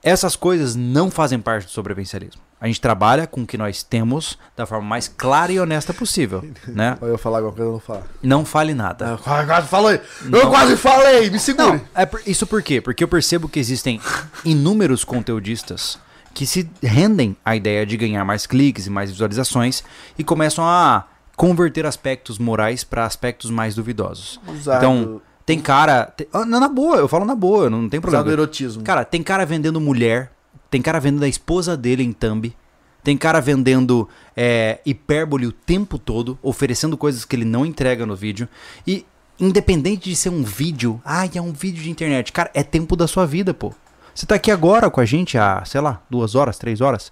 [0.04, 2.45] essas coisas não fazem parte do sobrevivencialismo.
[2.66, 6.44] A gente trabalha com o que nós temos da forma mais clara e honesta possível,
[6.68, 6.98] né?
[7.00, 8.04] Eu falar alguma coisa, eu não falar.
[8.24, 9.06] Não fale nada.
[9.06, 10.02] Eu quase falei!
[10.24, 10.40] Não.
[10.40, 11.30] Eu quase falei!
[11.30, 11.68] Me segure!
[11.74, 12.82] Não, é por- isso por quê?
[12.82, 14.02] Porque eu percebo que existem
[14.44, 16.00] inúmeros conteudistas
[16.34, 19.84] que se rendem à ideia de ganhar mais cliques e mais visualizações
[20.18, 21.06] e começam a
[21.36, 24.40] converter aspectos morais para aspectos mais duvidosos.
[24.48, 26.06] Usado, Então, tem cara.
[26.18, 28.32] tem- ah, não, na boa, eu falo na boa, não tem usado problema.
[28.32, 28.82] erotismo.
[28.84, 30.32] Cara, tem cara vendendo mulher,
[30.76, 32.54] tem cara vendendo a esposa dele em thumb,
[33.02, 38.14] tem cara vendendo é, hipérbole o tempo todo, oferecendo coisas que ele não entrega no
[38.14, 38.46] vídeo.
[38.86, 39.06] E
[39.40, 43.08] independente de ser um vídeo, ai, é um vídeo de internet, cara, é tempo da
[43.08, 43.74] sua vida, pô.
[44.14, 47.10] Você tá aqui agora com a gente há, sei lá, duas horas, três horas.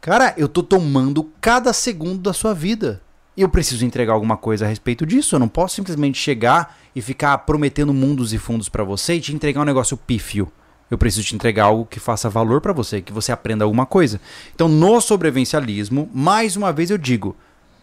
[0.00, 3.02] Cara, eu tô tomando cada segundo da sua vida.
[3.36, 5.34] E eu preciso entregar alguma coisa a respeito disso.
[5.34, 9.34] Eu não posso simplesmente chegar e ficar prometendo mundos e fundos pra você e te
[9.34, 10.50] entregar um negócio pífio.
[10.92, 14.20] Eu preciso te entregar algo que faça valor pra você, que você aprenda alguma coisa.
[14.54, 17.34] Então, no sobrevivencialismo, mais uma vez eu digo,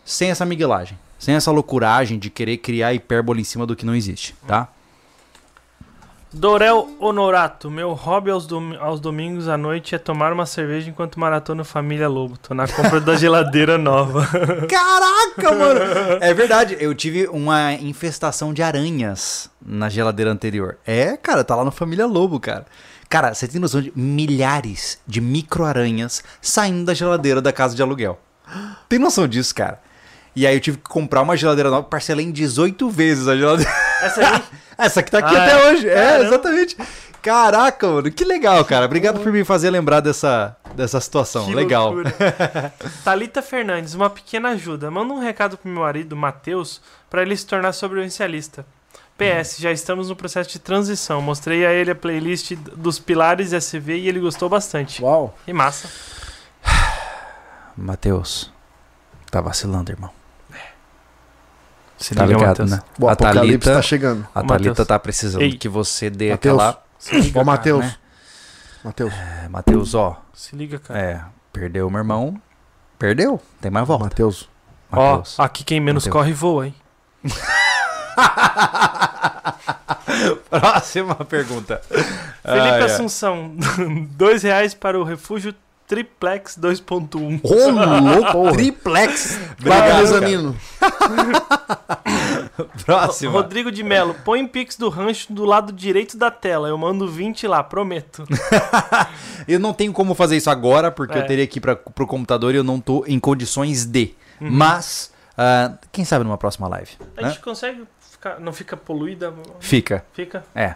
[0.06, 3.96] sem essa miguelagem, sem essa loucuragem de querer criar hipérbole em cima do que não
[3.96, 4.68] existe, tá?
[6.32, 11.20] Dorel Honorato, meu hobby aos, dom- aos domingos à noite é tomar uma cerveja enquanto
[11.20, 12.38] maratona Família Lobo.
[12.38, 14.28] Tô na compra da geladeira nova.
[14.70, 15.80] Caraca, mano!
[16.22, 20.78] É verdade, eu tive uma infestação de aranhas na geladeira anterior.
[20.86, 22.68] É, cara, tá lá no Família Lobo, cara.
[23.10, 28.20] Cara, você tem noção de milhares de micro-aranhas saindo da geladeira da casa de aluguel.
[28.88, 29.82] Tem noção disso, cara?
[30.36, 33.72] E aí eu tive que comprar uma geladeira nova, parcelei em 18 vezes a geladeira.
[34.02, 34.44] Essa aí?
[34.78, 35.72] Essa que tá aqui Ah, até é?
[35.72, 35.90] hoje.
[35.90, 36.26] É, Caramba.
[36.26, 36.78] exatamente.
[37.22, 38.86] Caraca, mano, que legal, cara.
[38.86, 41.48] Obrigado por me fazer lembrar dessa, dessa situação.
[41.48, 41.96] Que legal.
[43.04, 44.90] Thalita Fernandes, uma pequena ajuda.
[44.90, 46.80] Manda um recado pro meu marido, Matheus,
[47.10, 48.66] pra ele se tornar sobrevivencialista.
[49.20, 51.22] PS, já estamos no processo de transição.
[51.22, 55.04] Mostrei a ele a playlist dos pilares SV e ele gostou bastante.
[55.04, 55.38] Uau.
[55.46, 55.90] E massa.
[57.76, 58.52] Matheus,
[59.32, 60.10] tá vacilando, irmão.
[61.98, 62.72] Se Tá liga, ligado, Matheus.
[62.72, 62.80] né?
[62.98, 64.28] O a apocalipse Thalita, tá chegando.
[64.34, 65.58] a Ô, Thalita tá precisando Ei.
[65.58, 66.56] que você dê Matheus.
[66.58, 66.84] aquela...
[67.12, 67.86] Liga, Ó, Matheus.
[67.86, 67.96] né?
[68.86, 69.14] Matheus.
[69.14, 70.98] É, Matheus, ó, Se liga, cara.
[71.00, 71.22] é,
[71.52, 72.42] perdeu meu irmão.
[72.98, 74.06] Perdeu, tem mais volta.
[74.06, 74.48] Matheus.
[74.92, 76.14] Ó, aqui quem menos Matheus.
[76.14, 76.76] corre voa, hein?
[80.50, 81.82] Próxima pergunta.
[81.90, 82.10] Felipe
[82.44, 82.84] ai.
[82.84, 83.56] Assunção,
[84.12, 85.54] dois reais para o refúgio
[85.90, 87.42] Triplex 2.1.
[87.42, 89.40] Ô, louco, triplex.
[89.58, 90.56] Vai, Obrigado.
[92.86, 93.32] Próxima.
[93.32, 96.68] Rodrigo de Melo, põe Pix do rancho do lado direito da tela.
[96.68, 98.24] Eu mando 20 lá, prometo.
[99.48, 101.22] Eu não tenho como fazer isso agora, porque É.
[101.22, 104.14] eu teria que ir pra, pro computador e eu não tô em condições de.
[104.40, 106.92] Mas, ah, quem sabe numa próxima live.
[107.18, 107.30] A né?
[107.30, 107.84] gente consegue
[108.20, 108.40] ficar.
[108.40, 109.34] Não fica poluída?
[109.60, 110.06] Fica.
[110.14, 110.44] Fica.
[110.54, 110.76] É.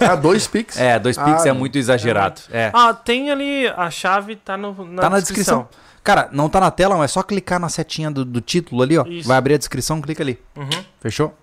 [0.00, 0.78] Ah, dois Pix?
[0.78, 2.40] É, dois pix Ah, é muito exagerado.
[2.50, 2.70] É.
[2.72, 3.66] Ah, tem ali.
[3.68, 5.62] A chave tá no, na, Tá na descrição.
[5.62, 5.88] descrição.
[6.04, 8.96] Cara, não tá na tela, mas é só clicar na setinha do, do título ali,
[8.96, 9.04] ó.
[9.06, 9.26] Isso.
[9.28, 10.38] Vai abrir a descrição, clica ali.
[10.56, 10.84] Uhum.
[11.00, 11.34] Fechou?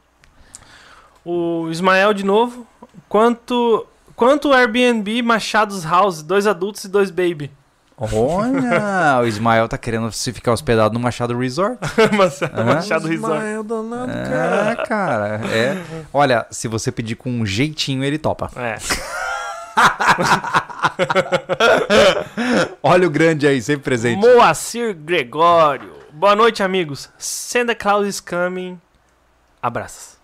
[1.24, 2.66] O Ismael de novo.
[3.10, 3.86] Quanto.
[4.16, 6.22] Quanto Airbnb Machados House?
[6.22, 7.52] Dois adultos e dois baby.
[7.98, 11.78] Olha, o Ismael tá querendo se ficar hospedado no Machado Resort.
[12.16, 13.38] Machado Resort.
[13.38, 14.72] Ismael danado, cara.
[14.72, 15.42] É, cara.
[15.48, 15.82] É.
[16.12, 18.52] Olha, se você pedir com um jeitinho, ele topa.
[18.56, 18.78] É.
[22.84, 24.20] Olha o grande aí, sempre presente.
[24.20, 25.94] Moacir Gregório.
[26.12, 27.10] Boa noite, amigos.
[27.18, 28.80] Santa Claus is coming.
[29.62, 30.16] Abraços.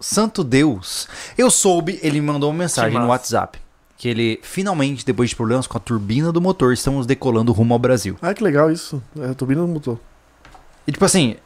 [0.00, 1.08] Santo Deus.
[1.36, 3.08] Eu soube, ele me mandou uma mensagem no.
[3.08, 3.58] WhatsApp.
[3.98, 7.80] Que ele, finalmente, depois de problemas com a turbina do motor, estamos decolando rumo ao
[7.80, 8.16] Brasil.
[8.22, 9.02] Ah, que legal isso.
[9.20, 10.00] É, a turbina não mutou.
[10.86, 11.36] E tipo assim,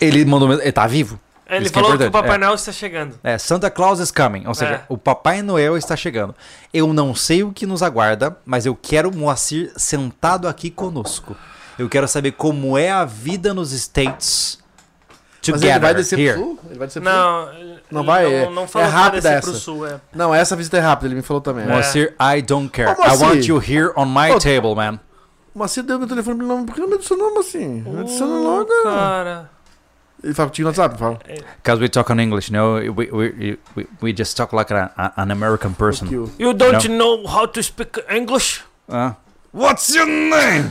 [0.00, 0.52] ele mandou.
[0.52, 1.18] Ele tá vivo?
[1.48, 2.38] Ele Isso que é falou que, o importante, Papai é.
[2.38, 3.18] Noel está chegando.
[3.24, 4.46] É, Santa Claus is coming.
[4.46, 4.82] Ou seja, É.
[4.88, 6.34] o Papai Noel está chegando.
[6.72, 11.34] Eu não sei o que nos aguarda, mas eu quero o Moacir sentado aqui conosco.
[11.78, 14.58] Eu quero saber como é a vida nos States.
[15.44, 16.34] Mas Together ele vai descer here.
[16.34, 16.58] pro sul?
[16.70, 17.18] Ele vai descer pro sul?
[17.20, 17.46] Não,
[17.90, 19.50] Não ele vai, Não, é- não falou é rápida descer essa.
[19.50, 20.00] pro sul, é.
[20.14, 21.64] Não, essa visita é rápida, ele me falou também.
[21.64, 21.68] É.
[21.68, 22.88] Moacir, I don't care.
[22.90, 23.26] Ô, I Moacir.
[23.26, 25.00] want you here on my Ô, table, man.
[25.54, 27.82] O Macir deu meu telefone pra ele, não, por que não me adicionou, assim?
[27.82, 28.68] Me adiciona logo.
[28.84, 29.50] Cara.
[30.24, 31.18] Ele fala contigo no WhatsApp, fala.
[31.62, 32.74] Because we talk on English, no?
[32.76, 36.06] We, we, we, we just talk like a, a- an American person.
[36.08, 38.62] O- You don't know how to speak English?
[38.88, 39.16] Ah.
[39.54, 40.70] What's your name?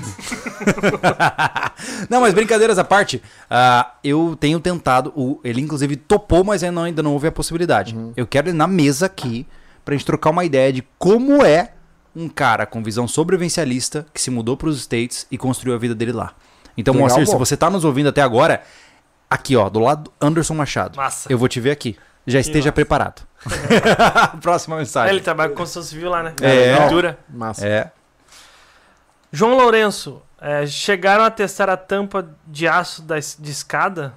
[2.09, 6.75] não, mas brincadeiras à parte, ah, eu tenho tentado, o, ele inclusive topou, mas ainda
[6.75, 7.95] não, ainda não houve a possibilidade.
[8.15, 9.45] Eu quero ele na mesa aqui
[9.85, 11.73] pra gente trocar uma ideia de como é
[12.15, 16.11] um cara com visão sobrevivencialista que se mudou pros States e construiu a vida dele
[16.11, 16.33] lá.
[16.75, 18.63] Então, Legal, Moacir, se você tá nos ouvindo até agora,
[19.29, 20.97] aqui ó, do lado do Anderson Machado.
[20.97, 21.31] Massa.
[21.31, 21.97] Eu vou te ver aqui.
[22.25, 22.71] Já esteja massa.
[22.73, 23.21] preparado.
[24.41, 25.13] Próxima É, mensagem.
[25.15, 26.33] ele trabalha com construção civil lá, né?
[26.41, 26.77] É.
[26.77, 27.19] Pintura.
[27.29, 27.67] Massa.
[27.67, 27.91] É.
[29.31, 34.13] João Lourenço, é, chegaram a testar a tampa de aço da, de escada?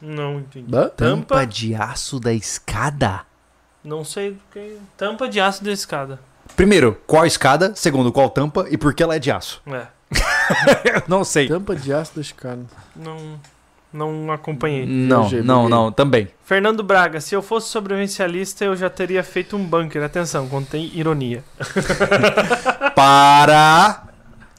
[0.00, 0.70] Não entendi.
[0.70, 1.46] Tampa Tampa?
[1.46, 3.22] de aço da escada?
[3.82, 4.78] Não sei do que.
[4.96, 6.18] Tampa de aço da escada.
[6.54, 7.74] Primeiro, qual escada?
[7.74, 8.66] Segundo, qual tampa?
[8.70, 9.62] E por que ela é de aço?
[9.66, 9.86] É.
[11.08, 11.48] Não sei.
[11.48, 12.60] Tampa de aço desse cara.
[12.94, 13.38] Não,
[13.92, 14.84] não acompanhei.
[14.86, 16.28] Não, não, não, também.
[16.44, 20.02] Fernando Braga, se eu fosse sobrevivencialista, eu já teria feito um bunker.
[20.02, 21.42] Atenção, contém ironia.
[22.94, 24.02] Para!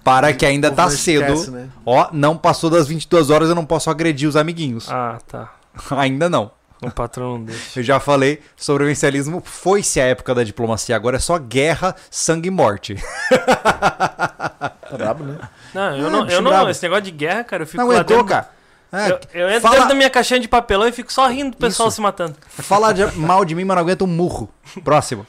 [0.03, 1.51] Para que ainda tá cedo.
[1.51, 1.67] né?
[1.85, 4.89] Ó, não passou das 22 horas, eu não posso agredir os amiguinhos.
[4.89, 5.51] Ah, tá.
[5.91, 6.49] Ainda não.
[6.81, 7.79] O patrão não deixa.
[7.79, 12.51] Eu já falei, sobrevivencialismo foi-se a época da diplomacia, agora é só guerra, sangue e
[12.51, 12.95] morte.
[13.29, 15.39] Tá brabo, né?
[15.73, 16.69] Não, eu Ah, não, eu não.
[16.69, 18.29] Esse negócio de guerra, cara, eu fico Não lá aguentou, dentro.
[18.29, 18.49] cara.
[18.91, 21.51] É, Eu, eu entro fala- dentro da minha caixinha de papelão e fico só rindo
[21.51, 21.95] do pessoal Isso.
[21.95, 22.35] se matando.
[22.49, 24.49] Fala de- mal de mim, mas não aguenta um murro.
[24.83, 25.25] Próximo.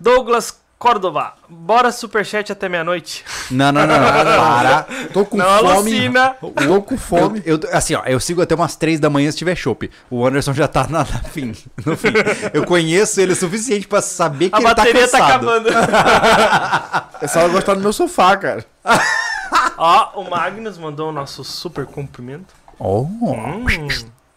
[0.00, 3.24] Douglas Córdova, bora superchat até meia-noite.
[3.50, 3.98] Não, não, não.
[3.98, 4.04] não.
[4.12, 4.86] Para.
[5.14, 5.70] Tô com Não fome.
[5.72, 6.36] alucina.
[6.40, 7.42] Tô com fome.
[7.46, 9.90] Eu, eu- assim, ó, eu sigo até umas 3 da manhã se tiver chopp.
[10.10, 11.54] O Anderson já tá na, na fim,
[11.86, 12.08] no fim.
[12.52, 15.30] Eu conheço ele o suficiente pra saber que A ele tá bateria tá, cansado.
[15.48, 15.68] acabando.
[17.22, 18.66] É só eu gostar do meu sofá, cara.
[19.78, 22.52] Ó, o Magnus mandou o nosso super cumprimento.
[22.78, 23.64] Oh, Hum.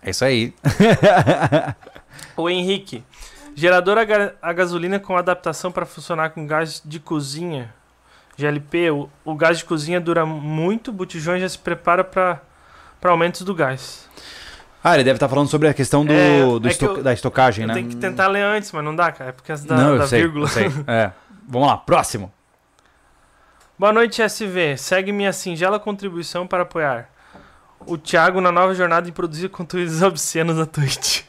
[0.01, 0.53] é isso aí.
[2.35, 3.03] O Henrique.
[3.55, 7.73] Gerador a, ga- a gasolina com adaptação para funcionar com gás de cozinha.
[8.38, 12.39] GLP, o, o gás de cozinha dura muito, o botijão já se prepara para
[13.05, 14.07] aumentos do gás.
[14.84, 17.03] Ah, ele deve estar falando sobre a questão do, É, do é esto- que eu-
[17.03, 17.73] da estocagem, Eu né?
[17.73, 19.31] tenho que tentar ler antes, mas não dá, cara.
[19.31, 20.47] É por causa da, não, da sei, vírgula.
[20.88, 21.11] É.
[21.47, 22.31] Vamos lá, próximo.
[23.80, 24.77] Boa noite, SV.
[24.77, 27.09] Segue minha singela contribuição para apoiar
[27.88, 31.22] o Thiago na nova jornada em produzir conteúdos obscenos na Twitch.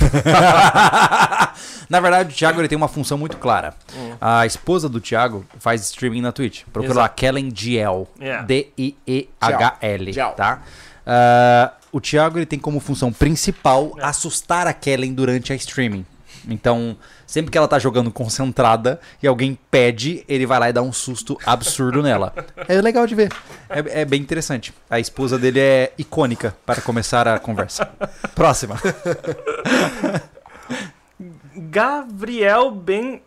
[1.88, 3.74] na verdade, o Thiago ele tem uma função muito clara.
[3.94, 4.16] Hum.
[4.20, 6.64] A esposa do Thiago faz streaming na Twitch.
[6.72, 8.08] Procura lá, Kellen Giel.
[8.20, 8.44] Yeah.
[8.44, 10.12] D-I-E-H-L.
[10.12, 10.32] Giel.
[10.32, 10.62] Tá?
[11.06, 16.06] Ah, o Thiago ele tem como função principal assustar a Kellen durante a streaming.
[16.48, 16.96] Então,
[17.30, 20.92] sempre que ela tá jogando concentrada e alguém pede, ele vai lá e dá um
[20.92, 22.34] susto absurdo nela.
[22.66, 23.32] É legal de ver.
[23.68, 24.74] É, é bem interessante.
[24.90, 27.88] A esposa dele é icônica para começar a conversa.
[28.34, 28.76] Próxima.
[31.54, 33.22] Gabriel Ben.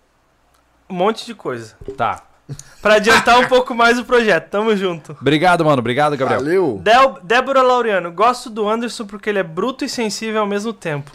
[0.90, 1.76] Um monte de coisa.
[1.96, 2.22] Tá.
[2.82, 4.50] Para adiantar um pouco mais o projeto.
[4.50, 5.16] Tamo junto.
[5.22, 5.80] Obrigado, mano.
[5.80, 6.42] Obrigado, Gabriel.
[6.42, 6.82] Valeu.
[6.84, 8.12] Del- Débora Laureano.
[8.12, 11.10] Gosto do Anderson porque ele é bruto e sensível ao mesmo tempo.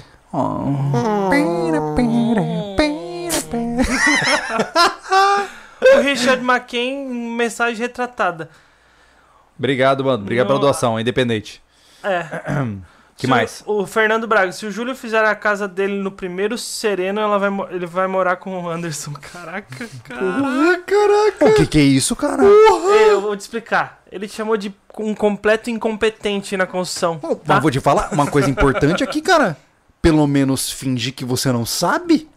[5.81, 7.07] O Richard McCain,
[7.37, 8.51] mensagem retratada.
[9.59, 10.23] Obrigado, mano.
[10.23, 11.63] Obrigado No- pela doação, independente.
[12.03, 12.27] É.
[13.19, 13.65] Que Se mais?
[13.67, 17.37] O, o Fernando Braga, se o Júlio fizer a casa dele no primeiro sereno, ela
[17.37, 19.13] vai, ele vai morar com o Anderson.
[19.33, 20.21] Caraca, cara.
[20.23, 21.45] Ah, caraca.
[21.47, 22.45] O que, que é isso, cara?
[22.45, 24.01] Ei, Eu vou te explicar.
[24.13, 27.19] Ele te chamou de um completo incompetente na construção.
[27.21, 27.59] Mas Tá?
[27.59, 29.57] vou te falar uma coisa importante aqui, cara.
[30.01, 32.29] Pelo menos fingir que você não sabe.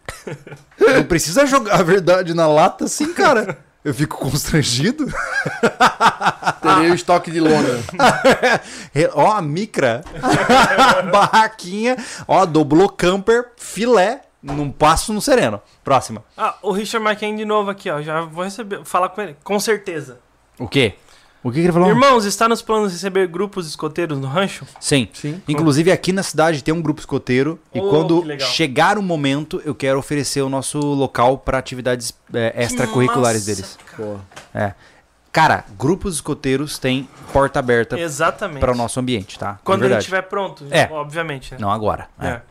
[0.79, 3.59] Não precisa jogar a verdade na lata assim, cara.
[3.83, 5.07] Eu fico constrangido.
[6.61, 7.67] Terei o estoque de lona.
[8.93, 10.03] Re- Ó, a micra.
[11.11, 11.97] Barraquinha.
[12.27, 14.21] Ó, dobrou camper, filé.
[14.41, 15.61] Num passo no sereno.
[15.83, 16.23] Próxima.
[16.35, 18.01] Ah, o Richard McKen de novo aqui, ó.
[18.01, 19.35] Já vou receber, falar com ele.
[19.43, 20.19] Com certeza.
[20.57, 20.95] O quê?
[21.43, 21.89] O que, que ele falou?
[21.89, 24.65] Irmãos, está nos planos de receber grupos escoteiros no rancho?
[24.80, 25.09] Sim.
[25.11, 25.41] Sim.
[25.47, 28.47] Inclusive aqui na cidade tem um grupo escoteiro e Oh, quando que legal.
[28.49, 33.80] chegar o momento eu quero oferecer o nosso local para atividades é, extracurriculares massa, deles.
[33.97, 34.18] Pô.
[35.31, 38.59] Cara, grupos escoteiros têm porta aberta Exatamente.
[38.59, 39.59] para o nosso ambiente, tá?
[39.63, 40.03] Quando é ele verdade.
[40.03, 40.89] estiver pronto, É.
[40.91, 41.53] obviamente.
[41.53, 41.57] Né?
[41.59, 42.07] Não agora.
[42.19, 42.27] é.
[42.27, 42.41] É.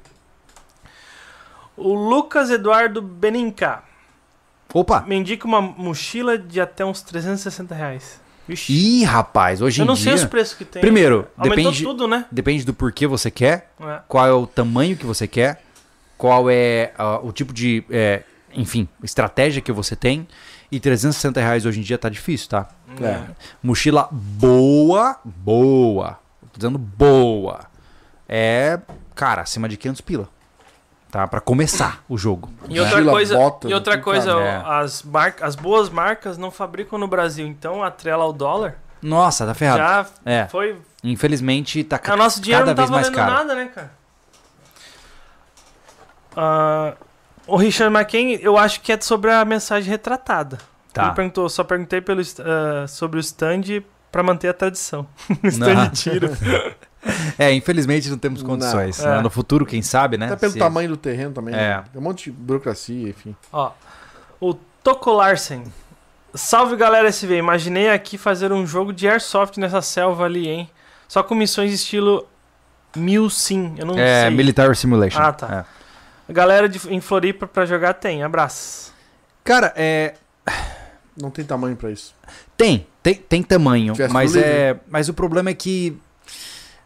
[1.77, 3.83] O Lucas Eduardo Beninca
[4.75, 5.03] Opa!
[5.07, 8.21] me indica uma mochila de até uns 360 reais.
[8.51, 8.73] Vixe.
[8.73, 10.05] Ih, rapaz, hoje Eu em não dia.
[10.05, 10.81] sei os preços que tem.
[10.81, 12.25] Primeiro, Aumentou depende, tudo, né?
[12.31, 14.01] depende do porquê você quer, É.
[14.09, 15.63] qual é o tamanho que você quer,
[16.19, 18.23] qual é ah, o tipo de, é,
[18.53, 20.27] enfim, estratégia que você tem.
[20.73, 22.69] E 360 reais hoje em dia tá difícil, tá?
[23.01, 23.23] É.
[23.63, 26.19] Mochila boa, boa.
[26.53, 27.61] Tô dizendo boa.
[28.29, 28.79] É,
[29.15, 30.29] cara, acima de 500 pila.
[31.11, 31.27] Tá?
[31.27, 32.49] Pra começar o jogo.
[32.69, 34.31] E outra Mochila, coisa, bota, e outra coisa.
[34.33, 34.63] É.
[34.65, 38.77] as, mar, as boas marcas não fabricam no Brasil, então atrela ao dólar.
[39.03, 39.79] Nossa, tá ferrado.
[39.79, 40.77] Já É, foi.
[41.03, 43.33] infelizmente tá ca- O nosso dinheiro cada não tá vez mais valendo caro.
[43.49, 43.91] nada, né, cara?
[46.37, 46.95] Ah,
[47.47, 50.59] o Richard McKen, eu acho que é sobre a mensagem retratada.
[50.93, 51.07] Tá.
[51.07, 53.83] Ele perguntou, só perguntei pelo, ah, sobre o stand
[54.13, 55.07] pra manter a tradição.
[55.45, 56.29] stand de tiro.
[57.39, 58.51] É, infelizmente não temos Não.
[58.51, 59.01] condições.
[59.01, 59.07] É.
[59.17, 59.21] né?
[59.23, 60.27] No futuro, quem sabe, né?
[60.27, 61.55] Até pelo Se- tamanho do terreno também.
[61.55, 61.77] É.
[61.79, 61.85] né?
[61.93, 63.35] Tem um monte de burocracia, enfim.
[63.53, 63.71] Ó,
[64.41, 65.65] o Toco Larsen.
[66.35, 70.71] Salve galera SV, imaginei aqui fazer um jogo de airsoft nessa selva ali, hein?
[71.09, 72.25] Só com missões estilo
[72.95, 74.31] Mil Sim, eu não É, sei.
[74.37, 75.21] Military Simulation.
[75.21, 75.67] Ah, tá.
[76.29, 76.33] É.
[76.33, 78.93] Galera de, em Floripa pra jogar tem, abraço.
[79.43, 80.15] Cara, é,
[81.21, 82.15] Não tem tamanho pra isso.
[82.57, 85.99] tem, tem, tem tamanho, mas, é, mas o problema é que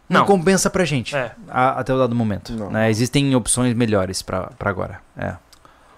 [0.09, 0.27] não, Não.
[0.27, 1.33] compensa pra gente É.
[1.49, 2.53] a- até o dado momento.
[2.53, 2.71] Não.
[2.71, 2.91] né?
[2.91, 5.01] Existem opções melhores pra, pra agora.
[5.17, 5.35] É.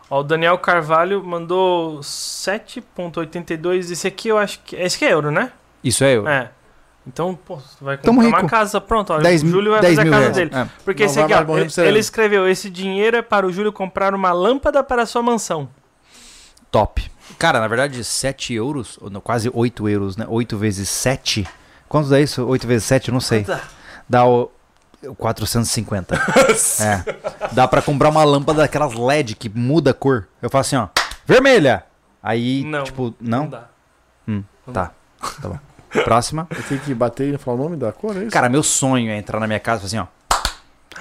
[0.09, 3.91] Ó, o Daniel Carvalho mandou 7.82.
[3.91, 4.77] Esse aqui eu acho que.
[4.77, 5.51] Esse aqui é euro, né?
[5.83, 6.29] Isso é eu.
[6.29, 6.51] É.
[7.07, 8.81] Então, pô, vai comprar uma casa.
[8.81, 9.19] Pronto, ó.
[9.19, 10.37] 10, o Júlio vai 10 fazer a mil casa reais.
[10.37, 10.51] dele.
[10.55, 10.69] É.
[10.85, 14.13] Porque Não esse aqui, ó, ele, ele escreveu: esse dinheiro é para o Júlio comprar
[14.15, 15.69] uma lâmpada para a sua mansão.
[16.71, 17.09] Top.
[17.39, 20.27] Cara, na verdade, 7 euros, ou não, quase 8 euros, né?
[20.29, 21.47] 8 vezes 7.
[21.89, 22.45] Quanto dá isso?
[22.45, 23.09] 8 vezes 7?
[23.09, 23.45] Eu não sei.
[23.45, 23.61] Tá.
[24.09, 24.51] Dá o.
[25.19, 26.15] 450.
[26.81, 27.49] é.
[27.53, 30.27] Dá pra comprar uma lâmpada daquelas LED que muda a cor.
[30.43, 30.89] Eu faço assim, ó.
[31.25, 31.85] Vermelha!
[32.23, 33.47] Aí, Não, tipo, não?
[33.49, 33.65] dá.
[34.73, 34.91] Tá.
[35.41, 35.59] Tá bom.
[36.03, 36.49] Próxima.
[36.51, 38.31] Eu tenho que bater e falar o nome da cor, é isso?
[38.33, 40.11] Cara, meu sonho é entrar na minha casa e falar assim,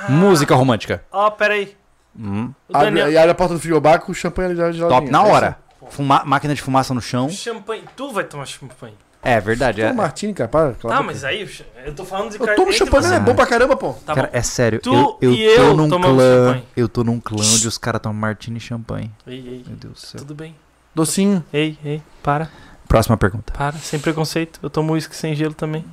[0.07, 0.09] ó.
[0.11, 1.03] Música romântica.
[1.11, 1.75] Ó, peraí.
[2.17, 3.11] Hum, abre, Daniel.
[3.11, 5.57] e abre a porta do frigobar com o champanhe ali já top na É hora.
[5.89, 7.29] Fuma- máquina de fumaça no chão.
[7.29, 7.83] Champanhe.
[7.95, 8.95] Tu vai tomar champanhe.
[9.25, 9.81] É verdade.
[9.81, 9.89] isso.
[9.89, 10.73] É, Martini, cara, para.
[10.73, 11.03] cala a Tá, boca.
[11.03, 11.49] mas aí
[11.85, 13.15] eu tô falando de Eu car- tomo champanhe, você.
[13.15, 13.93] é bom pra caramba, pô.
[14.05, 14.37] Tá cara, bom.
[14.37, 14.79] é sério.
[14.79, 16.45] Tu eu, eu e tô eu num tomamos clã.
[16.45, 16.65] champanhe.
[16.77, 19.11] Eu tô num clã onde os caras tomam martini e champanhe.
[19.25, 19.63] Ei, ei.
[19.67, 20.19] Meu Deus do céu.
[20.19, 20.55] Tudo bem.
[20.93, 21.43] Docinho.
[21.51, 22.01] Ei, ei.
[22.23, 22.49] Para,
[22.87, 23.51] Próxima pergunta.
[23.51, 23.75] para.
[23.77, 24.59] Sem preconceito.
[24.61, 25.83] Eu tomo uísque sem gelo também.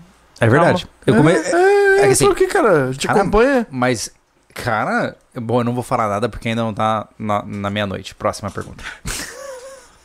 [0.40, 0.86] É verdade.
[1.06, 1.32] Eu come...
[1.32, 2.92] É, É que assim- que, cara?
[2.92, 3.66] Gente Cara, acompanha.
[3.70, 4.10] Mas,
[4.54, 8.14] cara, bom, eu não vou falar nada porque ainda não tá na, na meia-noite.
[8.14, 8.84] Próxima pergunta.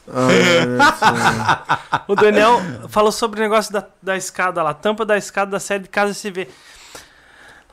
[0.10, 5.60] Ah, O Daniel falou sobre o negócio da, da escada lá, tampa da escada da
[5.60, 6.48] série de Casa SV.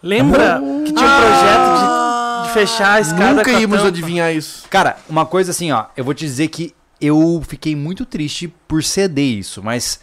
[0.02, 3.88] Lembra que tinha um projeto de, de fechar a escada Nunca com a íamos tampa?
[3.88, 4.66] adivinhar isso.
[4.68, 5.86] Cara, uma coisa assim, ó.
[5.96, 10.00] Eu vou te dizer que eu fiquei muito triste por ceder isso, mas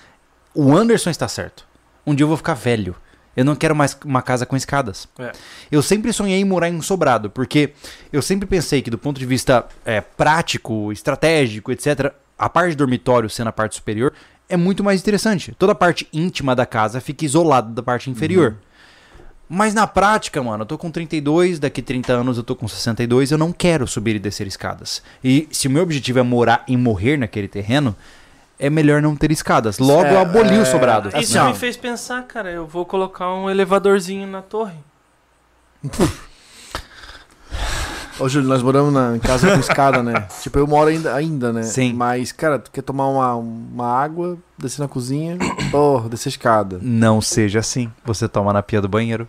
[0.56, 1.66] o Anderson está certo.
[2.06, 2.96] Um dia eu vou ficar velho.
[3.36, 5.08] Eu não quero mais uma casa com escadas.
[5.18, 5.32] É.
[5.72, 7.74] Eu sempre sonhei em morar em um sobrado, porque
[8.12, 12.12] eu sempre pensei que, do ponto de vista é, prático, estratégico, etc.,
[12.42, 14.12] a parte de dormitório sendo a parte superior
[14.50, 15.56] é muito mais interessante.
[15.60, 18.56] Toda a parte íntima da casa fica isolada da parte inferior.
[19.48, 23.32] Mas na prática, mano, eu tô com 32, daqui 30 anos eu tô com 62,
[23.32, 25.04] eu não quero subir e descer escadas.
[25.24, 27.96] E se o meu objetivo é morar e morrer naquele terreno,
[28.58, 29.78] é melhor não ter escadas.
[29.78, 31.10] Logo É, eu aboli é, o sobrado.
[31.10, 34.78] Isso Assim, ó, me fez pensar, cara, eu vou colocar um elevadorzinho na torre.
[38.22, 40.28] Ô, Júlio, nós moramos na, em casa com escada, né?
[40.44, 41.64] Tipo, eu moro ainda, ainda, né?
[41.64, 41.92] Sim.
[41.94, 45.40] Mas, cara, tu quer tomar uma, uma água, descer na cozinha,
[45.72, 46.80] porra, descer a escada.
[46.84, 47.92] Não seja assim.
[48.06, 49.28] Você toma na pia do banheiro.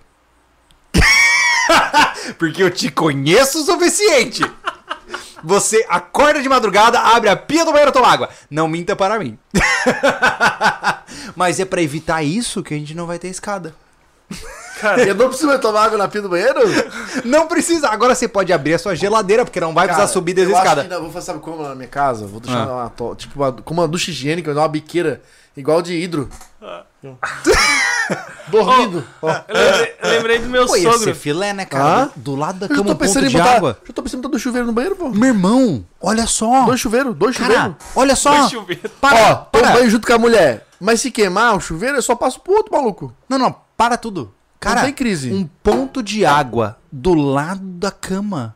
[2.38, 4.42] Porque eu te conheço o suficiente.
[5.42, 8.28] Você acorda de madrugada, abre a pia do banheiro e toma água.
[8.50, 9.38] Não minta para mim.
[11.34, 13.74] Mas é pra evitar isso que a gente não vai ter escada.
[14.82, 16.60] Cara, Eu não preciso tomar água na pia do banheiro?
[17.24, 17.88] Não precisa.
[17.88, 20.56] Agora você pode abrir a sua geladeira, porque não vai precisar Cara, subir desde eu
[20.56, 20.86] a acho escada.
[20.88, 22.26] que ainda vou fazer, sabe como na minha casa?
[22.26, 22.90] Vou deixar Ah.
[23.00, 25.22] uma, tipo, uma, como uma ducha higiênica, eu uma biqueira
[25.56, 26.28] igual de hidro.
[28.48, 29.04] Dormindo.
[29.22, 29.28] Ó.
[29.48, 31.14] eu lembrei, eu lembrei do meu Pô, ia ser sogro.
[31.14, 32.02] filé, né, cara?
[32.04, 32.10] Hã?
[32.16, 33.56] Do lado da Eu cama tô um em botar.
[33.56, 33.78] água.
[33.86, 35.08] Já tô pensando em botar dois chuveiros no banheiro, pô.
[35.08, 36.64] Meu irmão, olha só.
[36.64, 37.74] Dois chuveiros, dois chuveiros.
[37.94, 38.36] olha só.
[38.40, 38.90] Dois chuveiros.
[39.00, 39.70] Para, Ó, toma para.
[39.72, 40.66] banho junto com a mulher.
[40.80, 43.12] Mas se queimar o chuveiro, eu só passo pro outro maluco.
[43.28, 44.34] Não, não, para tudo.
[44.62, 45.32] Cara, não tem crise.
[45.32, 48.54] um ponto de água do lado da cama.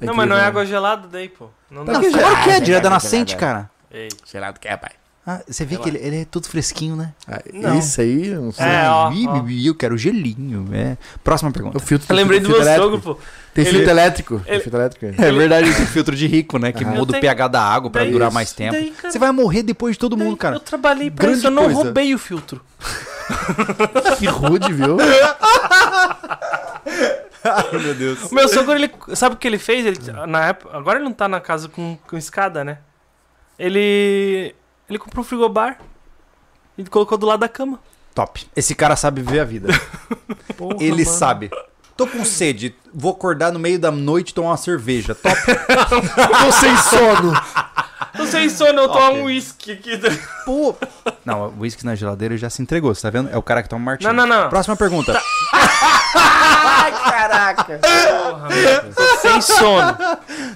[0.00, 1.48] Não, mas não é água gelada daí, pô.
[1.70, 1.92] Não dá.
[1.92, 3.46] Não, que claro que é, direto da nascente, gelada.
[3.46, 3.70] cara.
[3.90, 4.08] Ei.
[4.30, 4.90] Gelado que é, pai.
[5.24, 7.12] Ah, você vê que ele, ele é todo fresquinho, né?
[7.28, 7.78] Ah, Não.
[7.78, 8.66] Isso aí, não sei.
[8.66, 9.12] É, ó, ó.
[9.48, 10.68] Eu quero gelinho.
[10.72, 10.96] É.
[11.22, 11.76] Próxima pergunta.
[11.78, 12.96] O filtro Eu lembrei do filtro meu elétrico.
[12.96, 13.20] sogro, pô.
[13.54, 14.40] Tem Ele- filtro elétrico.
[14.40, 15.06] Tem ele- filtro elétrico.
[15.22, 16.72] É verdade, esse filtro de rico, né?
[16.72, 18.72] Que muda Eu o tenho- pH da água pra Daí- durar mais tempo.
[18.72, 20.56] daí, cara- Você vai morrer depois de todo mundo, Daí cara.
[20.56, 21.82] Eu trabalhei pra Grande isso, eu não coisa.
[21.84, 22.60] roubei o filtro.
[24.18, 24.96] Que rude, viu?
[27.44, 28.30] Ai, meu Deus.
[28.30, 28.90] O meu sogro, ele.
[29.14, 29.84] Sabe o que ele fez?
[29.84, 32.78] Ele, na época, agora ele não tá na casa com, com escada, né?
[33.58, 34.54] Ele.
[34.88, 35.78] Ele comprou um frigobar
[36.76, 37.80] e colocou do lado da cama.
[38.14, 38.46] Top.
[38.54, 39.68] Esse cara sabe viver a vida.
[40.56, 41.16] Porra, Ele mano.
[41.16, 41.50] sabe.
[41.96, 45.14] Tô com sede, vou acordar no meio da noite e tomar uma cerveja.
[45.14, 45.36] Top.
[45.46, 47.32] Tô sem sono.
[48.14, 49.98] Não sei sono, eu tomo um uísque aqui.
[50.44, 50.74] Pô.
[51.24, 53.30] Não, o uísque na geladeira já se entregou, você tá vendo?
[53.30, 54.12] É o cara que toma martini.
[54.12, 54.48] Não, não, não.
[54.50, 55.18] Próxima pergunta.
[57.04, 57.78] Caraca.
[57.78, 58.92] Porra, meu.
[58.94, 59.96] Tô sem sono.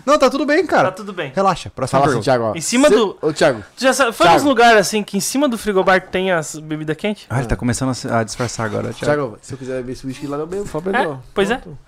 [0.05, 0.85] Não, tá tudo bem, cara.
[0.91, 1.33] Tá tudo bem.
[1.35, 2.25] Relaxa, próxima Fala assim, pergunta.
[2.25, 2.44] Thiago.
[2.44, 2.55] ó.
[2.57, 3.65] Em cima Se- do- Ô, Thiago.
[3.76, 4.39] Tu já sabe, foi Thiago.
[4.41, 7.26] nos lugares assim que em cima do frigobar tem as bebidas quentes?
[7.31, 9.05] Ah, ele tá começando a se- a disfarçar agora, Thiago.
[9.05, 10.67] Thiago, se eu quiser beber esse whisky lá, eu bebo.
[10.67, 11.17] Fala pra ele, É, ó.
[11.35, 11.57] pois é.
[11.57, 11.78] Pronto.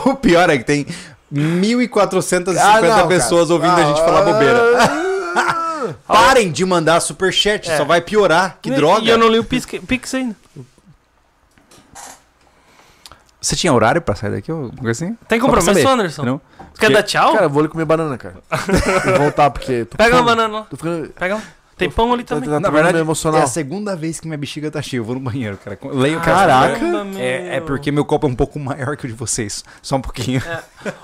[0.05, 0.85] O pior é que tem
[1.33, 3.53] 1.450 Ah, não, pessoas cara.
[3.53, 4.61] ouvindo a gente Ah, falar bobeira.
[5.35, 7.77] ah, Parem de mandar superchat, É.
[7.77, 8.57] só vai piorar.
[8.61, 9.03] Que E- droga.
[9.05, 10.35] E eu não li o Pix, Pix ainda.
[13.39, 14.51] Você tinha horário pra sair daqui?
[14.51, 15.15] ou coisa assim?
[15.27, 16.21] Tem compromisso, Anderson?
[16.23, 16.41] entendeu?
[16.73, 17.33] Tu quer dar tchau?
[17.33, 18.35] Cara, eu vou ali comer banana, cara.
[19.05, 19.85] Vou voltar, porque...
[19.85, 20.61] Tô Pega uma banana lá.
[20.63, 21.09] Tô ficando...
[21.09, 21.43] Pega uma.
[21.77, 22.49] Tem pão ali Tá, também.
[22.49, 23.41] tá, Na verdade, meio É emocional.
[23.41, 24.99] a segunda vez que minha bexiga tá cheia.
[24.99, 25.77] Eu vou no banheiro, cara.
[25.91, 26.79] Leio Caraca.
[26.79, 27.19] Caramba.
[27.19, 29.63] É, é porque meu copo é um pouco maior que o de vocês.
[29.81, 30.41] Só um pouquinho.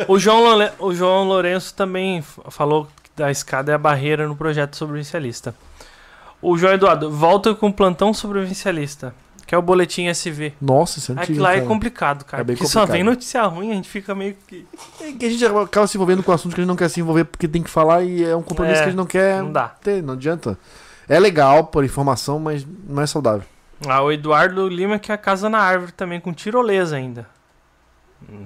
[0.08, 4.35] O João, Lole- o João Lourenço também falou que da escada é a barreira no
[4.35, 5.53] projeto sobrevivencialista.
[6.41, 9.14] O João Eduardo, volta com o plantão sobrevivencialista,
[9.51, 10.53] que é o boletim SV.
[10.61, 11.67] Nossa, isso é antigo, Aquilo lá é cara.
[11.67, 12.39] complicado, cara.
[12.39, 12.95] É bem porque só complicado.
[12.95, 14.65] vem notícia ruim, a gente fica meio que.
[15.01, 17.01] É que a gente acaba se envolvendo com assuntos que a gente não quer se
[17.01, 19.43] envolver porque tem que falar e é um compromisso É, que a gente não quer
[19.43, 19.67] Não dá.
[19.67, 20.57] ter, não adianta.
[21.09, 23.43] É legal por informação, mas não é saudável.
[23.85, 27.27] Ah, o Eduardo Lima, que é a casa na árvore também, com tirolesa ainda.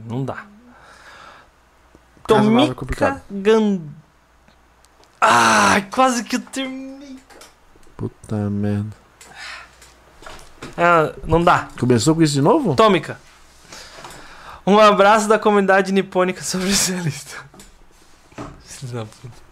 [0.10, 0.44] Não dá.
[2.28, 3.22] Casa na árvore é Tomica complicado.
[3.30, 3.80] Gan...
[5.22, 7.18] Ai, quase que eu terminei.
[7.96, 9.05] Puta merda.
[10.78, 11.68] Ah, não dá.
[11.80, 12.76] Começou com isso de novo?
[12.76, 13.20] Tômica.
[14.68, 16.42] Um abraço da comunidade nipônica.
[16.44, 17.04] Filho
[18.94, 19.46] da puta.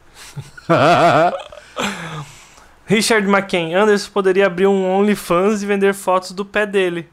[2.86, 3.74] Richard McKen.
[3.76, 7.10] Anderson poderia abrir um OnlyFans e vender fotos do pé dele.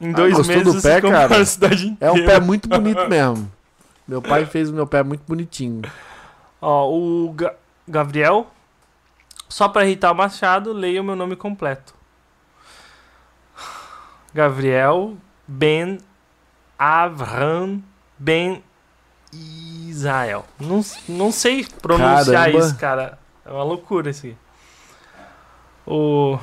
[0.00, 1.36] Em Ah, dois gostou meses do pé, cara?
[1.36, 2.32] a cidade É um inteira.
[2.32, 3.50] pé muito bonito mesmo.
[4.06, 5.82] Meu pai fez o meu pé muito bonitinho.
[6.60, 7.54] Ó, o Ga-
[7.86, 8.46] Gabriel.
[9.48, 11.93] Só pra irritar o Machado, leia o meu nome completo.
[14.34, 15.14] Gabriel
[15.46, 15.98] Ben
[16.78, 17.82] Avram
[18.18, 18.62] Ben
[19.32, 20.44] Israel.
[20.58, 22.58] Não, não sei pronunciar Caramba.
[22.58, 23.18] isso, cara.
[23.44, 24.36] É uma loucura isso aqui.
[25.86, 26.38] O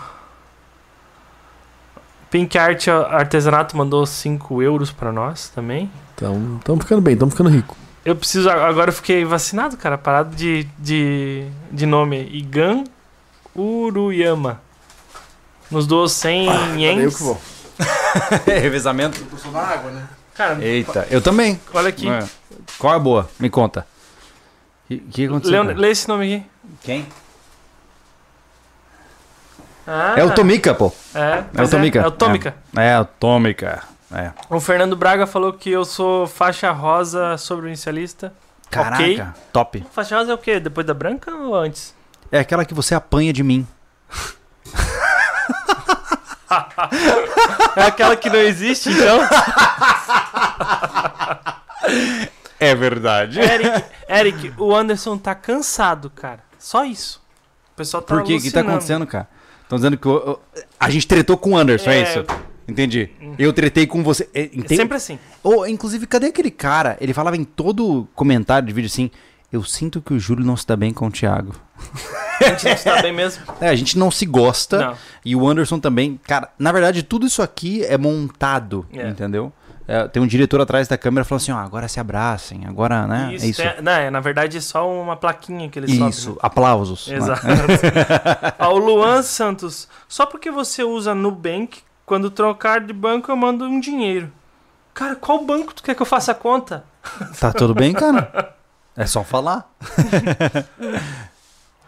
[2.30, 5.92] Pink Art Artesanato mandou 5 euros pra nós também.
[6.16, 7.76] Então, estamos ficando bem, estamos ficando rico.
[8.06, 8.50] Eu preciso.
[8.50, 9.98] Agora eu fiquei vacinado, cara.
[9.98, 12.30] Parado de, de, de nome.
[12.32, 12.84] Igan
[13.56, 14.62] Uruyama.
[15.70, 17.20] Nos doou 100 Cadê eu ienes.
[17.82, 18.40] Vou?
[18.62, 19.24] Revezamento.
[19.26, 20.08] Tô só na água, né?
[20.36, 21.60] Cara, Eita, eu também.
[21.74, 22.10] olha aqui.
[22.10, 22.26] É.
[22.78, 23.30] Qual é a boa?
[23.40, 23.86] Me conta.
[24.86, 25.52] O que, que aconteceu?
[25.52, 25.80] Leon- cara?
[25.80, 26.46] lê esse nome aqui.
[26.82, 27.08] Quem?
[29.88, 30.92] Ah, É o Tomica, pô.
[31.14, 32.00] É, É o pois Tomica.
[32.00, 32.56] É, o Tomica.
[32.78, 33.84] É, o Tomica.
[34.14, 34.32] É.
[34.50, 38.34] O Fernando Braga falou que eu sou faixa rosa sobrevivencialista.
[38.70, 39.24] Caraca, Ok.
[39.52, 39.86] top.
[39.92, 40.60] Faixa rosa é o quê?
[40.60, 41.94] Depois da branca ou antes?
[42.32, 43.68] É aquela que você apanha de mim.
[47.76, 49.20] É aquela que não existe, então?
[52.60, 53.40] É verdade.
[53.40, 56.40] Eric, Eric, o Anderson tá cansado, cara.
[56.60, 57.22] Só isso.
[57.74, 58.36] O pessoal tá Por quê?
[58.36, 58.70] O que tá alucinando.
[58.72, 59.28] acontecendo, cara?
[59.64, 60.40] Estão dizendo que o- o-
[60.80, 62.04] a gente tretou com o Anderson, é, É.
[62.04, 62.26] isso?
[62.68, 63.10] Entendi.
[63.40, 64.30] Eu tretei com você.
[64.34, 64.76] É, É entende?
[64.76, 65.18] sempre assim.
[65.44, 66.98] Ô, inclusive, cadê aquele cara?
[67.02, 69.10] Ele falava em todo comentário de vídeo assim:
[69.52, 71.54] Eu sinto que o Júlio não se dá bem com o Thiago.
[72.40, 73.44] A gente não está bem mesmo.
[73.60, 74.80] É, a gente não se gosta.
[74.80, 74.96] Não.
[75.26, 76.20] E o Anderson também.
[76.26, 79.08] Cara, na verdade, tudo isso aqui é montado, É.
[79.10, 79.52] entendeu?
[79.88, 83.32] É, tem um diretor atrás da câmera falando assim: ó, agora se abracem, agora, né?
[83.34, 83.62] Isso, é isso.
[83.62, 86.10] tem- não, é, na verdade é só uma plaquinha que ele sobe.
[86.10, 86.36] Isso, né?
[86.42, 87.08] aplausos.
[87.08, 87.18] né?
[87.18, 87.42] Exato.
[88.60, 89.88] Ó, o Luan Santos.
[90.08, 94.32] Só porque você usa Nubank, quando trocar de banco eu mando um dinheiro.
[94.94, 96.86] Cara, qual banco tu quer que eu faça a conta?
[97.40, 98.56] Tá tudo bem, cara?
[98.96, 99.70] É só falar.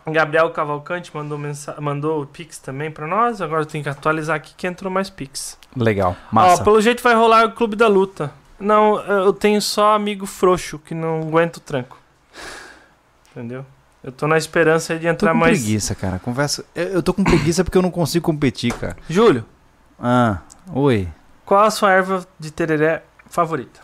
[0.06, 1.76] Gabriel Cavalcante mandou, mensa...
[1.80, 3.42] mandou o Pix também pra nós.
[3.42, 5.58] Agora eu tenho que atualizar aqui que entrou mais Pix.
[5.76, 6.64] Legal, Ó, massa.
[6.64, 8.32] pelo jeito vai rolar o Clube da Luta.
[8.60, 11.98] Não, eu tenho só amigo frouxo que não aguenta o tranco.
[13.32, 13.66] Entendeu?
[14.04, 15.60] Eu tô na esperança de Tô entrar com mais.
[15.60, 16.20] preguiça, cara.
[16.20, 16.66] Conversa.
[16.76, 18.98] Eu eu tô com preguiça porque eu não consigo competir, cara.
[19.10, 19.46] Júlio,
[20.00, 20.40] Ah,
[20.74, 21.08] oi.
[21.46, 23.80] qual a sua erva de tereré favorita?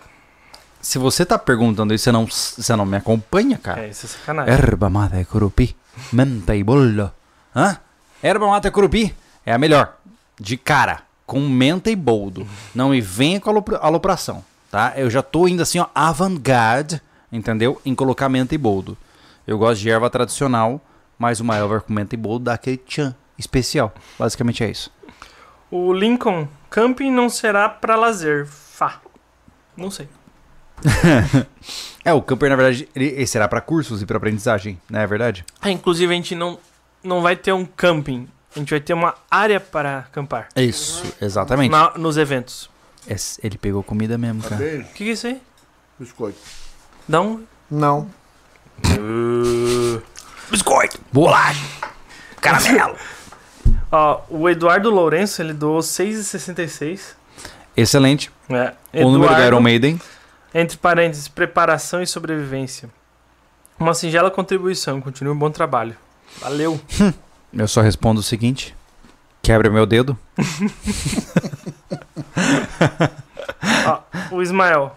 [0.81, 3.81] Se você tá perguntando isso, você não, você não me acompanha, cara.
[3.85, 4.53] É, isso é sacanagem.
[4.53, 5.75] Erva mata curupi,
[6.11, 7.11] menta e bolo.
[7.55, 7.77] Hã?
[8.23, 9.13] Erva mata curupi
[9.45, 9.97] é a melhor.
[10.39, 12.47] De cara, com menta e boldo.
[12.73, 14.93] Não me venha com alopra- alopração, tá?
[14.95, 17.01] Eu já tô indo assim, ó, avant-garde,
[17.31, 17.81] entendeu?
[17.85, 18.97] Em colocar menta e boldo.
[19.45, 20.79] Eu gosto de erva tradicional,
[21.17, 23.93] mas uma erva com menta e boldo dá aquele tchan especial.
[24.17, 24.89] Basicamente é isso.
[25.69, 28.45] O Lincoln, camping não será pra lazer.
[28.47, 29.01] Fá.
[29.75, 30.07] Não sei.
[32.05, 35.05] É, o camper, na verdade, ele, ele será pra cursos e pra aprendizagem, não é
[35.05, 35.45] verdade?
[35.61, 36.57] Ah, inclusive a gente não,
[37.03, 38.27] não vai ter um camping.
[38.55, 40.47] A gente vai ter uma área para acampar.
[40.55, 41.69] Isso, exatamente.
[41.69, 42.69] na- nos eventos.
[43.07, 44.55] Esse- ele pegou comida mesmo, cara.
[44.55, 45.41] O que, que é isso aí?
[45.99, 46.37] Biscoito.
[47.07, 47.43] Dá um.
[47.69, 48.09] Não.
[50.49, 51.61] Biscoito, bolacha,
[52.41, 52.95] caramelo.
[53.91, 57.15] Ó, o Eduardo Lourenço, ele doou 6,66.
[57.75, 58.31] Excelente.
[58.49, 58.73] É.
[59.05, 60.01] O número da Iron Eduardo, Maiden.
[60.53, 62.89] Entre parênteses, preparação e sobrevivência.
[63.79, 64.99] Uma singela contribuição.
[65.01, 65.95] Continue um bom trabalho.
[66.39, 66.79] Valeu.
[67.53, 68.75] Eu só respondo o seguinte:
[69.41, 70.17] quebra meu dedo.
[73.87, 74.95] Ó, o Ismael.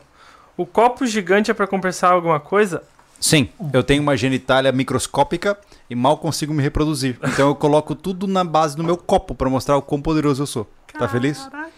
[0.56, 2.82] O copo gigante é pra compensar alguma coisa?
[3.18, 5.56] Sim, eu tenho uma genitália microscópica
[5.88, 7.18] e mal consigo me reproduzir.
[7.22, 10.46] Então eu coloco tudo na base do meu copo pra mostrar o quão poderoso eu
[10.46, 10.68] sou.
[10.98, 11.38] Tá feliz?
[11.38, 11.72] Caraca.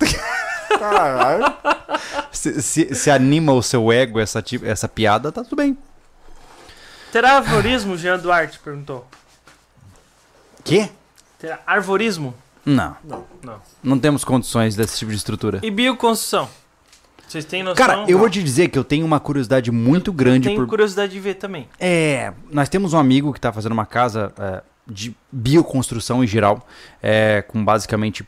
[0.78, 1.44] Caralho.
[2.32, 5.76] Se, se- se anima o seu ego essa, essa piada, tá tudo bem.
[7.12, 7.96] Terá arvorismo?
[7.96, 9.06] Jean Duarte perguntou.
[10.64, 10.90] Quê?
[11.38, 12.34] Terá arvorismo?
[12.64, 12.96] Não.
[13.02, 13.24] Não.
[13.42, 13.60] Não.
[13.82, 15.60] Não temos condições desse tipo de estrutura.
[15.62, 16.48] E bioconstrução?
[17.26, 17.86] Vocês têm noção?
[17.86, 20.66] Cara, eu vou te dizer que eu tenho uma curiosidade muito grande Tenho por.
[20.68, 21.68] curiosidade de ver também.
[21.78, 26.66] É, nós temos um amigo que tá fazendo uma casa é, de bioconstrução em geral,
[27.02, 28.26] é, com basicamente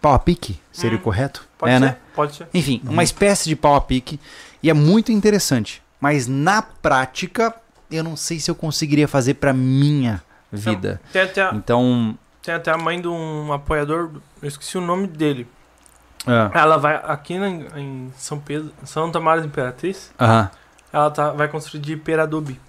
[0.00, 1.46] pau a pique, seria Hum, o correto?
[1.58, 1.84] Pode é, ser?
[1.84, 1.96] né?
[2.14, 2.48] Pode ser.
[2.52, 4.18] Enfim, uma espécie de pau a pique
[4.62, 5.82] e é muito interessante.
[6.00, 7.54] Mas na prática,
[7.90, 11.00] eu não sei se eu conseguiria fazer pra minha vida.
[11.12, 14.10] Tem até, a- Então, tem até a mãe de um apoiador,
[14.42, 15.46] eu esqueci o nome dele.
[16.26, 20.50] é, Ela vai aqui na- em São Pedro, São Tamara Imperatriz, aham.
[20.92, 22.60] ela tá, vai construir de Peradubi.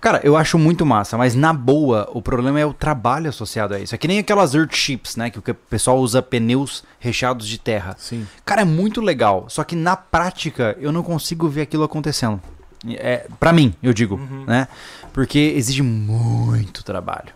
[0.00, 3.80] Cara, eu acho muito massa, mas na boa, o problema é o trabalho associado a
[3.80, 3.94] isso.
[3.94, 5.30] É que nem aquelas Earthships, né?
[5.30, 7.96] Que o que o pessoal usa pneus recheados de terra.
[7.98, 8.26] Sim.
[8.44, 9.46] Cara, é muito legal.
[9.48, 12.40] Só que na prática, eu não consigo ver aquilo acontecendo.
[12.88, 14.44] É, para mim, eu digo, Uhum.
[14.46, 14.68] né?
[15.12, 17.30] Porque exige muito trabalho.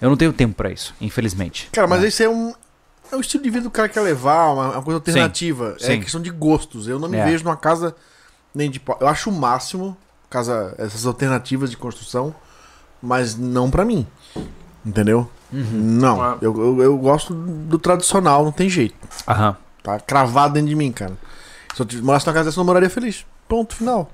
[0.00, 1.68] Eu não tenho tempo pra isso, infelizmente.
[1.72, 2.08] Cara, mas né?
[2.08, 2.52] esse é um.
[3.10, 5.76] É um estilo de vida que o cara quer levar, uma, uma coisa alternativa.
[5.80, 6.00] É Sim.
[6.00, 6.88] questão de gostos.
[6.88, 7.24] Eu não me É.
[7.24, 7.94] vejo numa casa
[8.54, 8.96] nem de pau.
[9.00, 9.96] Eu acho o máximo
[10.32, 12.34] casa, essas alternativas de construção,
[13.02, 14.06] mas não pra mim.
[14.84, 15.30] Entendeu?
[15.52, 15.68] Uhum.
[15.72, 16.20] Não.
[16.22, 16.38] Ah.
[16.40, 18.96] Eu, eu, eu gosto do tradicional, não tem jeito.
[19.28, 19.56] Aham.
[19.82, 21.16] Tá cravado dentro de mim, cara.
[21.74, 23.24] Se eu tivesse- morasse numa casa dessa, eu não moraria feliz.
[23.48, 24.10] Ponto final.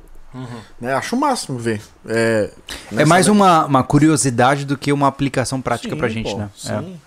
[0.81, 0.93] Né?
[0.95, 1.81] Acho o máximo ver.
[2.07, 2.51] É,
[2.97, 6.51] É mais uma, uma curiosidade do que uma aplicação prática Sim, pra gente, pô, né?
[6.67, 6.79] É.
[6.79, 7.01] Sim.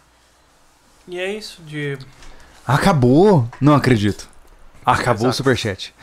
[1.07, 1.97] E é isso de...
[2.65, 3.47] Acabou?
[3.59, 4.27] Não acredito.
[4.85, 5.37] Acabou o Exato.
[5.37, 5.93] superchat.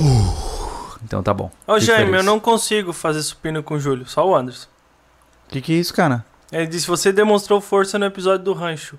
[0.00, 0.59] Uh,
[1.04, 1.50] então tá bom.
[1.66, 4.68] Ô Jaime, eu não consigo fazer supino com o Júlio, só o Anderson.
[5.48, 6.24] O que, que é isso, cara?
[6.52, 8.98] Ele disse, você demonstrou força no episódio do rancho.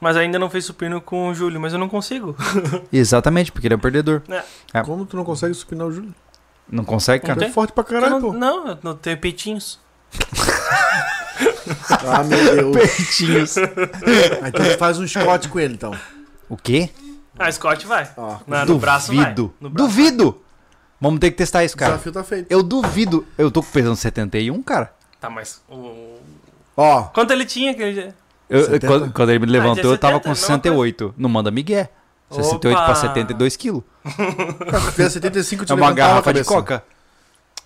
[0.00, 2.36] Mas ainda não fez supino com o Júlio, mas eu não consigo.
[2.92, 4.22] Exatamente, porque ele é um perdedor.
[4.72, 4.80] É.
[4.82, 6.14] Como tu não consegue supinar o Júlio?
[6.70, 7.40] Não consegue, Não cara?
[7.46, 8.32] Tu é forte pra caralho, não, pô.
[8.32, 9.78] não, eu não tenho peitinhos.
[12.06, 12.76] Ah, meu Deus.
[12.76, 13.56] Peitinhos.
[14.42, 15.94] Ah, então tu faz um Scott com ele, então.
[16.48, 16.90] O quê?
[17.38, 18.10] Ah, Scott vai.
[18.16, 19.24] Ó, Não, no braço vai.
[19.26, 19.54] Duvido.
[19.60, 20.40] No braço Duvido.
[21.00, 21.92] Vamos ter que testar isso, o cara.
[21.92, 22.46] desafio tá feito.
[22.50, 23.26] Eu duvido.
[23.36, 24.92] Eu tô pesando 71, cara.
[25.20, 25.60] Tá, mas.
[25.68, 26.16] o-
[26.76, 28.14] Ó, Quanto ele tinha aquele dia?
[28.48, 28.86] Eu- 70?
[28.86, 31.14] quando, quando ele me levantou, dia eu tava 70, com mesma 68.
[31.16, 31.90] Não manda migué.
[32.30, 32.84] 68 Opa!
[32.86, 33.82] pra 72 quilos.
[34.70, 36.54] cara, se fizer 75, te É uma levantava a garrafa de cabeça.
[36.54, 36.84] coca.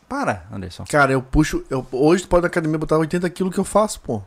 [0.09, 0.85] Para, Anderson.
[0.89, 1.65] Cara, eu puxo.
[1.71, 4.23] Eu, hoje tu pode na academia botar 80 quilos que eu faço, pô.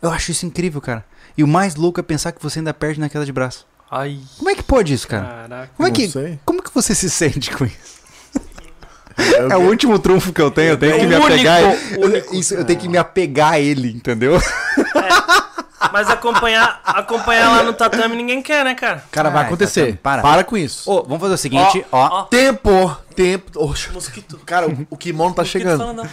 [0.00, 1.04] Eu acho isso incrível, cara.
[1.36, 3.66] E o mais louco é pensar que você ainda perde na queda de braço.
[3.90, 5.24] Ai, Como é que pode isso, cara?
[5.48, 5.70] caraca.
[5.76, 6.38] Como é Não que, sei.
[6.44, 7.99] como que você se sente com isso?
[9.18, 11.60] Eu- É o último trunfo que eu tenho, eu tenho que O me único, apegar.
[11.98, 12.34] único.
[12.34, 14.40] Isso, eu tenho que me apegar a ele, entendeu?
[15.92, 19.02] Mas acompanhar, acompanhar lá no tatame ninguém quer, né, cara?
[19.10, 19.92] Cara, vai Ai, acontecer.
[19.94, 20.22] tá, para.
[20.22, 20.88] Para com isso.
[20.90, 22.20] Ô, vamos fazer o seguinte, ó.
[22.20, 22.22] ó.
[22.24, 23.50] Tempo, tempo.
[23.64, 23.90] Oxe.
[23.90, 24.38] Mosquito.
[24.44, 25.78] Cara, o, o kimono tá Mosquito chegando.
[25.80, 26.08] falando,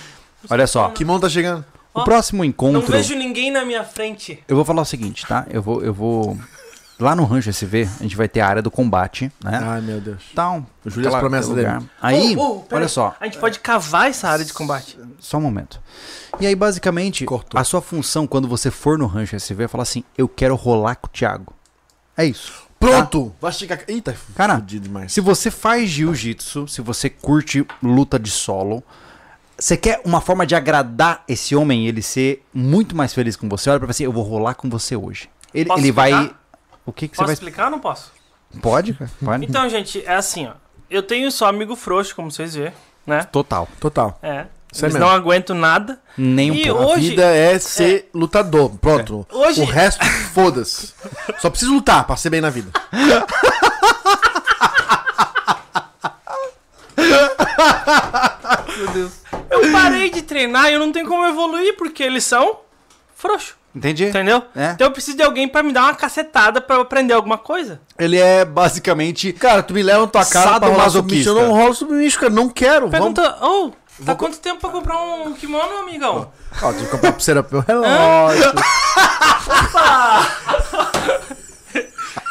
[0.50, 0.88] Olha só.
[0.88, 1.66] O kimono tá chegando.
[1.94, 2.92] O próximo Não encontro.
[2.92, 4.40] vejo ninguém na minha frente.
[4.48, 5.46] Eu vou falar o seguinte, tá?
[5.50, 6.38] Eu vou, eu vou.
[7.00, 9.60] Lá no Rancho SV, a gente vai ter a área do combate, né?
[9.64, 10.24] Ai, meu Deus.
[10.34, 10.66] Tal.
[10.84, 11.86] Eu jurei as aquela- promessas dele.
[12.02, 12.90] Aí, Oh, oh, olha aí.
[12.90, 13.16] só.
[13.20, 14.98] A gente pode cavar essa área de combate.
[15.20, 15.80] Só um momento.
[16.40, 17.60] E aí, basicamente, Cortou.
[17.60, 20.96] a sua função quando você for no Rancho SV é falar assim: eu quero rolar
[20.96, 21.54] com o Thiago.
[22.18, 22.66] É isso.
[22.80, 23.32] Pronto!
[23.40, 23.80] Vai chegar.
[23.88, 24.64] Eita, Cara.
[25.08, 28.84] Se você faz jiu-jitsu, se você curte luta de solo,
[29.58, 33.48] você quer uma forma de agradar esse homem e ele ser muito mais feliz com
[33.50, 35.30] você, olha pra você, eu vou rolar com você hoje.
[35.54, 36.32] Ele, ele vai.
[36.88, 36.92] Explicar?
[36.92, 38.12] O que, que Posso você explicar ou não posso?
[38.52, 38.62] vai.
[38.62, 39.12] Pode, cara?
[39.24, 39.46] Pode.
[39.46, 40.54] Então, gente, é assim, ó.
[40.90, 42.72] Eu tenho só amigo frouxo, como vocês vê,
[43.06, 43.24] né?
[43.26, 43.68] Total.
[43.80, 44.18] Total.
[44.24, 44.46] É.
[44.72, 45.00] Isso é Eles mesmo.
[45.00, 46.00] não aguentam nada.
[46.18, 46.84] Nem um pouco.
[46.84, 48.70] A Hoje- vida é ser lutador.
[48.78, 49.26] Pronto.
[49.32, 50.94] Hoje- O resto, foda-se.
[51.40, 52.72] Só preciso lutar pra ser bem na vida.
[59.50, 62.60] Eu parei de treinar e eu não tenho como evoluir porque eles são
[63.16, 64.06] frouxos, Entendi?
[64.06, 64.42] entendeu?
[64.56, 64.72] É.
[64.72, 67.80] Então eu preciso de alguém pra me dar uma cacetada pra eu aprender alguma coisa.
[68.00, 69.32] Ele é basicamente.
[69.34, 71.38] Cara, tu me leva na tua casa pra rolar submissão.
[71.38, 72.34] Eu não rolo submissão, cara.
[72.34, 72.90] Não quero.
[72.90, 73.14] Vamos...
[73.14, 73.72] Pergunta, ô,
[74.04, 76.32] tá quanto tempo pra comprar um kimono, amigão?
[76.62, 78.52] Ó, tem que comprar pulseira pro meu relógio.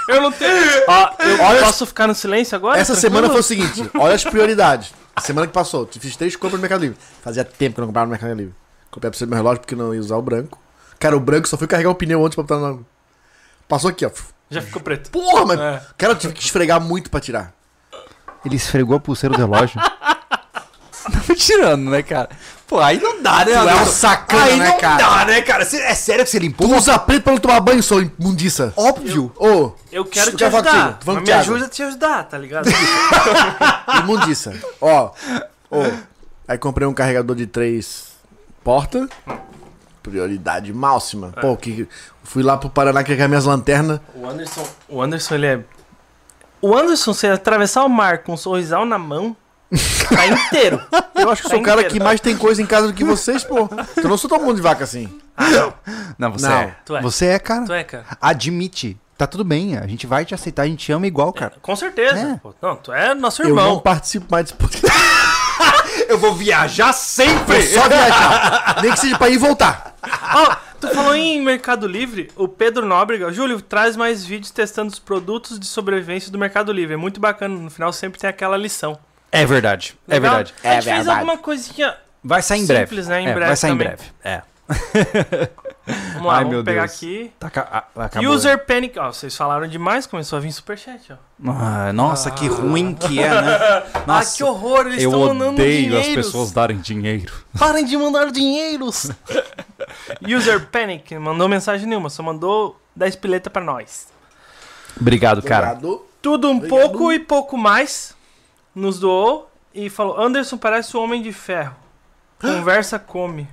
[0.09, 0.53] Eu não tenho.
[0.87, 2.79] Ó, eu Olha- posso ficar no silêncio agora?
[2.79, 3.15] Essa Tranquilo?
[3.17, 4.95] semana foi o seguinte, olha as prioridades.
[5.15, 6.97] A semana que passou, eu fiz três compras no Mercado Livre.
[7.23, 8.55] Fazia tempo que eu não comprava no Mercado Livre.
[8.91, 10.59] Comprei a pulseira do meu relógio porque não ia usar o branco.
[11.07, 12.85] Cara, o branco só fui carregar o pneu antes pra botar no...
[13.69, 14.11] Passou aqui, ó.
[14.51, 15.09] Já ficou preto.
[15.09, 15.63] Porra, mano.
[15.63, 15.81] É.
[15.97, 17.53] Cara, eu tive que esfregar muito pra tirar.
[18.45, 19.81] Ele esfregou a pulseira do relógio.
[21.07, 22.29] Tá me tirando, né, cara?
[22.67, 23.53] Pô, aí não dá, né?
[23.53, 24.97] Tu é um sacana, aí né, não cara?
[24.97, 25.65] dá, né, cara?
[25.65, 26.69] Cê- é sério que você limpou?
[26.69, 28.75] Tu usa preto pra não tomar banho, sua imundiça.
[28.77, 29.33] Óbvio.
[29.37, 30.99] Ô, Eu quero eu te ajudar.
[31.07, 32.69] Mas me ajuda a te ajudar, tá ligado?
[34.03, 34.53] Imundiça.
[34.81, 35.13] Ó,
[35.71, 35.85] ó.
[36.49, 38.09] Aí comprei um carregador de três
[38.65, 39.09] portas.
[40.11, 41.33] Prioridade máxima.
[41.41, 41.89] Pô, que
[42.23, 44.01] fui lá pro Paraná carregar minhas lanternas.
[44.15, 45.61] O Anderson, o Anderson, ele é.
[46.63, 49.37] O Anderson, se atravessar o mar com um sorrisal na mão,
[50.09, 50.81] tá inteiro.
[51.15, 51.95] Eu acho que Tá sou o cara inteiro.
[51.95, 53.69] que mais tem coisa em casa do que vocês, pô.
[53.97, 55.09] Eu não sou todo mundo de vaca assim.
[55.37, 55.75] Ah, não.
[56.19, 56.77] Não, você Não, é.
[56.85, 57.03] tu é.
[57.03, 57.65] Você é, cara.
[57.67, 58.05] Tu é, cara.
[58.21, 58.99] Admite.
[59.19, 61.55] Tá tudo bem, a gente vai te aceitar, a gente te ama igual, cara.
[61.63, 62.19] Com certeza.
[62.19, 62.37] É.
[62.37, 62.55] pô.
[62.61, 63.81] Não, tu é nosso Eu não irmão.
[63.81, 64.97] participo mais desse podcast.
[66.09, 67.57] Eu vou viajar sempre!
[67.59, 68.77] É só viajar.
[68.83, 69.95] Nem que seja pra ir e voltar.
[70.35, 73.33] Ó, tu falou em Mercado Livre, o Pedro Nóbrega.
[73.33, 76.95] Júlio, traz mais vídeos testando os produtos de sobrevivência do Mercado Livre.
[76.95, 77.55] É muito bacana.
[77.59, 78.99] No final sempre tem aquela lição.
[79.33, 80.37] É verdade, é Legal?
[80.37, 80.55] verdade.
[80.63, 81.95] A gente fez alguma coisinha.
[82.23, 82.87] Vai sair em breve.
[82.87, 83.21] Simples, né?
[83.21, 83.87] Em É, breve vai sair também.
[83.87, 84.05] em breve.
[84.25, 84.43] É.
[86.15, 86.95] Vamos lá, Ai, vamos meu pegar Deus.
[86.97, 87.33] aqui.
[87.39, 88.31] Tá, ca- a- acabou.
[88.33, 88.99] User Panic.
[88.99, 91.17] Ó, vocês falaram demais, começou a vir superchat, ó.
[91.49, 93.59] Ah, nossa, que ruim que é, né?
[94.05, 97.33] Nossa, ah, que horror, eles eu estão mandando odeio as pessoas darem dinheiro.
[97.57, 99.13] Parem de mandar dinheiros.
[100.27, 104.09] User Panic mandou mensagem nenhuma, só mandou 10 pileta pra nós.
[105.01, 105.73] Obrigado, cara.
[105.73, 106.03] Obrigado.
[106.21, 106.81] Tudo um Obrigado.
[106.81, 108.13] pouco e pouco mais
[108.75, 111.77] nos doou e falou: Anderson parece o Homem de Ferro.
[112.41, 113.47] Conversa come.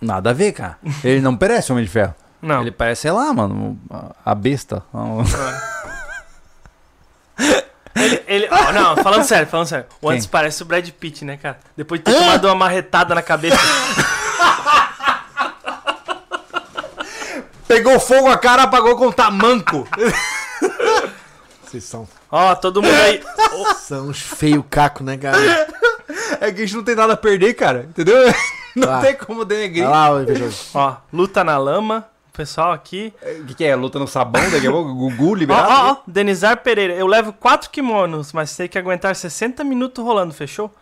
[0.00, 0.78] Nada a ver, cara.
[1.02, 2.14] Ele não parece Homem de Ferro.
[2.40, 2.60] Não.
[2.60, 3.78] Ele parece, sei lá, mano,
[4.24, 4.82] a besta.
[7.96, 9.86] Ele, ele- ó, não, falando sério, falando sério.
[10.00, 10.08] O?
[10.08, 11.58] Anderson parece o Brad Pitt, né, cara?
[11.76, 13.56] Depois de ter tomado uma marretada na cabeça.
[17.66, 19.86] Pegou fogo a cara, apagou com tamanco.
[21.64, 23.22] Vocês são, Ó, todo mundo aí.
[23.80, 25.36] são uns feio caco, né, cara?
[26.40, 27.80] É que a gente não tem nada a perder, cara.
[27.80, 28.16] Entendeu?
[28.78, 29.88] Não tem como denegrir.
[29.88, 30.10] Lá.
[30.74, 32.06] Ó, luta na lama.
[32.32, 33.12] O pessoal aqui.
[33.40, 33.74] O que, que é?
[33.74, 34.48] Luta no sabão?
[34.50, 34.94] Daqui a pouco?
[34.94, 35.68] Gugu Ó, liberado?
[35.68, 35.96] ó, ó.
[36.06, 36.94] Denizar Pereira.
[36.94, 40.72] Eu levo quatro kimonos, mas tem que aguentar 60 minutos rolando, fechou?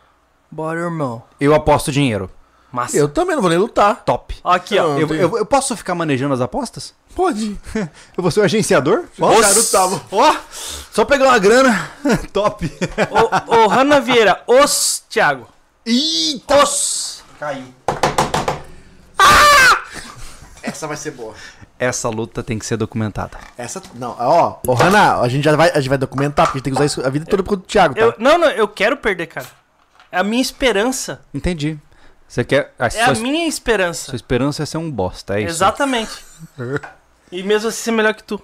[0.51, 1.23] Bora, irmão.
[1.41, 2.31] Eu aposto dinheiro.
[2.71, 2.97] Massa.
[2.97, 4.03] Eu também não vou nem lutar.
[4.05, 4.37] Top.
[4.45, 4.89] Aqui, ó.
[4.89, 6.95] Não, Eu, eu- eu posso ficar manejando as apostas?
[7.15, 7.57] Pode.
[7.75, 9.05] Eu vou ser o agenciador?
[9.19, 10.03] Ó, cara, eu tava.
[10.13, 10.35] Ó,
[10.93, 11.91] só pegar uma grana.
[12.35, 12.71] Top.
[13.49, 15.47] Ô, ô, Hanna Vieira, os Thiago.
[15.87, 16.63] Eita.
[16.63, 17.23] Os.
[17.41, 17.65] Caiu.
[20.63, 21.35] Essa vai ser boa.
[21.79, 23.39] Essa luta tem que ser documentada.
[23.57, 23.83] Essa.
[23.95, 24.57] Não, ó.
[24.67, 26.79] Ô, Hanna, a gente já vai, a gente vai documentar, porque a gente tem que
[26.79, 28.01] usar isso a vida toda pro Thiago, tá?
[28.01, 29.47] Eu, não, não, eu quero perder, cara.
[30.11, 31.21] É a minha esperança.
[31.35, 31.79] Entendi.
[32.27, 32.73] Você quer.
[32.79, 34.07] A É sua, a minha esperança.
[34.07, 35.51] sua esperança é ser um bosta, é isso?
[35.51, 36.25] Exatamente.
[37.33, 38.41] E mesmo assim ser melhor que tu.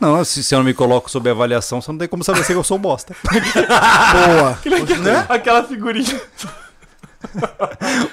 [0.00, 2.52] Não, se, se eu não me coloco sob avaliação, você não tem como saber se
[2.52, 3.14] eu sou um bosta.
[3.30, 4.58] Boa.
[5.02, 5.26] Né?
[5.28, 6.18] Aquela figurinha.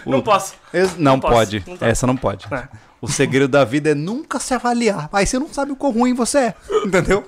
[0.05, 0.53] não posso.
[0.73, 1.63] Es- Não, posso, pode.
[1.67, 1.77] não.
[1.87, 2.45] Essa não pode.
[2.53, 2.67] É.
[3.01, 5.09] O segredo da vida é nunca se avaliar.
[5.11, 6.55] Aí você não sabe o quão ruim você é.
[6.85, 7.25] Entendeu?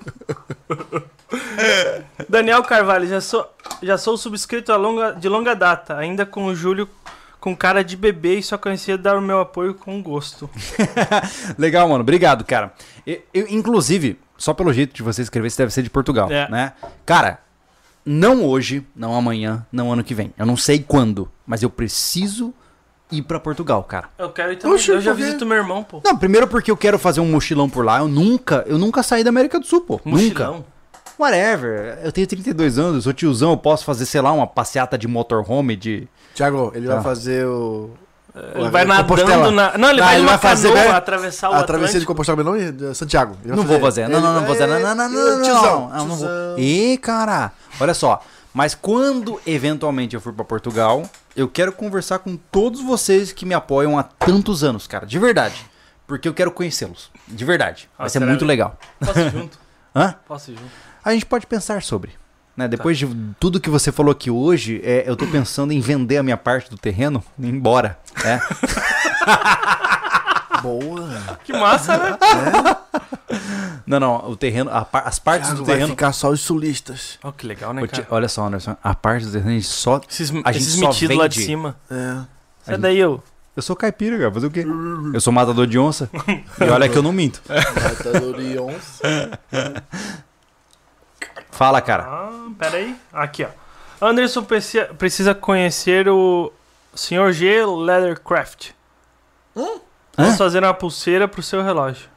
[2.30, 3.48] Daniel Carvalho, já sou,
[3.82, 6.88] já sou subscrito longa, de longa data, ainda com o Júlio
[7.40, 10.50] com cara de bebê e só conhecia dar o meu apoio com gosto.
[11.58, 12.00] Legal, mano.
[12.02, 12.72] Obrigado, cara.
[13.06, 16.48] Eu, eu, inclusive, só pelo jeito de você escrever, você deve ser de Portugal, É.
[16.50, 16.72] né?
[17.06, 17.40] Cara,
[18.06, 20.34] não hoje, não amanhã, não ano que vem.
[20.38, 22.54] Eu não sei quando, mas eu preciso
[23.12, 24.10] ir pra Portugal, cara.
[24.18, 24.76] Eu quero ir também.
[24.76, 25.24] Oxe, eu já por quê?
[25.26, 26.02] visito meu irmão, pô.
[26.04, 28.00] Não, primeiro porque eu quero fazer um mochilão por lá.
[28.00, 30.02] Eu nunca, eu nunca saí da América do Sul, pô.
[30.04, 30.10] Nunca.
[30.50, 30.66] Mochilão.
[31.20, 32.00] Whatever.
[32.04, 35.08] Eu tenho 32 anos, eu sou tiozão, eu posso fazer, sei lá, uma passeata de
[35.08, 36.08] motorhome, de...
[36.34, 36.96] Thiago, ele Tá.
[36.96, 37.92] vai fazer o.
[38.56, 39.78] Ele vai nadando na.
[39.78, 42.06] Não, ele vai ele numa vai fazer, canoa atravessar o A travessia de.
[42.06, 43.38] Compostela, meu nome é Santiago.
[43.44, 44.08] Vai Não vou fazer.
[44.08, 44.66] Não, não, não vou fazer.
[44.68, 46.28] Não, vai- não, não, não, não, Tiozão, não, não vou.
[46.58, 47.52] Ih, cara.
[47.80, 48.22] Olha só.
[48.54, 51.04] Mas quando eventualmente eu for pra Portugal,
[51.36, 55.06] eu quero conversar com todos vocês que me apoiam há tantos anos, cara.
[55.06, 55.66] De verdade.
[56.08, 57.10] Porque eu quero conhecê-los.
[57.28, 57.90] De verdade.
[57.98, 58.26] Vai Ah, ser será?
[58.28, 58.78] muito legal.
[59.00, 59.58] Posso ir junto?
[59.96, 60.16] Hã?
[60.28, 60.72] Posso ir junto.
[61.06, 62.12] A gente pode pensar sobre.
[62.56, 62.68] Né?
[62.68, 63.08] Depois de
[63.40, 66.70] tudo que você falou aqui hoje, é, eu tô pensando em vender a minha parte
[66.70, 67.98] do terreno e ir embora.
[68.24, 68.42] Né?
[70.62, 71.40] Boa.
[71.44, 72.18] Que massa, né?
[73.86, 75.92] Não, não, o terreno, a as partes Thiago do vai terreno.
[75.92, 77.20] ficar só os sulistas.
[77.22, 78.08] Ó, que legal, né, cara?
[78.10, 80.00] Olha só, Anderson, a parte do terreno a gente só.
[80.10, 81.46] Esses, a gente esses só metidos lá de vende.
[81.46, 81.76] cima.
[81.92, 82.18] É.
[82.64, 83.22] Sai daí, eu.
[83.56, 84.66] Eu sou caipira, cara, fazer o quê?
[85.14, 86.10] Eu sou matador de onça.
[86.60, 87.40] e olha que eu não minto.
[87.48, 89.40] Matador de onça.
[91.52, 92.04] Fala, cara.
[92.04, 92.96] Ah, pera aí.
[93.12, 93.50] Aqui, ó.
[94.08, 94.44] Anderson
[94.98, 96.52] precisa conhecer o
[96.96, 97.32] Sr.
[97.32, 98.72] G Leathercraft.
[99.56, 99.80] Hum?
[100.18, 102.08] Vamos fazer uma pulseira pro seu relógio.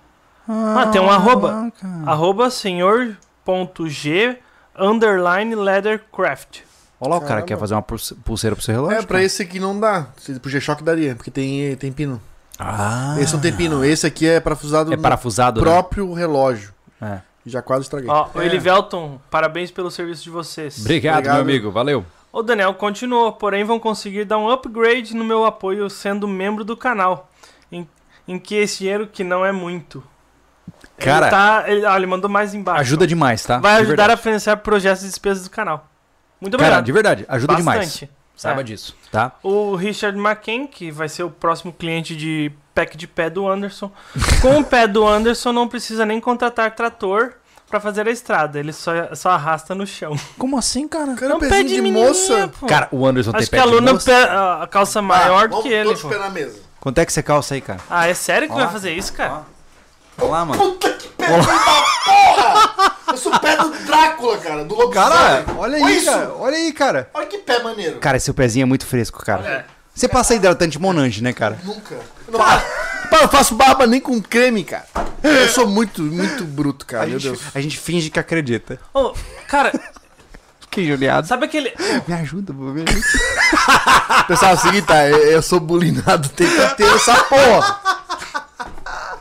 [0.49, 1.73] Ah, tem um arroba.
[2.07, 4.39] Arroba senhor.g
[4.79, 6.61] underline leathercraft.
[7.01, 8.95] Olha lá, o cara quer fazer uma pulse- pulseira pro seu relógio.
[8.99, 9.23] É, pra cara.
[9.25, 10.07] esse aqui não dá.
[10.17, 12.21] Se pro G-Shock daria, porque tem, tem pino.
[12.59, 13.85] Ah, Esse não tem pino.
[13.85, 15.65] Esse aqui é parafusado é no parafusado, né?
[15.67, 16.73] próprio relógio.
[17.03, 17.19] É.
[17.45, 18.09] Já quase estraguei.
[18.11, 18.47] Ó, É.
[18.47, 20.79] Elivelton, parabéns pelo serviço de vocês.
[20.81, 21.35] Obrigado, Obrigado.
[21.35, 21.71] meu amigo.
[21.71, 22.05] Valeu.
[22.39, 26.77] O Daniel continuou, porém vão conseguir dar um upgrade no meu apoio sendo membro do
[26.77, 27.31] canal.
[27.73, 27.89] Em,
[28.29, 30.05] em que esse dinheiro que não é muito.
[30.99, 32.81] Cara, ele, tá, ele, ah, ele mandou mais embaixo.
[32.83, 33.59] Ajuda demais, tá?
[33.59, 34.23] Vai De ajudar a verdade.
[34.23, 35.89] financiar projetos e despesas do canal.
[36.39, 36.85] Muito Cara, obrigado.
[36.85, 37.79] de verdade, ajuda demais.
[37.81, 38.11] Bastante.
[38.37, 38.65] Saiba É.
[38.65, 39.33] disso, tá?
[39.43, 43.91] O Richard McKen, que vai ser o próximo cliente de pack de pé do Anderson.
[44.43, 47.33] Com o pé do Anderson, não precisa nem contratar trator
[47.69, 48.59] pra fazer a estrada.
[48.59, 50.17] Ele só, só arrasta no chão.
[50.39, 51.15] Como assim, cara?
[51.15, 52.49] Cara, É um pezinho de, moça.
[52.61, 52.67] pô.
[52.67, 54.07] Cara, o Anderson Acho tem que pé a de Luna moça.
[54.11, 55.97] pé- a a calça maior do que ele.
[55.97, 56.09] pô.
[56.11, 56.61] na mesa.
[56.81, 57.81] Quanto é que você calça aí, cara?
[57.91, 59.43] Ah, é sério que Ó vai fazer isso, cara?
[60.19, 60.62] Olha lá, mano.
[60.62, 61.43] Puta que pé da
[62.05, 62.97] porra!
[63.09, 65.11] Eu sou o pé do Drácula, cara, do lobisomem.
[65.11, 66.07] Cara, olha Olha aí, isso.
[66.11, 66.33] cara.
[66.39, 67.11] Olha aí, cara.
[67.15, 67.99] Olha que pé maneiro.
[67.99, 69.47] Cara, seu pezinho é muito fresco, cara.
[69.49, 69.65] É.
[69.95, 71.59] Você passa hidratante Monange, né, cara?
[71.65, 71.97] Nunca.
[72.28, 72.39] Não,
[73.10, 74.86] pá, eu faço barba nem com creme, cara.
[75.23, 77.05] Eu sou muito, muito bruto, cara.
[77.05, 77.55] A Meu gente, Deus.
[77.55, 78.78] a gente finge que acredita.
[78.94, 79.12] Ô,
[79.49, 79.73] cara,
[80.70, 81.26] Que judiado.
[81.26, 81.73] sabe aquele.
[82.07, 82.85] Me ajuda, vou ver.
[84.28, 85.07] Pessoal, é o seguinte, tá?
[85.09, 87.81] Eu, eu sou bulinado, tem que ter essa porra.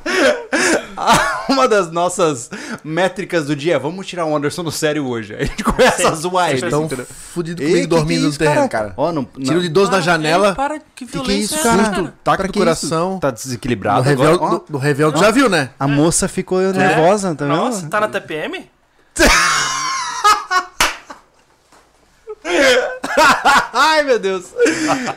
[1.50, 2.50] Uma das nossas
[2.84, 5.34] métricas do dia é vamos tirar o Anderson do sério hoje.
[5.36, 6.08] Aí a gente começa Sim.
[6.08, 6.70] a zoar ele.
[6.70, 7.06] Tão entendeu?
[7.06, 8.94] fudido Ei, comigo que dormindo que é no isso, terreno, cara.
[8.96, 10.50] Ó, não, Tiro não- de 12 na janela.
[10.50, 11.84] ei, Para, que Que violência que é isso, é cara?
[11.96, 13.12] Susto, taca Pra coração.
[13.14, 13.20] isso?
[13.20, 14.38] Tá No desequilibrado agora.
[14.38, 15.72] No, no Réveillon tu já viu, né?
[15.80, 17.56] A moça ficou nervosa, tá vendo?
[17.58, 18.70] Nossa, tá na TPM?
[23.74, 24.46] Ai, meu Deus.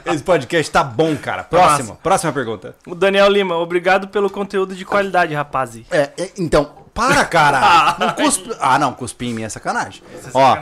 [0.07, 1.44] Esse podcast tá bom, cara.
[1.44, 1.91] Próximo.
[1.91, 2.01] Massa.
[2.02, 2.75] Próxima pergunta.
[2.86, 5.77] O Daniel Lima, obrigado pelo conteúdo de qualidade, rapaz.
[5.91, 7.97] É, é, então, para, cara.
[8.01, 8.51] Não cuspe...
[8.60, 10.02] Ah, não, cuspir em mim é sacanagem.
[10.35, 10.57] Ó,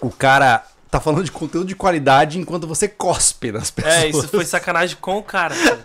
[0.00, 3.94] o cara tá falando de conteúdo de qualidade enquanto você cospe nas pessoas.
[3.94, 5.54] É, isso foi sacanagem com o cara.
[5.54, 5.82] cara.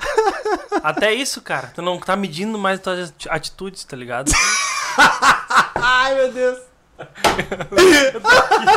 [0.84, 1.72] Até isso, cara.
[1.74, 4.32] Tu não tá medindo mais tuas ati- atitudes, tá ligado?
[5.76, 6.71] Ai, meu Deus.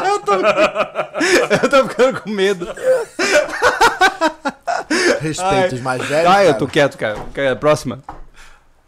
[0.04, 0.34] Eu, tô...
[1.62, 2.66] eu tô ficando com medo.
[5.20, 6.30] Respeita os mais velhos.
[6.30, 7.16] Ah, eu tô quieto, cara.
[7.34, 8.00] Quer- Próxima.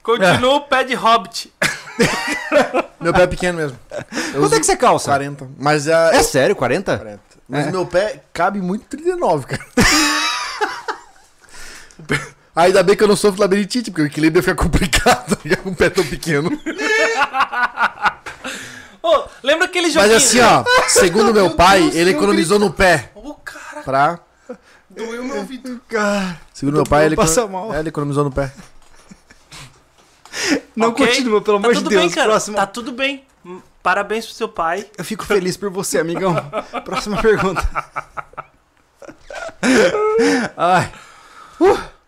[0.03, 1.53] Continua o pé de hobbit.
[3.01, 3.79] Meu pé é pequeno mesmo.
[3.91, 5.11] Eu Quanto uso é que você calça?
[5.11, 5.49] 40.
[5.59, 6.17] Mas é.
[6.17, 6.97] É sério, 40?
[6.97, 7.21] 40.
[7.49, 7.71] Mas É.
[7.71, 9.65] meu pé cabe muito 39, cara.
[12.57, 15.91] Ainda bem que eu não sofro labirintite, porque o equilíbrio fica complicado com um pé
[15.91, 16.51] tão pequeno.
[19.09, 20.13] Ô, lembra aquele joguinho?
[20.15, 24.19] Mas assim, ó, segundo meu pai, ele economizou no pé Ô, cara, pra.
[24.91, 25.81] doeu meu ouvido.
[25.89, 27.75] Cara, Segundo meu pai, ele, econo- mal.
[27.75, 28.53] é, ele economizou no pé.
[30.75, 31.07] não Ok?
[31.07, 32.03] continua, pelo tá amor de tudo Deus.
[32.03, 32.29] Bem, cara.
[32.29, 32.57] Próxima.
[32.57, 33.25] Tá tudo bem.
[33.83, 34.85] Parabéns pro seu pai.
[34.99, 36.35] Eu fico feliz por você, amigão.
[36.85, 37.63] Próxima pergunta.
[40.57, 40.93] Ai,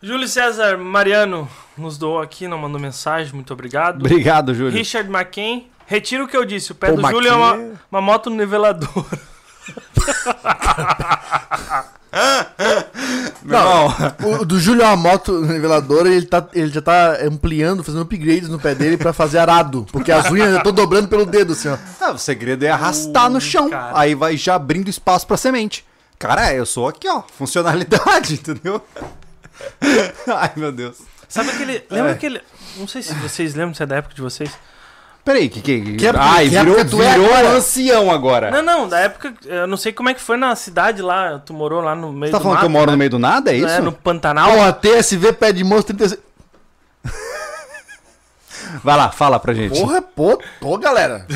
[0.03, 4.01] Júlio César Mariano nos doou aqui, não mandou mensagem, muito obrigado.
[4.01, 4.73] obrigado, Júlio.
[4.73, 7.59] Richard McKen, retira o que eu disse, o pé Pô, do Júlio é uma,
[7.91, 9.19] uma moto niveladora.
[13.43, 13.89] Não.
[14.41, 18.03] O do Júlio é uma moto niveladora e ele, tá, ele já tá ampliando, fazendo
[18.03, 19.87] upgrades no pé dele pra fazer arado.
[19.93, 21.77] Porque as unhas eu tô dobrando pelo dedo, assim, ó.
[22.01, 23.71] Ah, o segredo é arrastar no chão.
[23.71, 23.99] cara.
[23.99, 25.85] Aí vai já abrindo espaço pra semente.
[26.19, 27.23] Cara, eu sou aqui, ó.
[27.37, 28.83] Funcionalidade, entendeu?
[30.27, 30.97] Ai, meu Deus.
[31.29, 31.85] Sabe aquele.
[31.91, 32.15] Lembra É.
[32.15, 32.41] aquele.
[32.77, 34.51] Não sei se vocês lembram, se é da época de vocês.
[35.29, 35.97] Peraí, que que...
[35.97, 37.49] Que época- Ai, que virou, tu é virou agora?
[37.51, 38.51] ancião agora.
[38.51, 39.35] Não, não, da época.
[39.45, 41.39] Eu não sei como é que foi na cidade lá.
[41.39, 42.93] Tu morou lá no meio Você tá do falando mato, que eu moro né?
[42.93, 43.69] no meio do nada, é isso?
[43.69, 44.51] É, no Pantanal.
[44.51, 46.19] Porra, TSV pé de moço 36.
[48.83, 49.79] Vai lá, fala pra gente.
[49.79, 51.27] Porra, pô, pô, galera.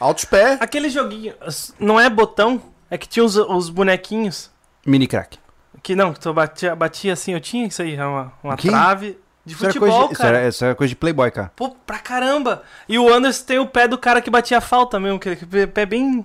[0.00, 0.56] Altos pés.
[0.62, 1.34] Aquele joguinho.
[1.78, 2.58] Não é botão,
[2.90, 4.50] é que tinha os, os bonequinhos.
[4.86, 5.38] Mini crack.
[5.82, 9.18] Que não, que tu batia, batia assim, eu tinha isso aí, é uma, uma trave
[9.44, 10.38] de Isso era, futebol, coisa de, isso, cara.
[10.38, 11.50] era, isso era coisa de playboy, cara.
[11.56, 12.62] Pô, pra caramba!
[12.88, 15.84] E o Anderson tem o pé do cara que batia falta mesmo, que, que pé
[15.84, 16.24] bem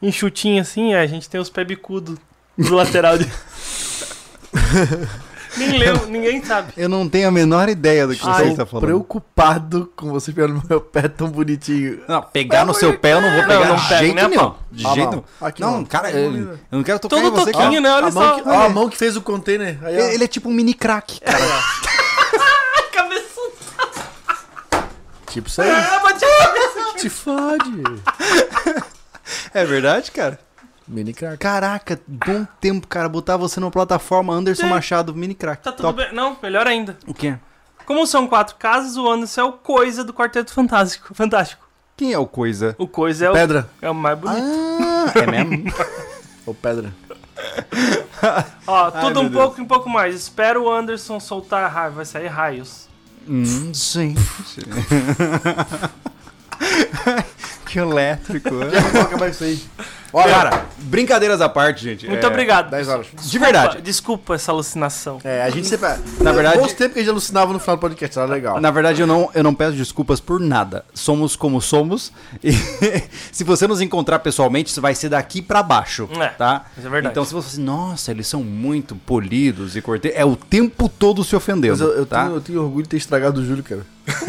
[0.00, 2.18] enxutinho assim, a gente tem os pé bicudo
[2.58, 3.26] do lateral de.
[5.54, 6.72] Nem leu, ninguém sabe.
[6.78, 8.86] Eu não tenho a menor ideia do que Ai, você Tô está falando.
[8.86, 12.00] preocupado com você pegando meu pé tão bonitinho.
[12.08, 14.54] Não, pegar no seu pé eu não vou Não, pegar não de pego jeito nenhum.
[14.72, 15.10] De Ah, jeito não.
[15.10, 15.24] nenhum.
[15.42, 15.84] Aqui, não, não.
[15.84, 17.64] cara, eu, eu não quero tocar Todo em você, cara.
[17.66, 17.90] toquinho, né?
[17.92, 18.34] Olha a, mão só.
[18.42, 19.78] que, ó, a mão que fez o container.
[19.82, 20.04] Aí, ó.
[20.06, 21.36] Ele é tipo um mini crack, cara.
[21.38, 21.91] Cabeçudo.
[25.32, 25.70] Tipo isso aí.
[25.70, 26.96] Ah, bati a cabeça.
[26.98, 27.82] Te fode.
[29.54, 30.38] É verdade, cara?
[30.86, 31.38] Mini crack.
[31.38, 33.08] Caraca, bom tempo, cara.
[33.08, 34.68] Botar você numa plataforma Anderson Sim.
[34.68, 35.62] Machado, mini crack.
[35.62, 35.96] Tá tudo Top.
[36.02, 36.12] bem.
[36.12, 36.98] Não, melhor ainda.
[37.06, 37.36] O quê?
[37.86, 41.14] Como são quatro casas, o Anderson é o coisa do Quarteto Fantástico.
[41.14, 41.66] Fantástico.
[41.96, 42.74] Quem é o coisa?
[42.78, 43.68] O coisa é o, Pedra.
[43.80, 44.42] é o mais bonito.
[44.42, 45.72] Ah, é mesmo?
[46.46, 46.92] Ou pedra.
[48.66, 49.42] Ó, Ai, tudo meu um Deus.
[49.44, 50.14] pouco e um pouco mais.
[50.14, 51.92] Espero o Anderson soltar raio.
[51.92, 52.88] Vai sair raios.
[53.28, 54.14] Hum, sim.
[57.66, 58.50] que elétrico.
[58.50, 59.44] Vamos acabar isso
[60.20, 60.30] aí.
[60.30, 62.06] Cara, brincadeiras à parte, gente.
[62.08, 62.70] Muito é, obrigado.
[62.70, 63.06] 10 horas.
[63.20, 63.80] De verdade.
[63.80, 65.18] Desculpa essa alucinação.
[65.24, 65.88] É, a gente sempre.
[66.20, 68.60] Na verdade- Bons tempos que a gente alucinava no final do podcast, era legal.
[68.60, 70.84] Na verdade, eu não, eu não peço desculpas por nada.
[70.94, 72.12] Somos como somos.
[72.42, 72.52] E
[73.30, 76.08] se você nos encontrar pessoalmente, isso vai ser daqui pra baixo.
[76.20, 76.66] É, tá?
[76.76, 77.12] isso é verdade.
[77.12, 81.22] Então, se você assim, nossa, eles são muito polidos e corteiros, é o tempo todo
[81.22, 81.72] se ofendendo.
[81.72, 82.24] Mas eu, eu tá?
[82.24, 83.86] tenho, eu tenho orgulho de ter estragado o Júlio, cara.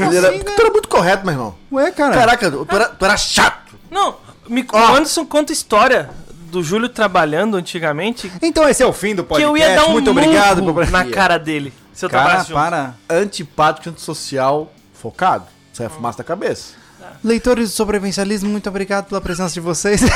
[0.07, 1.55] Ele era, Tu era muito correto, meu irmão.
[1.71, 2.15] Ué, cara.
[2.15, 3.75] Caraca, tu era, tu era chato.
[3.89, 4.15] Não,
[4.47, 4.77] me, Ó.
[4.91, 6.09] o Anderson conta história
[6.51, 8.31] do Júlio trabalhando antigamente.
[8.41, 9.49] Então, esse é o fim do Que podcast.
[9.49, 10.89] eu ia dar um muito obrigado por...
[10.91, 11.73] na cara dele.
[11.93, 12.59] Se eu Cara, trabalhasse junto.
[12.59, 12.95] para.
[13.09, 15.45] Antipático, antissocial, focado.
[15.71, 16.75] Isso é fumaça da cabeça.
[17.23, 20.01] Leitores do sobrevivencialismo, muito obrigado pela presença de vocês.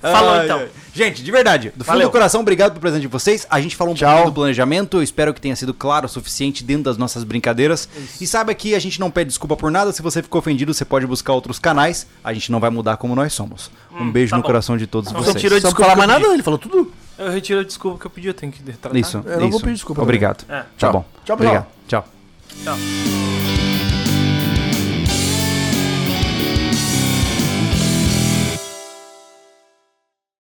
[0.00, 0.58] Falou, Ai, então.
[0.60, 0.68] ai.
[0.94, 2.08] Gente, de verdade, do fundo Valeu.
[2.08, 3.46] do coração, obrigado pelo presente de vocês.
[3.50, 4.08] A gente falou um Tchau.
[4.08, 7.88] pouquinho do planejamento, eu espero que tenha sido claro o suficiente dentro das nossas brincadeiras.
[8.20, 10.84] E saiba que a gente não pede desculpa por nada, se você ficou ofendido, você
[10.84, 12.06] pode buscar outros canais.
[12.22, 13.70] A gente não vai mudar como nós somos.
[13.92, 14.46] Um beijo tá no bom.
[14.46, 15.42] coração de todos Não vocês.
[15.42, 16.92] Não desculpa falar mais nada, ele falou tudo.
[17.16, 18.96] Eu retiro a desculpa que eu pedi, eu tenho que retratar.
[18.98, 19.60] Isso, Eu não vou isso.
[19.60, 20.44] pedir desculpa Obrigado.
[20.48, 20.58] É.
[20.60, 20.92] Tá Tchau.
[20.92, 21.04] bom.
[21.24, 21.66] Tchau, pessoal.
[21.66, 21.66] Obrigado.
[21.88, 22.08] Tchau.
[22.64, 23.57] Tchau.